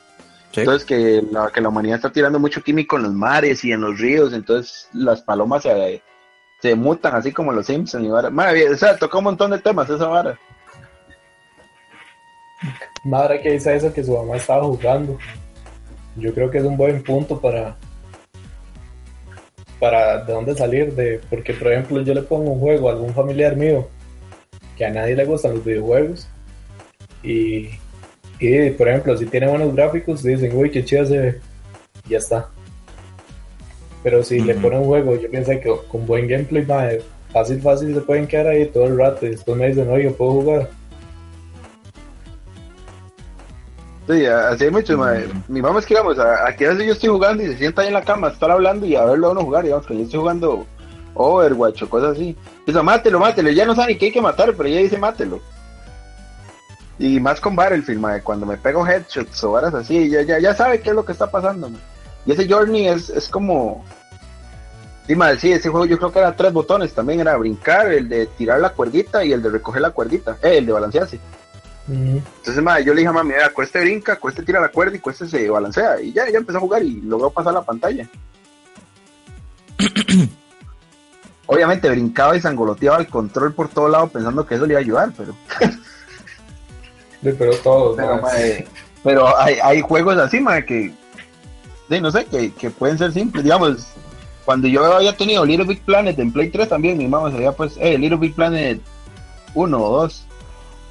Sí. 0.51 0.61
Entonces 0.61 0.85
que 0.85 1.23
la, 1.31 1.49
que 1.49 1.61
la 1.61 1.69
humanidad 1.69 1.95
está 1.95 2.11
tirando 2.11 2.39
mucho 2.39 2.61
químico 2.61 2.97
en 2.97 3.03
los 3.03 3.13
mares 3.13 3.63
y 3.63 3.71
en 3.71 3.81
los 3.81 3.99
ríos, 3.99 4.33
entonces 4.33 4.89
las 4.93 5.21
palomas 5.21 5.63
se, 5.63 6.03
se 6.61 6.75
mutan 6.75 7.15
así 7.15 7.31
como 7.31 7.51
los 7.51 7.65
Simpsons 7.65 8.05
y 8.05 8.09
vara. 8.09 8.29
Madre, 8.29 8.69
o 8.69 8.77
sea, 8.77 8.97
toca 8.97 9.17
un 9.17 9.23
montón 9.23 9.51
de 9.51 9.59
temas 9.59 9.89
esa 9.89 10.07
vara. 10.07 10.37
madre 13.03 13.41
que 13.41 13.53
dice 13.53 13.75
eso 13.75 13.91
que 13.91 14.03
su 14.03 14.15
mamá 14.15 14.35
estaba 14.35 14.63
jugando. 14.65 15.17
Yo 16.15 16.31
creo 16.33 16.51
que 16.51 16.59
es 16.59 16.63
un 16.63 16.77
buen 16.77 17.01
punto 17.01 17.39
para 17.39 17.75
para 19.81 20.23
de 20.23 20.31
dónde 20.31 20.55
salir 20.55 20.93
de 20.93 21.19
porque 21.27 21.55
por 21.55 21.71
ejemplo 21.71 22.01
yo 22.03 22.13
le 22.13 22.21
pongo 22.21 22.51
un 22.51 22.59
juego 22.59 22.87
a 22.87 22.91
algún 22.91 23.15
familiar 23.15 23.55
mío 23.55 23.87
que 24.77 24.85
a 24.85 24.91
nadie 24.91 25.15
le 25.15 25.25
gustan 25.25 25.55
los 25.55 25.65
videojuegos 25.65 26.29
y, 27.23 27.69
y 28.39 28.69
por 28.77 28.87
ejemplo 28.87 29.17
si 29.17 29.25
tiene 29.25 29.47
buenos 29.47 29.73
gráficos 29.75 30.21
dicen 30.21 30.55
uy 30.55 30.69
qué 30.69 30.85
chido 30.85 31.05
se 31.07 31.17
ve 31.17 31.39
y 32.05 32.11
ya 32.11 32.19
está. 32.19 32.49
Pero 34.03 34.23
si 34.23 34.39
le 34.39 34.53
ponen 34.53 34.81
un 34.81 34.85
juego 34.85 35.19
yo 35.19 35.29
pienso 35.31 35.51
que 35.51 35.73
con 35.87 36.05
buen 36.05 36.27
gameplay 36.27 36.63
fácil 37.33 37.59
fácil 37.59 37.95
se 37.95 38.01
pueden 38.01 38.27
quedar 38.27 38.49
ahí 38.49 38.67
todo 38.67 38.85
el 38.85 38.99
rato 38.99 39.25
y 39.25 39.29
después 39.29 39.57
me 39.57 39.67
dicen 39.67 39.89
oye 39.89 40.11
puedo 40.11 40.31
jugar 40.31 40.69
Sí, 44.07 44.25
así 44.25 44.63
hay 44.65 44.71
mucho, 44.71 44.97
madre. 44.97 45.29
Mi 45.47 45.61
mamá 45.61 45.79
es 45.79 45.85
que, 45.85 45.93
digamos, 45.93 46.17
a- 46.19 46.47
aquí 46.47 46.65
a 46.65 46.69
veces 46.69 46.85
yo 46.85 46.93
estoy 46.93 47.09
jugando 47.09 47.43
y 47.43 47.47
se 47.47 47.57
sienta 47.57 47.81
ahí 47.83 47.87
en 47.89 47.93
la 47.93 48.03
cama 48.03 48.27
a 48.27 48.31
estar 48.31 48.49
hablando 48.51 48.85
y 48.85 48.95
a 48.95 49.05
verlo 49.05 49.27
a 49.27 49.31
uno 49.31 49.41
jugar, 49.43 49.63
digamos, 49.63 49.85
que 49.85 49.95
yo 49.95 50.03
estoy 50.03 50.19
jugando 50.19 50.65
Overwatch 51.13 51.83
o 51.83 51.89
cosas 51.89 52.13
así. 52.13 52.35
Dice, 52.65 52.81
mátelo, 52.81 53.19
mátelo, 53.19 53.49
ya 53.51 53.65
no 53.65 53.75
sabe 53.75 53.93
ni 53.93 53.97
qué 53.99 54.05
hay 54.07 54.11
que 54.11 54.21
matar, 54.21 54.53
pero 54.55 54.67
ella 54.67 54.79
dice, 54.79 54.97
mátelo. 54.97 55.39
Y 56.99 57.19
más 57.19 57.39
con 57.39 57.55
Battlefield, 57.55 57.99
madre, 57.99 58.21
cuando 58.21 58.45
me 58.45 58.57
pego 58.57 58.85
headshots 58.85 59.43
o 59.43 59.51
varas 59.53 59.73
así, 59.73 60.09
ya, 60.09 60.21
ya, 60.23 60.39
ya 60.39 60.53
sabe 60.53 60.81
qué 60.81 60.89
es 60.89 60.95
lo 60.95 61.05
que 61.05 61.11
está 61.13 61.29
pasando. 61.31 61.69
Y 62.25 62.31
ese 62.31 62.47
Journey 62.47 62.87
es, 62.87 63.09
es 63.09 63.27
como... 63.29 63.83
Sí, 65.07 65.15
madre, 65.15 65.39
sí, 65.39 65.51
ese 65.51 65.69
juego 65.69 65.85
yo 65.85 65.97
creo 65.97 66.11
que 66.11 66.19
era 66.19 66.35
tres 66.35 66.53
botones 66.53 66.93
también, 66.93 67.19
era 67.19 67.35
brincar, 67.37 67.91
el 67.91 68.07
de 68.07 68.27
tirar 68.27 68.59
la 68.59 68.69
cuerdita 68.69 69.23
y 69.25 69.33
el 69.33 69.41
de 69.41 69.49
recoger 69.49 69.81
la 69.81 69.89
cuerdita, 69.89 70.37
eh, 70.43 70.57
el 70.59 70.65
de 70.67 70.71
balancearse. 70.73 71.19
Entonces, 71.87 72.63
madre, 72.63 72.85
yo 72.85 72.93
le 72.93 73.01
dije 73.01 73.09
a 73.09 73.13
mami, 73.13 73.33
mira, 73.33 73.49
cueste 73.49 73.79
brinca, 73.81 74.17
cueste 74.17 74.43
tira 74.43 74.61
la 74.61 74.69
cuerda 74.69 74.95
y 74.95 74.99
cueste 74.99 75.27
se 75.27 75.49
balancea. 75.49 75.99
Y 76.01 76.13
ya, 76.13 76.29
ya 76.29 76.37
empezó 76.37 76.57
a 76.57 76.61
jugar 76.61 76.83
y 76.83 77.01
logró 77.01 77.29
pasar 77.29 77.53
la 77.53 77.63
pantalla. 77.63 78.07
Obviamente 81.47 81.89
brincaba 81.89 82.37
y 82.37 82.41
sangoloteaba 82.41 82.97
el 82.97 83.07
control 83.07 83.53
por 83.53 83.67
todo 83.67 83.89
lado 83.89 84.07
pensando 84.07 84.45
que 84.45 84.55
eso 84.55 84.65
le 84.65 84.73
iba 84.73 84.79
a 84.79 84.83
ayudar, 84.83 85.11
pero... 85.17 85.35
Sí, 87.23 87.29
pero 87.37 87.55
todos, 87.57 87.97
Pero, 87.97 88.19
mae, 88.19 88.67
pero 89.03 89.37
hay, 89.37 89.57
hay 89.61 89.81
juegos 89.81 90.17
así, 90.17 90.39
mae, 90.39 90.65
que, 90.65 90.91
sí, 91.87 92.01
no 92.01 92.09
sé, 92.09 92.25
que, 92.25 92.51
que 92.51 92.71
pueden 92.71 92.97
ser 92.97 93.13
simples. 93.13 93.43
Digamos, 93.43 93.89
cuando 94.43 94.67
yo 94.67 94.83
había 94.83 95.15
tenido 95.15 95.45
Little 95.45 95.67
Big 95.67 95.81
Planet 95.83 96.17
en 96.17 96.31
Play 96.31 96.49
3 96.49 96.69
también, 96.69 96.97
mi 96.97 97.07
mamá 97.07 97.29
se 97.29 97.37
había 97.37 97.51
pues, 97.51 97.77
eh, 97.79 97.95
Little 97.95 98.17
Big 98.17 98.33
Planet 98.33 98.81
1 99.53 99.77
o 99.77 100.01
2, 100.01 100.25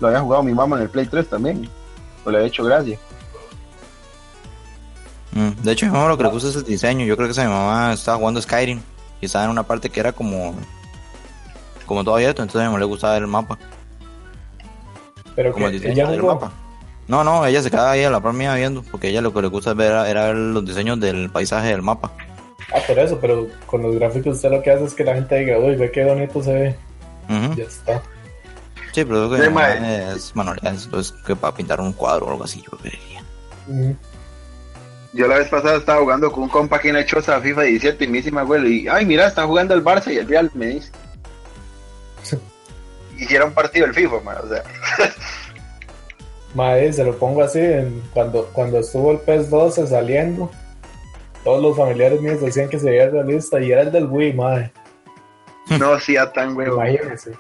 lo 0.01 0.09
había 0.09 0.21
jugado 0.21 0.43
mi 0.43 0.53
mamá 0.55 0.77
en 0.77 0.83
el 0.83 0.89
Play 0.91 1.07
3 1.07 1.29
también, 1.29 1.69
o 2.25 2.31
le 2.31 2.39
había 2.39 2.49
hecho 2.49 2.65
gracia. 2.65 2.99
Mm, 5.33 5.51
De 5.63 5.73
hecho, 5.73 5.87
a 5.87 5.89
mi 5.91 5.95
mamá 5.97 6.09
lo 6.09 6.17
que 6.17 6.25
le 6.25 6.31
gusta 6.31 6.49
es 6.49 6.57
el 6.57 6.65
diseño. 6.65 7.05
Yo 7.07 7.17
creo 7.17 7.29
que 7.29 7.33
esa 7.33 7.45
mi 7.45 7.51
mamá 7.51 7.93
estaba 7.93 8.19
jugando 8.19 8.43
Skyrim 8.43 8.81
y 9.21 9.27
estaba 9.27 9.45
en 9.45 9.51
una 9.51 9.63
parte 9.63 9.91
que 9.91 10.01
era 10.01 10.13
como 10.13 10.55
como 11.87 12.05
todo 12.05 12.15
abierto, 12.17 12.43
entonces 12.43 12.61
a 12.61 12.65
mi 12.65 12.69
mamá 12.69 12.79
le 12.79 12.85
gustaba 12.85 13.15
ver 13.15 13.23
el 13.23 13.29
mapa, 13.29 13.59
Pero 15.35 15.53
como 15.53 15.67
el 15.67 15.73
que 15.73 15.79
diseño 15.79 15.93
ella 16.05 16.11
del 16.13 16.21
jugó. 16.21 16.35
mapa. 16.35 16.53
No, 17.09 17.25
no, 17.25 17.45
ella 17.45 17.61
se 17.63 17.71
quedaba 17.71 17.91
ahí 17.91 18.05
a 18.05 18.11
la 18.11 18.21
par 18.21 18.33
mía 18.33 18.55
viendo, 18.55 18.85
porque 18.85 19.09
a 19.09 19.11
ella 19.11 19.21
lo 19.21 19.33
que 19.35 19.43
le 19.43 19.49
gusta 19.49 19.75
ver 19.75 19.91
era, 19.91 20.09
era 20.09 20.27
ver 20.27 20.37
los 20.37 20.65
diseños 20.65 21.01
del 21.01 21.31
paisaje 21.31 21.69
del 21.69 21.83
mapa. 21.83 22.13
Ah, 22.73 22.79
por 22.87 22.97
eso, 22.97 23.19
pero 23.21 23.49
con 23.67 23.83
los 23.83 23.97
gráficos 23.97 24.37
usted 24.37 24.51
lo 24.53 24.63
que 24.63 24.71
hace 24.71 24.85
es 24.85 24.95
que 24.95 25.03
la 25.03 25.15
gente 25.15 25.35
diga, 25.41 25.59
uy, 25.59 25.75
ve 25.75 25.91
qué 25.91 26.05
bonito 26.05 26.41
se 26.45 26.53
ve. 26.53 26.77
Ujú. 27.29 27.55
Ya 27.57 27.65
está. 27.65 28.01
Sí, 28.93 29.05
pero 29.05 29.29
creo 29.29 29.31
que 29.31 29.37
Sí, 29.79 30.17
es 30.17 30.35
manualidades, 30.37 30.89
pues 30.91 31.13
que 31.27 31.37
para 31.37 31.55
pintar 31.55 31.81
un 31.81 31.93
cuadro 31.93 32.27
o 32.27 32.31
algo 32.31 32.45
así, 32.45 32.63
yo 32.63 32.77
creería. 32.79 33.23
Yo 35.13 35.27
la 35.27 35.39
vez 35.39 35.49
pasada 35.49 35.77
estaba 35.77 36.01
jugando 36.01 36.31
con 36.33 36.45
un 36.45 36.49
compa 36.49 36.77
aquí 36.77 36.89
en 36.89 36.95
la 36.95 37.05
choza 37.07 37.41
FIFA 37.41 37.63
17 37.63 38.05
y 38.05 38.09
me 38.09 38.19
dice 38.19 38.31
mi 38.31 38.39
abuelo, 38.39 38.69
y, 38.69 38.87
ay, 38.89 39.05
mira, 39.07 39.27
está 39.27 39.45
jugando 39.47 39.75
el 39.75 39.85
Barça 39.85 40.13
y 40.13 40.17
el 40.19 40.29
Real, 40.29 40.51
me 40.55 40.67
dice. 40.67 40.91
Hicieron 43.19 43.53
partido 43.53 43.87
el 43.87 43.95
FIFA, 43.95 44.21
man, 44.23 44.37
o 44.43 44.49
sea. 44.49 44.63
Mae, 46.55 46.93
se 46.93 47.05
lo 47.05 47.17
pongo 47.17 47.43
así, 47.45 47.59
en- 47.61 48.03
cuando, 48.13 48.47
cuando 48.53 48.79
estuvo 48.79 49.13
el 49.13 49.19
PES 49.21 49.51
12 49.51 49.87
saliendo, 49.87 50.51
todos 51.45 51.63
los 51.63 51.77
familiares 51.77 52.21
míos 52.21 52.41
decían 52.41 52.69
que 52.69 52.79
se 52.79 52.91
veía 52.91 53.09
realista 53.09 53.61
y 53.61 53.71
era 53.71 53.83
el 53.83 53.93
del 53.93 54.07
Wii, 54.07 54.33
mae. 54.33 54.73
No, 55.79 56.01
sí, 56.01 56.17
a 56.17 56.33
tan 56.33 56.57
huevo. 56.57 56.75
Imagínense. 56.77 57.33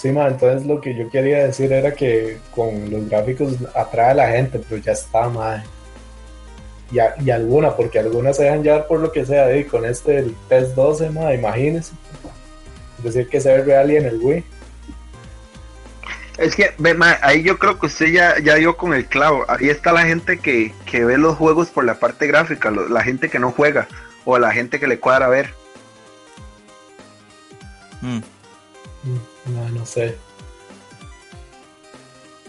Sí, 0.00 0.12
ma, 0.12 0.28
entonces 0.28 0.64
lo 0.64 0.80
que 0.80 0.94
yo 0.94 1.10
quería 1.10 1.44
decir 1.44 1.72
era 1.72 1.92
que 1.92 2.38
con 2.54 2.88
los 2.88 3.08
gráficos 3.08 3.54
atrae 3.74 4.10
a 4.12 4.14
la 4.14 4.28
gente, 4.28 4.60
pero 4.68 4.80
ya 4.80 4.92
está, 4.92 5.28
madre. 5.28 5.64
Y, 6.92 7.00
a- 7.00 7.16
y 7.20 7.30
alguna, 7.30 7.74
porque 7.74 7.98
algunas 7.98 8.36
se 8.36 8.44
dejan 8.44 8.62
llevar 8.62 8.86
por 8.86 9.00
lo 9.00 9.10
que 9.10 9.26
sea, 9.26 9.54
y 9.56 9.64
con 9.64 9.84
este 9.84 10.18
el 10.18 10.36
PES 10.48 10.76
12, 10.76 11.10
madre, 11.10 11.34
imagínense. 11.34 11.92
Es 12.98 13.04
decir, 13.04 13.28
que 13.28 13.40
se 13.40 13.48
ve 13.56 13.64
real 13.64 13.90
y 13.90 13.96
en 13.96 14.06
el 14.06 14.18
Wii. 14.20 14.44
Es 16.38 16.54
que, 16.54 16.70
ve, 16.78 16.94
ma, 16.94 17.18
ahí 17.22 17.42
yo 17.42 17.58
creo 17.58 17.80
que 17.80 17.86
usted 17.86 18.06
ya, 18.06 18.38
ya 18.40 18.54
dio 18.54 18.76
con 18.76 18.94
el 18.94 19.06
clavo. 19.06 19.44
Ahí 19.48 19.68
está 19.68 19.90
la 19.92 20.04
gente 20.04 20.38
que, 20.38 20.72
que 20.88 21.04
ve 21.04 21.18
los 21.18 21.36
juegos 21.36 21.70
por 21.70 21.84
la 21.84 21.98
parte 21.98 22.28
gráfica, 22.28 22.70
lo- 22.70 22.88
la 22.88 23.02
gente 23.02 23.28
que 23.28 23.40
no 23.40 23.50
juega, 23.50 23.88
o 24.24 24.38
la 24.38 24.52
gente 24.52 24.78
que 24.78 24.86
le 24.86 25.00
cuadra 25.00 25.26
ver. 25.28 25.52
Mm. 28.00 28.20
No, 29.48 29.68
no 29.70 29.86
sé. 29.86 30.16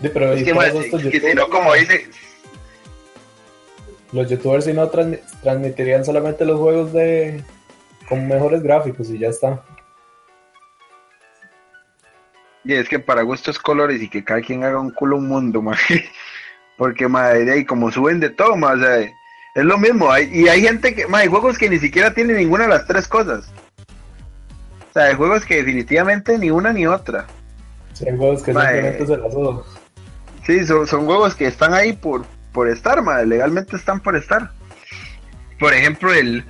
Sí, 0.01 0.09
pero 0.13 0.33
Es 0.33 0.41
y 0.41 0.45
que, 0.45 0.53
ma, 0.53 0.67
estos 0.67 1.01
que 1.03 1.19
si 1.19 1.33
no, 1.35 1.49
como 1.49 1.73
dice, 1.73 2.09
los 4.11 4.29
youtubers 4.29 4.65
si 4.65 4.73
no 4.73 4.89
transmi- 4.91 5.21
transmitirían 5.41 6.05
solamente 6.05 6.45
los 6.45 6.57
juegos 6.59 6.93
de 6.93 7.43
con 8.07 8.27
mejores 8.27 8.63
gráficos 8.63 9.09
y 9.09 9.19
ya 9.19 9.27
está. 9.29 9.63
y 12.63 12.73
es 12.73 12.87
que 12.89 12.99
para 12.99 13.21
gustos 13.23 13.57
colores 13.57 14.01
y 14.01 14.09
que 14.09 14.23
cada 14.23 14.41
quien 14.41 14.63
haga 14.63 14.79
un 14.79 14.91
culo 14.91 15.17
un 15.17 15.27
mundo, 15.27 15.61
ma. 15.61 15.77
Porque, 16.77 17.07
ma, 17.07 17.29
de 17.29 17.51
ahí 17.51 17.65
como 17.65 17.91
suben 17.91 18.19
de 18.19 18.29
todo, 18.29 18.55
sea, 18.77 18.99
es 19.01 19.63
lo 19.65 19.77
mismo. 19.77 20.11
hay- 20.11 20.29
y 20.31 20.47
hay 20.47 20.61
gente 20.61 20.93
que, 20.95 21.05
hay 21.11 21.27
juegos 21.27 21.57
que 21.57 21.69
ni 21.69 21.77
siquiera 21.79 22.13
tienen 22.13 22.37
ninguna 22.37 22.63
de 22.65 22.69
las 22.69 22.85
tres 22.87 23.07
cosas. 23.07 23.51
Sea, 24.99 25.07
hay 25.07 25.15
juegos 25.15 25.45
que 25.45 25.55
definitivamente 25.55 26.37
ni 26.37 26.51
una 26.51 26.73
ni 26.73 26.85
otra. 26.85 27.25
Sí, 27.93 28.07
hay 28.07 28.17
juegos 28.17 28.43
que 28.43 28.53
Ma, 28.53 28.63
simplemente 28.63 29.03
eh, 29.03 29.07
se 29.07 29.17
las 29.17 29.33
subo. 29.33 29.65
Sí, 30.45 30.65
son, 30.65 30.87
son 30.87 31.05
juegos 31.05 31.35
que 31.35 31.45
están 31.45 31.73
ahí 31.73 31.93
por, 31.93 32.25
por 32.51 32.67
estar. 32.67 33.01
Legalmente 33.25 33.77
están 33.77 34.01
por 34.01 34.15
estar. 34.15 34.51
Por 35.57 35.73
ejemplo, 35.73 36.13
el. 36.13 36.43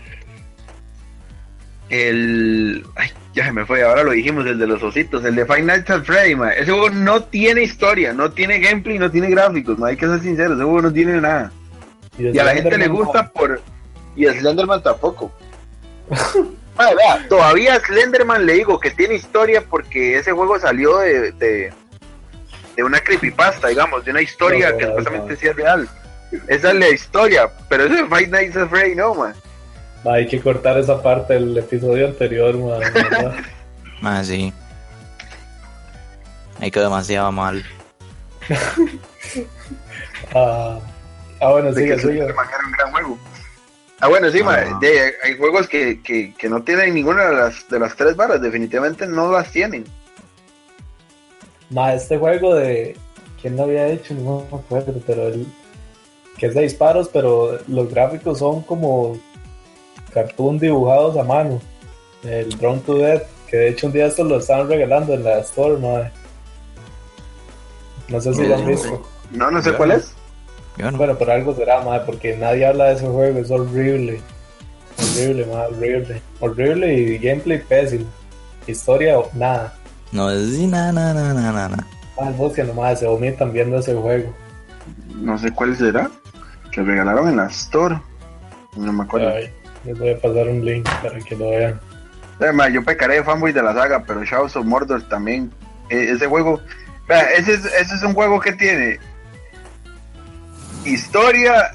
El. 1.90 2.86
Ay, 2.96 3.10
ya 3.36 3.46
se 3.46 3.52
me 3.52 3.66
fue, 3.66 3.84
ahora 3.84 4.04
lo 4.04 4.12
dijimos, 4.12 4.46
el 4.48 4.58
de 4.58 4.68
los 4.68 4.82
ositos, 4.82 5.24
el 5.26 5.36
de 5.36 5.46
Five 5.46 5.62
Nights 5.62 5.90
at 5.92 6.04
Freddy. 6.04 6.36
Ese 6.58 6.72
juego 6.72 6.90
no 6.90 7.24
tiene 7.24 7.62
historia, 7.62 8.14
no 8.14 8.32
tiene 8.32 8.60
gameplay, 8.60 8.98
no 8.98 9.12
tiene 9.12 9.30
gráficos. 9.30 9.82
Hay 9.84 9.96
que 9.96 10.08
ser 10.08 10.22
sinceros, 10.22 10.54
ese 10.54 10.64
juego 10.64 10.82
no 10.82 10.94
tiene 10.94 11.22
nada. 11.22 11.52
el 12.18 12.36
Y 12.36 12.40
a 12.40 12.44
la 12.46 12.56
gente 12.56 12.78
le 12.78 12.88
gusta 12.88 13.30
por. 13.30 13.62
Y 14.16 14.26
a 14.26 14.34
Slenderman 14.34 14.82
tampoco. 14.82 15.32
Madre, 16.80 16.96
vea, 16.96 17.28
todavía 17.28 17.78
Slenderman 17.82 18.46
le 18.46 18.54
digo 18.54 18.80
que 18.80 18.92
tiene 18.92 19.16
historia 19.16 19.62
porque 19.70 20.18
ese 20.18 20.32
juego 20.32 20.58
salió 20.58 21.00
de, 21.00 21.34
de, 21.34 21.74
de 22.78 22.84
una 22.84 23.02
creepypasta, 23.02 23.68
digamos, 23.68 24.06
de 24.06 24.12
una 24.12 24.22
historia 24.22 24.72
No, 24.72 24.78
que 24.78 24.86
supuestamente 24.86 25.36
sí 25.36 25.48
es 25.48 25.56
real. 25.58 25.90
Esa 26.48 26.70
es 26.70 26.76
la 26.76 26.88
historia, 26.88 27.52
pero 27.68 27.84
eso 27.84 27.96
de 27.96 28.06
Five 28.06 28.28
Nights 28.28 28.56
at 28.56 28.70
Freddy 28.70 28.96
no, 28.96 29.14
man. 29.14 29.34
Hay 30.06 30.26
que 30.26 30.40
cortar 30.40 30.78
esa 30.78 31.04
parte 31.04 31.34
del 31.34 31.58
episodio 31.58 32.08
anterior, 32.08 32.56
man. 32.58 32.82
Ah, 34.02 34.24
sí. 34.24 34.54
Ahí 36.62 36.72
quedó 36.72 36.86
demasiado 36.86 37.30
mal. 37.34 37.66
ah, 40.34 40.80
ah, 41.42 41.50
bueno, 41.50 41.74
sigue, 41.74 42.00
sigue. 42.00 42.24
Un 42.24 42.72
gran 42.72 42.92
juego. 42.92 43.18
Ah, 44.02 44.08
bueno, 44.08 44.30
sí, 44.32 44.40
Ah. 44.46 44.78
de- 44.80 45.14
hay 45.24 45.38
juegos 45.38 45.68
que, 45.68 46.02
que, 46.02 46.34
que 46.34 46.50
no 46.50 46.64
tienen 46.64 46.94
ninguna 46.94 47.26
de 47.28 47.36
las, 47.36 47.68
de 47.68 47.80
las 47.80 47.96
tres 47.96 48.16
varas, 48.16 48.42
definitivamente 48.42 49.06
no 49.08 49.32
las 49.32 49.52
tienen. 49.52 49.84
Ma, 51.70 51.94
este 51.94 52.18
juego 52.18 52.56
de. 52.56 52.96
¿Quién 53.42 53.56
lo 53.58 53.64
había 53.64 53.88
hecho? 53.88 54.14
No 54.16 54.46
me 54.52 54.58
acuerdo, 54.58 55.02
pero 55.06 55.28
el. 55.28 55.46
Que 56.38 56.48
es 56.48 56.54
de 56.56 56.62
disparos, 56.62 57.10
pero 57.12 57.60
los 57.68 57.90
gráficos 57.90 58.40
son 58.40 58.62
como. 58.64 59.20
Cartoon 60.14 60.58
dibujados 60.58 61.18
a 61.18 61.24
mano. 61.24 61.62
El 62.24 62.50
Drone 62.58 62.80
to 62.82 62.96
Death, 62.98 63.24
que 63.48 63.58
de 63.58 63.70
hecho 63.70 63.88
un 63.88 63.94
día 63.94 64.08
estos 64.08 64.28
lo 64.28 64.40
estaban 64.40 64.68
regalando 64.68 65.14
en 65.14 65.24
la 65.24 65.40
Store, 65.40 65.78
ma. 65.78 66.10
No 68.08 68.20
sé 68.20 68.34
si 68.34 68.48
lo 68.48 68.56
han 68.56 68.62
No, 68.62 68.68
visto. 68.68 69.08
No, 69.32 69.52
no 69.52 69.62
sé 69.62 69.74
cuál 69.74 69.92
es. 69.92 70.14
Yo 70.80 70.90
no. 70.90 70.98
Bueno, 70.98 71.16
pero 71.20 71.34
algo 71.34 71.54
será, 71.54 71.82
madre, 71.82 72.04
porque 72.06 72.38
nadie 72.38 72.66
habla 72.66 72.86
de 72.86 72.94
ese 72.96 73.06
juego, 73.06 73.38
es 73.38 73.52
horrible. 73.52 74.22
Horrible, 74.98 75.46
madre, 75.46 75.76
horrible. 75.76 76.22
Horrible 76.40 76.94
y 76.94 77.18
gameplay 77.18 77.60
pésimo. 77.60 78.06
Historia, 78.66 79.18
nada. 79.34 79.74
No 80.14 80.32
es 80.32 80.58
nada, 80.60 80.94
nada, 80.94 81.34
nada, 81.34 81.68
nada, 81.68 81.86
vos 82.38 82.54
que 82.54 82.64
nomás 82.64 83.00
se 83.00 83.08
vomitan 83.08 83.52
viendo 83.52 83.78
ese 83.78 83.94
juego. 83.94 84.34
No 85.16 85.38
sé 85.38 85.52
cuál 85.52 85.76
será. 85.76 86.10
Que 86.72 86.82
regalaron 86.82 87.28
en 87.28 87.38
la 87.38 87.48
Store. 87.48 88.00
No 88.78 88.94
me 88.94 89.04
acuerdo. 89.04 89.30
Ay, 89.30 89.52
les 89.84 90.00
voy 90.00 90.12
a 90.12 90.18
pasar 90.18 90.48
un 90.48 90.64
link 90.64 90.88
para 91.04 91.20
que 91.20 91.36
lo 91.36 91.50
vean. 91.50 91.80
Eh, 92.40 92.52
ma, 92.54 92.70
yo 92.70 92.84
pecaré 92.86 93.16
de 93.16 93.24
fanboy 93.24 93.52
de 93.52 93.62
la 93.62 93.74
saga, 93.74 94.04
pero 94.06 94.24
Shadows 94.24 94.56
of 94.56 94.66
Mordor 94.66 95.02
también. 95.10 95.52
Eh, 95.90 96.12
ese 96.12 96.28
juego. 96.28 96.62
vea, 97.08 97.32
ese, 97.34 97.56
es, 97.56 97.66
ese 97.66 97.96
es 97.96 98.04
un 98.04 98.14
juego 98.14 98.40
que 98.40 98.54
tiene 98.54 99.00
historia 100.86 101.72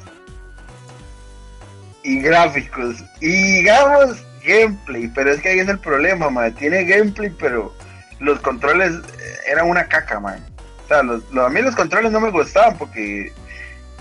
y 2.02 2.20
gráficos. 2.20 3.02
Y 3.20 3.28
digamos 3.60 4.16
gameplay, 4.44 5.09
pero 5.14 5.32
es 5.32 5.40
que 5.40 5.48
ahí 5.51 5.59
es 5.60 5.68
el 5.68 5.78
problema, 5.78 6.28
ma. 6.31 6.51
Tiene 6.51 6.85
gameplay, 6.85 7.31
pero 7.39 7.74
los 8.20 8.39
controles 8.40 8.93
eh, 8.93 9.35
eran 9.51 9.68
una 9.68 9.86
caca, 9.86 10.20
man. 10.20 10.44
O 10.85 10.89
sea, 10.89 11.02
los, 11.02 11.22
los- 11.32 11.47
a 11.47 11.48
mí 11.51 11.62
los 11.62 11.74
controles 11.74 12.12
no 12.12 12.20
me 12.20 12.31
gustaban 12.31 12.76
porque. 12.76 13.32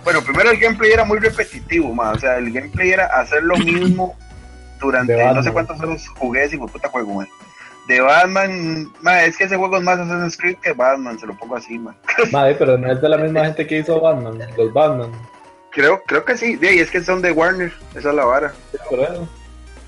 Bueno, 0.03 0.21
primero 0.21 0.51
el 0.51 0.59
gameplay 0.59 0.91
era 0.91 1.05
muy 1.05 1.19
repetitivo, 1.19 1.93
ma. 1.93 2.11
O 2.11 2.19
sea, 2.19 2.37
el 2.37 2.51
gameplay 2.51 2.91
era 2.91 3.05
hacer 3.05 3.41
lo 3.43 3.55
mismo 3.57 4.17
durante 4.81 5.13
no 5.33 5.41
sé 5.43 5.51
cuántos 5.53 5.79
horas 5.79 6.05
jugué 6.09 6.43
ese 6.43 6.57
puta 6.57 6.89
juego, 6.89 7.13
man. 7.15 7.27
De 7.87 7.99
Batman, 7.99 8.91
ma, 9.01 9.23
es 9.23 9.35
que 9.35 9.43
ese 9.43 9.57
juego 9.57 9.77
es 9.77 9.83
más 9.83 9.99
Assassin's 9.99 10.37
Creed 10.37 10.57
que 10.57 10.71
Batman, 10.71 11.19
se 11.19 11.27
lo 11.27 11.37
pongo 11.37 11.57
así, 11.57 11.77
man. 11.77 11.95
Madre, 12.31 12.55
pero 12.57 12.77
no 12.77 12.91
es 12.91 13.01
de 13.01 13.09
la 13.09 13.17
misma 13.17 13.45
gente 13.45 13.67
que 13.67 13.79
hizo 13.79 13.99
Batman, 13.99 14.39
los 14.57 14.73
Batman. 14.73 15.11
Creo, 15.73 16.01
creo 16.05 16.23
que 16.23 16.37
sí, 16.37 16.55
de 16.55 16.69
ahí 16.69 16.79
es 16.79 16.91
que 16.91 17.03
son 17.03 17.21
de 17.21 17.31
Warner, 17.31 17.73
esa 17.95 18.09
es 18.09 18.15
la 18.15 18.25
vara. 18.25 18.53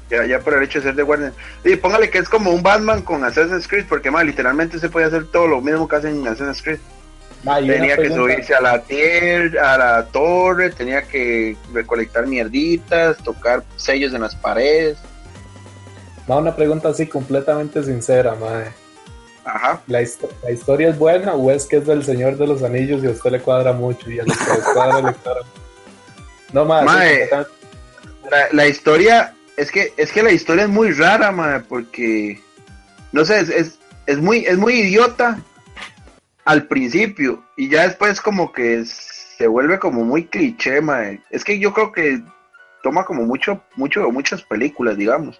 Ya, 0.09 0.25
ya 0.25 0.39
por 0.39 0.55
el 0.55 0.63
hecho 0.63 0.79
de 0.79 0.85
ser 0.85 0.95
de 0.95 1.03
Warner. 1.03 1.31
Y 1.63 1.75
póngale 1.75 2.09
que 2.09 2.17
es 2.17 2.27
como 2.27 2.51
un 2.51 2.63
Batman 2.63 3.01
con 3.01 3.23
Assassin's 3.23 3.67
Creed, 3.67 3.85
porque 3.87 4.11
más 4.11 4.25
literalmente 4.25 4.79
se 4.79 4.89
puede 4.89 5.05
hacer 5.05 5.27
todo 5.27 5.47
lo 5.47 5.61
mismo 5.61 5.87
que 5.87 5.95
hacen 5.95 6.19
en 6.19 6.27
Assassin's 6.27 6.61
Creed. 6.61 6.79
Ma, 7.43 7.61
y 7.61 7.67
Tenía 7.67 7.95
que 7.95 8.09
subirse 8.09 8.55
a 8.55 8.61
la 8.61 8.81
tierra, 8.81 9.73
a 9.73 9.77
la 9.77 10.05
torre, 10.07 10.71
tenía 10.71 11.03
que 11.03 11.55
recolectar 11.71 12.25
mierditas, 12.25 13.17
tocar 13.17 13.63
sellos 13.75 14.13
en 14.13 14.21
las 14.21 14.35
paredes. 14.35 14.97
Ma, 16.27 16.37
una 16.37 16.55
pregunta 16.55 16.89
así 16.89 17.07
completamente 17.07 17.83
sincera, 17.83 18.35
mae. 18.35 18.65
Ajá. 19.43 19.81
¿La, 19.87 20.01
histo- 20.01 20.29
la 20.43 20.51
historia 20.51 20.89
es 20.89 20.97
buena 20.97 21.33
o 21.35 21.51
es 21.51 21.65
que 21.65 21.77
es 21.77 21.85
del 21.85 22.03
Señor 22.03 22.37
de 22.37 22.47
los 22.47 22.63
Anillos 22.63 23.03
y 23.03 23.07
a 23.07 23.11
usted 23.11 23.31
le 23.31 23.39
cuadra 23.41 23.73
mucho 23.73 24.09
y 24.09 24.19
a 24.19 24.23
los 24.23 24.35
que 24.37 24.53
les 24.53 24.63
cuadra 24.73 25.01
le 25.01 25.13
cuadra? 25.17 25.41
No, 26.51 26.65
ma, 26.65 26.79
sí, 26.79 26.85
Mae. 26.85 27.09
completamente- 27.29 27.51
La, 28.31 28.47
la 28.53 28.67
historia, 28.67 29.35
es 29.55 29.71
que, 29.71 29.93
es 29.97 30.11
que 30.11 30.23
la 30.23 30.31
historia 30.31 30.63
es 30.63 30.69
muy 30.69 30.91
rara, 30.93 31.31
mae, 31.31 31.59
porque, 31.59 32.41
no 33.11 33.23
sé, 33.23 33.39
es, 33.41 33.49
es, 33.49 33.79
es 34.07 34.17
muy, 34.17 34.45
es 34.47 34.57
muy 34.57 34.73
idiota 34.79 35.37
al 36.43 36.63
principio 36.63 37.43
y 37.55 37.69
ya 37.69 37.83
después 37.87 38.19
como 38.21 38.51
que 38.51 38.83
se 38.85 39.45
vuelve 39.47 39.77
como 39.77 40.03
muy 40.03 40.25
cliché, 40.25 40.81
mae. 40.81 41.21
Es 41.29 41.43
que 41.43 41.59
yo 41.59 41.71
creo 41.71 41.91
que 41.91 42.19
toma 42.81 43.05
como 43.05 43.23
mucho, 43.25 43.61
mucho, 43.75 44.09
muchas 44.09 44.41
películas, 44.41 44.97
digamos. 44.97 45.39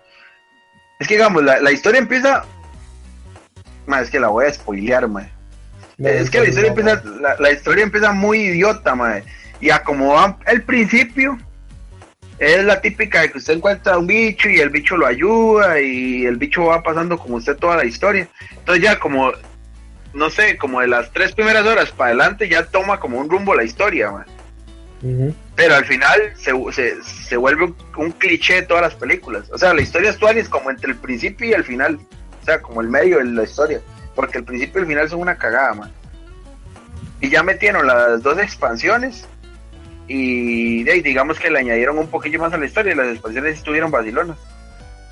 Es 1.00 1.08
que, 1.08 1.16
digamos, 1.16 1.44
la, 1.44 1.60
la 1.60 1.72
historia 1.72 2.00
empieza, 2.00 2.46
mae, 3.86 4.04
es 4.04 4.10
que 4.10 4.20
la 4.20 4.30
voy 4.30 4.46
a 4.46 4.54
spoilear, 4.54 5.08
mae. 5.08 5.30
no, 5.98 6.10
es 6.10 6.30
que 6.30 6.40
la 6.40 6.48
historia 6.48 6.72
no, 6.72 6.78
empieza, 6.78 7.04
la, 7.22 7.36
la 7.40 7.52
historia 7.52 7.84
empieza 7.84 8.12
muy 8.12 8.40
idiota, 8.40 8.96
mae. 8.96 9.24
Y 9.60 9.70
a 9.70 9.84
como 9.84 10.14
va 10.14 10.38
el 10.48 10.64
principio, 10.64 11.38
es 12.40 12.64
la 12.64 12.82
típica 12.82 13.22
de 13.22 13.32
que 13.32 13.38
usted 13.38 13.56
encuentra 13.56 13.98
un 13.98 14.08
bicho 14.08 14.50
y 14.50 14.60
el 14.60 14.70
bicho 14.70 14.98
lo 14.98 15.06
ayuda 15.06 15.80
y 15.80 16.26
el 16.26 16.36
bicho 16.36 16.66
va 16.66 16.84
pasando 16.84 17.18
como 17.18 17.38
usted 17.38 17.56
toda 17.56 17.78
la 17.78 17.86
historia. 17.86 18.28
Entonces 18.52 18.84
ya 18.84 19.00
como, 19.00 19.32
no 20.14 20.30
sé, 20.30 20.58
como 20.58 20.82
de 20.82 20.88
las 20.88 21.12
tres 21.12 21.32
primeras 21.34 21.66
horas 21.66 21.92
para 21.92 22.10
adelante 22.10 22.50
ya 22.50 22.66
toma 22.66 23.00
como 23.00 23.20
un 23.20 23.30
rumbo 23.30 23.56
la 23.56 23.64
historia, 23.64 24.12
Pero 25.56 25.76
al 25.76 25.86
final 25.86 26.20
se, 26.36 26.52
se, 26.72 27.04
se 27.04 27.38
vuelve 27.38 27.74
un, 27.98 28.12
cliché 28.14 28.56
de 28.56 28.62
todas 28.64 28.82
las 28.82 28.96
películas. 28.96 29.50
O 29.52 29.58
sea, 29.58 29.74
la 29.74 29.82
historia 29.82 30.10
es 30.10 30.50
como 30.50 30.72
entre 30.72 30.92
el 30.92 30.98
principio 30.98 31.48
y 31.48 31.54
el 31.54 31.64
final. 31.64 32.00
O 32.42 32.46
sea, 32.46 32.62
como 32.62 32.82
el 32.82 32.90
medio 32.90 33.20
de 33.20 33.26
la 33.26 33.44
historia. 33.44 33.82
Porque 34.16 34.40
el 34.40 34.44
principio 34.44 34.80
y 34.80 34.82
el 34.84 34.88
final 34.88 35.10
son 35.10 35.22
una 35.22 35.38
cagada, 35.38 35.74
man. 35.74 35.92
Y 37.22 37.30
ya 37.30 37.44
metieron 37.44 37.86
las 37.86 38.22
dos 38.24 38.40
expansiones. 38.40 39.28
Y 40.08 40.84
de 40.84 41.02
digamos 41.02 41.40
que 41.40 41.50
le 41.50 41.60
añadieron 41.60 41.98
un 41.98 42.08
poquillo 42.08 42.40
más 42.40 42.54
a 42.54 42.58
la 42.58 42.66
historia. 42.66 42.94
Y 42.94 42.96
las 42.96 43.08
expansiones 43.08 43.58
estuvieron 43.58 43.92
vacilonas. 43.92 44.38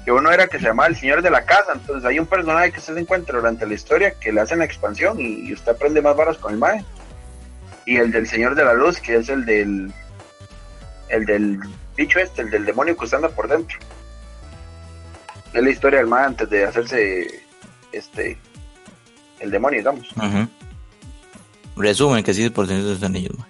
Que 0.06 0.12
uno 0.12 0.32
era 0.32 0.48
que 0.48 0.60
se 0.60 0.66
llamaba 0.66 0.88
el 0.88 0.96
señor 0.96 1.22
de 1.22 1.30
la 1.30 1.46
casa. 1.46 1.74
Entonces 1.74 2.04
hay 2.06 2.20
un 2.20 2.26
personaje 2.26 2.72
que 2.72 2.80
usted 2.80 2.96
se 2.96 3.00
encuentra 3.00 3.38
durante 3.38 3.68
la 3.68 3.74
historia 3.76 4.16
que 4.20 4.34
le 4.34 4.42
hacen 4.42 4.60
la 4.60 4.66
expansión. 4.66 5.20
Y, 5.20 5.54
usted 5.54 5.74
aprende 5.74 6.02
más 6.02 6.16
varas 6.16 6.38
con 6.38 6.54
el 6.54 6.60
mae. 6.60 6.84
Y 7.86 7.98
el 7.98 8.12
del 8.12 8.28
señor 8.28 8.56
de 8.56 8.64
la 8.64 8.74
luz, 8.74 9.00
que 9.00 9.16
es 9.18 9.30
el 9.30 9.46
del 9.46 9.92
el 11.10 11.26
del 11.26 11.60
bicho 11.96 12.20
este, 12.20 12.42
el 12.42 12.50
del 12.50 12.66
demonio 12.66 12.96
que 12.98 13.04
usted 13.04 13.18
anda 13.18 13.30
por 13.30 13.48
dentro. 13.48 13.78
Es 15.54 15.62
la 15.64 15.70
historia 15.70 16.00
del 16.00 16.08
man 16.08 16.26
antes 16.26 16.50
de 16.50 16.66
hacerse 16.66 17.44
este 17.92 18.38
el 19.40 19.52
demonio, 19.52 19.80
digamos. 19.80 20.08
Resumen, 21.76 22.24
que 22.24 22.34
sí 22.34 22.44
es 22.46 22.52
por 22.52 22.68
Señor 22.68 22.84
de 22.86 22.90
los 22.94 23.04
Anillos, 23.04 23.38
man. 23.38 23.48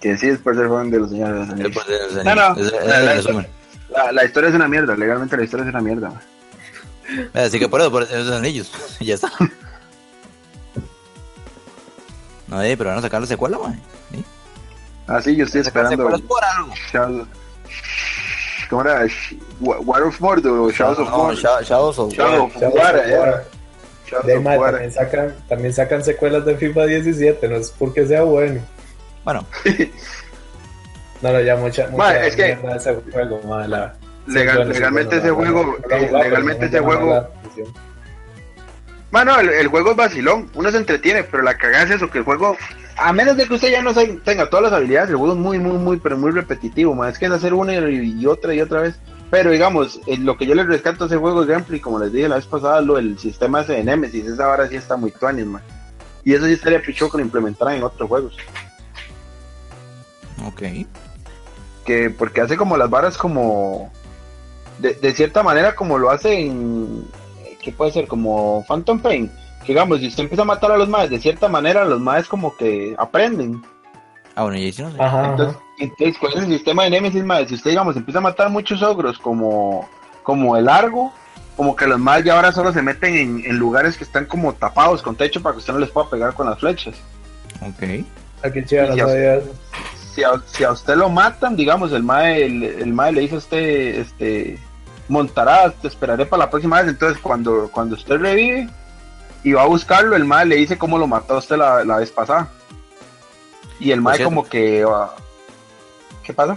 Que 0.00 0.16
sí 0.16 0.28
es 0.28 0.38
por 0.38 0.56
ser 0.56 0.68
fan 0.68 0.90
de 0.90 0.98
los 0.98 1.10
señores 1.10 1.34
de 1.34 1.38
los 1.40 1.46
Es 1.48 1.52
anillos. 1.52 1.72
por 1.72 1.86
de 1.86 1.98
los 1.98 2.24
No, 2.24 2.30
Anillos. 2.30 2.72
no, 2.72 2.86
la- 2.86 2.88
es 2.88 2.98
el 2.98 3.04
la- 3.06 3.14
resumen. 3.14 3.46
La, 3.90 4.12
la 4.12 4.24
historia 4.24 4.48
es 4.48 4.54
una 4.56 4.68
mierda, 4.68 4.96
legalmente 4.96 5.36
la 5.36 5.44
historia 5.44 5.64
es 5.64 5.70
una 5.70 5.80
mierda. 5.80 6.08
man. 6.08 7.30
Así 7.34 7.58
que 7.58 7.68
por 7.68 7.80
eso, 7.80 7.90
por 7.90 8.06
Señor 8.06 8.24
de 8.24 8.30
los 8.30 8.38
Anillos. 8.38 8.72
Y 9.00 9.04
ya 9.06 9.14
está. 9.14 9.30
No, 12.52 12.60
eh, 12.62 12.76
pero 12.76 12.90
van 12.90 12.98
a 12.98 13.02
sacar 13.02 13.20
la 13.22 13.26
secuela. 13.26 13.56
¿Sí? 14.12 14.22
Ah, 15.06 15.22
sí, 15.22 15.34
yo 15.34 15.44
estoy 15.46 15.62
esperando. 15.62 15.96
secuelas 15.96 16.20
por 16.20 16.44
algo. 16.44 16.74
Shadow- 16.92 17.26
¿Cómo 18.68 18.82
era? 18.82 19.06
War 19.60 20.02
of 20.02 20.20
Mordor 20.20 20.58
o 20.58 20.70
Shadows 20.70 20.98
of 20.98 21.08
No, 21.10 21.16
Mordor. 21.16 21.36
Sha- 21.36 21.62
Shadows 21.62 21.98
of 21.98 22.12
Shadow 22.12 22.50
War. 22.74 23.02
también, 24.72 24.92
sacan, 24.92 25.34
también 25.48 25.72
sacan 25.72 26.04
secuelas 26.04 26.44
de 26.44 26.56
FIFA 26.58 26.84
17, 26.84 27.48
no 27.48 27.56
es 27.56 27.70
porque 27.70 28.06
sea 28.06 28.22
bueno. 28.24 28.60
Bueno, 29.24 29.46
No, 31.22 31.32
no, 31.32 31.40
ya 31.40 31.56
mucha, 31.56 31.88
mucha 31.88 32.26
es 32.26 32.36
que- 32.36 32.52
ese 32.52 32.94
juego, 33.12 33.66
la- 33.66 33.94
Legal- 34.26 34.68
legalmente 34.68 35.16
ese 35.16 35.30
juego, 35.30 35.76
eh, 35.90 36.10
legalmente 36.12 36.66
ese 36.66 36.80
juego- 36.80 37.28
Bueno, 39.12 39.38
el, 39.38 39.50
el 39.50 39.68
juego 39.68 39.90
es 39.90 39.96
vacilón, 39.96 40.50
uno 40.54 40.70
se 40.70 40.78
entretiene, 40.78 41.22
pero 41.22 41.42
la 41.42 41.56
cagada 41.58 41.84
es 41.84 41.90
eso, 41.90 42.08
que 42.10 42.18
el 42.18 42.24
juego, 42.24 42.56
a 42.96 43.12
menos 43.12 43.36
de 43.36 43.46
que 43.46 43.54
usted 43.54 43.70
ya 43.70 43.82
no 43.82 43.92
se- 43.92 44.06
tenga 44.24 44.48
todas 44.48 44.64
las 44.64 44.72
habilidades, 44.72 45.10
el 45.10 45.16
juego 45.16 45.34
es 45.34 45.38
muy, 45.38 45.58
muy, 45.58 45.76
muy, 45.78 45.98
pero 45.98 46.16
muy 46.16 46.30
repetitivo, 46.32 46.94
man. 46.94 47.10
es 47.10 47.18
que 47.18 47.26
es 47.26 47.30
hacer 47.32 47.52
una 47.52 47.74
y, 47.74 48.16
y 48.20 48.26
otra 48.26 48.54
y 48.54 48.60
otra 48.62 48.80
vez. 48.80 48.94
Pero 49.30 49.50
digamos, 49.50 50.00
eh, 50.06 50.16
lo 50.18 50.36
que 50.36 50.46
yo 50.46 50.54
les 50.54 50.66
rescato 50.66 51.04
a 51.04 51.06
ese 51.06 51.16
juego 51.18 51.42
es 51.42 51.48
gameplay, 51.48 51.78
como 51.80 51.98
les 51.98 52.12
dije 52.12 52.28
la 52.28 52.36
vez 52.36 52.46
pasada, 52.46 52.80
lo 52.80 52.94
del 52.96 53.18
sistema 53.18 53.60
ese 53.60 53.74
de 53.74 53.84
Nemesis, 53.84 54.26
esa 54.26 54.46
vara 54.46 54.66
sí 54.68 54.76
está 54.76 54.96
muy 54.96 55.10
tuanis, 55.10 55.46
man. 55.46 55.62
Y 56.24 56.32
eso 56.34 56.46
sí 56.46 56.52
estaría 56.52 56.80
pichón 56.82 57.10
que 57.10 57.18
lo 57.18 57.24
implementaran 57.24 57.74
en 57.76 57.82
otros 57.82 58.08
juegos. 58.08 58.36
ok. 60.46 60.62
que 61.84 62.10
porque 62.10 62.40
hace 62.40 62.56
como 62.56 62.76
las 62.76 62.88
varas 62.90 63.16
como 63.18 63.90
de, 64.78 64.94
de 64.94 65.12
cierta 65.14 65.42
manera 65.42 65.74
como 65.74 65.98
lo 65.98 66.10
hace 66.10 66.40
en 66.46 67.04
que 67.62 67.72
puede 67.72 67.92
ser 67.92 68.06
como 68.06 68.64
Phantom 68.68 68.98
Pain 69.00 69.30
que 69.60 69.68
digamos 69.72 70.00
si 70.00 70.08
usted 70.08 70.24
empieza 70.24 70.42
a 70.42 70.46
matar 70.46 70.72
a 70.72 70.76
los 70.76 70.88
maes 70.88 71.10
de 71.10 71.18
cierta 71.20 71.48
manera 71.48 71.84
los 71.84 72.00
maes 72.00 72.26
como 72.28 72.56
que 72.56 72.94
aprenden 72.98 73.62
Ah, 74.34 74.44
bueno, 74.44 74.56
y 74.58 74.64
ahí 74.64 74.72
sí 74.72 74.82
no 74.82 74.90
sé. 74.90 74.96
Ajá, 75.00 75.30
entonces, 75.30 75.56
ajá. 75.56 75.64
entonces 75.78 76.18
con 76.18 76.32
el 76.42 76.46
sistema 76.46 76.84
de 76.84 76.90
Nemesis 76.90 77.24
maes 77.24 77.48
si 77.48 77.54
usted 77.54 77.70
digamos 77.70 77.96
empieza 77.96 78.18
a 78.18 78.22
matar 78.22 78.50
muchos 78.50 78.82
ogros 78.82 79.18
como 79.18 79.88
como 80.22 80.56
el 80.56 80.64
largo 80.66 81.12
como 81.56 81.76
que 81.76 81.86
los 81.86 81.98
maes 81.98 82.24
ya 82.24 82.34
ahora 82.34 82.50
solo 82.52 82.72
se 82.72 82.82
meten 82.82 83.14
en, 83.16 83.44
en 83.44 83.56
lugares 83.58 83.96
que 83.96 84.04
están 84.04 84.24
como 84.26 84.52
tapados 84.54 85.02
con 85.02 85.16
techo 85.16 85.42
para 85.42 85.52
que 85.54 85.58
usted 85.58 85.72
no 85.74 85.78
les 85.78 85.90
pueda 85.90 86.08
pegar 86.10 86.34
con 86.34 86.48
las 86.48 86.58
flechas 86.58 86.94
Ok. 87.60 88.04
Qué 88.52 88.64
chido, 88.64 88.88
no 88.96 89.08
eso. 89.08 89.52
si 90.12 90.24
a, 90.24 90.30
si 90.46 90.64
a 90.64 90.72
usted 90.72 90.96
lo 90.96 91.08
matan, 91.08 91.54
digamos, 91.54 91.92
el 91.92 92.02
mae, 92.02 92.44
el, 92.44 92.62
el 92.64 92.92
mae 92.92 93.12
le 93.12 93.20
dice 93.20 93.36
a 93.36 93.38
usted, 93.38 94.00
este, 94.00 94.58
montarás, 95.12 95.74
te 95.74 95.88
esperaré 95.88 96.24
para 96.24 96.44
la 96.44 96.50
próxima 96.50 96.80
vez. 96.80 96.88
Entonces, 96.90 97.20
cuando, 97.22 97.68
cuando 97.70 97.94
usted 97.94 98.18
revive 98.18 98.68
y 99.44 99.52
va 99.52 99.62
a 99.62 99.66
buscarlo, 99.66 100.16
el 100.16 100.24
mae 100.24 100.46
le 100.46 100.56
dice 100.56 100.78
cómo 100.78 100.98
lo 100.98 101.06
mató 101.06 101.34
a 101.34 101.38
usted 101.38 101.56
la, 101.56 101.84
la 101.84 101.98
vez 101.98 102.10
pasada. 102.10 102.48
Y 103.78 103.90
el 103.90 104.00
mae 104.00 104.16
cierto. 104.16 104.30
como 104.30 104.48
que... 104.48 104.84
ah, 104.88 105.10
¿Qué 106.22 106.32
pasa? 106.32 106.56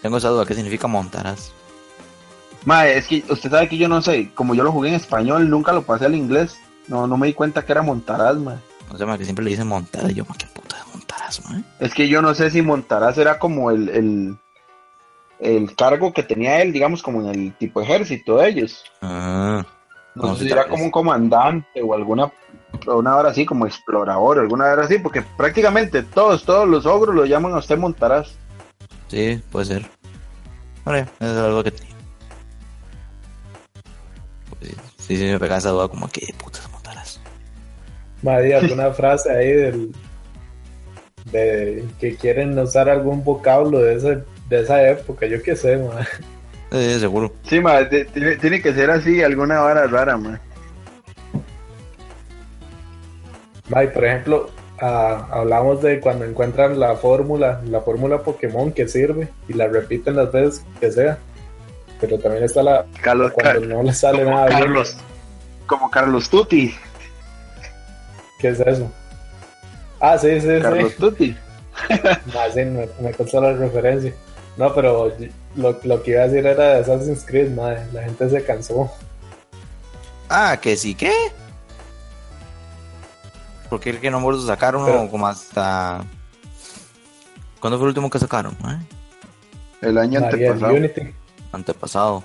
Tengo 0.00 0.16
esa 0.16 0.28
duda, 0.28 0.46
¿qué 0.46 0.54
significa 0.54 0.86
montarás? 0.86 1.52
Mae, 2.64 2.96
es 2.96 3.06
que 3.08 3.24
usted 3.28 3.50
sabe 3.50 3.68
que 3.68 3.76
yo 3.76 3.88
no 3.88 4.00
sé, 4.00 4.30
como 4.34 4.54
yo 4.54 4.62
lo 4.62 4.72
jugué 4.72 4.88
en 4.88 4.94
español, 4.94 5.50
nunca 5.50 5.72
lo 5.72 5.82
pasé 5.82 6.06
al 6.06 6.14
inglés. 6.14 6.56
No, 6.88 7.06
no 7.06 7.16
me 7.16 7.26
di 7.26 7.34
cuenta 7.34 7.64
que 7.64 7.72
era 7.72 7.82
montarás, 7.82 8.36
mae. 8.36 8.56
No 8.90 8.96
sé, 8.96 9.04
más 9.04 9.18
que 9.18 9.24
siempre 9.24 9.44
le 9.44 9.50
dicen 9.50 9.66
montar. 9.66 10.10
Y 10.10 10.14
yo, 10.14 10.24
más 10.24 10.38
qué 10.38 10.46
puta 10.46 10.76
de 10.76 10.82
montarás, 10.92 11.44
man. 11.44 11.64
Es 11.78 11.92
que 11.92 12.08
yo 12.08 12.22
no 12.22 12.34
sé 12.34 12.50
si 12.50 12.62
montarás 12.62 13.18
era 13.18 13.38
como 13.38 13.70
el, 13.70 13.88
el, 13.88 14.36
el 15.42 15.74
cargo 15.74 16.12
que 16.12 16.22
tenía 16.22 16.62
él, 16.62 16.72
digamos, 16.72 17.02
como 17.02 17.20
en 17.20 17.28
el 17.28 17.52
tipo 17.54 17.80
ejército 17.80 18.36
de 18.38 18.48
ellos. 18.48 18.84
Ah, 19.00 19.64
No 20.14 20.36
sé 20.36 20.44
si 20.44 20.52
era 20.52 20.68
como 20.68 20.84
un 20.84 20.90
comandante 20.90 21.82
o 21.82 21.94
alguna 21.94 22.30
una 22.86 23.16
hora 23.16 23.30
así 23.30 23.44
como 23.44 23.66
explorador, 23.66 24.38
alguna 24.38 24.64
hora 24.72 24.84
así, 24.84 24.98
porque 24.98 25.22
prácticamente 25.36 26.02
todos, 26.02 26.44
todos 26.44 26.66
los 26.66 26.86
ogros 26.86 27.14
lo 27.14 27.24
llaman 27.26 27.52
a 27.52 27.58
usted 27.58 27.76
Montaraz. 27.76 28.30
sí, 29.08 29.40
puede 29.50 29.66
ser. 29.66 29.86
Vale, 30.84 31.00
eso 31.20 31.32
es 31.32 31.38
algo 31.38 31.62
que 31.62 31.70
tenía. 31.70 31.94
Pues 34.58 34.70
sí, 34.98 35.16
sí, 35.16 35.24
me 35.24 35.38
pegaba 35.38 35.58
esa 35.58 35.70
duda 35.70 35.88
como, 35.88 36.08
¿qué 36.08 36.34
putas 36.42 36.68
montarás? 36.72 37.20
Madre, 38.22 38.54
alguna 38.56 38.90
frase 38.92 39.30
ahí 39.30 39.52
del 39.52 39.92
de 41.30 41.84
que 42.00 42.16
quieren 42.16 42.58
usar 42.58 42.88
algún 42.88 43.22
vocablo 43.22 43.78
de 43.78 43.94
ese, 43.94 44.24
de 44.56 44.62
esa 44.62 44.86
época, 44.88 45.26
yo 45.26 45.42
qué 45.42 45.56
sé, 45.56 45.76
ma. 45.78 46.06
Sí, 46.70 47.00
seguro. 47.00 47.32
Sí, 47.48 47.60
ma, 47.60 47.88
tiene, 47.88 48.36
tiene 48.36 48.62
que 48.62 48.72
ser 48.72 48.90
así, 48.90 49.22
alguna 49.22 49.60
vara 49.60 49.86
rara, 49.86 50.16
ma. 50.16 50.40
Ma, 53.68 53.84
y 53.84 53.88
por 53.88 54.04
ejemplo, 54.04 54.50
ah, 54.80 55.26
hablamos 55.30 55.82
de 55.82 56.00
cuando 56.00 56.24
encuentran 56.24 56.78
la 56.78 56.94
fórmula, 56.96 57.60
la 57.66 57.80
fórmula 57.80 58.18
Pokémon 58.22 58.72
que 58.72 58.88
sirve 58.88 59.28
y 59.48 59.54
la 59.54 59.68
repiten 59.68 60.16
las 60.16 60.30
veces 60.32 60.64
que 60.80 60.90
sea. 60.90 61.18
Pero 62.00 62.18
también 62.18 62.44
está 62.44 62.62
la 62.62 62.84
Carlos, 63.00 63.32
cuando 63.32 63.60
Car- 63.60 63.68
no 63.68 63.82
le 63.82 63.92
sale 63.94 64.24
como 64.24 64.36
nada 64.36 64.46
bien. 64.48 64.58
Carlos, 64.60 64.96
como 65.66 65.90
Carlos 65.90 66.28
Tuti, 66.28 66.74
¿Qué 68.40 68.48
es 68.48 68.60
eso? 68.60 68.90
Ah, 70.00 70.18
sí, 70.18 70.40
sí, 70.40 70.48
Carlos 70.60 70.90
sí. 70.92 70.98
Tuti. 70.98 71.36
Ma, 72.34 72.50
sí, 72.52 72.64
me, 72.64 72.88
me 73.00 73.12
costó 73.12 73.40
la 73.40 73.52
referencia. 73.52 74.12
No, 74.56 74.74
pero 74.74 75.12
lo, 75.56 75.80
lo 75.82 76.02
que 76.02 76.10
iba 76.12 76.22
a 76.22 76.28
decir 76.28 76.46
era 76.46 76.74
de 76.74 76.80
Assassin's 76.80 77.24
Creed, 77.24 77.50
madre. 77.52 77.86
La 77.92 78.02
gente 78.02 78.28
se 78.28 78.44
cansó. 78.44 78.90
Ah, 80.28 80.58
que 80.60 80.76
sí, 80.76 80.94
¿qué? 80.94 81.12
porque 83.68 83.88
es 83.88 83.96
que 84.00 84.10
no 84.10 84.18
hemos 84.18 84.46
sacaron 84.46 84.82
uno 84.82 84.92
Pero- 84.92 85.10
como 85.10 85.26
hasta. 85.26 86.04
¿Cuándo 87.58 87.78
fue 87.78 87.86
el 87.86 87.88
último 87.88 88.10
que 88.10 88.18
sacaron? 88.18 88.52
eh? 88.68 88.78
El 89.80 89.96
año 89.96 90.20
María, 90.20 90.48
el 90.48 90.52
antepasado. 90.52 90.74
Unity. 90.74 91.14
Antepasado. 91.52 92.24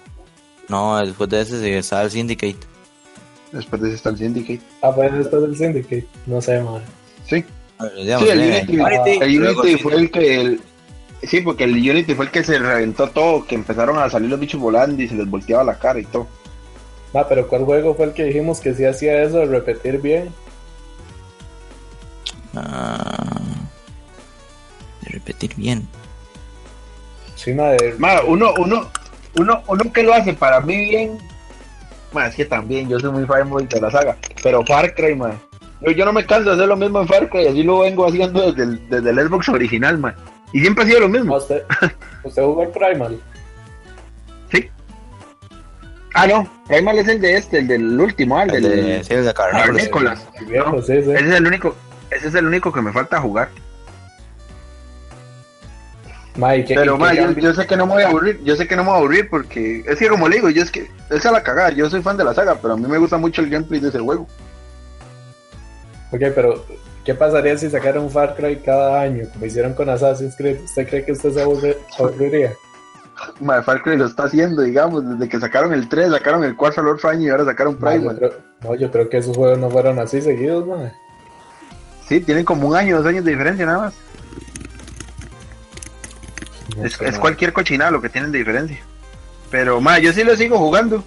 No, 0.68 0.98
después 0.98 1.30
de 1.30 1.42
ese 1.42 1.62
sí 1.62 1.70
estaba 1.72 2.02
el 2.04 2.12
Syndicate. 2.12 2.58
Después 3.54 3.82
de 3.82 3.88
ese 3.88 3.96
está 3.98 4.10
el 4.10 4.18
Syndicate. 4.18 4.60
Ah, 4.82 4.94
pues 4.94 5.14
esto 5.14 5.38
es 5.38 5.44
el 5.46 5.58
Syndicate. 5.58 6.08
No 6.26 6.42
sé, 6.42 6.60
madre. 6.62 6.84
Sí. 7.30 7.46
Digamos, 7.96 8.26
Sí, 8.28 8.32
el 8.34 8.42
eh, 8.42 8.48
Unity, 8.68 9.20
el 9.22 9.56
sí. 9.78 9.78
fue 9.82 9.96
el 9.96 10.12
que. 10.12 10.42
el- 10.42 10.62
sí, 11.24 11.42
porque 11.42 11.64
el 11.64 11.72
Unity 11.72 12.14
fue 12.14 12.26
el 12.26 12.32
que 12.32 12.44
se 12.44 12.60
reventó 12.60 13.10
todo, 13.10 13.46
que 13.46 13.56
empezaron 13.56 13.98
a 13.98 14.10
salir 14.10 14.30
los 14.30 14.40
bichos 14.40 14.62
volando 14.62 15.02
y 15.02 15.08
se 15.08 15.16
les 15.16 15.30
volteaba 15.30 15.64
la 15.64 15.80
cara 15.80 16.00
y 16.00 16.06
todo. 16.06 16.28
Ah, 17.14 17.26
pero 17.28 17.48
¿cuál 17.48 17.64
juego 17.64 17.96
fue 17.96 18.06
el 18.06 18.14
que 18.14 18.26
dijimos 18.26 18.60
que 18.60 18.74
sí 18.74 18.86
hacía 18.86 19.24
eso 19.24 19.38
de 19.38 19.46
repetir 19.46 20.00
bien? 20.00 20.30
Ah, 22.56 23.40
de 25.02 25.10
repetir 25.10 25.56
bien. 25.56 25.88
Sí, 27.36 27.54
madre. 27.54 27.96
Ma, 27.98 28.22
uno, 28.22 28.54
uno, 28.58 28.90
uno, 29.36 29.64
uno 29.68 29.94
que 29.94 30.04
lo 30.04 30.14
hace 30.14 30.34
para 30.34 30.60
mí 30.60 30.76
bien. 30.90 31.18
Ma, 32.12 32.28
es 32.28 32.36
que 32.36 32.46
también 32.46 32.90
yo 32.90 33.00
soy 33.00 33.12
muy 33.12 33.26
fanboy 33.26 33.66
de 33.66 33.82
la 33.82 33.92
saga. 33.92 34.18
Pero 34.44 34.66
Far 34.66 34.94
Cry, 34.94 35.16
ma. 35.16 35.34
Yo, 35.82 35.92
yo 35.92 36.06
no 36.06 36.14
me 36.14 36.26
canso 36.26 36.50
de 36.50 36.56
hacer 36.56 36.68
lo 36.68 36.76
mismo 36.76 37.02
en 37.02 37.08
Far 37.08 37.30
Cry, 37.30 37.48
así 37.48 37.64
lo 37.64 37.80
vengo 37.80 38.08
haciendo 38.08 38.52
desde 38.52 38.64
el, 38.64 38.90
desde 38.90 39.10
el 39.10 39.28
Xbox 39.28 39.50
original, 39.50 39.98
ma. 39.98 40.16
Y 40.54 40.62
siempre 40.62 40.84
ha 40.84 40.88
sido 40.88 41.00
lo 41.02 41.06
Ah, 41.08 41.10
mismo. 41.10 41.36
usted, 41.36 41.64
usted 42.24 42.44
jugó 42.44 42.64
el 42.64 42.70
Primal. 42.70 43.20
Sí. 44.52 44.70
Ah, 46.14 46.26
no. 46.28 46.50
Primal 46.68 46.98
es 47.00 47.08
el 47.08 47.22
de 47.22 47.36
este, 47.38 47.60
el 47.60 47.68
del 47.68 48.00
último, 48.00 48.38
ah, 48.38 48.44
el 48.44 48.56
El 48.56 48.64
del. 48.64 48.86
de, 48.86 49.04
sí, 49.04 49.14
el 49.14 49.26
de. 49.26 49.34
Nicolás. 49.84 50.26
Viejo, 50.48 50.72
No, 50.72 50.82
sí, 50.82 51.02
sí. 51.04 51.12
Ese 51.12 51.28
es 51.30 51.34
el 51.36 51.48
único. 51.48 51.76
Ese 52.10 52.28
es 52.30 52.36
el 52.36 52.46
único 52.48 52.72
que 52.72 52.82
me 52.82 52.94
falta 52.94 53.20
jugar. 53.20 53.50
Ma, 56.38 56.56
¿y 56.56 56.64
qué- 56.64 56.76
Pero 56.76 56.96
y 56.96 57.00
ma, 57.00 57.12
qué 57.12 57.36
yo, 57.42 57.54
sé 57.54 57.66
que 57.66 57.76
no 57.76 57.88
me 57.88 57.94
voy 57.94 58.04
a 58.04 58.08
aburrir, 58.10 58.40
yo 58.44 58.56
sé 58.56 58.68
que 58.68 58.76
no 58.76 58.84
me 58.84 58.90
voy 58.90 58.96
a 58.96 59.00
aburrir 59.00 59.28
porque 59.30 59.84
es 59.88 59.98
que 59.98 60.08
como 60.08 60.30
le 60.30 60.36
digo, 60.36 60.50
yo 60.52 60.62
es 60.62 60.70
que 60.70 60.82
esa 61.10 61.30
es 61.30 61.32
la 61.32 61.42
cagada, 61.44 61.72
yo 61.72 61.90
soy 61.90 62.02
fan 62.04 62.16
de 62.16 62.24
la 62.24 62.34
saga, 62.36 62.56
pero 62.62 62.76
a 62.76 62.78
mí 62.78 62.86
me 62.88 63.00
gusta 63.00 63.18
mucho 63.18 63.42
el 63.42 63.50
gameplay 63.50 63.80
de 63.80 63.90
ese 63.90 64.00
juego. 64.00 64.28
Ok, 66.12 66.22
pero 66.36 66.64
¿qué 67.08 67.16
pasaría 67.16 67.58
si 67.58 67.70
sacaran 67.70 68.04
un 68.04 68.12
Far 68.12 68.36
Cry 68.36 68.58
cada 68.58 69.00
año, 69.00 69.30
como 69.32 69.46
hicieron 69.46 69.74
con 69.74 69.90
Assassin's 69.90 70.36
Creed? 70.36 70.62
¿Usted 70.66 70.90
cree 70.90 71.06
que 71.06 71.14
usted 71.14 71.32
se 71.32 71.42
aburriría? 71.42 72.54
Ma, 73.40 73.64
Far 73.64 73.82
Cry 73.82 73.96
lo 73.96 74.08
está 74.08 74.26
haciendo, 74.26 74.62
digamos, 74.62 75.08
desde 75.08 75.30
que 75.30 75.40
sacaron 75.40 75.74
el 75.74 75.88
3, 75.88 76.12
sacaron 76.12 76.44
el 76.44 76.58
4 76.58 76.84
al 76.84 76.90
otro 76.90 77.08
año 77.08 77.22
y 77.22 77.30
ahora 77.30 77.46
sacaron 77.46 77.80
yo 77.80 78.14
creo, 78.14 78.34
no, 78.62 78.76
yo 78.76 78.92
creo 78.92 79.08
que 79.08 79.20
esos 79.20 79.38
juegos 79.38 79.58
no 79.58 79.70
fueron 79.70 79.98
así 80.00 80.22
seguidos, 80.22 80.68
ma. 80.68 80.92
Sí, 82.06 82.20
tienen 82.20 82.44
como 82.44 82.68
un 82.68 82.76
año, 82.76 82.98
dos 82.98 83.06
años 83.06 83.24
de 83.24 83.32
diferencia 83.32 83.66
nada 83.66 83.80
más. 83.80 83.94
No 86.76 86.84
Es, 86.84 87.18
cualquier 87.20 87.54
cochinada 87.54 87.90
lo 87.90 88.02
que 88.02 88.10
tienen 88.10 88.34
de 88.34 88.40
diferencia. 88.40 88.80
Pero 89.50 89.80
ma, 89.80 89.98
yo 90.00 90.12
sí 90.12 90.26
lo 90.26 90.36
sigo 90.36 90.58
jugando. 90.58 91.06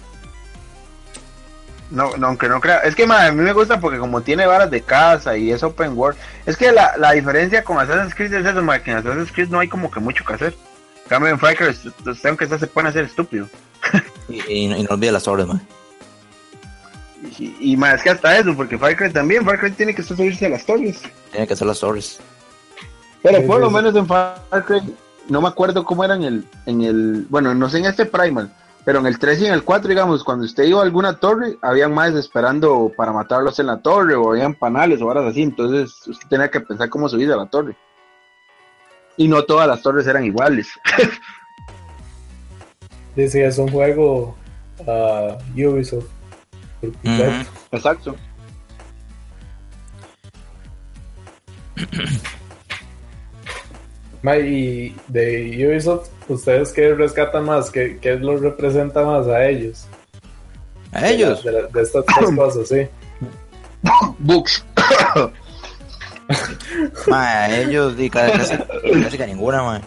No, 1.91 2.15
no, 2.17 2.27
aunque 2.27 2.47
no 2.47 2.59
crea. 2.61 2.77
Es 2.79 2.95
que 2.95 3.05
a 3.27 3.31
mí 3.33 3.41
me 3.43 3.51
gusta 3.53 3.79
porque 3.79 3.99
como 3.99 4.21
tiene 4.21 4.45
varas 4.47 4.71
de 4.71 4.81
casa 4.81 5.35
y 5.37 5.51
es 5.51 5.61
open 5.61 5.97
world. 5.97 6.17
Es 6.45 6.55
que 6.57 6.71
la, 6.71 6.95
la 6.97 7.11
diferencia 7.11 7.63
con 7.63 7.77
Assassin's 7.79 8.15
Creed 8.15 8.33
es 8.33 8.45
eso, 8.45 8.61
que 8.81 8.91
en 8.91 8.97
Assassin's 8.97 9.31
Creed 9.31 9.49
no 9.49 9.59
hay 9.59 9.67
como 9.67 9.91
que 9.91 9.99
mucho 9.99 10.23
que 10.23 10.33
hacer. 10.33 10.55
En 11.03 11.09
cambio 11.09 11.29
en 11.31 11.37
usted 12.05 12.29
aunque 12.29 12.47
se 12.47 12.67
pone 12.67 12.87
a 12.89 12.93
ser 12.93 13.03
estúpido. 13.05 13.47
Y, 14.29 14.41
y 14.63 14.67
no- 14.67 14.77
y 14.77 14.83
no 14.83 14.89
olvide 14.91 15.11
las 15.11 15.23
torres, 15.23 15.45
man. 15.45 15.61
Y, 17.37 17.73
y 17.73 17.77
ma, 17.77 17.93
es 17.93 18.01
que 18.01 18.09
hasta 18.09 18.37
eso, 18.37 18.55
porque 18.55 18.77
Cry 18.95 19.11
también, 19.11 19.43
Cry 19.59 19.71
tiene 19.71 19.93
que 19.93 20.01
subirse 20.01 20.45
a 20.45 20.49
las 20.49 20.65
torres. 20.65 21.01
Tiene 21.31 21.45
que 21.45 21.53
hacer 21.53 21.67
las 21.67 21.79
torres. 21.79 22.19
Pero 23.21 23.37
Sí, 23.39 23.43
por 23.45 23.57
sí, 23.57 23.61
lo 23.61 23.69
menos 23.69 23.95
en 23.95 24.07
Cry, 24.65 24.81
no 25.27 25.41
me 25.41 25.47
acuerdo 25.49 25.83
cómo 25.83 26.03
era 26.03 26.15
en 26.15 26.23
el, 26.23 26.45
en 26.65 26.81
el, 26.81 27.25
bueno, 27.29 27.53
no 27.53 27.69
sé 27.69 27.77
en 27.79 27.85
este 27.85 28.05
Primal, 28.05 28.51
pero 28.83 28.99
en 28.99 29.05
el 29.05 29.19
3 29.19 29.41
y 29.41 29.45
en 29.45 29.53
el 29.53 29.63
4, 29.63 29.89
digamos, 29.89 30.23
cuando 30.23 30.45
usted 30.45 30.63
iba 30.63 30.79
a 30.79 30.83
alguna 30.83 31.17
torre, 31.17 31.57
habían 31.61 31.93
más 31.93 32.13
esperando 32.15 32.91
para 32.95 33.13
matarlos 33.13 33.59
en 33.59 33.67
la 33.67 33.81
torre, 33.81 34.15
o 34.15 34.31
habían 34.31 34.55
panales 34.55 35.01
o 35.01 35.05
varas 35.05 35.25
así, 35.25 35.43
entonces 35.43 36.07
usted 36.07 36.27
tenía 36.27 36.49
que 36.49 36.61
pensar 36.61 36.89
cómo 36.89 37.07
subir 37.07 37.31
a 37.31 37.35
la 37.35 37.45
torre. 37.45 37.75
Y 39.17 39.27
no 39.27 39.43
todas 39.43 39.67
las 39.67 39.81
torres 39.81 40.07
eran 40.07 40.25
iguales. 40.25 40.69
Dice, 43.15 43.45
es 43.45 43.57
un 43.57 43.67
juego 43.67 44.35
ah, 44.87 45.37
Ubisoft. 45.53 46.05
por 46.79 46.91
completo. 46.93 47.29
Ujú. 47.29 47.49
Exacto. 47.71 48.15
Ma, 54.23 54.37
y 54.37 54.95
de 55.07 55.65
Ubisoft, 55.67 56.09
¿ustedes 56.27 56.71
qué 56.71 56.93
rescatan 56.93 57.45
más? 57.45 57.71
¿Qué, 57.71 57.97
qué 57.99 58.15
los 58.15 58.41
representa 58.41 59.03
más 59.03 59.27
a 59.27 59.45
ellos? 59.47 59.85
A 60.91 61.07
ellos. 61.07 61.43
De, 61.43 61.51
la- 61.51 61.67
de 61.67 61.81
estas 61.81 62.05
tres 62.05 62.29
cosas, 62.35 62.67
sí. 62.67 62.87
Books. 64.19 64.63
Ma, 67.07 67.49
ellos, 67.49 67.97
di, 67.97 68.09
ca- 68.09 68.31
casi, 68.31 68.55
casi 69.03 69.17
que 69.17 69.27
ninguna, 69.27 69.63
man. 69.63 69.81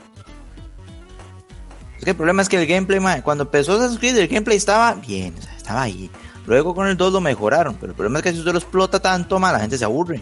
Es 1.99 2.05
que 2.05 2.11
el 2.11 2.17
problema 2.17 2.43
es 2.43 2.49
que 2.49 2.61
el 2.61 2.67
gameplay, 2.67 3.01
man, 3.01 3.23
cuando 3.23 3.45
empezó 3.45 3.73
Assassin's 3.75 3.99
Creed, 3.99 4.17
el 4.19 4.29
gameplay 4.29 4.57
estaba 4.57 4.95
bien, 4.95 5.35
o 5.39 5.43
sea, 5.43 5.57
estaba 5.57 5.83
ahí. 5.83 6.11
Luego 6.47 6.75
con 6.75 6.87
el 6.89 6.97
2 6.97 7.13
lo 7.15 7.21
mejoraron, 7.23 7.77
pero 7.77 7.93
el 7.93 7.97
problema 7.97 8.19
es 8.19 8.25
que 8.25 8.33
si 8.33 8.39
usted 8.41 8.53
lo 8.53 8.59
explota 8.59 9.01
tanto, 9.01 9.39
man, 9.39 9.55
la 9.55 9.61
gente 9.61 9.79
se 9.79 9.85
aburre. 9.85 10.21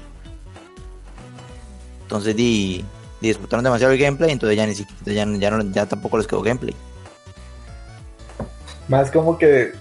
Entonces, 2.03 2.37
di, 2.37 2.85
di 3.23 3.31
explotaron 3.31 3.65
demasiado 3.65 3.93
el 3.95 3.99
gameplay, 3.99 4.33
entonces 4.33 4.57
ya 4.57 4.67
ni 4.67 4.75
siquiera, 4.75 5.25
ya, 5.25 5.39
ya, 5.39 5.51
no- 5.51 5.63
ya 5.73 5.87
tampoco 5.87 6.19
les 6.19 6.27
quedó 6.27 6.43
gameplay. 6.43 6.75
Más 8.89 9.11
como 9.11 9.39
que 9.39 9.73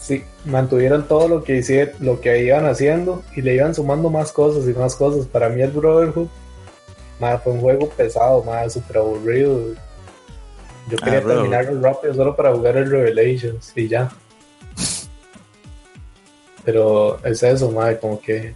sí, 0.00 0.24
mantuvieron 0.46 1.06
todo 1.06 1.28
lo 1.28 1.42
que 1.44 1.56
hicieron, 1.58 1.94
lo 2.00 2.20
que 2.20 2.42
iban 2.44 2.64
haciendo 2.66 3.22
y 3.36 3.42
le 3.42 3.54
iban 3.56 3.74
sumando 3.74 4.08
más 4.08 4.32
cosas 4.32 4.64
y 4.68 4.72
más 4.72 4.94
cosas. 4.94 5.26
Para 5.26 5.48
mí 5.50 5.60
el 5.60 5.70
Brotherhood 5.72 6.28
ma, 7.20 7.36
fue 7.38 7.52
un 7.52 7.60
juego 7.60 7.88
pesado, 7.90 8.42
más 8.44 8.72
súper 8.72 8.98
aburrido. 8.98 9.74
Yo 10.88 10.96
Ah, 11.00 11.04
quería 11.04 11.20
Brotherhood. 11.20 11.50
terminarlo 11.50 11.80
rápido 11.82 12.14
solo 12.14 12.36
para 12.36 12.52
jugar 12.54 12.76
el 12.76 12.90
Revelations 12.90 13.72
y 13.76 13.88
ya. 13.88 14.10
Pero 16.64 17.18
es 17.24 17.42
eso, 17.42 17.70
madre, 17.70 17.98
como 17.98 18.20
que. 18.20 18.54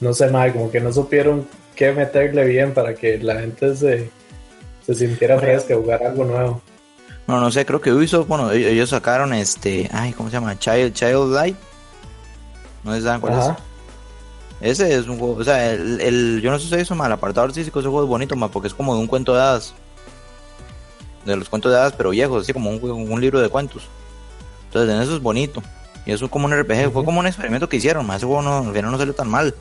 No 0.00 0.12
sé, 0.12 0.28
madre, 0.28 0.52
como 0.52 0.70
que 0.70 0.80
no 0.80 0.92
supieron 0.92 1.46
qué 1.80 1.92
meterle 1.92 2.44
bien 2.44 2.74
para 2.74 2.94
que 2.94 3.16
la 3.18 3.40
gente 3.40 3.74
se, 3.74 4.10
se 4.84 4.94
sintiera 4.94 5.38
fresca, 5.38 5.74
jugar 5.74 6.02
algo 6.04 6.26
nuevo. 6.26 6.60
No, 7.26 7.40
no 7.40 7.50
sé, 7.50 7.64
creo 7.64 7.80
que 7.80 7.90
Ubisoft, 7.90 8.28
bueno, 8.28 8.50
ellos 8.52 8.70
ellos 8.70 8.90
sacaron 8.90 9.32
este, 9.32 9.88
ay, 9.90 10.12
¿cómo 10.12 10.28
se 10.28 10.34
llama? 10.34 10.58
Child, 10.58 10.92
Child 10.92 11.32
Light. 11.32 11.56
No 12.84 12.94
sé 12.94 13.00
saben 13.00 13.22
cuál 13.22 13.32
Ajá. 13.32 13.56
es. 14.60 14.78
Ese 14.78 14.94
es 14.94 15.08
un 15.08 15.18
juego, 15.18 15.36
o 15.36 15.44
sea, 15.44 15.72
el, 15.72 16.02
el- 16.02 16.40
yo 16.42 16.50
no 16.50 16.58
sé 16.58 16.68
si 16.68 16.74
eso, 16.74 16.94
mal, 16.94 17.06
el 17.06 17.14
apartado 17.14 17.46
artístico, 17.46 17.80
ese 17.80 17.88
juego 17.88 18.04
es 18.04 18.10
bonito, 18.10 18.36
ma, 18.36 18.48
porque 18.50 18.68
es 18.68 18.74
como 18.74 18.94
de 18.94 19.00
un 19.00 19.06
cuento 19.06 19.32
de 19.34 19.40
hadas. 19.40 19.72
De 21.24 21.34
los 21.34 21.48
cuentos 21.48 21.72
de 21.72 21.78
hadas, 21.78 21.94
pero 21.96 22.10
viejos, 22.10 22.42
así 22.42 22.52
como 22.52 22.68
un, 22.68 23.10
un 23.10 23.20
libro 23.22 23.40
de 23.40 23.48
cuentos. 23.48 23.88
Entonces, 24.66 24.94
en 24.94 25.00
eso 25.00 25.16
es 25.16 25.22
bonito. 25.22 25.62
Y 26.04 26.12
eso 26.12 26.26
es 26.26 26.30
como 26.30 26.44
un 26.44 26.52
RPG, 26.52 26.92
fue 26.92 27.06
como 27.06 27.20
un 27.20 27.26
experimento 27.26 27.70
que 27.70 27.78
hicieron, 27.78 28.06
ma, 28.06 28.16
ese 28.16 28.26
juego 28.26 28.42
no, 28.42 28.58
al 28.58 28.74
final 28.74 28.90
no 28.90 28.98
salió 28.98 29.14
tan 29.14 29.30
mal. 29.30 29.54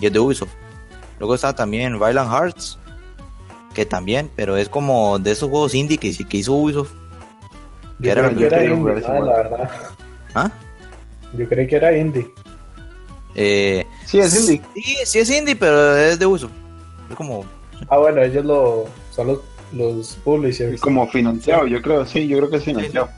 Y 0.00 0.06
es 0.06 0.12
de 0.12 0.18
Ubisoft. 0.18 0.50
Luego 1.22 1.36
está 1.36 1.54
también 1.54 2.00
Violent 2.00 2.28
Hearts, 2.28 2.76
que 3.74 3.86
también, 3.86 4.28
pero 4.34 4.56
es 4.56 4.68
como 4.68 5.20
de 5.20 5.30
esos 5.30 5.48
juegos 5.48 5.72
indie 5.72 5.96
que, 5.96 6.12
que 6.12 6.38
hizo 6.38 6.52
Ubisoft. 6.52 6.90
Que 8.00 8.06
Yo 8.06 8.10
era 8.10 8.24
creí 8.24 8.38
que 8.38 8.46
era 8.46 8.64
indie, 8.64 8.76
jugar 8.76 8.98
ese 8.98 9.06
ah, 9.06 9.10
juego. 9.10 9.26
la 9.26 9.36
verdad. 9.36 9.70
¿Ah? 10.34 10.50
Yo 11.34 11.48
creí 11.48 11.68
que 11.68 11.76
era 11.76 11.96
indie. 11.96 12.28
Eh, 13.36 13.86
Sí, 14.04 14.18
es 14.18 14.34
indie. 14.36 14.62
Sí, 14.74 14.96
sí 15.04 15.18
es 15.20 15.30
indie, 15.30 15.54
pero 15.54 15.96
es 15.96 16.18
de 16.18 16.26
uso. 16.26 16.50
Es 17.08 17.14
como. 17.14 17.44
Ah, 17.88 17.98
bueno, 17.98 18.20
ellos 18.20 18.44
lo, 18.44 18.86
son 19.12 19.28
los, 19.28 19.38
los 19.72 20.16
publishers. 20.24 20.80
Como 20.80 21.06
financiado, 21.06 21.68
yo 21.68 21.80
creo, 21.80 22.04
sí, 22.04 22.26
yo 22.26 22.38
creo 22.38 22.50
que 22.50 22.56
es 22.56 22.64
financiado. 22.64 23.08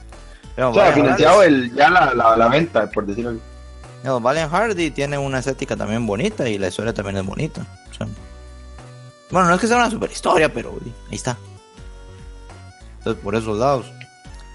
O 0.59 0.73
sea, 0.75 0.91
financiado 0.91 1.41
el, 1.41 1.73
ya 1.73 1.89
la, 1.89 2.13
la, 2.13 2.37
la 2.37 2.49
venta, 2.49 2.87
por 2.91 3.07
decirlo 3.07 3.31
así. 3.31 3.39
No, 4.05 4.19
Valiant 4.19 4.51
Hardy 4.51 4.91
tiene 4.91 5.17
una 5.17 5.39
estética 5.39 5.75
también 5.75 6.05
bonita 6.05 6.47
y 6.47 6.59
la 6.59 6.67
historia 6.67 6.93
también 6.93 7.17
es 7.17 7.25
bonita. 7.25 7.65
o 7.89 7.93
sea, 7.93 8.07
bueno, 9.31 9.47
no 9.49 9.55
es 9.55 9.61
que 9.61 9.67
sea 9.67 9.77
una 9.77 9.89
super 9.89 10.11
historia, 10.11 10.53
pero 10.53 10.77
ahí 11.09 11.15
está. 11.15 11.35
Entonces, 12.99 13.23
por 13.23 13.35
esos 13.35 13.57
lados. 13.57 13.91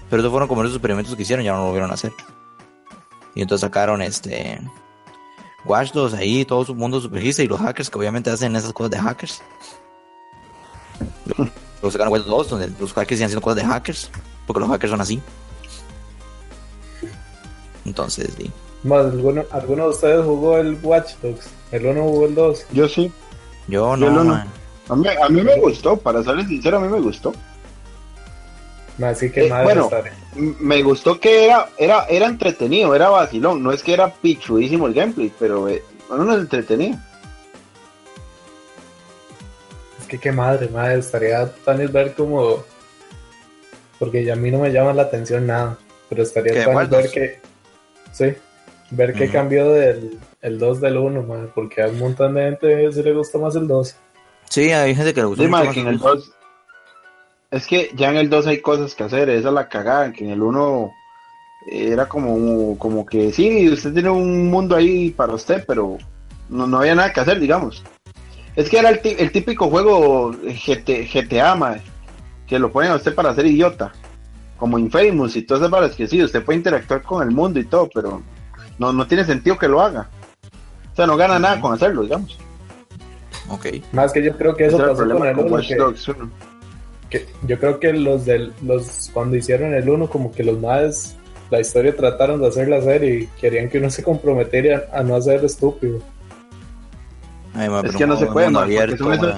Pero 0.09 0.21
esos 0.21 0.31
fueron 0.31 0.47
como 0.47 0.63
esos 0.63 0.75
experimentos 0.75 1.15
que 1.15 1.23
hicieron, 1.23 1.43
ya 1.43 1.51
no 1.51 1.59
lo 1.59 1.65
volvieron 1.65 1.91
a 1.91 1.95
hacer. 1.95 2.13
Y 3.35 3.41
entonces 3.41 3.61
sacaron 3.61 4.01
este. 4.01 4.61
Watch 5.65 5.91
Dogs 5.91 6.13
ahí, 6.13 6.45
todo 6.45 6.63
su 6.63 6.73
mundo 6.73 7.01
supergista 7.01 7.43
y 7.43 7.47
los 7.47 7.59
hackers 7.59 7.89
que 7.89 7.99
obviamente 7.99 8.29
hacen 8.29 8.55
esas 8.55 8.71
cosas 8.71 8.91
de 8.91 8.99
hackers. 8.99 9.41
Luego 11.37 11.91
sacaron 11.91 12.13
Watch 12.13 12.23
Dogs 12.23 12.49
donde 12.49 12.71
los 12.79 12.93
hackers 12.93 13.17
siguen 13.17 13.25
haciendo 13.25 13.41
cosas 13.41 13.57
de 13.57 13.65
hackers, 13.65 14.09
porque 14.47 14.61
los 14.61 14.69
hackers 14.69 14.91
son 14.91 15.01
así. 15.01 15.21
Entonces, 17.85 18.33
sí. 18.37 18.49
Más, 18.83 19.05
¿alguno, 19.05 19.43
¿alguno 19.51 19.83
de 19.83 19.89
ustedes 19.89 20.25
jugó 20.25 20.57
el 20.57 20.77
Watch 20.81 21.13
Dogs? 21.21 21.49
¿El 21.71 21.85
1 21.85 22.01
jugó 22.03 22.25
el 22.25 22.35
2? 22.35 22.65
Yo 22.71 22.87
sí. 22.87 23.11
Yo 23.67 23.95
Yo 23.95 24.09
no, 24.09 24.23
no. 24.23 24.33
mae. 24.35 24.45
A 24.89 24.95
mí, 24.95 25.07
a 25.07 25.29
mí 25.29 25.41
me 25.43 25.57
gustó, 25.59 25.95
para 25.97 26.23
serles 26.23 26.47
sincero, 26.47 26.77
a 26.77 26.79
mí 26.81 26.87
me 26.89 26.99
gustó. 26.99 27.31
Así 29.01 29.31
que 29.31 29.45
Eh, 29.45 29.49
madre 29.49 29.63
bueno. 29.63 29.83
estaré. 29.85 30.11
Me 30.35 30.83
gustó 30.83 31.19
que 31.19 31.45
era, 31.45 31.69
era, 31.77 32.05
era 32.05 32.25
entretenido, 32.27 32.93
era 32.93 33.09
vacilón. 33.09 33.63
No 33.63 33.71
es 33.71 33.81
que 33.83 33.93
era 33.93 34.13
pichudísimo 34.13 34.87
el 34.87 34.93
gameplay, 34.93 35.31
pero 35.39 35.69
eh, 35.69 35.83
uno 36.09 36.33
es 36.33 36.39
entretenido. 36.41 36.97
Es 39.99 40.07
que 40.07 40.19
qué 40.19 40.31
madre, 40.31 40.67
madre, 40.69 40.99
estaría 40.99 41.51
tan 41.63 41.77
ver 41.91 42.13
como. 42.13 42.63
Porque 43.97 44.23
ya 44.25 44.33
a 44.33 44.35
mí 44.35 44.51
no 44.51 44.59
me 44.59 44.71
llama 44.71 44.93
la 44.93 45.03
atención 45.03 45.47
nada. 45.47 45.77
Pero 46.09 46.23
estaría 46.23 46.53
¿Qué, 46.53 46.65
tan 46.65 46.75
Wild 46.75 46.89
ver 46.89 47.11
que. 47.11 47.39
Sí. 48.11 48.33
Ver 48.91 49.13
qué 49.13 49.29
cambió 49.29 49.71
del 49.71 50.19
el 50.41 50.59
2 50.59 50.81
del 50.81 50.97
1, 50.97 51.23
madre. 51.23 51.49
Porque 51.55 51.81
a 51.81 51.87
un 51.87 51.99
montón 51.99 52.33
de 52.35 52.43
gente 52.43 52.91
sí 52.91 53.03
le 53.03 53.13
gusta 53.13 53.37
más 53.37 53.55
el 53.55 53.67
2. 53.67 53.95
Sí, 54.49 54.71
hay 54.71 54.93
gente 54.95 55.13
que 55.13 55.21
le 55.21 55.27
gusta 55.27 55.43
Sí, 55.43 55.49
mucho 55.49 55.57
mae, 55.57 55.65
más 55.67 55.73
que 55.75 55.79
en 55.81 55.87
el 55.87 55.93
el 55.93 55.99
dos. 55.99 56.15
2. 56.15 56.31
Es 57.51 57.67
que 57.67 57.91
ya 57.95 58.09
en 58.09 58.17
el 58.17 58.29
2 58.29 58.47
hay 58.47 58.61
cosas 58.61 58.95
que 58.95 59.03
hacer, 59.03 59.29
esa 59.29 59.47
es 59.49 59.53
la 59.53 59.67
cagada, 59.69 60.11
que 60.13 60.23
en 60.25 60.31
el 60.31 60.41
1 60.41 60.91
era 61.67 62.07
como, 62.07 62.77
como 62.77 63.05
que 63.05 63.31
sí, 63.31 63.69
usted 63.69 63.93
tiene 63.93 64.09
un 64.09 64.49
mundo 64.49 64.75
ahí 64.75 65.11
para 65.11 65.33
usted, 65.33 65.63
pero 65.67 65.97
no, 66.49 66.65
no 66.67 66.79
había 66.79 66.95
nada 66.95 67.11
que 67.13 67.19
hacer, 67.19 67.39
digamos. 67.39 67.83
Es 68.55 68.69
que 68.69 68.79
era 68.79 68.89
el, 68.89 68.99
ti- 69.01 69.15
el 69.17 69.31
típico 69.31 69.69
juego 69.69 70.31
GT, 70.31 71.07
GTA, 71.13 71.55
mae, 71.55 71.81
que 72.47 72.57
lo 72.59 72.71
ponen 72.71 72.91
a 72.91 72.95
usted 72.95 73.13
para 73.15 73.33
ser 73.35 73.45
idiota, 73.45 73.91
como 74.57 74.79
Infamous 74.79 75.35
y 75.35 75.43
todas 75.43 75.61
esas 75.61 75.71
varas 75.71 75.95
que 75.95 76.07
sí, 76.07 76.21
usted 76.23 76.43
puede 76.43 76.57
interactuar 76.57 77.01
con 77.03 77.21
el 77.27 77.33
mundo 77.33 77.59
y 77.59 77.65
todo, 77.65 77.89
pero 77.93 78.21
no, 78.81 78.91
no 78.91 79.05
tiene 79.07 79.23
sentido 79.23 79.57
que 79.59 79.67
lo 79.67 79.79
haga. 79.79 80.09
O 80.91 80.95
sea, 80.95 81.05
no 81.05 81.15
gana 81.15 81.37
nada 81.37 81.61
con 81.61 81.71
hacerlo, 81.73 82.01
digamos. 82.01 82.37
Ok. 83.49 83.67
Más 83.91 84.11
que 84.11 84.23
yo 84.23 84.35
creo 84.37 84.55
que 84.55 84.65
eso 84.65 84.77
Ese 84.77 84.83
era 84.83 84.91
el 84.91 84.97
pasó 84.97 85.17
con 85.17 85.27
el 85.27 85.35
con 85.35 85.45
1. 85.45 85.53
Watch 85.55 85.67
Que, 85.67 85.75
Dogs 85.75 86.07
1. 86.07 86.29
que 87.09 87.27
yo 87.43 87.59
creo 87.59 87.79
que 87.79 87.93
los 87.93 88.25
del. 88.25 88.53
los 88.63 89.09
Cuando 89.13 89.35
hicieron 89.37 89.73
el 89.75 89.87
1, 89.87 90.07
como 90.09 90.31
que 90.31 90.43
los 90.43 90.59
más. 90.59 91.15
La 91.51 91.59
historia 91.59 91.95
trataron 91.95 92.39
de 92.41 92.47
hacer 92.47 92.69
la 92.69 92.81
serie 92.81 93.15
y 93.21 93.27
querían 93.39 93.69
que 93.69 93.77
uno 93.77 93.89
se 93.89 94.01
comprometiera 94.03 94.85
a 94.93 95.03
no 95.03 95.15
hacer 95.15 95.43
estúpido. 95.45 95.99
Ay, 97.53 97.69
mae, 97.69 97.85
Es 97.85 97.95
que 97.95 98.07
no 98.07 98.17
se 98.17 98.25
puede, 98.27 98.47
porque 98.49 98.63
abierto, 98.63 98.97
son 99.03 99.13
esos- 99.13 99.35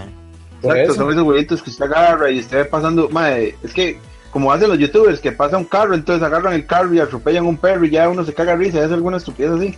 Exacto, 0.61 0.74
eso. 0.84 0.94
son 0.94 1.11
esos 1.11 1.24
huevitos 1.24 1.61
que 1.64 1.70
usted 1.72 1.86
agarra 1.86 2.30
y 2.30 2.40
usted 2.40 2.60
va 2.61 2.70
pasando, 2.70 3.10
madre, 3.10 3.56
es 3.64 3.74
que 3.74 3.98
como 4.34 4.51
hacen 4.51 4.68
los 4.68 4.80
youtubers 4.80 5.19
que 5.22 5.31
pasa 5.31 5.57
un 5.57 5.64
carro, 5.65 5.93
entonces 5.93 6.22
agarran 6.26 6.53
el 6.53 6.65
carro 6.65 6.93
y 6.93 6.99
atropellan 6.99 7.45
un 7.45 7.55
perro 7.55 7.85
y 7.85 7.91
ya 7.91 8.10
uno 8.10 8.26
se 8.26 8.34
caga 8.34 8.53
de 8.53 8.57
risa 8.65 8.80
y 8.80 8.81
hace 8.81 8.93
alguna 8.95 9.18
estupidez 9.18 9.51
así. 9.51 9.77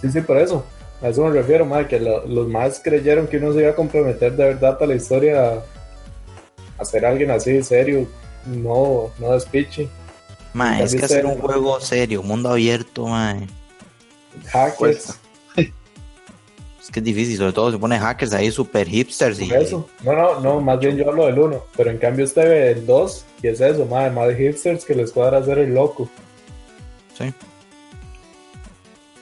Sí, 0.00 0.10
sí, 0.10 0.20
por 0.20 0.38
eso. 0.38 0.64
A 1.02 1.08
eso 1.08 1.24
me 1.24 1.30
refiero, 1.32 1.66
madre, 1.66 1.88
que 1.88 2.00
lo- 2.00 2.24
los 2.26 2.48
más 2.48 2.80
creyeron 2.82 3.26
que 3.26 3.36
uno 3.38 3.52
se 3.52 3.60
iba 3.60 3.70
a 3.70 3.74
comprometer 3.74 4.34
de 4.36 4.44
verdad 4.44 4.78
a 4.80 4.86
la 4.86 4.94
historia 4.94 5.52
a, 5.52 5.62
a 6.80 6.84
ser 6.84 7.04
alguien 7.04 7.30
así, 7.32 7.62
serio, 7.62 8.06
no, 8.46 9.10
no 9.18 9.32
despiche. 9.32 9.88
Mae, 10.54 10.82
es 10.84 10.94
que 10.94 11.04
hacer 11.04 11.26
un 11.26 11.38
juego 11.38 11.80
serio, 11.80 12.22
mundo 12.22 12.50
abierto, 12.50 13.06
mae. 13.06 13.46
Hackers, 14.50 14.76
Cuesta. 14.76 15.14
Es 16.88 16.92
que 16.92 17.00
es 17.00 17.04
difícil, 17.04 17.36
sobre 17.36 17.52
todo 17.52 17.70
se 17.70 17.76
pone 17.76 17.98
hackers 17.98 18.32
ahí 18.32 18.50
super 18.50 18.88
hipsters 18.88 19.38
y 19.42 19.52
eso. 19.52 19.86
No, 20.02 20.14
no, 20.14 20.40
no, 20.40 20.60
más 20.62 20.78
bien 20.80 20.96
yo 20.96 21.06
hablo 21.10 21.26
del 21.26 21.38
uno, 21.38 21.62
pero 21.76 21.90
en 21.90 21.98
cambio 21.98 22.24
usted 22.24 22.48
ve 22.48 22.70
el 22.70 22.86
2 22.86 23.24
y 23.42 23.48
es 23.48 23.60
eso, 23.60 23.84
madre, 23.84 24.10
más 24.10 24.28
de 24.28 24.36
hipsters 24.36 24.86
que 24.86 24.94
les 24.94 25.12
cuadra 25.12 25.36
hacer 25.36 25.58
el 25.58 25.74
loco. 25.74 26.08
Sí. 27.18 27.30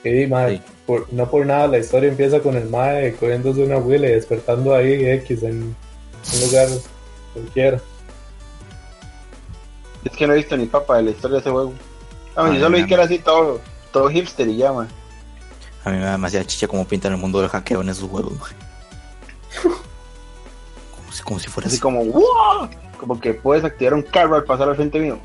Y 0.09 0.27
madre, 0.27 0.57
Sí. 0.57 0.61
por- 0.85 1.11
no 1.11 1.29
por 1.29 1.45
nada 1.45 1.67
la 1.67 1.79
historia 1.79 2.07
empieza 2.07 2.39
con 2.39 2.55
el 2.55 2.69
madre 2.69 3.13
cogiéndose 3.15 3.61
una 3.61 3.79
huila 3.79 4.07
y 4.07 4.11
despertando 4.13 4.73
ahí 4.73 5.05
X 5.05 5.43
en 5.43 5.63
un 5.63 6.41
lugar 6.45 6.69
cualquiera. 7.33 7.81
Es 10.05 10.11
que 10.15 10.25
no 10.25 10.33
he 10.33 10.37
visto 10.37 10.55
ni 10.55 10.67
papa 10.67 10.95
de 10.97 11.03
la 11.03 11.09
historia 11.11 11.35
de 11.35 11.41
ese 11.41 11.49
juego. 11.49 11.73
No, 12.37 12.43
Ay, 12.43 12.53
yo 12.59 12.63
solo 12.63 12.77
vi 12.77 12.85
que 12.85 12.93
era 12.93 13.03
así 13.03 13.19
todo, 13.19 13.59
todo 13.91 14.07
hipster 14.09 14.47
y 14.47 14.55
ya, 14.55 14.71
man. 14.71 14.87
A 15.87 15.89
mí 15.89 15.97
me 15.99 16.03
da 16.03 16.11
demasiada 16.11 16.45
chicha 16.45 16.67
como 16.67 16.85
pintan 16.85 17.13
el 17.13 17.17
mundo 17.17 17.39
del 17.39 17.49
hackeo 17.49 17.81
en 17.81 17.87
esos 17.87 18.09
juegos, 18.09 18.33
mae. 18.33 18.51
Como 20.95 21.11
si, 21.11 21.23
como 21.23 21.39
si 21.39 21.47
fuera 21.49 21.67
Así 21.67 21.75
así. 21.75 21.81
como, 21.81 22.03
¡wow! 22.03 22.67
Como 22.99 23.19
que 23.19 23.33
puedes 23.33 23.63
activar 23.63 23.93
un 23.93 24.01
carro 24.01 24.35
al 24.35 24.43
pasar 24.43 24.67
al 24.67 24.75
frente 24.75 24.99
mío. 24.99 25.17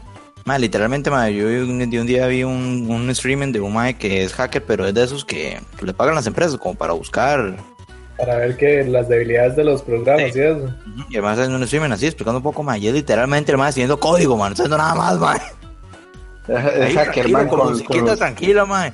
Mae, 0.44 0.60
literalmente, 0.60 1.10
mae, 1.10 1.34
yo 1.34 1.46
un, 1.46 1.90
de 1.90 2.00
un 2.00 2.06
día 2.06 2.26
vi 2.28 2.44
un, 2.44 2.86
un 2.88 3.10
streaming 3.10 3.50
de 3.52 3.60
un 3.60 3.72
mae 3.72 3.94
que 3.94 4.22
es 4.22 4.32
hacker, 4.34 4.64
pero 4.64 4.86
es 4.86 4.94
de 4.94 5.02
esos 5.02 5.24
que, 5.24 5.60
que 5.76 5.84
le 5.86 5.94
pagan 5.94 6.14
las 6.14 6.26
empresas 6.28 6.56
como 6.58 6.76
para 6.76 6.92
buscar. 6.92 7.56
Para 8.16 8.36
ver 8.36 8.56
que 8.56 8.84
las 8.84 9.08
debilidades 9.08 9.56
de 9.56 9.64
los 9.64 9.82
programas 9.82 10.32
Sí. 10.32 10.38
y 10.38 10.42
eso. 10.42 10.74
Y 11.10 11.14
además 11.16 11.38
haciendo 11.38 11.56
un 11.56 11.62
streaming 11.64 11.90
así, 11.90 12.06
explicando 12.06 12.38
un 12.38 12.44
poco, 12.44 12.62
mae. 12.62 12.78
Y 12.78 12.86
es 12.86 12.94
literalmente 12.94 13.50
el 13.50 13.58
mae 13.58 13.70
haciendo 13.70 13.98
código, 13.98 14.36
man, 14.36 14.50
no 14.50 14.52
está 14.52 14.62
haciendo 14.62 14.78
nada 14.78 14.94
más, 14.94 15.18
mae. 15.18 15.40
Es 16.48 16.94
hacker, 16.94 17.12
tranquilo, 17.26 17.38
man, 17.38 17.48
con, 17.48 17.58
con, 17.58 17.70
musiquita 17.70 18.16
tranquila, 18.16 18.64
mae. 18.64 18.92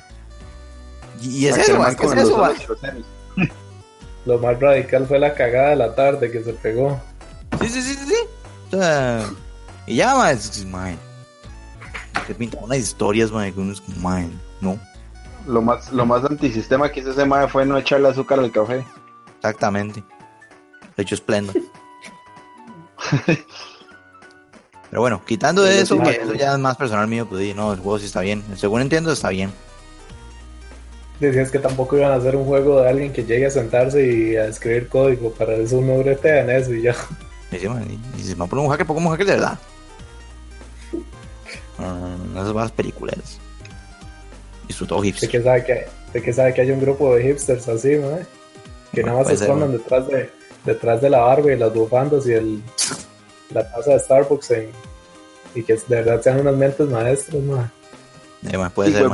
Y, 1.21 1.45
y 1.45 1.47
es 1.47 1.57
eso, 1.57 1.77
man, 1.77 1.95
es 1.99 2.11
eso. 2.13 2.53
Lo 4.25 4.37
más 4.37 4.59
radical 4.59 5.07
fue 5.07 5.19
la 5.19 5.33
cagada 5.33 5.69
de 5.69 5.75
la 5.75 5.95
tarde 5.95 6.31
que 6.31 6.43
se 6.43 6.53
pegó. 6.53 7.01
Sí, 7.61 7.69
sí, 7.69 7.81
sí, 7.81 7.93
sí, 7.95 8.05
sí. 8.05 8.15
O 8.71 8.77
sea, 8.79 9.25
y 9.87 9.95
ya, 9.95 10.13
mae. 10.15 10.37
Se 12.27 12.35
pintan 12.35 12.63
unas 12.63 12.77
historias, 12.77 13.31
mae, 13.31 13.51
que 13.51 13.59
uno 13.59 13.73
es 13.73 13.81
como, 13.81 13.97
mae, 14.01 14.29
no. 14.61 14.79
Lo 15.47 15.61
más, 15.61 15.91
lo 15.91 16.05
más 16.05 16.23
antisistema 16.25 16.91
que 16.91 16.99
hizo 16.99 17.11
ese 17.11 17.25
mae 17.25 17.47
fue 17.47 17.65
no 17.65 17.77
echarle 17.77 18.09
azúcar 18.09 18.39
al 18.39 18.51
café. 18.51 18.85
Exactamente. 19.37 20.03
De 20.95 21.03
hecho, 21.03 21.15
esplendo. 21.15 21.53
Pero 24.89 25.01
bueno, 25.01 25.23
quitando 25.25 25.61
de 25.63 25.81
eso, 25.81 25.95
sí, 25.95 26.03
que 26.03 26.11
eso 26.21 26.33
ya 26.33 26.53
es 26.53 26.59
más 26.59 26.75
personal 26.75 27.07
mío, 27.07 27.25
pues 27.27 27.41
sí, 27.41 27.53
no, 27.55 27.73
el 27.73 27.79
juego 27.79 27.99
sí 27.99 28.05
está 28.05 28.21
bien. 28.21 28.43
Según 28.55 28.81
entiendo, 28.81 29.11
está 29.11 29.29
bien. 29.29 29.51
Decías 31.19 31.51
que 31.51 31.59
tampoco 31.59 31.97
iban 31.97 32.11
a 32.11 32.15
hacer 32.15 32.35
un 32.35 32.45
juego 32.45 32.81
de 32.81 32.89
alguien 32.89 33.11
que 33.11 33.23
llegue 33.25 33.45
a 33.47 33.49
sentarse 33.51 34.05
y 34.05 34.35
a 34.37 34.45
escribir 34.47 34.87
código. 34.87 35.31
Para 35.31 35.55
eso 35.55 35.77
uno 35.79 35.97
bretea 35.97 36.41
en 36.43 36.49
eso 36.49 36.73
y 36.73 36.83
ya. 36.83 36.95
Y 37.51 37.55
dice, 37.55 37.67
mae, 37.69 37.83
y 38.17 38.23
si 38.23 38.35
me 38.35 38.47
ponen 38.47 38.65
un 38.65 38.71
hacker, 38.71 38.85
pongo 38.85 39.01
un 39.01 39.09
hacker 39.09 39.25
de 39.25 39.33
verdad. 39.33 39.59
Ah, 41.77 42.15
esas 42.33 42.53
varas 42.53 42.71
películas. 42.71 43.39
Y 44.67 44.73
su 44.73 44.85
todo 44.85 45.01
De 45.01 45.07
hipster. 45.07 45.29
que 45.29 45.41
sabe 45.41 45.63
que, 45.65 45.85
de 46.13 46.21
que 46.21 46.33
sabe 46.33 46.53
que 46.53 46.61
hay 46.61 46.71
un 46.71 46.79
grupo 46.81 47.15
de 47.15 47.23
hipsters 47.23 47.67
así, 47.67 47.95
¿no? 47.95 48.17
Que 48.93 49.01
Bueno, 49.01 49.07
nada 49.07 49.19
más 49.19 49.27
se 49.27 49.33
escondan 49.43 49.71
detrás 49.71 50.07
de, 50.07 50.29
detrás 50.65 51.01
de 51.01 51.09
la 51.09 51.19
barba 51.19 51.51
y 51.51 51.57
las 51.57 51.73
bufandas 51.73 52.27
y 52.27 52.33
el, 52.33 52.61
la 53.53 53.69
taza 53.71 53.91
de 53.91 53.99
Starbucks 53.99 54.51
en- 54.51 54.71
y 55.55 55.63
que 55.63 55.73
de 55.75 55.81
verdad 55.87 56.21
sean 56.21 56.39
unas 56.39 56.55
mentes 56.55 56.87
maestras, 56.87 57.41
¿no? 57.41 57.61
Eh, 58.43 58.69
puede 58.73 58.89
Sí, 58.91 58.95
ser. 58.95 59.07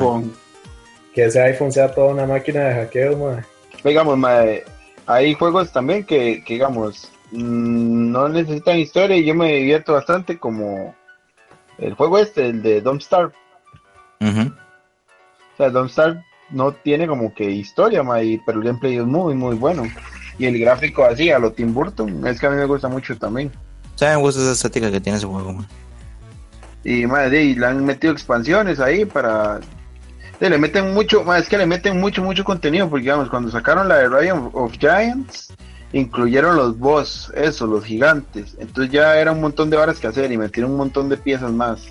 Que 1.16 1.26
ese 1.26 1.42
iPhone 1.42 1.72
sea 1.72 1.92
toda 1.92 2.14
una 2.14 2.26
máquina 2.28 2.60
de 2.66 2.74
hackeo, 2.76 3.18
¿no? 3.18 3.42
digamos, 3.84 4.18
mae, 4.18 4.64
hay 5.06 5.34
juegos 5.36 5.72
también 5.72 6.04
que, 6.04 6.44
que, 6.44 6.56
digamos, 6.56 7.10
mm, 7.32 8.12
no 8.12 8.28
necesitan 8.30 8.78
historia 8.80 9.16
y 9.16 9.26
yo 9.26 9.34
me 9.34 9.54
divierto 9.54 9.94
bastante 9.94 10.38
como 10.38 10.94
el 11.78 11.94
juego 11.94 12.18
este, 12.20 12.48
el 12.48 12.62
de 12.62 12.82
Don't 12.82 13.02
Starve. 13.02 13.34
Ujú. 14.22 14.42
O 15.54 15.58
sea, 15.58 15.70
Don't 15.70 15.90
Starve 15.90 16.24
no 16.50 16.74
tiene 16.74 17.08
como 17.08 17.34
que 17.34 17.50
historia, 17.50 18.04
y- 18.22 18.38
pero 18.46 18.60
el 18.60 18.66
gameplay 18.66 18.98
es 18.98 19.06
muy, 19.06 19.36
muy 19.36 19.56
bueno. 19.56 19.84
Y 20.38 20.48
el 20.48 20.60
gráfico 20.60 21.06
así, 21.06 21.32
a 21.32 21.40
lo 21.40 21.52
Tim 21.54 21.74
Burton, 21.74 22.28
es 22.28 22.40
que 22.40 22.48
a 22.48 22.50
mí 22.50 22.58
me 22.58 22.66
gusta 22.66 22.90
mucho 22.90 23.18
también. 23.18 23.52
O 23.96 23.98
sea, 23.98 24.16
me 24.16 24.22
gusta 24.22 24.42
esa 24.42 24.52
estética 24.52 24.92
que 24.92 25.00
tiene 25.00 25.18
ese 25.18 25.28
juego, 25.28 25.54
mae. 25.54 25.66
Y, 26.84 27.06
de 27.06 27.38
ahí 27.38 27.56
le 27.56 27.66
han 27.66 27.84
metido 27.86 28.12
expansiones 28.12 28.80
ahí 28.80 29.06
para... 29.06 29.60
le 30.40 30.58
meten 30.58 30.94
mucho, 30.94 31.34
es 31.36 31.48
que 31.48 31.58
le 31.58 31.66
meten 31.66 32.00
mucho, 32.00 32.22
mucho 32.24 32.44
contenido, 32.44 32.90
porque 32.90 33.04
digamos, 33.04 33.30
cuando 33.30 33.50
sacaron 33.50 33.88
la 33.88 33.98
de 33.98 34.10
Ryan 34.10 34.50
of 34.54 34.74
Giants, 34.78 35.54
incluyeron 35.94 36.58
los 36.58 36.78
boss, 36.78 37.32
eso, 37.36 37.68
los 37.68 37.86
gigantes. 37.86 38.56
Entonces 38.60 38.92
ya 38.92 39.18
era 39.18 39.32
un 39.32 39.42
montón 39.42 39.70
de 39.70 39.78
varas 39.78 40.00
que 40.00 40.08
hacer 40.08 40.32
y 40.32 40.38
metieron 40.38 40.72
un 40.72 40.78
montón 40.78 41.10
de 41.10 41.18
piezas 41.18 41.52
más. 41.52 41.84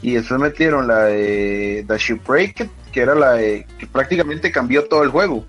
Y 0.00 0.12
después 0.12 0.40
metieron 0.40 0.86
la 0.86 1.04
de 1.04 1.84
The 1.86 1.98
Shipwrecked, 1.98 2.68
que 2.92 3.00
era 3.00 3.14
la 3.14 3.32
de, 3.32 3.66
que 3.78 3.86
prácticamente 3.86 4.50
cambió 4.50 4.84
todo 4.84 5.02
el 5.02 5.10
juego. 5.10 5.44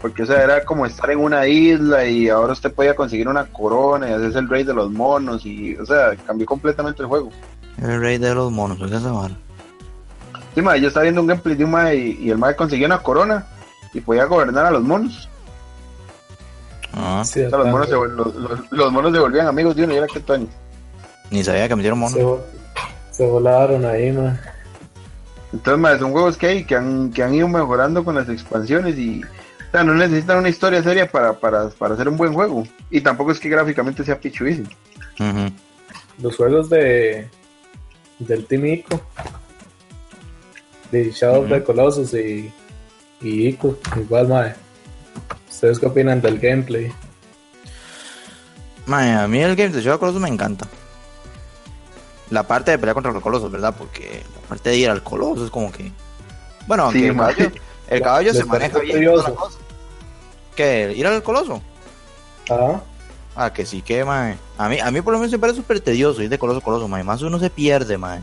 Porque, 0.00 0.22
o 0.22 0.26
sea, 0.26 0.42
era 0.42 0.64
como 0.64 0.84
estar 0.84 1.10
en 1.10 1.18
una 1.18 1.46
isla 1.46 2.06
y 2.06 2.28
ahora 2.28 2.52
usted 2.52 2.72
podía 2.72 2.94
conseguir 2.94 3.28
una 3.28 3.46
corona 3.46 4.08
y 4.08 4.12
hacerse 4.12 4.38
el 4.38 4.48
rey 4.48 4.62
de 4.62 4.74
los 4.74 4.90
monos 4.90 5.44
y, 5.46 5.74
o 5.76 5.86
sea, 5.86 6.14
cambió 6.26 6.46
completamente 6.46 7.02
el 7.02 7.08
juego. 7.08 7.30
El 7.80 8.00
rey 8.00 8.18
de 8.18 8.34
los 8.34 8.52
monos, 8.52 8.80
oiga 8.80 8.98
esa 8.98 9.10
vara. 9.10 9.36
Sí, 10.56 10.80
yo 10.80 10.88
estaba 10.88 11.02
viendo 11.04 11.20
un 11.20 11.26
gameplay 11.28 11.54
de 11.54 11.64
un 11.64 11.70
mae 11.70 11.94
y, 11.96 12.18
y 12.22 12.30
el 12.30 12.38
mae 12.38 12.56
conseguía 12.56 12.86
una 12.86 12.98
corona 13.02 13.46
y 13.92 14.00
podía 14.00 14.24
gobernar 14.24 14.66
a 14.66 14.70
los 14.72 14.82
monos. 14.82 15.28
Ah, 16.92 17.22
Sí, 17.24 17.42
O 17.42 17.50
sea, 17.50 17.58
los, 17.58 17.68
monos 17.68 17.86
se, 17.88 17.94
los, 17.94 18.34
los- 18.34 18.72
los 18.72 18.92
monos 18.92 19.12
se 19.12 19.18
volvían 19.18 19.46
amigos 19.46 19.76
de 19.76 19.84
uno 19.84 19.94
y 19.94 19.96
era 19.98 20.06
que 20.06 20.20
Tony. 20.20 20.48
ni 21.30 21.44
sabía 21.44 21.68
que 21.68 21.76
metieron 21.76 22.08
se, 22.08 22.22
monos. 22.22 22.40
se 23.10 23.26
volaron 23.26 23.84
ahí, 23.84 24.10
¿no? 24.12 24.36
Entonces, 25.52 25.78
mae, 25.80 25.98
son 25.98 26.12
juegos 26.12 26.36
que 26.36 26.46
hay 26.46 26.64
que 26.64 26.74
han, 26.74 27.12
que 27.12 27.22
han 27.22 27.34
ido 27.34 27.48
mejorando 27.48 28.04
con 28.04 28.14
las 28.14 28.28
expansiones 28.28 28.96
y 28.98 29.22
o 29.22 29.70
sea, 29.72 29.84
no 29.84 29.94
necesitan 29.94 30.38
una 30.38 30.48
historia 30.48 30.82
seria 30.82 31.10
para, 31.10 31.34
para, 31.34 31.68
para 31.68 31.94
hacer 31.94 32.08
un 32.08 32.16
buen 32.16 32.32
juego. 32.32 32.66
Y 32.90 33.00
tampoco 33.02 33.32
es 33.32 33.38
que 33.40 33.48
gráficamente 33.48 34.04
sea 34.04 34.18
pichuísimo. 34.18 34.68
Los 36.20 36.36
juegos 36.36 36.70
de 36.70 37.28
del 38.18 38.46
Team 38.46 38.64
Ico, 38.66 39.00
de 40.90 41.10
Shadow 41.10 41.42
of 41.42 41.48
the 41.48 41.62
Colossus 41.62 42.14
y, 42.14 42.52
y 43.20 43.48
Ico, 43.48 43.76
igual, 43.96 44.28
mae. 44.28 44.54
¿Ustedes 45.48 45.78
qué 45.78 45.86
opinan 45.86 46.20
del 46.20 46.38
gameplay? 46.38 46.92
Mae, 48.86 49.12
a 49.12 49.26
mí 49.26 49.40
el 49.40 49.56
game 49.56 49.70
de 49.70 49.80
Shadow 49.80 49.94
of 49.94 49.98
the 49.98 50.00
Colossus 50.00 50.22
me 50.22 50.28
encanta. 50.28 50.66
La 52.30 52.42
parte 52.46 52.72
de 52.72 52.78
pelear 52.78 52.94
contra 52.94 53.12
los 53.12 53.22
colosos, 53.22 53.50
¿verdad? 53.50 53.74
Porque 53.76 54.22
la 54.34 54.48
parte 54.48 54.70
de 54.70 54.76
ir 54.76 54.90
al 54.90 55.02
coloso 55.02 55.44
es 55.44 55.50
como 55.50 55.70
que. 55.72 55.90
Bueno, 56.66 56.84
aunque 56.84 56.98
Sí, 57.00 57.06
el 57.06 57.14
mae. 57.14 57.34
caballo, 57.34 57.52
el 57.88 58.02
caballo 58.02 58.34
se 58.34 58.44
maneja 58.44 58.78
bien. 58.80 58.90
toda 59.04 59.12
curioso. 59.12 59.28
la 59.28 59.34
cosa. 59.34 59.58
¿Qué? 60.56 60.92
¿Ir 60.96 61.06
al 61.06 61.22
coloso? 61.22 61.62
Ah, 62.50 62.80
Ah, 63.38 63.52
que 63.52 63.66
sí, 63.66 63.82
que, 63.82 64.02
mae. 64.04 64.36
A 64.56 64.68
mí, 64.68 64.80
a 64.80 64.90
mí 64.90 65.02
por 65.02 65.12
lo 65.12 65.18
menos 65.18 65.30
me 65.30 65.38
parece 65.38 65.58
súper 65.58 65.78
tedioso 65.80 66.22
ir 66.22 66.30
de 66.30 66.38
coloso 66.38 66.58
a 66.60 66.62
coloso, 66.62 66.88
mae. 66.88 67.04
Más 67.04 67.20
uno 67.22 67.38
se 67.38 67.50
pierde, 67.50 67.98
mae. 67.98 68.22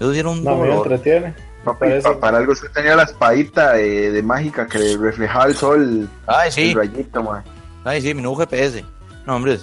Eso 0.00 0.12
era 0.12 0.28
un 0.30 0.42
no, 0.42 0.56
me 0.56 0.68
dolor. 0.68 0.86
entretiene. 0.86 1.34
Papi, 1.64 1.86
pa- 2.02 2.18
para 2.18 2.38
algo 2.38 2.52
usted 2.52 2.70
tenía 2.72 2.96
la 2.96 3.02
espadita 3.02 3.74
de, 3.74 4.10
de 4.12 4.22
mágica 4.22 4.66
que 4.66 4.96
reflejaba 4.98 5.44
el 5.44 5.54
sol, 5.54 6.08
Ay, 6.26 6.50
sí. 6.50 6.70
el 6.70 6.74
rayito, 6.76 7.22
mae. 7.22 7.42
Ay, 7.84 8.00
sí, 8.00 8.14
mi 8.14 8.22
nuevo 8.22 8.36
GPS. 8.38 8.82
No, 9.26 9.36
hombre. 9.36 9.58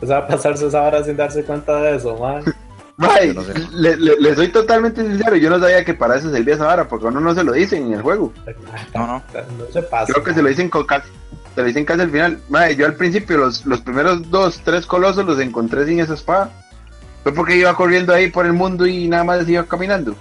O 0.00 0.06
sea, 0.06 0.26
pasarse 0.26 0.66
esa 0.68 0.82
hora 0.82 1.02
sin 1.02 1.16
darse 1.16 1.42
cuenta 1.44 1.80
de 1.82 1.96
eso, 1.96 2.16
Yo 2.16 3.34
no 3.34 3.42
sé. 3.42 3.54
le, 3.72 3.96
le- 3.96 4.16
le 4.20 4.34
soy 4.36 4.48
totalmente 4.48 5.02
sincero, 5.02 5.36
yo 5.36 5.50
no 5.50 5.58
sabía 5.58 5.84
que 5.84 5.94
para 5.94 6.16
eso 6.16 6.30
servía 6.30 6.54
esa 6.54 6.66
vara, 6.66 6.86
porque 6.88 7.06
a 7.06 7.08
uno 7.08 7.20
no 7.20 7.34
se 7.34 7.42
lo 7.44 7.52
dicen 7.52 7.86
en 7.88 7.94
el 7.94 8.02
juego. 8.02 8.32
No, 8.94 9.06
no. 9.06 9.22
No 9.58 9.66
se 9.72 9.82
pasa. 9.82 10.12
Creo 10.12 10.24
que 10.24 10.32
se 10.32 10.42
lo 10.42 10.48
dicen 10.48 10.70
con 10.70 10.86
casi, 10.86 11.08
se 11.54 11.60
lo 11.60 11.66
dicen 11.66 11.84
casi 11.84 12.02
al 12.02 12.10
final. 12.10 12.38
Mae, 12.48 12.76
yo 12.76 12.86
al 12.86 12.94
principio 12.94 13.36
los, 13.38 13.66
los 13.66 13.80
primeros 13.80 14.30
dos, 14.30 14.60
tres 14.64 14.86
colosos 14.86 15.26
los 15.26 15.40
encontré 15.40 15.84
sin 15.86 15.98
esa 16.00 16.14
espada. 16.14 16.50
Fue 17.26 17.34
porque 17.34 17.56
iba 17.56 17.74
corriendo 17.74 18.14
ahí 18.14 18.30
por 18.30 18.46
el 18.46 18.52
mundo 18.52 18.86
y 18.86 19.08
nada 19.08 19.24
más 19.24 19.48
iba 19.48 19.64
caminando. 19.64 20.14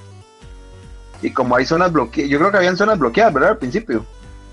Y 1.22 1.30
como 1.30 1.56
hay 1.56 1.64
zonas 1.64 1.92
bloqueadas, 1.92 2.32
yo 2.32 2.40
creo 2.40 2.50
que 2.50 2.58
habían 2.58 2.76
zonas 2.76 2.98
bloqueadas, 2.98 3.32
¿verdad? 3.32 3.52
Al 3.52 3.58
principio. 3.60 4.04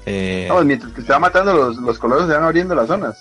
Eh, 0.04 0.48
Vamos, 0.50 0.66
mientras 0.66 0.92
que 0.92 1.00
estaba 1.00 1.18
matando 1.18 1.54
los, 1.54 1.78
los 1.78 1.98
colosos 1.98 2.28
se 2.28 2.34
van 2.34 2.44
abriendo 2.44 2.74
las 2.74 2.88
zonas. 2.88 3.18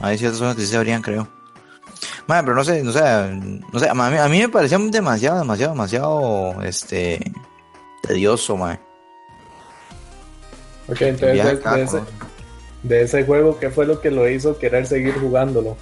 Hay 0.00 0.18
ciertas 0.18 0.38
zonas 0.38 0.54
que 0.54 0.60
sí 0.60 0.66
se 0.66 0.76
abrían, 0.76 1.00
creo. 1.00 1.26
Madre, 2.26 2.42
pero 2.42 2.56
no 2.56 2.64
sé, 2.64 2.84
no 2.84 2.92
sé, 2.92 3.00
no 3.72 3.78
sé, 3.78 3.88
a 3.88 3.94
mí, 3.94 4.18
a 4.18 4.28
mí 4.28 4.40
me 4.40 4.48
parecía 4.50 4.76
demasiado, 4.76 5.38
demasiado, 5.38 5.72
demasiado, 5.72 6.62
este, 6.64 7.32
tedioso, 8.02 8.58
madre. 8.58 8.80
Ok, 10.88 11.00
entonces 11.00 11.42
de, 11.42 11.82
ese, 11.82 11.96
¿no? 11.96 12.06
de 12.82 13.02
ese 13.02 13.24
juego, 13.24 13.58
¿qué 13.58 13.70
fue 13.70 13.86
lo 13.86 13.98
que 14.02 14.10
lo 14.10 14.28
hizo 14.28 14.58
querer 14.58 14.86
seguir 14.86 15.14
jugándolo? 15.18 15.78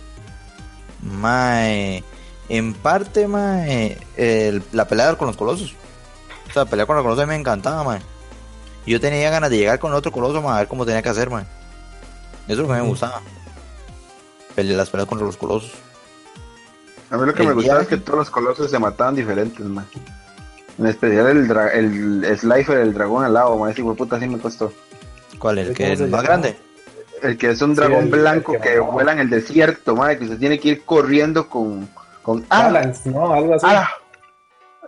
Mae, 1.11 2.03
en 2.49 2.74
parte, 2.74 3.27
mae, 3.28 3.99
el- 4.16 4.62
la 4.73 4.87
pelea 4.89 5.15
con 5.16 5.28
los 5.28 5.37
colosos. 5.37 5.74
O 6.49 6.53
sea, 6.53 6.65
la 6.65 6.70
pelea 6.70 6.87
con 6.87 6.97
los 6.97 7.03
colosos 7.05 7.27
me 7.27 7.37
encantaba, 7.37 7.83
mae. 7.85 8.01
Yo 8.87 9.01
tenía 9.01 9.31
ganas 9.31 9.51
de 9.51 9.59
llegar 9.59 9.78
con 9.78 9.93
otro 9.93 10.12
coloso, 10.12 10.41
mae, 10.43 10.55
a 10.55 10.59
ver 10.61 10.69
cómo 10.69 10.85
tenía 10.87 11.03
que 11.03 11.09
hacer, 11.09 11.31
mae. 11.31 11.45
Eso 12.47 12.53
es 12.53 12.59
lo 12.59 12.66
que 12.69 12.74
me 12.74 12.81
gustaba. 12.83 13.20
Pele- 14.55 14.77
las 14.77 14.89
peleas 14.91 15.09
contra 15.09 15.27
los 15.27 15.37
colosos. 15.37 15.73
A 17.11 17.16
mí 17.16 17.27
lo 17.27 17.35
que 17.35 17.43
El 17.43 17.49
me 17.49 17.55
gustaba 17.55 17.83
es 17.83 17.89
que 17.89 17.97
todos 17.99 18.19
los 18.20 18.31
colosos 18.31 18.70
se 18.70 18.78
mataban 18.78 19.15
diferentes, 19.15 19.65
man. 19.65 19.87
En 20.78 20.87
especial 20.87 21.27
el, 21.28 21.51
el 22.24 22.39
Slifer, 22.39 22.78
el 22.78 22.93
dragón 22.95 23.24
alado, 23.24 23.57
man. 23.57 23.70
Ese 23.70 23.81
hijo 23.81 23.91
de 23.91 23.97
puta 23.97 24.19
sí 24.20 24.27
me 24.28 24.39
costó. 24.39 24.73
¿Cuál? 25.39 25.59
¿El 25.59 25.65
¿Cómo 25.66 25.77
que 25.77 25.93
es 25.93 26.01
el 26.01 26.11
más 26.11 26.23
grande? 26.23 26.57
El 27.23 27.39
que 27.39 27.51
es 27.51 27.63
un 27.63 27.75
Sí, 27.75 27.81
dragón 27.81 28.05
el- 28.05 28.11
blanco 28.11 28.55
el 28.55 28.61
que 28.61 28.79
vuela 28.79 29.13
en 29.13 29.21
el 29.21 29.31
desierto, 29.31 29.97
man. 29.97 30.17
Que 30.19 30.25
usted 30.25 30.39
tiene 30.39 30.59
que 30.61 30.69
ir 30.69 30.85
corriendo 30.85 31.49
con. 31.49 31.89
con 32.23 32.45
¡Ah! 32.51 32.65
Balance, 32.65 33.09
¿no? 33.11 33.33
Algo 33.33 33.55
así. 33.55 33.67
¡Ah! 33.69 33.89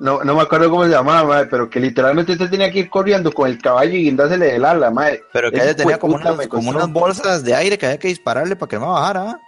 No, 0.01 0.23
no 0.23 0.37
me 0.37 0.43
acuerdo 0.43 0.71
cómo 0.71 0.85
se 0.85 0.91
llamaba, 0.91 1.25
man, 1.25 1.49
pero 1.51 1.69
que 1.69 1.81
literalmente 1.81 2.31
usted 2.33 2.49
tenía 2.49 2.71
que 2.71 2.79
ir 2.81 2.91
corriendo 2.91 3.33
con 3.33 3.49
el 3.49 3.61
caballo 3.61 3.93
y 3.95 4.05
guindársele 4.05 4.47
del 4.53 4.65
ala, 4.65 4.91
man. 4.93 5.15
Pero 5.33 5.51
que 5.51 5.57
ella 5.57 5.75
tenía 5.75 5.99
como 5.99 6.15
unas, 6.15 6.47
como 6.47 6.71
unas 6.71 6.89
bolsas 6.93 7.43
de 7.43 7.55
aire 7.57 7.77
que 7.77 7.87
había 7.87 7.99
que 7.99 8.07
dispararle 8.09 8.55
para 8.55 8.71
que 8.71 8.79
no 8.79 8.93
bajara. 8.93 9.31
¿ah? 9.31 9.41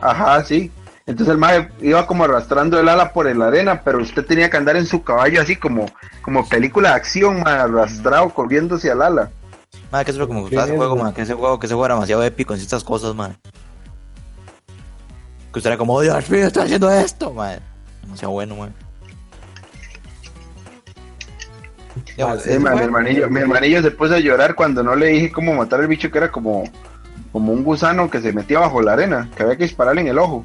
Ajá, 0.00 0.44
sí. 0.44 0.72
Entonces 1.04 1.32
el 1.32 1.38
mae 1.38 1.68
iba 1.80 2.06
como 2.06 2.24
arrastrando 2.24 2.78
el 2.78 2.88
ala 2.88 3.12
por 3.12 3.34
la 3.34 3.46
arena, 3.48 3.80
pero 3.82 3.98
usted 3.98 4.24
tenía 4.24 4.48
que 4.50 4.56
andar 4.58 4.76
en 4.76 4.86
su 4.86 5.02
caballo 5.02 5.40
así 5.40 5.56
como, 5.56 5.86
como 6.22 6.46
película 6.48 6.90
de 6.90 6.94
acción, 6.96 7.40
mae, 7.42 7.54
arrastrado, 7.60 8.28
corriéndose 8.30 8.90
al 8.90 9.02
ala. 9.02 9.30
Madre, 9.90 10.04
que 10.04 10.10
eso 10.10 10.16
es 10.16 10.20
lo 10.20 10.28
que 10.28 10.34
me 10.34 10.40
gustaba 10.40 10.62
de 10.66 10.68
ese 10.72 10.76
juego, 10.76 10.96
madre, 10.96 11.14
que 11.14 11.22
ese 11.22 11.34
juego, 11.34 11.58
que 11.58 11.66
ese 11.66 11.74
juego 11.74 11.86
era 11.86 11.94
demasiado 11.94 12.22
épico 12.22 12.52
en 12.54 12.60
ciertas 12.60 12.84
cosas, 12.84 13.14
madre. 13.14 13.36
Que 15.52 15.58
usted 15.58 15.70
era 15.70 15.78
como, 15.78 15.94
"Oh, 15.94 16.00
Dios 16.02 16.28
mío, 16.30 16.46
estoy 16.46 16.64
haciendo 16.64 16.90
esto, 16.90 17.32
madre. 17.32 17.60
Demasiado 18.02 18.32
bueno, 18.32 18.54
madre. 18.56 18.72
Digamos, 22.16 22.42
Sí, 22.42 22.58
mae, 22.58 22.74
mi, 22.76 22.80
hermanillo, 22.82 23.30
mi 23.30 23.40
hermanillo 23.40 23.82
se 23.82 23.90
puso 23.90 24.14
a 24.14 24.18
llorar 24.20 24.54
cuando 24.54 24.82
no 24.82 24.94
le 24.94 25.06
dije 25.06 25.32
cómo 25.32 25.54
matar 25.54 25.80
al 25.80 25.88
bicho 25.88 26.10
que 26.10 26.18
era 26.18 26.30
como, 26.30 26.64
como 27.32 27.52
un 27.52 27.64
gusano 27.64 28.10
que 28.10 28.20
se 28.20 28.32
metía 28.32 28.60
bajo 28.60 28.80
la 28.82 28.92
arena, 28.92 29.28
que 29.36 29.42
había 29.42 29.56
que 29.56 29.64
dispararle 29.64 30.02
en 30.02 30.08
el 30.08 30.18
ojo. 30.18 30.44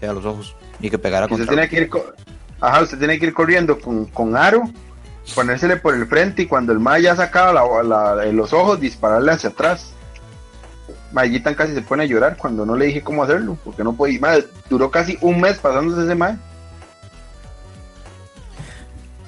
sí, 0.00 0.06
a 0.06 0.12
los 0.12 0.24
ojos. 0.24 0.56
Y 0.80 0.90
que 0.90 0.98
pegara 0.98 1.28
Que 1.28 1.34
usted 1.34 1.68
que 1.68 1.76
ir, 1.82 1.88
co- 1.88 2.04
ajá, 2.60 2.82
usted 2.82 2.98
tenía 2.98 3.18
que 3.18 3.26
ir 3.26 3.32
corriendo 3.32 3.78
con, 3.78 4.06
con 4.06 4.36
aro, 4.36 4.64
ponérsele 5.34 5.76
por 5.76 5.94
el 5.94 6.06
frente 6.06 6.42
y 6.42 6.46
cuando 6.46 6.72
el 6.72 6.80
mae 6.80 7.02
ya 7.02 7.16
sacaba 7.16 7.52
la- 7.52 7.82
la- 8.16 8.24
los 8.32 8.52
ojos, 8.52 8.80
dispararle 8.80 9.32
hacia 9.32 9.50
atrás. 9.50 9.92
Mayitan 11.12 11.54
casi 11.54 11.74
se 11.74 11.82
pone 11.82 12.04
a 12.04 12.06
llorar 12.06 12.36
cuando 12.36 12.64
no 12.64 12.74
le 12.74 12.86
dije 12.86 13.02
cómo 13.02 13.22
hacerlo, 13.22 13.56
porque 13.64 13.84
no 13.84 13.92
podía. 13.94 14.18
Mae, 14.20 14.44
duró 14.68 14.90
casi 14.90 15.18
un 15.20 15.40
mes 15.40 15.58
pasándose 15.58 16.04
ese 16.04 16.14
mae. 16.14 16.36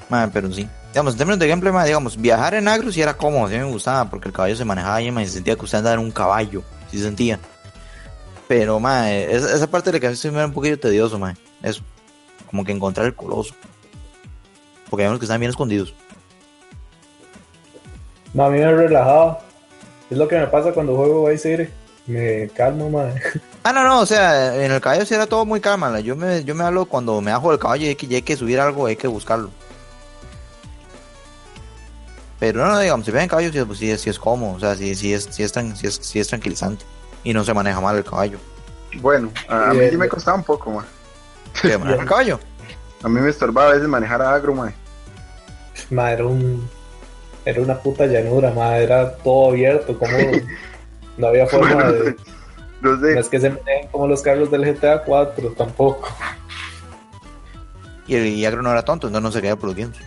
Madre, 0.09 0.31
pero 0.33 0.53
sí. 0.53 0.69
Digamos, 0.93 1.15
en 1.15 1.19
términos 1.19 1.39
de 1.41 1.49
gameplay, 1.49 1.73
madre, 1.73 1.89
digamos, 1.89 2.17
viajar 2.17 2.55
en 2.55 2.69
agro 2.69 2.93
sí 2.93 3.03
era 3.03 3.15
cómodo, 3.15 3.49
sí 3.49 3.57
me 3.57 3.65
gustaba, 3.65 4.09
porque 4.09 4.29
el 4.29 4.35
caballo 4.35 4.55
se 4.57 4.65
manejaba 4.65 5.01
madre, 5.11 5.23
y 5.25 5.27
se 5.27 5.33
sentía 5.35 5.57
que 5.57 5.65
usted 5.65 5.79
andaba 5.79 5.95
en 5.95 6.01
un 6.01 6.13
caballo, 6.13 6.63
sí 6.91 6.99
se 6.99 7.05
sentía. 7.05 7.39
Pero, 8.47 8.79
madre, 8.79 9.35
esa, 9.35 9.55
esa 9.55 9.67
parte 9.67 9.91
de 9.91 9.99
que 10.01 10.07
a 10.07 10.11
veces 10.11 10.31
me 10.31 10.39
era 10.39 10.47
un 10.47 10.53
poquito 10.53 10.79
tedioso, 10.79 11.19
madre, 11.19 11.37
eso. 11.63 11.83
Como 12.49 12.65
que 12.65 12.73
encontrar 12.73 13.07
el 13.07 13.15
coloso. 13.15 13.55
Porque 14.95 15.03
hay 15.03 15.09
unos 15.09 15.19
que 15.19 15.25
están 15.25 15.41
bien 15.41 15.51
escondidos. 15.51 15.93
No, 18.33 18.45
a 18.45 18.51
mí 18.51 18.61
me 18.61 18.73
relajaba. 18.73 19.41
Es 20.09 20.17
lo 20.17 20.29
que 20.29 20.39
me 20.39 20.47
pasa 20.47 20.71
cuando 20.71 20.95
juego 20.95 21.27
Vice 21.29 21.57
City. 21.57 21.73
Me 22.07 22.49
calmo, 22.51 22.89
madre. 22.91 23.21
Ah, 23.65 23.73
no, 23.73 23.83
no, 23.83 24.01
o 24.01 24.07
sea, 24.07 24.63
en 24.63 24.71
el 24.71 24.81
caballo 24.81 25.05
sí 25.07 25.15
era 25.15 25.27
todo 25.27 25.45
muy 25.47 25.59
calma. 25.59 25.99
Yo 25.99 26.15
me, 26.15 26.45
yo 26.45 26.55
me 26.55 26.63
hablo 26.65 26.85
cuando 26.85 27.21
me 27.23 27.33
bajo 27.33 27.51
del 27.51 27.59
caballo 27.59 27.87
y 27.87 27.89
hay 27.89 27.95
que, 27.97 28.05
y 28.07 28.15
hay 28.15 28.21
que 28.23 28.37
subir 28.37 28.61
algo, 28.61 28.85
hay 28.87 28.95
que 28.95 29.09
buscarlo. 29.09 29.51
Pero 32.39 32.61
no, 32.65 32.71
no, 32.73 32.79
digamos, 32.79 33.05
si 33.07 33.11
ven 33.11 33.23
en 33.23 33.29
caballo, 33.29 33.51
sí, 33.51 33.59
pues, 33.65 33.79
sí, 33.79 33.91
es- 33.91 34.03
sí 34.03 34.11
es 34.11 34.19
cómodo, 34.19 34.53
o 34.53 34.61
sea, 34.61 34.77
sí, 34.77 34.95
sí, 34.95 35.13
es, 35.15 35.25
sí, 35.31 35.43
es, 35.43 35.53
tran- 35.57 35.75
sí, 35.77 35.87
es, 35.87 35.95
sí 35.95 36.21
es 36.21 36.29
tranquilizante. 36.29 36.85
Y 37.25 37.33
no 37.33 37.43
se 37.43 37.55
maneja 37.55 37.81
mal 37.81 37.97
el 37.97 38.05
caballo. 38.05 38.39
Bueno, 39.01 39.33
a, 39.49 39.73
mí 39.73 39.89
sí 39.91 39.97
me 39.97 40.09
costaba 40.09 40.37
un 40.37 40.45
poco, 40.45 40.71
mae. 40.71 40.85
¿Qué, 41.63 41.79
manejar 41.79 42.01
el 42.03 42.09
caballo? 42.09 42.41
A 43.03 43.09
mí 43.09 43.19
me 43.21 43.31
estorbaba 43.31 43.71
a 43.71 43.73
veces 43.75 43.89
manejar 43.89 44.21
a 44.21 44.35
agro, 44.35 44.55
mae. 44.55 44.75
Madre, 45.91 46.15
era 46.15 46.27
un. 46.27 46.69
Era 47.45 47.61
una 47.61 47.79
puta 47.79 48.07
llanura, 48.07 48.51
madre. 48.53 48.85
Era 48.85 49.15
todo 49.17 49.51
abierto. 49.51 49.99
Como. 49.99 50.17
No 51.17 51.29
había 51.29 51.47
forma 51.47 51.73
Bueno, 51.75 51.93
de. 51.93 52.17
no 52.81 52.97
No 52.97 53.01
sé. 53.01 53.19
es 53.21 53.29
que 53.29 53.39
se 53.39 53.49
manejen 53.51 53.87
como 53.93 54.09
los 54.09 54.21
carros 54.21 54.51
del 54.51 54.65
GTA 54.65 55.03
4, 55.05 55.51
tampoco. 55.57 56.09
Y 58.09 58.17
el 58.17 58.63
no 58.63 58.73
era 58.73 58.83
tonto, 58.85 59.07
entonces 59.07 59.23
no 59.23 59.31
se 59.31 59.41
caía 59.41 59.55
por 59.55 59.67
los 59.69 59.77
vientos. 59.77 60.01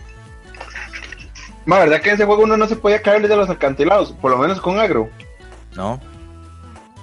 Ma, 1.64 1.78
¿verdad 1.78 2.02
que 2.02 2.10
en 2.10 2.14
ese 2.16 2.26
juego 2.26 2.42
uno 2.42 2.58
no 2.58 2.68
se 2.68 2.76
podía 2.76 3.00
caer 3.00 3.22
desde 3.22 3.36
los 3.36 3.48
acantilados? 3.48 4.12
Por 4.12 4.30
lo 4.30 4.36
menos 4.36 4.60
con 4.60 4.78
agro. 4.78 5.08
¿No? 5.74 5.98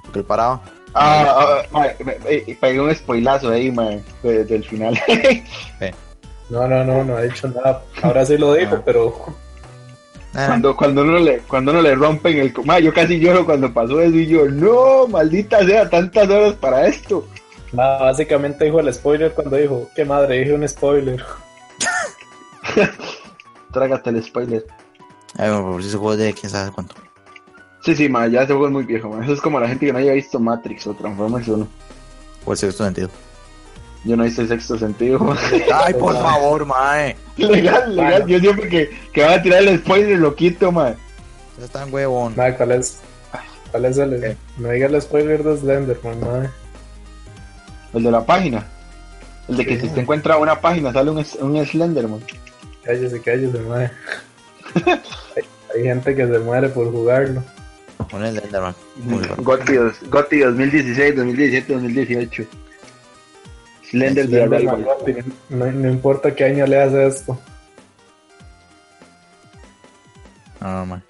Porque 0.04 0.20
él 0.20 0.24
paraba. 0.24 0.62
Ah, 0.94 1.26
ah, 1.36 1.62
ma, 1.72 1.86
me- 1.98 2.16
me- 2.46 2.54
pegué 2.54 2.80
un 2.80 2.94
spoilazo 2.94 3.50
ahí, 3.50 3.72
mae, 3.72 4.02
de- 4.22 4.44
del 4.44 4.64
final. 4.64 4.96
No, 6.50 6.66
no, 6.68 6.84
no, 6.84 7.02
no 7.04 7.16
ha 7.16 7.24
hecho 7.24 7.48
nada. 7.48 7.82
Ahora 8.02 8.24
sí 8.24 8.36
lo 8.38 8.54
dijo, 8.54 8.76
Ah. 8.76 8.82
pero. 8.84 9.14
Ah, 10.34 10.44
cuando, 10.48 10.76
cuando 10.76 11.02
uno 11.02 11.18
le, 11.18 11.38
cuando 11.38 11.70
uno 11.72 11.80
le 11.80 11.94
rompen 11.94 12.36
el... 12.38 12.52
co- 12.52 12.62
Ma, 12.62 12.78
yo 12.78 12.92
casi 12.92 13.18
lloro 13.18 13.46
cuando 13.46 13.72
pasó 13.72 14.00
eso 14.02 14.14
y 14.16 14.26
yo, 14.26 14.44
no, 14.46 15.06
maldita 15.08 15.64
sea, 15.64 15.88
tantas 15.88 16.28
horas 16.28 16.52
para 16.54 16.86
esto. 16.86 17.26
Nada, 17.72 18.02
básicamente 18.02 18.66
dijo 18.66 18.78
el 18.80 18.92
spoiler 18.92 19.32
cuando 19.32 19.56
dijo, 19.56 19.88
qué 19.96 20.04
madre, 20.04 20.40
dije 20.40 20.52
un 20.52 20.68
spoiler. 20.68 21.24
Trágate 23.72 24.10
el 24.10 24.22
spoiler. 24.22 24.64
ay, 25.38 25.50
bueno, 25.50 25.72
por 25.72 25.82
si 25.82 25.88
ese 25.88 25.96
juego 25.98 26.16
de 26.16 26.32
quién 26.34 26.50
sabe 26.50 26.70
cuánto. 26.70 26.94
Sí, 27.82 27.94
sí, 27.94 28.08
ma, 28.08 28.26
ya 28.26 28.40
ese 28.42 28.52
juego 28.52 28.66
es 28.66 28.72
muy 28.72 28.84
viejo, 28.84 29.08
ma. 29.08 29.22
Eso 29.24 29.32
es 29.32 29.40
como 29.40 29.58
la 29.60 29.68
gente 29.68 29.86
que 29.86 29.92
no 29.92 29.98
haya 29.98 30.12
visto 30.12 30.38
Matrix 30.40 30.86
o 30.86 30.94
Transformers 30.94 31.48
1. 31.48 31.68
O 32.44 32.52
el 32.52 32.58
sexto 32.58 32.84
sentido. 32.84 33.08
Yo 34.06 34.16
no 34.16 34.24
hice 34.24 34.42
el 34.42 34.48
sexto 34.48 34.78
sentido. 34.78 35.18
Ay, 35.74 35.94
por 35.94 36.14
favor, 36.14 36.64
mae. 36.64 37.16
legal, 37.36 37.94
legal. 37.96 38.22
Bueno. 38.22 38.26
Yo 38.28 38.38
siempre 38.40 38.68
que, 38.68 38.90
que 39.12 39.22
van 39.24 39.38
a 39.40 39.42
tirar 39.42 39.62
el 39.64 39.78
spoiler 39.80 40.18
lo 40.18 40.34
quito, 40.34 40.70
man. 40.70 40.94
Ustedes 41.50 41.66
están 41.66 41.92
huevón. 41.92 42.34
Mae, 42.36 42.54
¿cuál 42.56 42.72
es? 42.72 42.98
¿Cuál 43.72 43.84
es 43.86 43.98
el? 43.98 44.20
¿Qué? 44.20 44.36
No 44.58 44.70
diga 44.70 44.86
el 44.86 45.02
spoiler 45.02 45.42
de 45.42 45.56
Slenderman, 45.58 46.20
mae. 46.20 46.48
El 47.94 48.02
de 48.04 48.10
la 48.10 48.24
página. 48.24 48.64
El 49.48 49.56
de 49.56 49.66
que 49.66 49.74
Sí. 49.74 49.80
si 49.82 49.86
usted 49.88 50.02
encuentra 50.02 50.36
una 50.38 50.60
página 50.60 50.92
sale 50.92 51.10
un, 51.10 51.24
un 51.40 51.66
Slenderman. 51.66 52.20
Cállese, 52.84 53.20
cállese, 53.20 53.58
mae. 53.60 53.90
hay, 54.84 55.42
hay 55.74 55.82
gente 55.82 56.14
que 56.14 56.26
se 56.26 56.38
muere 56.38 56.68
por 56.68 56.92
jugarlo. 56.92 57.42
Pon 58.10 58.24
el 58.24 58.38
Enderman. 58.38 58.74
Muy 58.96 59.18
bueno. 59.18 59.34
Gotti, 59.38 59.72
Gotti 60.08 60.38
2016, 60.40 61.16
2017, 61.16 61.72
2018. 61.72 62.44
Slender. 63.90 64.28
Gotti, 64.28 65.14
no, 65.48 65.66
no 65.66 65.90
importa 65.90 66.34
qué 66.34 66.44
año 66.44 66.66
le 66.66 66.82
hace 66.82 67.06
esto. 67.06 67.38
No, 70.60 70.72
no, 70.72 70.86
mae. 70.86 71.02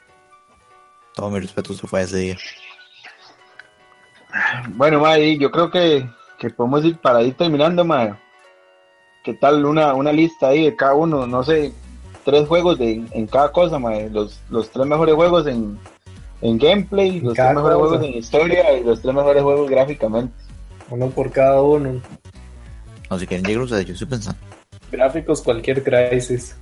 Todo 1.15 1.31
mi 1.31 1.41
respeto 1.41 1.73
se 1.73 1.87
fue 1.87 2.03
ese 2.03 2.17
día. 2.19 2.37
Bueno, 4.69 5.01
May, 5.01 5.39
yo 5.39 5.51
creo 5.51 5.71
que, 5.71 6.07
que 6.39 6.51
podemos 6.51 6.85
ir 6.85 6.99
para 6.99 7.23
ir 7.23 7.35
terminando, 7.35 7.85
May. 7.85 8.13
¿Qué 9.25 9.33
tal 9.33 9.65
una, 9.65 9.95
una 9.95 10.13
lista 10.13 10.49
ahí 10.49 10.65
de 10.67 10.77
cada 10.77 10.93
uno? 10.93 11.27
No 11.27 11.43
sé, 11.43 11.73
tres 12.25 12.47
juegos 12.47 12.79
de, 12.79 13.03
en 13.13 13.27
cada 13.27 13.51
cosa, 13.51 13.79
May. 13.79 14.11
Los, 14.11 14.41
los 14.51 14.71
tres 14.71 14.85
mejores 14.85 15.15
juegos 15.15 15.47
en, 15.47 15.79
en 16.43 16.59
gameplay, 16.59 17.21
los 17.21 17.33
cada 17.33 17.53
tres 17.53 17.57
mejores 17.57 17.79
cosa. 17.79 17.89
juegos 17.89 18.07
en 18.07 18.19
historia 18.19 18.73
y 18.79 18.85
los 18.85 19.01
tres 19.01 19.15
mejores 19.15 19.43
juegos 19.43 19.71
gráficamente. 19.71 20.35
Uno 20.91 21.09
por 21.09 21.33
cada 21.33 21.63
uno. 21.63 22.03
No, 23.11 23.19
si 23.19 23.27
quieren 23.27 23.47
llegar 23.47 23.63
ustedes, 23.63 23.87
yo 23.87 23.93
estoy 23.93 24.09
pensando. 24.09 24.41
Gráficos, 24.91 25.43
cualquier 25.43 25.83
crisis. 25.83 26.57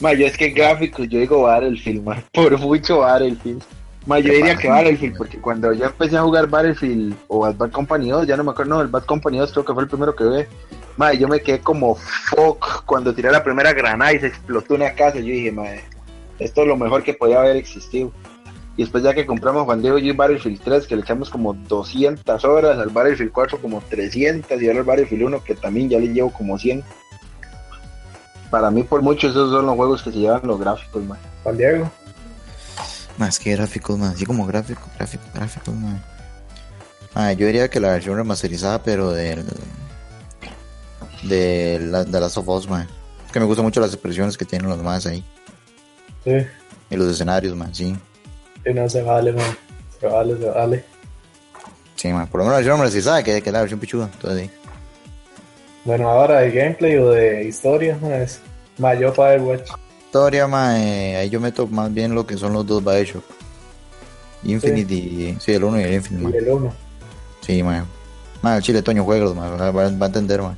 Ma, 0.00 0.12
yo 0.12 0.26
es 0.26 0.36
que 0.36 0.50
gráficos, 0.50 1.08
yo 1.08 1.18
digo 1.18 1.42
Battlefield, 1.42 2.04
ma, 2.04 2.22
por 2.32 2.58
mucho 2.58 3.00
Battlefield. 3.00 3.62
Ma, 4.06 4.20
yo 4.20 4.32
diría 4.32 4.56
que 4.56 4.68
Battlefield, 4.68 5.16
porque 5.16 5.38
cuando 5.38 5.72
yo 5.72 5.86
empecé 5.86 6.16
a 6.16 6.22
jugar 6.22 6.46
Battlefield 6.46 7.16
o 7.28 7.44
al 7.44 7.54
Bad 7.54 7.72
Company 7.72 8.10
2, 8.10 8.26
ya 8.26 8.36
no 8.36 8.44
me 8.44 8.52
acuerdo, 8.52 8.76
no, 8.76 8.80
el 8.80 8.88
Bad 8.88 9.04
Company 9.04 9.38
2 9.38 9.52
creo 9.52 9.64
que 9.64 9.74
fue 9.74 9.82
el 9.82 9.88
primero 9.88 10.14
que 10.14 10.24
vi. 10.24 10.44
Ma, 10.96 11.12
yo 11.12 11.28
me 11.28 11.40
quedé 11.40 11.60
como 11.60 11.96
fuck 11.96 12.84
cuando 12.84 13.14
tiré 13.14 13.30
la 13.30 13.42
primera 13.42 13.72
granada 13.72 14.12
y 14.12 14.20
se 14.20 14.28
explotó 14.28 14.74
una 14.74 14.92
casa. 14.92 15.18
Yo 15.18 15.26
dije, 15.26 15.50
ma, 15.50 15.64
esto 16.38 16.62
es 16.62 16.68
lo 16.68 16.76
mejor 16.76 17.02
que 17.02 17.14
podía 17.14 17.40
haber 17.40 17.56
existido. 17.56 18.12
Y 18.76 18.82
después 18.82 19.02
ya 19.02 19.14
que 19.14 19.24
compramos 19.24 19.64
Juan 19.64 19.80
Diego 19.80 19.98
y 19.98 20.12
Battlefield 20.12 20.60
3, 20.62 20.86
que 20.86 20.96
le 20.96 21.02
echamos 21.02 21.30
como 21.30 21.54
200 21.54 22.44
horas, 22.44 22.78
al 22.78 22.90
Battlefield 22.90 23.32
4 23.32 23.58
como 23.58 23.80
300 23.80 24.60
y 24.60 24.66
ahora 24.66 24.80
al 24.80 24.84
Battlefield 24.84 25.22
1 25.24 25.44
que 25.44 25.54
también 25.54 25.88
ya 25.88 25.98
le 25.98 26.08
llevo 26.08 26.30
como 26.30 26.58
100. 26.58 26.84
Para 28.50 28.70
mí 28.70 28.82
por 28.82 29.00
mucho 29.02 29.28
esos 29.28 29.50
son 29.50 29.66
los 29.66 29.76
juegos 29.76 30.02
que 30.02 30.12
se 30.12 30.18
llevan 30.18 30.42
los 30.44 30.60
gráficos, 30.60 31.02
man. 31.04 31.18
Juan 31.42 31.56
Diego. 31.56 31.90
Más 33.16 33.38
que 33.38 33.52
gráficos, 33.52 33.98
más. 33.98 34.14
Así 34.14 34.26
como 34.26 34.46
gráficos, 34.46 34.84
gráficos, 34.98 35.26
gráficos, 35.32 35.74
mae. 35.74 35.98
Ah, 37.14 37.32
yo 37.32 37.46
diría 37.46 37.70
que 37.70 37.80
la 37.80 37.92
versión 37.92 38.16
remasterizada, 38.16 38.82
pero 38.82 39.10
del. 39.10 39.42
De 41.22 41.78
la 41.80 42.04
de 42.04 42.20
Last 42.20 42.36
of 42.36 42.48
Us. 42.48 42.68
Es 43.26 43.32
que 43.32 43.40
me 43.40 43.46
gustan 43.46 43.64
mucho 43.64 43.80
las 43.80 43.92
expresiones 43.94 44.36
que 44.36 44.44
tienen 44.44 44.68
los 44.68 44.82
más 44.82 45.06
ahí. 45.06 45.24
Sí. 46.24 46.46
Y 46.90 46.96
los 46.96 47.08
escenarios, 47.08 47.56
man, 47.56 47.74
sí. 47.74 47.96
Sí, 48.66 48.74
no 48.74 48.88
se 48.88 49.02
vale, 49.02 49.32
man. 49.32 49.56
Se 50.00 50.06
vale, 50.06 50.36
se 50.38 50.50
vale. 50.50 50.84
Sí, 51.94 52.08
man. 52.08 52.26
Por 52.26 52.38
lo 52.40 52.44
menos 52.44 52.52
la 52.54 52.56
versión 52.58 52.76
remasterizada, 52.78 53.22
que, 53.22 53.40
que 53.42 53.48
es 53.48 53.52
la 53.52 53.60
versión 53.60 53.78
pichuda. 53.80 54.10
Entonces, 54.12 54.42
sí. 54.48 54.50
Bueno, 55.84 56.10
ahora 56.10 56.40
de 56.40 56.50
gameplay 56.50 56.96
o 56.96 57.10
de 57.10 57.44
historia, 57.44 57.96
man, 58.02 58.12
es 58.12 58.40
Mayo 58.78 59.12
Firewatch. 59.12 59.70
Historia, 60.06 60.46
mae. 60.48 61.16
Ahí 61.16 61.30
yo 61.30 61.40
meto 61.40 61.66
más 61.68 61.92
bien 61.94 62.14
lo 62.14 62.26
que 62.26 62.36
son 62.36 62.52
los 62.52 62.66
dos 62.66 62.82
Bioshock. 62.84 63.22
Infinite 64.42 64.94
y. 64.94 65.36
Sí, 65.40 65.52
el 65.52 65.64
uno 65.64 65.80
y 65.80 65.84
el 65.84 65.94
Infinite, 65.94 66.22
Y 66.28 66.32
mae. 66.32 66.38
el 66.38 66.48
1. 66.48 66.72
Sí, 67.40 67.62
mae. 67.62 67.82
Mae, 68.42 68.56
el 68.56 68.62
chile 68.62 68.82
Toño 68.82 69.04
juegos, 69.04 69.34
mae. 69.34 69.50
Va, 69.50 69.70
va- 69.70 69.82
a 69.84 70.06
entender, 70.06 70.42
mae. 70.42 70.56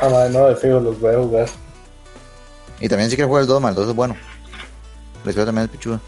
Ah, 0.00 0.08
man, 0.08 0.32
no, 0.32 0.46
de 0.46 0.56
fijo, 0.56 0.80
los 0.80 0.98
voy 1.00 1.14
a 1.14 1.18
jugar. 1.18 1.48
Y 2.80 2.88
también 2.88 3.10
si 3.10 3.16
quieres 3.16 3.28
jugar 3.28 3.42
el 3.42 3.48
2, 3.48 3.60
mae. 3.62 3.70
El 3.70 3.76
2 3.76 3.88
es 3.90 3.94
bueno. 3.94 4.16
También 5.24 5.58
es 5.66 5.68
pichuda. 5.70 6.00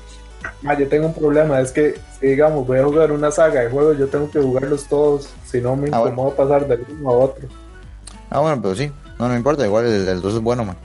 Ma, 0.62 0.78
yo 0.78 0.88
tengo 0.88 1.06
un 1.06 1.14
problema, 1.14 1.60
es 1.60 1.72
que 1.72 1.98
si 2.20 2.26
digamos 2.28 2.66
voy 2.66 2.78
a 2.78 2.84
jugar 2.84 3.12
una 3.12 3.30
saga 3.30 3.60
de 3.62 3.70
juegos, 3.70 3.98
yo 3.98 4.06
tengo 4.08 4.30
que 4.30 4.40
jugarlos 4.40 4.84
todos, 4.84 5.28
si 5.44 5.60
no 5.60 5.74
me 5.76 5.88
Ah, 5.92 5.98
bueno. 6.00 6.12
incomodo 6.14 6.34
pasar 6.36 6.66
del 6.68 6.84
uno 7.00 7.10
a 7.10 7.12
otro. 7.12 7.48
Ah, 8.30 8.40
bueno, 8.40 8.60
pero 8.62 8.74
sí. 8.74 8.90
No, 9.18 9.26
no 9.26 9.30
me 9.30 9.36
importa. 9.36 9.64
Igual 9.66 9.86
el, 9.86 10.08
el 10.08 10.20
2 10.22 10.34
es 10.34 10.40
bueno, 10.40 10.64
man. 10.64 10.76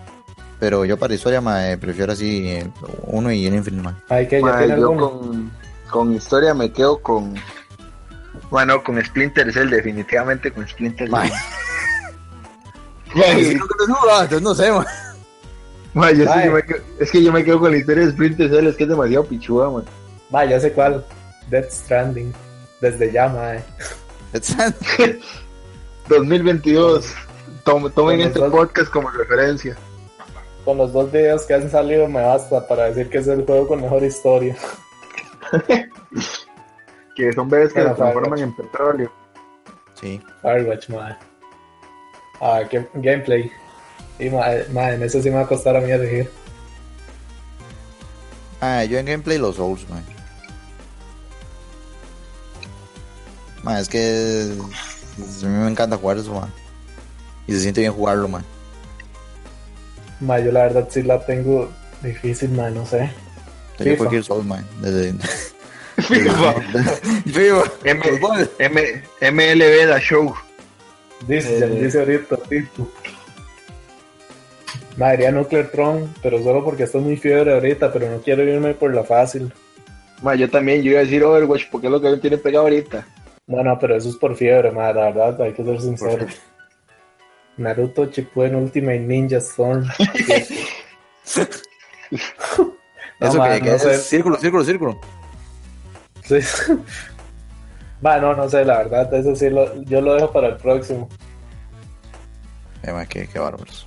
Pero 0.60 0.86
yo 0.86 0.98
para 0.98 1.14
historia, 1.14 1.40
mae, 1.40 1.78
prefiero 1.78 2.12
así 2.14 2.50
el 2.50 2.72
uno 3.04 3.32
y 3.32 3.46
el 3.46 3.54
Infinite, 3.56 3.84
man. 3.84 3.96
Ay, 4.10 4.28
que 4.28 4.40
Ma, 4.42 4.66
yo 4.66 4.74
alguno. 4.74 5.10
con, 5.20 5.52
con 5.90 6.14
historia 6.14 6.54
me 6.54 6.72
quedo 6.72 7.00
con. 7.00 7.36
Bueno, 8.50 8.84
con 8.84 9.04
Splinter 9.04 9.52
Cell, 9.54 9.70
definitivamente 9.70 10.52
con 10.52 10.68
Splinter 10.68 11.10
Ma. 11.10 11.24
Cell. 11.24 11.32
Ma, 13.16 13.24
Entonces 14.22 14.42
no 14.42 14.54
sé, 14.56 14.72
man. 14.72 14.86
Ma, 15.98 16.12
yo 16.12 16.24
sí 16.24 16.26
Ma. 16.26 16.44
que 16.44 16.50
me 16.50 16.64
quedo- 16.64 16.82
es 17.00 17.12
que 17.12 17.24
yo 17.24 17.32
me 17.34 17.44
quedo 17.44 17.60
con 17.60 17.72
la 17.72 17.78
historia 17.78 18.06
de 18.06 18.12
Splinter 18.12 18.50
Cell, 18.50 18.68
es 18.68 18.76
que 18.76 18.84
es 18.84 18.90
demasiado 18.90 19.26
pichuda, 19.26 19.70
man. 19.70 19.84
Va, 20.34 20.46
ya 20.46 20.60
sé 20.60 20.72
cuál. 20.74 21.06
Death 21.50 21.70
Stranding. 21.72 22.34
Desde 22.82 23.12
ya, 23.12 23.28
mae. 23.30 23.64
2022. 26.10 27.14
Tom- 27.64 27.92
tomen 27.92 27.94
Con 27.94 28.18
los 28.20 28.28
este 28.28 28.40
dos- 28.40 28.52
podcast 28.52 28.92
como 28.92 29.10
referencia. 29.10 29.76
Con 30.64 30.78
los 30.78 30.92
dos 30.94 31.12
videos 31.12 31.44
que 31.46 31.54
han 31.54 31.70
salido 31.70 32.08
me 32.08 32.22
basta 32.22 32.66
para 32.68 32.86
decir 32.86 33.10
que 33.10 33.20
es 33.20 33.28
el 33.28 33.46
juego 33.46 33.68
con 33.68 33.82
mejor 33.82 34.04
historia. 34.04 34.56
Que 37.16 37.34
son 37.34 37.50
bebés 37.50 37.74
que 37.74 37.82
se 37.82 37.90
transforman 37.96 38.38
en 38.38 38.56
petróleo. 38.56 39.12
Sí. 39.96 40.22
Firewatch, 40.44 40.90
mae. 40.90 41.18
Ah, 42.40 42.60
qué 42.70 42.88
gameplay. 42.94 43.52
Mae, 44.20 44.96
en 44.96 45.04
eso 45.04 45.22
sí 45.22 45.30
me 45.30 45.36
va 45.36 45.42
a 45.44 45.48
costar 45.48 45.76
a 45.76 45.82
mí 45.82 45.92
elegir. 45.92 46.30
Ah, 48.60 48.84
yo 48.84 48.98
en 48.98 49.06
gameplay 49.06 49.38
los 49.38 49.56
Souls, 49.58 49.88
man. 49.90 50.04
Man, 53.64 53.78
es 53.78 53.90
que 53.90 54.54
a 54.58 55.46
mí 55.46 55.50
me 55.58 55.70
encanta 55.70 55.98
jugar 55.98 56.18
eso, 56.18 56.34
man. 56.34 56.52
Y 57.48 57.54
se 57.54 57.60
siente 57.62 57.82
bien 57.82 57.94
jugarlo, 57.94 58.28
man. 58.28 58.44
Mae, 60.20 60.44
yo 60.44 60.52
la 60.52 60.64
verdad 60.64 60.88
sí 60.90 61.04
la 61.04 61.24
tengo 61.26 61.70
difícil, 62.02 62.50
mae, 62.52 62.72
no 62.72 62.86
sé. 62.86 63.10
Yo 63.78 63.84
FIFA. 63.86 63.98
cualquier 63.98 64.24
Souls, 64.24 64.46
man. 64.46 64.66
Desde... 64.82 65.14
FIFA. 65.98 66.54
FIFA. 67.84 68.50
M- 68.60 69.04
MLB 69.32 69.88
Da 69.88 70.00
Show. 70.00 70.34
Dice, 71.28 71.58
Eh. 71.60 71.68
dice 71.84 72.00
ahorita, 72.00 72.38
tipo. 72.50 72.88
Madre, 74.98 75.32
Nuclear 75.32 75.68
Tron, 75.68 76.14
pero 76.24 76.42
solo 76.42 76.64
porque 76.66 76.84
estoy 76.84 77.02
muy 77.02 77.18
fiebre 77.18 77.54
ahorita, 77.54 77.94
pero 77.94 78.10
no 78.10 78.20
quiero 78.20 78.44
irme 78.44 78.74
por 78.74 78.94
la 78.94 79.04
fácil. 79.04 79.54
Ma, 80.24 80.34
yo 80.34 80.50
también, 80.50 80.82
yo 80.82 80.92
iba 80.92 81.00
a 81.02 81.04
decir 81.04 81.24
Overwatch 81.24 81.70
porque 81.72 81.88
es 81.88 81.92
lo 81.94 82.02
que 82.02 82.10
me 82.10 82.18
tiene 82.18 82.38
pegado 82.38 82.66
ahorita. 82.66 83.08
No, 83.46 83.64
no, 83.64 83.78
pero 83.80 83.96
eso 83.96 84.10
es 84.10 84.16
por 84.16 84.36
fiebre, 84.36 84.72
madre, 84.72 84.96
la 85.02 85.06
verdad, 85.12 85.42
hay 85.42 85.54
que 85.54 85.64
ser 85.64 85.80
sincero. 85.80 86.26
Naruto 87.58 88.06
Shippuden 88.06 88.56
Ultimate 88.56 89.00
Ninja 89.00 89.38
Storm. 89.38 89.86
No, 93.20 93.28
Eso 93.30 93.38
man, 93.40 93.54
que, 93.54 93.62
que 93.62 93.70
no 93.70 93.76
es 93.76 93.82
sé. 93.82 93.98
círculo, 93.98 94.38
círculo, 94.38 94.64
círculo. 94.64 95.00
Sí. 96.24 96.36
Va, 98.06 98.20
no, 98.20 98.36
no 98.36 98.48
sé, 98.48 98.64
la 98.64 98.78
verdad, 98.78 99.12
eso 99.12 99.36
sí, 99.36 99.50
lo, 99.50 99.82
yo 99.86 100.02
lo 100.02 100.14
dejo 100.14 100.32
para 100.32 100.50
el 100.50 100.58
próximo. 100.58 101.10
Eh, 102.84 102.92
man, 102.92 103.08
qué, 103.08 103.28
qué 103.28 103.40
bárbaros. 103.40 103.87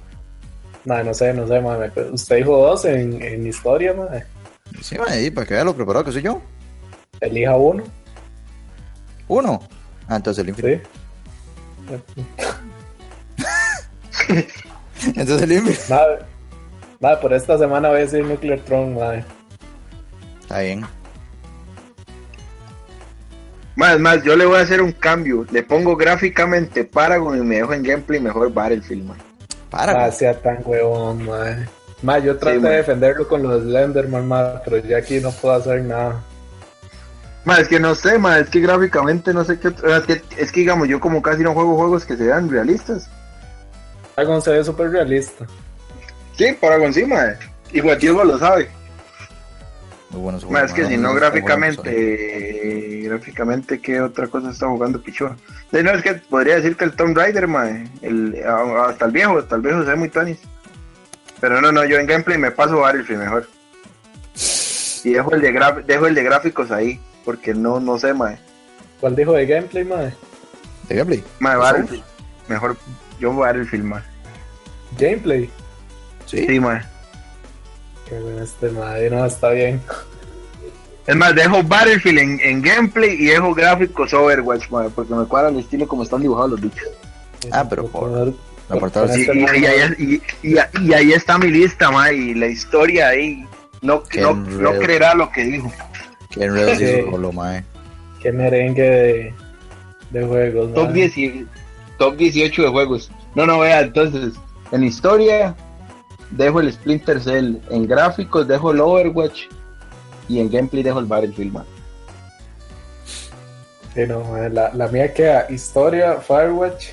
Madre, 0.91 1.05
no 1.05 1.15
sé, 1.15 1.33
no 1.33 1.47
sé, 1.47 1.61
madre. 1.61 1.93
Usted 2.11 2.39
dijo 2.39 2.67
dos 2.67 2.85
en, 2.85 3.23
en 3.23 3.47
historia, 3.47 3.95
madre. 3.95 4.27
Sí, 4.83 4.97
y 5.23 5.31
para 5.31 5.47
que 5.47 5.55
vea 5.55 5.63
lo 5.63 5.73
preparado 5.73 6.05
que 6.05 6.11
soy 6.11 6.23
yo. 6.23 6.43
Elija 7.21 7.55
uno, 7.57 7.85
Uno. 9.29 9.61
Ah, 10.09 10.17
entonces 10.17 10.43
el 10.43 10.49
Infinite. 10.49 10.83
sí. 12.17 12.27
Entonces 15.15 15.43
el 15.43 15.53
Infinite. 15.53 15.81
Madre, 15.89 16.19
madre, 16.99 17.17
por 17.23 17.33
esta 17.35 17.57
semana 17.57 17.89
voy 17.91 17.99
a 17.99 18.01
decir 18.01 18.25
Nuclear 18.25 18.59
Tron, 18.59 18.97
madre. 18.97 19.25
Está 20.41 20.59
bien. 20.59 20.85
Más, 23.77 24.01
más, 24.01 24.25
yo 24.25 24.35
le 24.35 24.45
voy 24.45 24.59
a 24.59 24.63
hacer 24.63 24.83
un 24.83 24.91
cambio. 24.91 25.47
Le 25.53 25.63
pongo 25.63 25.97
gráficamente 25.97 26.83
Paragon 26.85 27.39
y 27.39 27.43
me 27.43 27.59
dejo 27.59 27.75
en 27.75 27.85
gameplay 27.85 28.19
mejor 28.19 28.53
Battlefield, 28.53 29.05
man. 29.07 29.30
Para, 29.71 30.05
Ah, 30.05 30.11
sea 30.13 30.35
tan 30.41 30.59
huevón, 30.65 31.25
madre. 31.27 31.69
Madre, 32.03 32.23
yo 32.25 32.37
traté 32.39 32.57
Sí, 32.57 32.63
de 32.63 32.71
defenderlo 32.77 33.29
con 33.29 33.43
los 33.43 33.63
Slenderman, 33.63 34.27
madre, 34.27 34.61
pero 34.65 34.79
ya 34.79 34.99
aquí 34.99 35.21
no 35.21 35.31
puedo 35.31 35.55
hacer 35.55 35.83
nada. 35.83 36.21
Ma, 37.45 37.59
es 37.59 37.69
que 37.69 37.79
no 37.81 37.95
sé, 37.95 38.19
ma, 38.19 38.39
es 38.39 38.51
que 38.51 38.61
gráficamente 38.61 39.33
no 39.33 39.45
sé 39.45 39.59
qué. 39.59 39.69
otro- 39.69 39.95
Es 39.97 40.05
que, 40.05 40.23
es 40.37 40.53
que 40.53 40.61
digamos, 40.61 40.89
yo 40.89 40.99
como 41.01 41.23
casi 41.23 41.43
no 41.43 41.55
juego 41.55 41.77
juegos 41.77 42.05
que 42.05 42.17
sean 42.17 42.51
realistas. 42.51 43.09
Dragon 44.17 44.43
se 44.43 44.51
ve 44.53 44.65
súper 44.65 44.91
realista. 44.91 45.47
Sí, 46.37 46.53
Paragon 46.61 46.87
encima, 46.89 47.35
y 47.73 47.81
Guatilba 47.81 48.25
lo 48.25 48.39
sabe. 48.39 48.69
Muy 50.11 50.21
buenos 50.23 50.43
es 50.43 50.73
que 50.73 50.87
si 50.87 50.97
no 50.97 51.15
gráficamente, 51.15 51.83
eh, 51.87 53.03
gráficamente, 53.05 53.81
¿qué 53.81 54.01
otra 54.01 54.27
cosa 54.27 54.51
está 54.51 54.67
jugando 54.67 55.01
Pichua? 55.01 55.37
No, 55.71 55.91
es 55.93 56.03
que 56.03 56.15
podría 56.15 56.57
decir 56.57 56.77
que 56.77 56.85
el 56.85 56.93
Tomb 56.93 57.17
Raider, 57.17 57.47
ma, 57.47 57.69
el, 58.03 58.43
a- 58.45 58.87
hasta 58.89 59.05
el 59.05 59.13
viejo, 59.13 59.39
hasta 59.39 59.55
el 59.55 59.63
viejo 59.63 59.83
se 59.85 59.91
ve 59.91 59.97
muy 59.97 60.09
Tony. 60.09 60.37
Pero 61.41 61.61
no, 61.61 61.71
no, 61.71 61.85
yo 61.85 61.97
en 61.99 62.07
gameplay 62.07 62.37
me 62.39 62.51
paso 62.51 62.81
Battlefield 62.81 63.21
mejor. 63.23 63.49
Y 65.05 65.13
dejo 65.13 65.33
el 65.33 65.41
de, 65.41 65.53
gra- 65.55 65.85
dejo 65.85 66.07
el 66.07 66.15
de 66.15 66.23
gráficos 66.25 66.71
ahí, 66.73 67.01
porque 67.25 67.55
no, 67.55 67.79
no 67.81 67.97
sé, 67.99 68.13
ma. 68.13 68.35
¿Cuál 69.01 69.15
dijo 69.17 69.33
de 69.33 69.47
gameplay, 69.47 69.85
mae? 69.85 70.13
¿De 70.89 70.95
gameplay? 70.97 71.25
Ma, 71.39 71.55
¿Los 71.55 71.63
Battlefield. 71.63 72.03
Mejor, 72.49 72.77
yo 73.21 73.33
Battlefield, 73.35 73.85
ma. 73.85 74.03
Gameplay. 74.99 75.49
Sí. 76.27 76.47
Sí, 76.47 76.59
ma. 76.61 76.85
Bueno, 78.19 78.43
este 78.43 78.71
madre 78.71 79.11
no 79.11 79.25
está 79.25 79.51
bien. 79.51 79.81
Es 81.07 81.17
más, 81.17 81.35
dejo 81.35 81.63
Battlefield 81.63 82.19
en, 82.19 82.41
en 82.41 82.63
gameplay 82.63 83.11
y 83.15 83.27
dejo 83.27 83.55
gráficos 83.55 84.13
Overwatch, 84.15 84.69
ma, 84.71 84.89
porque 84.95 85.15
me 85.15 85.25
cuadra 85.25 85.49
el 85.51 85.59
estilo 85.59 85.87
como 85.89 86.03
están 86.03 86.21
dibujados 86.23 86.53
los 86.53 86.61
bichos. 86.61 86.87
Ah, 87.53 87.67
pero 87.69 87.87
por- 87.87 88.33
La 88.69 88.77
portada 88.77 89.09
sí. 89.13 89.27
y- 89.33 89.39
y 89.61 89.67
ahí, 89.67 89.95
y- 90.43 90.49
y- 90.49 90.57
y 90.89 90.93
ahí 90.93 91.13
está 91.13 91.39
mi 91.39 91.49
lista, 91.51 91.91
ma, 91.91 92.13
y 92.13 92.35
la 92.35 92.47
historia 92.47 93.09
ahí. 93.09 93.45
No, 93.83 94.03
Qué 94.05 94.21
no, 94.21 94.35
no 94.35 94.73
creerá 94.79 95.15
lo 95.15 95.31
que 95.33 95.45
dijo. 95.45 95.73
Que 96.31 96.45
enredo 96.45 96.75
se 96.77 97.03
solo, 97.11 97.33
mae. 97.33 97.65
Qué 98.23 98.31
merengue 98.31 98.83
de, 98.83 99.35
de 100.11 100.27
juegos, 100.27 100.75
Top, 100.75 100.85
mae. 100.85 100.93
10 100.95 101.19
y- 101.19 101.47
top 101.99 102.17
18 102.17 102.63
de 102.63 102.69
juegos. 102.69 103.11
No, 103.35 103.47
no, 103.47 103.59
vea, 103.61 103.81
entonces, 103.81 104.35
en 104.71 104.85
historia 104.85 105.57
dejo 106.31 106.61
el 106.61 106.73
Splinter 106.73 107.21
Cell, 107.21 107.57
en 107.71 107.87
gráficos 107.87 108.47
dejo 108.47 108.73
el 108.73 108.81
Overwatch 108.81 109.45
y 110.29 110.41
en 110.41 110.51
gameplay 110.51 110.83
dejo 110.83 110.99
el 110.99 111.07
Battlefield, 111.07 111.53
ma. 111.53 111.65
Sí, 113.95 114.07
no, 114.07 114.21
mae, 114.25 114.49
la, 114.51 114.73
la 114.75 114.89
mía 114.89 115.13
queda 115.13 115.47
historia, 115.51 116.21
Firewatch, 116.21 116.91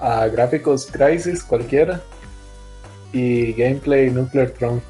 a 0.00 0.26
gráficos 0.28 0.86
Crisis, 0.86 1.44
cualquiera, 1.44 2.00
y 3.12 3.52
gameplay 3.52 4.10
Nuclear 4.10 4.50
Throne. 4.50 4.80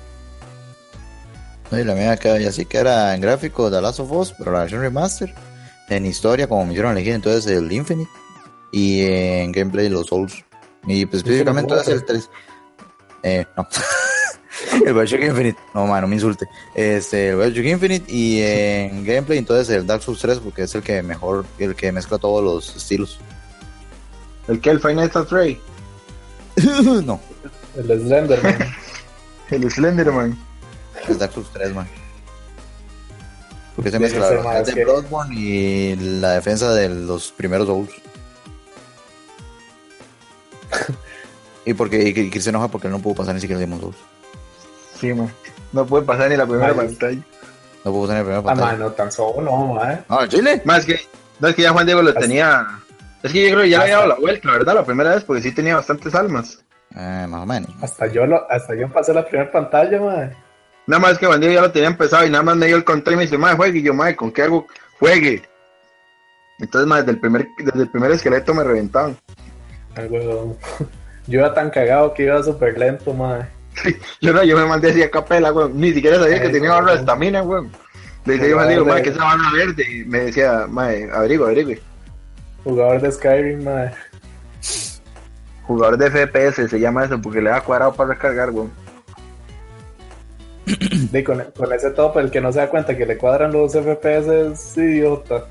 No, 1.71 1.79
y 1.79 1.85
la 1.85 1.95
mía 1.95 2.17
que 2.17 2.43
ya 2.43 2.51
sí 2.51 2.65
que 2.65 2.79
era 2.79 3.15
en 3.15 3.21
gráfico 3.21 3.71
de 3.71 3.81
Last 3.81 4.01
of 4.01 4.11
Us, 4.11 4.35
pero 4.37 4.53
la 4.53 4.61
versión 4.61 4.81
remaster. 4.81 5.33
En 5.89 6.07
historia, 6.07 6.49
como 6.49 6.65
me 6.65 6.73
hicieron 6.73 6.93
elegir, 6.93 7.15
entonces 7.15 7.47
el 7.51 7.71
Infinite. 7.71 8.11
Y 8.73 9.03
en 9.05 9.53
gameplay 9.53 9.89
los 9.89 10.07
Souls. 10.07 10.45
Y 10.87 11.07
pues, 11.07 11.23
específicamente 11.23 11.75
el 11.87 12.05
3. 12.05 12.31
Eh, 13.23 13.45
no. 13.57 13.67
el 14.87 14.95
Bioshock 14.95 15.21
Infinite. 15.23 15.59
No, 15.75 15.87
man, 15.87 16.01
no 16.03 16.09
me 16.09 16.15
insulte. 16.17 16.47
Este, 16.75 17.29
el 17.31 17.37
Bioshock 17.37 17.65
Infinite. 17.65 18.05
Y 18.13 18.41
en 18.43 19.05
gameplay, 19.05 19.39
entonces 19.39 19.69
el 19.75 19.87
Dark 19.87 20.03
Souls 20.03 20.21
3, 20.21 20.39
porque 20.41 20.63
es 20.63 20.75
el 20.75 20.83
que 20.83 21.03
mejor, 21.03 21.45
el 21.59 21.75
que 21.75 21.93
mezcla 21.93 22.19
todos 22.19 22.43
los 22.43 22.77
estilos. 22.77 23.19
¿El 24.49 24.61
que? 24.61 24.71
¿El 24.71 24.81
Final 24.81 25.11
Fantasy 25.11 25.35
Ray? 25.35 25.61
no, 27.05 27.21
El 27.77 27.87
Slenderman. 28.01 28.57
El 29.51 29.71
Slenderman. 29.71 30.39
es 31.09 31.19
Dark 31.19 31.33
Souls 31.33 31.49
3, 31.53 31.75
man. 31.75 31.89
Porque 33.77 33.91
se 33.93 33.99
mezcla 33.99 34.21
la 34.31 34.31
defensa 34.31 34.63
de 34.63 34.75
que- 34.75 34.85
Bloodborne 34.85 35.35
y 35.39 35.97
la 35.97 36.33
defensa 36.33 36.75
de 36.75 36.89
los 36.89 37.31
primeros 37.33 37.67
Souls. 37.69 37.91
y 41.65 41.75
porque 41.75 42.03
y, 42.03 42.09
y 42.09 42.31
Chris 42.31 42.45
se 42.45 42.51
enoja 42.51 42.69
porque 42.69 42.87
él 42.87 42.93
no 42.93 43.01
pudo 43.01 43.17
pasar 43.17 43.35
ni 43.35 43.41
siquiera 43.41 43.63
el 43.63 43.69
Demon 43.69 43.81
Souls. 43.81 43.97
Sí, 44.99 45.13
man. 45.13 45.33
No 45.73 45.87
puede 45.87 46.05
pasar 46.05 46.29
ni 46.29 46.37
la 46.37 46.47
primera 46.47 46.69
Ay. 46.71 46.75
pantalla. 46.75 47.21
No 47.85 47.93
pudo 47.93 48.03
pasar 48.03 48.17
ni 48.17 48.19
la 48.19 48.25
primera 48.25 48.39
ah, 48.39 48.43
pantalla. 48.43 48.67
mae, 48.73 48.79
no 48.79 48.93
tan 48.93 49.13
solo, 49.13 49.43
no. 49.43 49.81
Ah, 49.81 50.23
¿en 50.23 50.29
Chile? 50.29 50.63
Más 50.65 50.85
que, 50.85 51.01
no 51.39 51.49
es 51.49 51.55
que 51.55 51.63
ya 51.63 51.73
Juan 51.73 51.87
Diego 51.87 52.03
lo 52.03 52.13
tenía. 52.15 52.67
Es 53.23 53.33
que 53.33 53.45
yo 53.45 53.51
creo 53.51 53.63
que 53.63 53.71
ya 53.71 53.79
le 53.79 53.85
había 53.85 53.97
dado 53.97 54.09
la 54.09 54.15
vuelta, 54.17 54.51
¿verdad? 54.51 54.75
La 54.75 54.85
primera 54.85 55.15
vez, 55.15 55.25
porque 55.25 55.43
sí 55.43 55.53
tenía 55.53 55.77
bastantes 55.77 56.15
almas. 56.15 56.65
Eh, 56.97 57.27
más 57.29 57.43
o 57.43 57.47
menos. 57.47 57.71
Hasta 57.83 58.07
yo, 58.09 58.27
lo, 58.27 58.51
hasta 58.51 58.75
yo 58.75 58.89
pasé 58.93 59.15
la 59.15 59.25
primera 59.25 59.51
pantalla, 59.51 60.01
mae. 60.01 60.37
Nada 60.87 61.01
más 61.01 61.19
que 61.19 61.27
Juan 61.27 61.41
Diego 61.41 61.55
ya 61.55 61.61
lo 61.61 61.71
tenía 61.71 61.89
empezado 61.89 62.27
y 62.27 62.31
nada 62.31 62.43
más 62.43 62.57
me 62.57 62.67
dio 62.67 62.77
el 62.77 62.85
control 62.85 63.15
y 63.15 63.17
me 63.19 63.23
dice, 63.25 63.39
madre, 63.39 63.57
juegue. 63.57 63.79
Y 63.79 63.83
yo, 63.83 63.95
madre, 63.95 64.17
¿con 64.17 64.33
qué 64.33 64.43
hago? 64.43 64.67
Juegue. 64.99 65.43
Entonces, 66.59 66.89
madre, 66.89 67.03
desde 67.03 67.13
el 67.13 67.21
primer, 67.21 67.49
desde 67.59 67.83
el 67.83 67.91
primer 67.91 68.11
esqueleto 68.11 68.55
me 68.55 68.65
reventaban. 68.65 69.17
Ay, 69.95 70.07
weón. 70.09 70.57
Yo 71.31 71.39
iba 71.39 71.55
tan 71.55 71.71
cagado 71.71 72.13
que 72.13 72.25
iba 72.25 72.43
súper 72.43 72.77
lento, 72.77 73.15
mae. 73.15 73.47
Yo 74.21 74.33
no, 74.35 74.43
yo 74.43 74.57
me 74.59 74.67
mandé 74.67 74.91
así 74.91 75.03
a 75.03 75.11
capela, 75.11 75.51
güey. 75.51 75.71
Ni 75.73 75.93
siquiera 75.95 76.19
sabía 76.19 76.43
que 76.43 76.49
tenía 76.51 76.73
barra 76.73 76.93
de 76.93 76.99
estamina, 76.99 77.41
güey. 77.41 77.63
Le 78.27 78.35
dije, 78.35 78.51
yo, 78.51 78.67
Diego, 78.67 78.85
madre, 78.85 79.03
que 79.03 79.09
esa 79.11 79.25
barra 79.25 79.51
verde. 79.55 79.85
Y 79.91 80.05
me 80.05 80.19
decía, 80.25 80.67
madre, 80.69 81.09
abrigo, 81.13 81.47
abrigo. 81.47 81.81
Jugador 82.65 83.01
de 83.01 83.13
Skyrim, 83.13 83.65
mae. 83.65 83.93
Jugador 85.63 85.97
de 85.97 86.11
FPS 86.11 86.69
se 86.69 86.81
llama 86.81 87.05
eso, 87.05 87.23
porque 87.23 87.41
le 87.41 87.51
da 87.51 87.61
cuadrado 87.61 87.95
para 87.95 88.11
recargar, 88.15 88.51
güey. 88.51 88.67
De, 91.13 91.25
con, 91.25 91.43
con 91.57 91.73
ese 91.73 91.91
top, 91.91 92.19
el 92.19 92.31
que 92.31 92.41
no 92.41 92.53
se 92.53 92.59
da 92.61 92.69
cuenta 92.69 92.97
que 92.97 93.07
le 93.07 93.17
cuadran 93.17 93.53
los 93.53 93.73
FPS 93.73 94.29
es 94.53 94.77
idiota. 94.77 95.45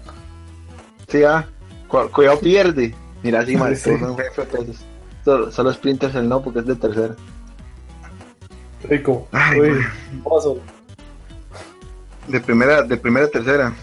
Sí, 1.08 1.24
ah, 1.24 1.46
cu- 1.88 2.10
cuidado 2.12 2.40
pierde. 2.40 2.94
Mira, 3.24 3.46
sí, 3.46 3.56
madre, 3.58 3.76
Sí. 3.78 3.98
son 3.98 4.16
FPS. 4.18 4.86
Solo, 5.24 5.52
solo 5.52 5.74
Splinters 5.74 6.16
el 6.16 6.30
no, 6.30 6.42
porque 6.42 6.60
es 6.60 6.66
de 6.66 6.76
tercera. 6.76 7.16
Rico. 8.84 9.28
Ay, 9.32 9.60
Uy, 9.60 9.70
güey. 9.70 9.82
oso. 10.24 10.58
De 12.28 12.40
primera, 12.40 12.84
de 12.84 12.98
primera 12.98 13.26
a 13.26 13.30
tercera. 13.30 13.74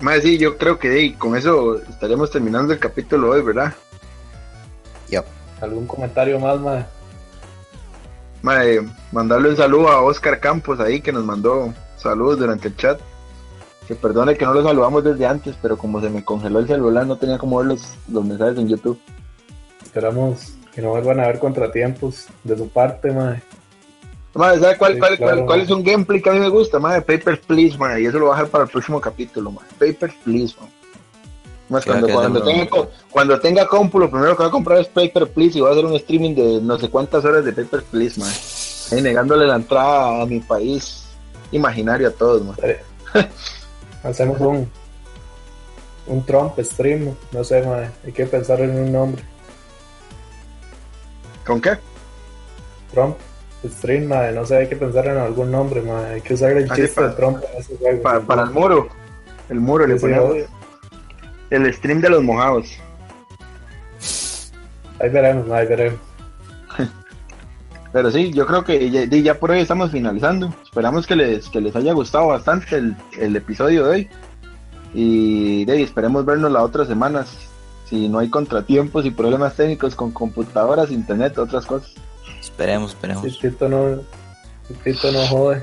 Más 0.00 0.22
sí, 0.22 0.38
yo 0.38 0.56
creo 0.56 0.78
que 0.78 1.14
con 1.18 1.36
eso 1.36 1.76
estaríamos 1.82 2.30
terminando 2.30 2.72
el 2.72 2.78
capítulo 2.78 3.30
hoy, 3.30 3.42
¿verdad? 3.42 3.74
Yep. 5.10 5.24
¿Algún 5.60 5.86
comentario 5.86 6.38
más, 6.40 6.58
mae? 6.60 6.86
Mae, 8.42 8.80
mandarle 9.12 9.50
un 9.50 9.56
saludo 9.56 9.88
a 9.88 10.00
Oscar 10.00 10.40
Campos 10.40 10.80
ahí 10.80 11.02
que 11.02 11.12
nos 11.12 11.24
mandó 11.24 11.74
saludos 11.98 12.38
durante 12.38 12.68
el 12.68 12.76
chat. 12.76 12.98
Que 13.86 13.94
perdone 13.94 14.36
que 14.36 14.46
no 14.46 14.54
lo 14.54 14.62
saludamos 14.62 15.04
desde 15.04 15.26
antes, 15.26 15.56
pero 15.60 15.76
como 15.76 16.00
se 16.00 16.08
me 16.08 16.24
congeló 16.24 16.60
el 16.60 16.68
celular 16.68 17.06
no 17.06 17.16
tenía 17.16 17.36
como 17.38 17.58
ver 17.58 17.66
los, 17.66 17.94
los 18.08 18.24
mensajes 18.24 18.56
en 18.56 18.68
YouTube. 18.68 18.98
Esperamos 19.82 20.54
que 20.74 20.82
no 20.82 20.90
vuelvan 20.90 21.20
a 21.20 21.24
haber 21.24 21.38
contratiempos 21.38 22.26
de 22.44 22.56
su 22.56 22.68
parte, 22.68 23.10
mae. 23.10 23.42
Mae, 24.34 24.60
¿sabe 24.60 24.78
cuál, 24.78 24.94
Sí, 24.94 24.98
cuál, 25.00 25.16
claro, 25.16 25.46
cuál, 25.46 25.60
es 25.62 25.70
un 25.70 25.82
gameplay 25.82 26.22
que 26.22 26.30
a 26.30 26.32
mí 26.32 26.38
me 26.38 26.48
gusta? 26.48 26.78
Mae, 26.78 27.02
Papers, 27.02 27.40
Please, 27.40 27.76
mae, 27.76 28.02
y 28.02 28.06
eso 28.06 28.18
lo 28.18 28.26
voy 28.26 28.34
a 28.34 28.36
dejar 28.36 28.50
para 28.50 28.64
el 28.64 28.70
próximo 28.70 29.00
capítulo, 29.00 29.50
mae. 29.50 29.66
Papers, 29.78 30.14
Please, 30.24 30.54
mae. 30.60 30.70
Más 31.68 31.84
cuando, 31.84 32.08
cuando, 32.08 32.42
tenga, 32.42 32.68
cuando 33.12 33.40
tenga 33.40 33.66
compu, 33.66 34.00
lo 34.00 34.10
primero 34.10 34.32
que 34.36 34.42
voy 34.42 34.48
a 34.48 34.52
comprar 34.52 34.78
es 34.78 34.88
Paper 34.88 35.28
Please 35.28 35.56
y 35.56 35.60
voy 35.60 35.70
a 35.70 35.72
hacer 35.72 35.84
un 35.84 35.94
streaming 35.94 36.34
de 36.34 36.60
no 36.60 36.76
sé 36.76 36.88
cuántas 36.88 37.24
horas 37.24 37.44
de 37.44 37.52
Paper 37.52 37.84
Please, 37.84 38.18
man. 38.18 38.30
Ahí 38.90 39.00
negándole 39.00 39.46
la 39.46 39.54
entrada 39.54 40.22
a 40.22 40.26
mi 40.26 40.40
país 40.40 41.04
imaginario 41.52 42.08
a 42.08 42.10
todos, 42.10 42.42
man. 42.44 42.56
Hacemos 44.02 44.40
un 44.40 44.68
un 46.10 46.24
Trump 46.26 46.58
stream, 46.58 47.14
no 47.32 47.44
sé, 47.44 47.62
mae. 47.62 47.90
Hay 48.04 48.12
que 48.12 48.26
pensar 48.26 48.60
en 48.60 48.76
un 48.76 48.92
nombre. 48.92 49.22
¿Con 51.46 51.60
qué? 51.60 51.78
Trump 52.92 53.16
stream, 53.64 54.06
mae. 54.06 54.32
No 54.32 54.44
sé, 54.46 54.56
hay 54.56 54.68
que 54.68 54.76
pensar 54.76 55.06
en 55.06 55.18
algún 55.18 55.50
nombre, 55.50 55.82
mae. 55.82 56.14
Hay 56.14 56.20
que 56.20 56.34
usar 56.34 56.52
el 56.52 56.70
Ah, 56.70 56.74
chiste 56.74 56.94
para- 56.94 57.08
de 57.08 57.14
Trump 57.14 57.38
en 57.52 57.60
ese 57.60 57.76
juego. 57.76 58.02
Para, 58.02 58.20
para 58.20 58.42
el 58.44 58.50
muro. 58.50 58.88
El 59.48 59.60
muro 59.60 59.86
le 59.86 59.94
Sí, 59.98 60.06
sí, 60.06 60.12
ponemos. 60.14 60.36
El 61.50 61.74
stream 61.74 62.00
de 62.00 62.10
los 62.10 62.22
mojados. 62.22 62.76
Ahí 65.00 65.08
veremos, 65.08 65.50
ahí 65.50 65.66
veremos. 65.66 65.98
Pero 67.92 68.10
sí, 68.10 68.32
yo 68.32 68.46
creo 68.46 68.62
que 68.64 68.90
ya, 68.90 69.04
ya 69.04 69.34
por 69.38 69.50
hoy 69.50 69.60
estamos 69.60 69.90
finalizando. 69.90 70.54
Esperamos 70.62 71.06
que 71.06 71.16
les, 71.16 71.48
que 71.48 71.60
les 71.60 71.74
haya 71.74 71.92
gustado 71.92 72.28
bastante 72.28 72.76
el, 72.76 72.96
el 73.18 73.34
episodio 73.34 73.84
de 73.86 73.90
hoy. 73.90 74.08
Y 74.94 75.64
de 75.64 75.82
esperemos 75.82 76.24
vernos 76.24 76.52
las 76.52 76.62
otras 76.62 76.86
semanas. 76.88 77.36
Si 77.90 78.08
no 78.08 78.20
hay 78.20 78.30
contratiempos 78.30 79.04
y 79.04 79.10
problemas 79.10 79.56
técnicos 79.56 79.96
con 79.96 80.12
computadoras, 80.12 80.92
internet, 80.92 81.36
otras 81.38 81.66
cosas. 81.66 81.92
Esperemos, 82.40 82.92
esperemos. 82.92 83.24
Si 83.24 83.40
Tito 83.40 83.68
no, 83.68 84.00
Tito 84.84 85.10
no 85.10 85.26
jode. 85.26 85.62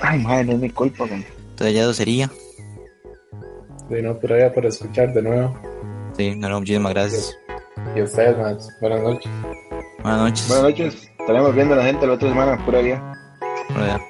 Ay, 0.00 0.18
madre, 0.18 0.44
no 0.44 0.52
es 0.54 0.58
mi 0.58 0.70
culpa, 0.70 1.06
man. 1.06 1.24
Entonces 1.50 1.74
ya 1.76 1.94
sería. 1.94 2.30
Y 3.88 4.02
no, 4.02 4.18
pero 4.18 4.36
ya 4.36 4.52
por 4.52 4.66
escuchar 4.66 5.14
de 5.14 5.22
nuevo. 5.22 5.56
Sí, 6.16 6.34
no, 6.34 6.48
no, 6.48 6.58
muchísimas 6.58 6.92
gracias. 6.92 7.36
Y 7.94 8.00
a 8.00 8.04
ustedes, 8.04 8.36
mae. 8.36 8.56
Buenas 8.80 9.02
noches. 9.02 9.32
Buenas 10.02 10.20
noches. 10.20 10.48
Buenas 10.48 10.64
noches. 10.64 11.08
Estaremos 11.20 11.54
viendo 11.54 11.74
a 11.74 11.76
la 11.76 11.84
gente 11.84 12.06
la 12.08 12.14
otra 12.14 12.28
semana, 12.28 12.64
pura 12.64 12.80
vida. 12.80 13.38
Bueno, 13.68 13.86
ya. 13.86 14.00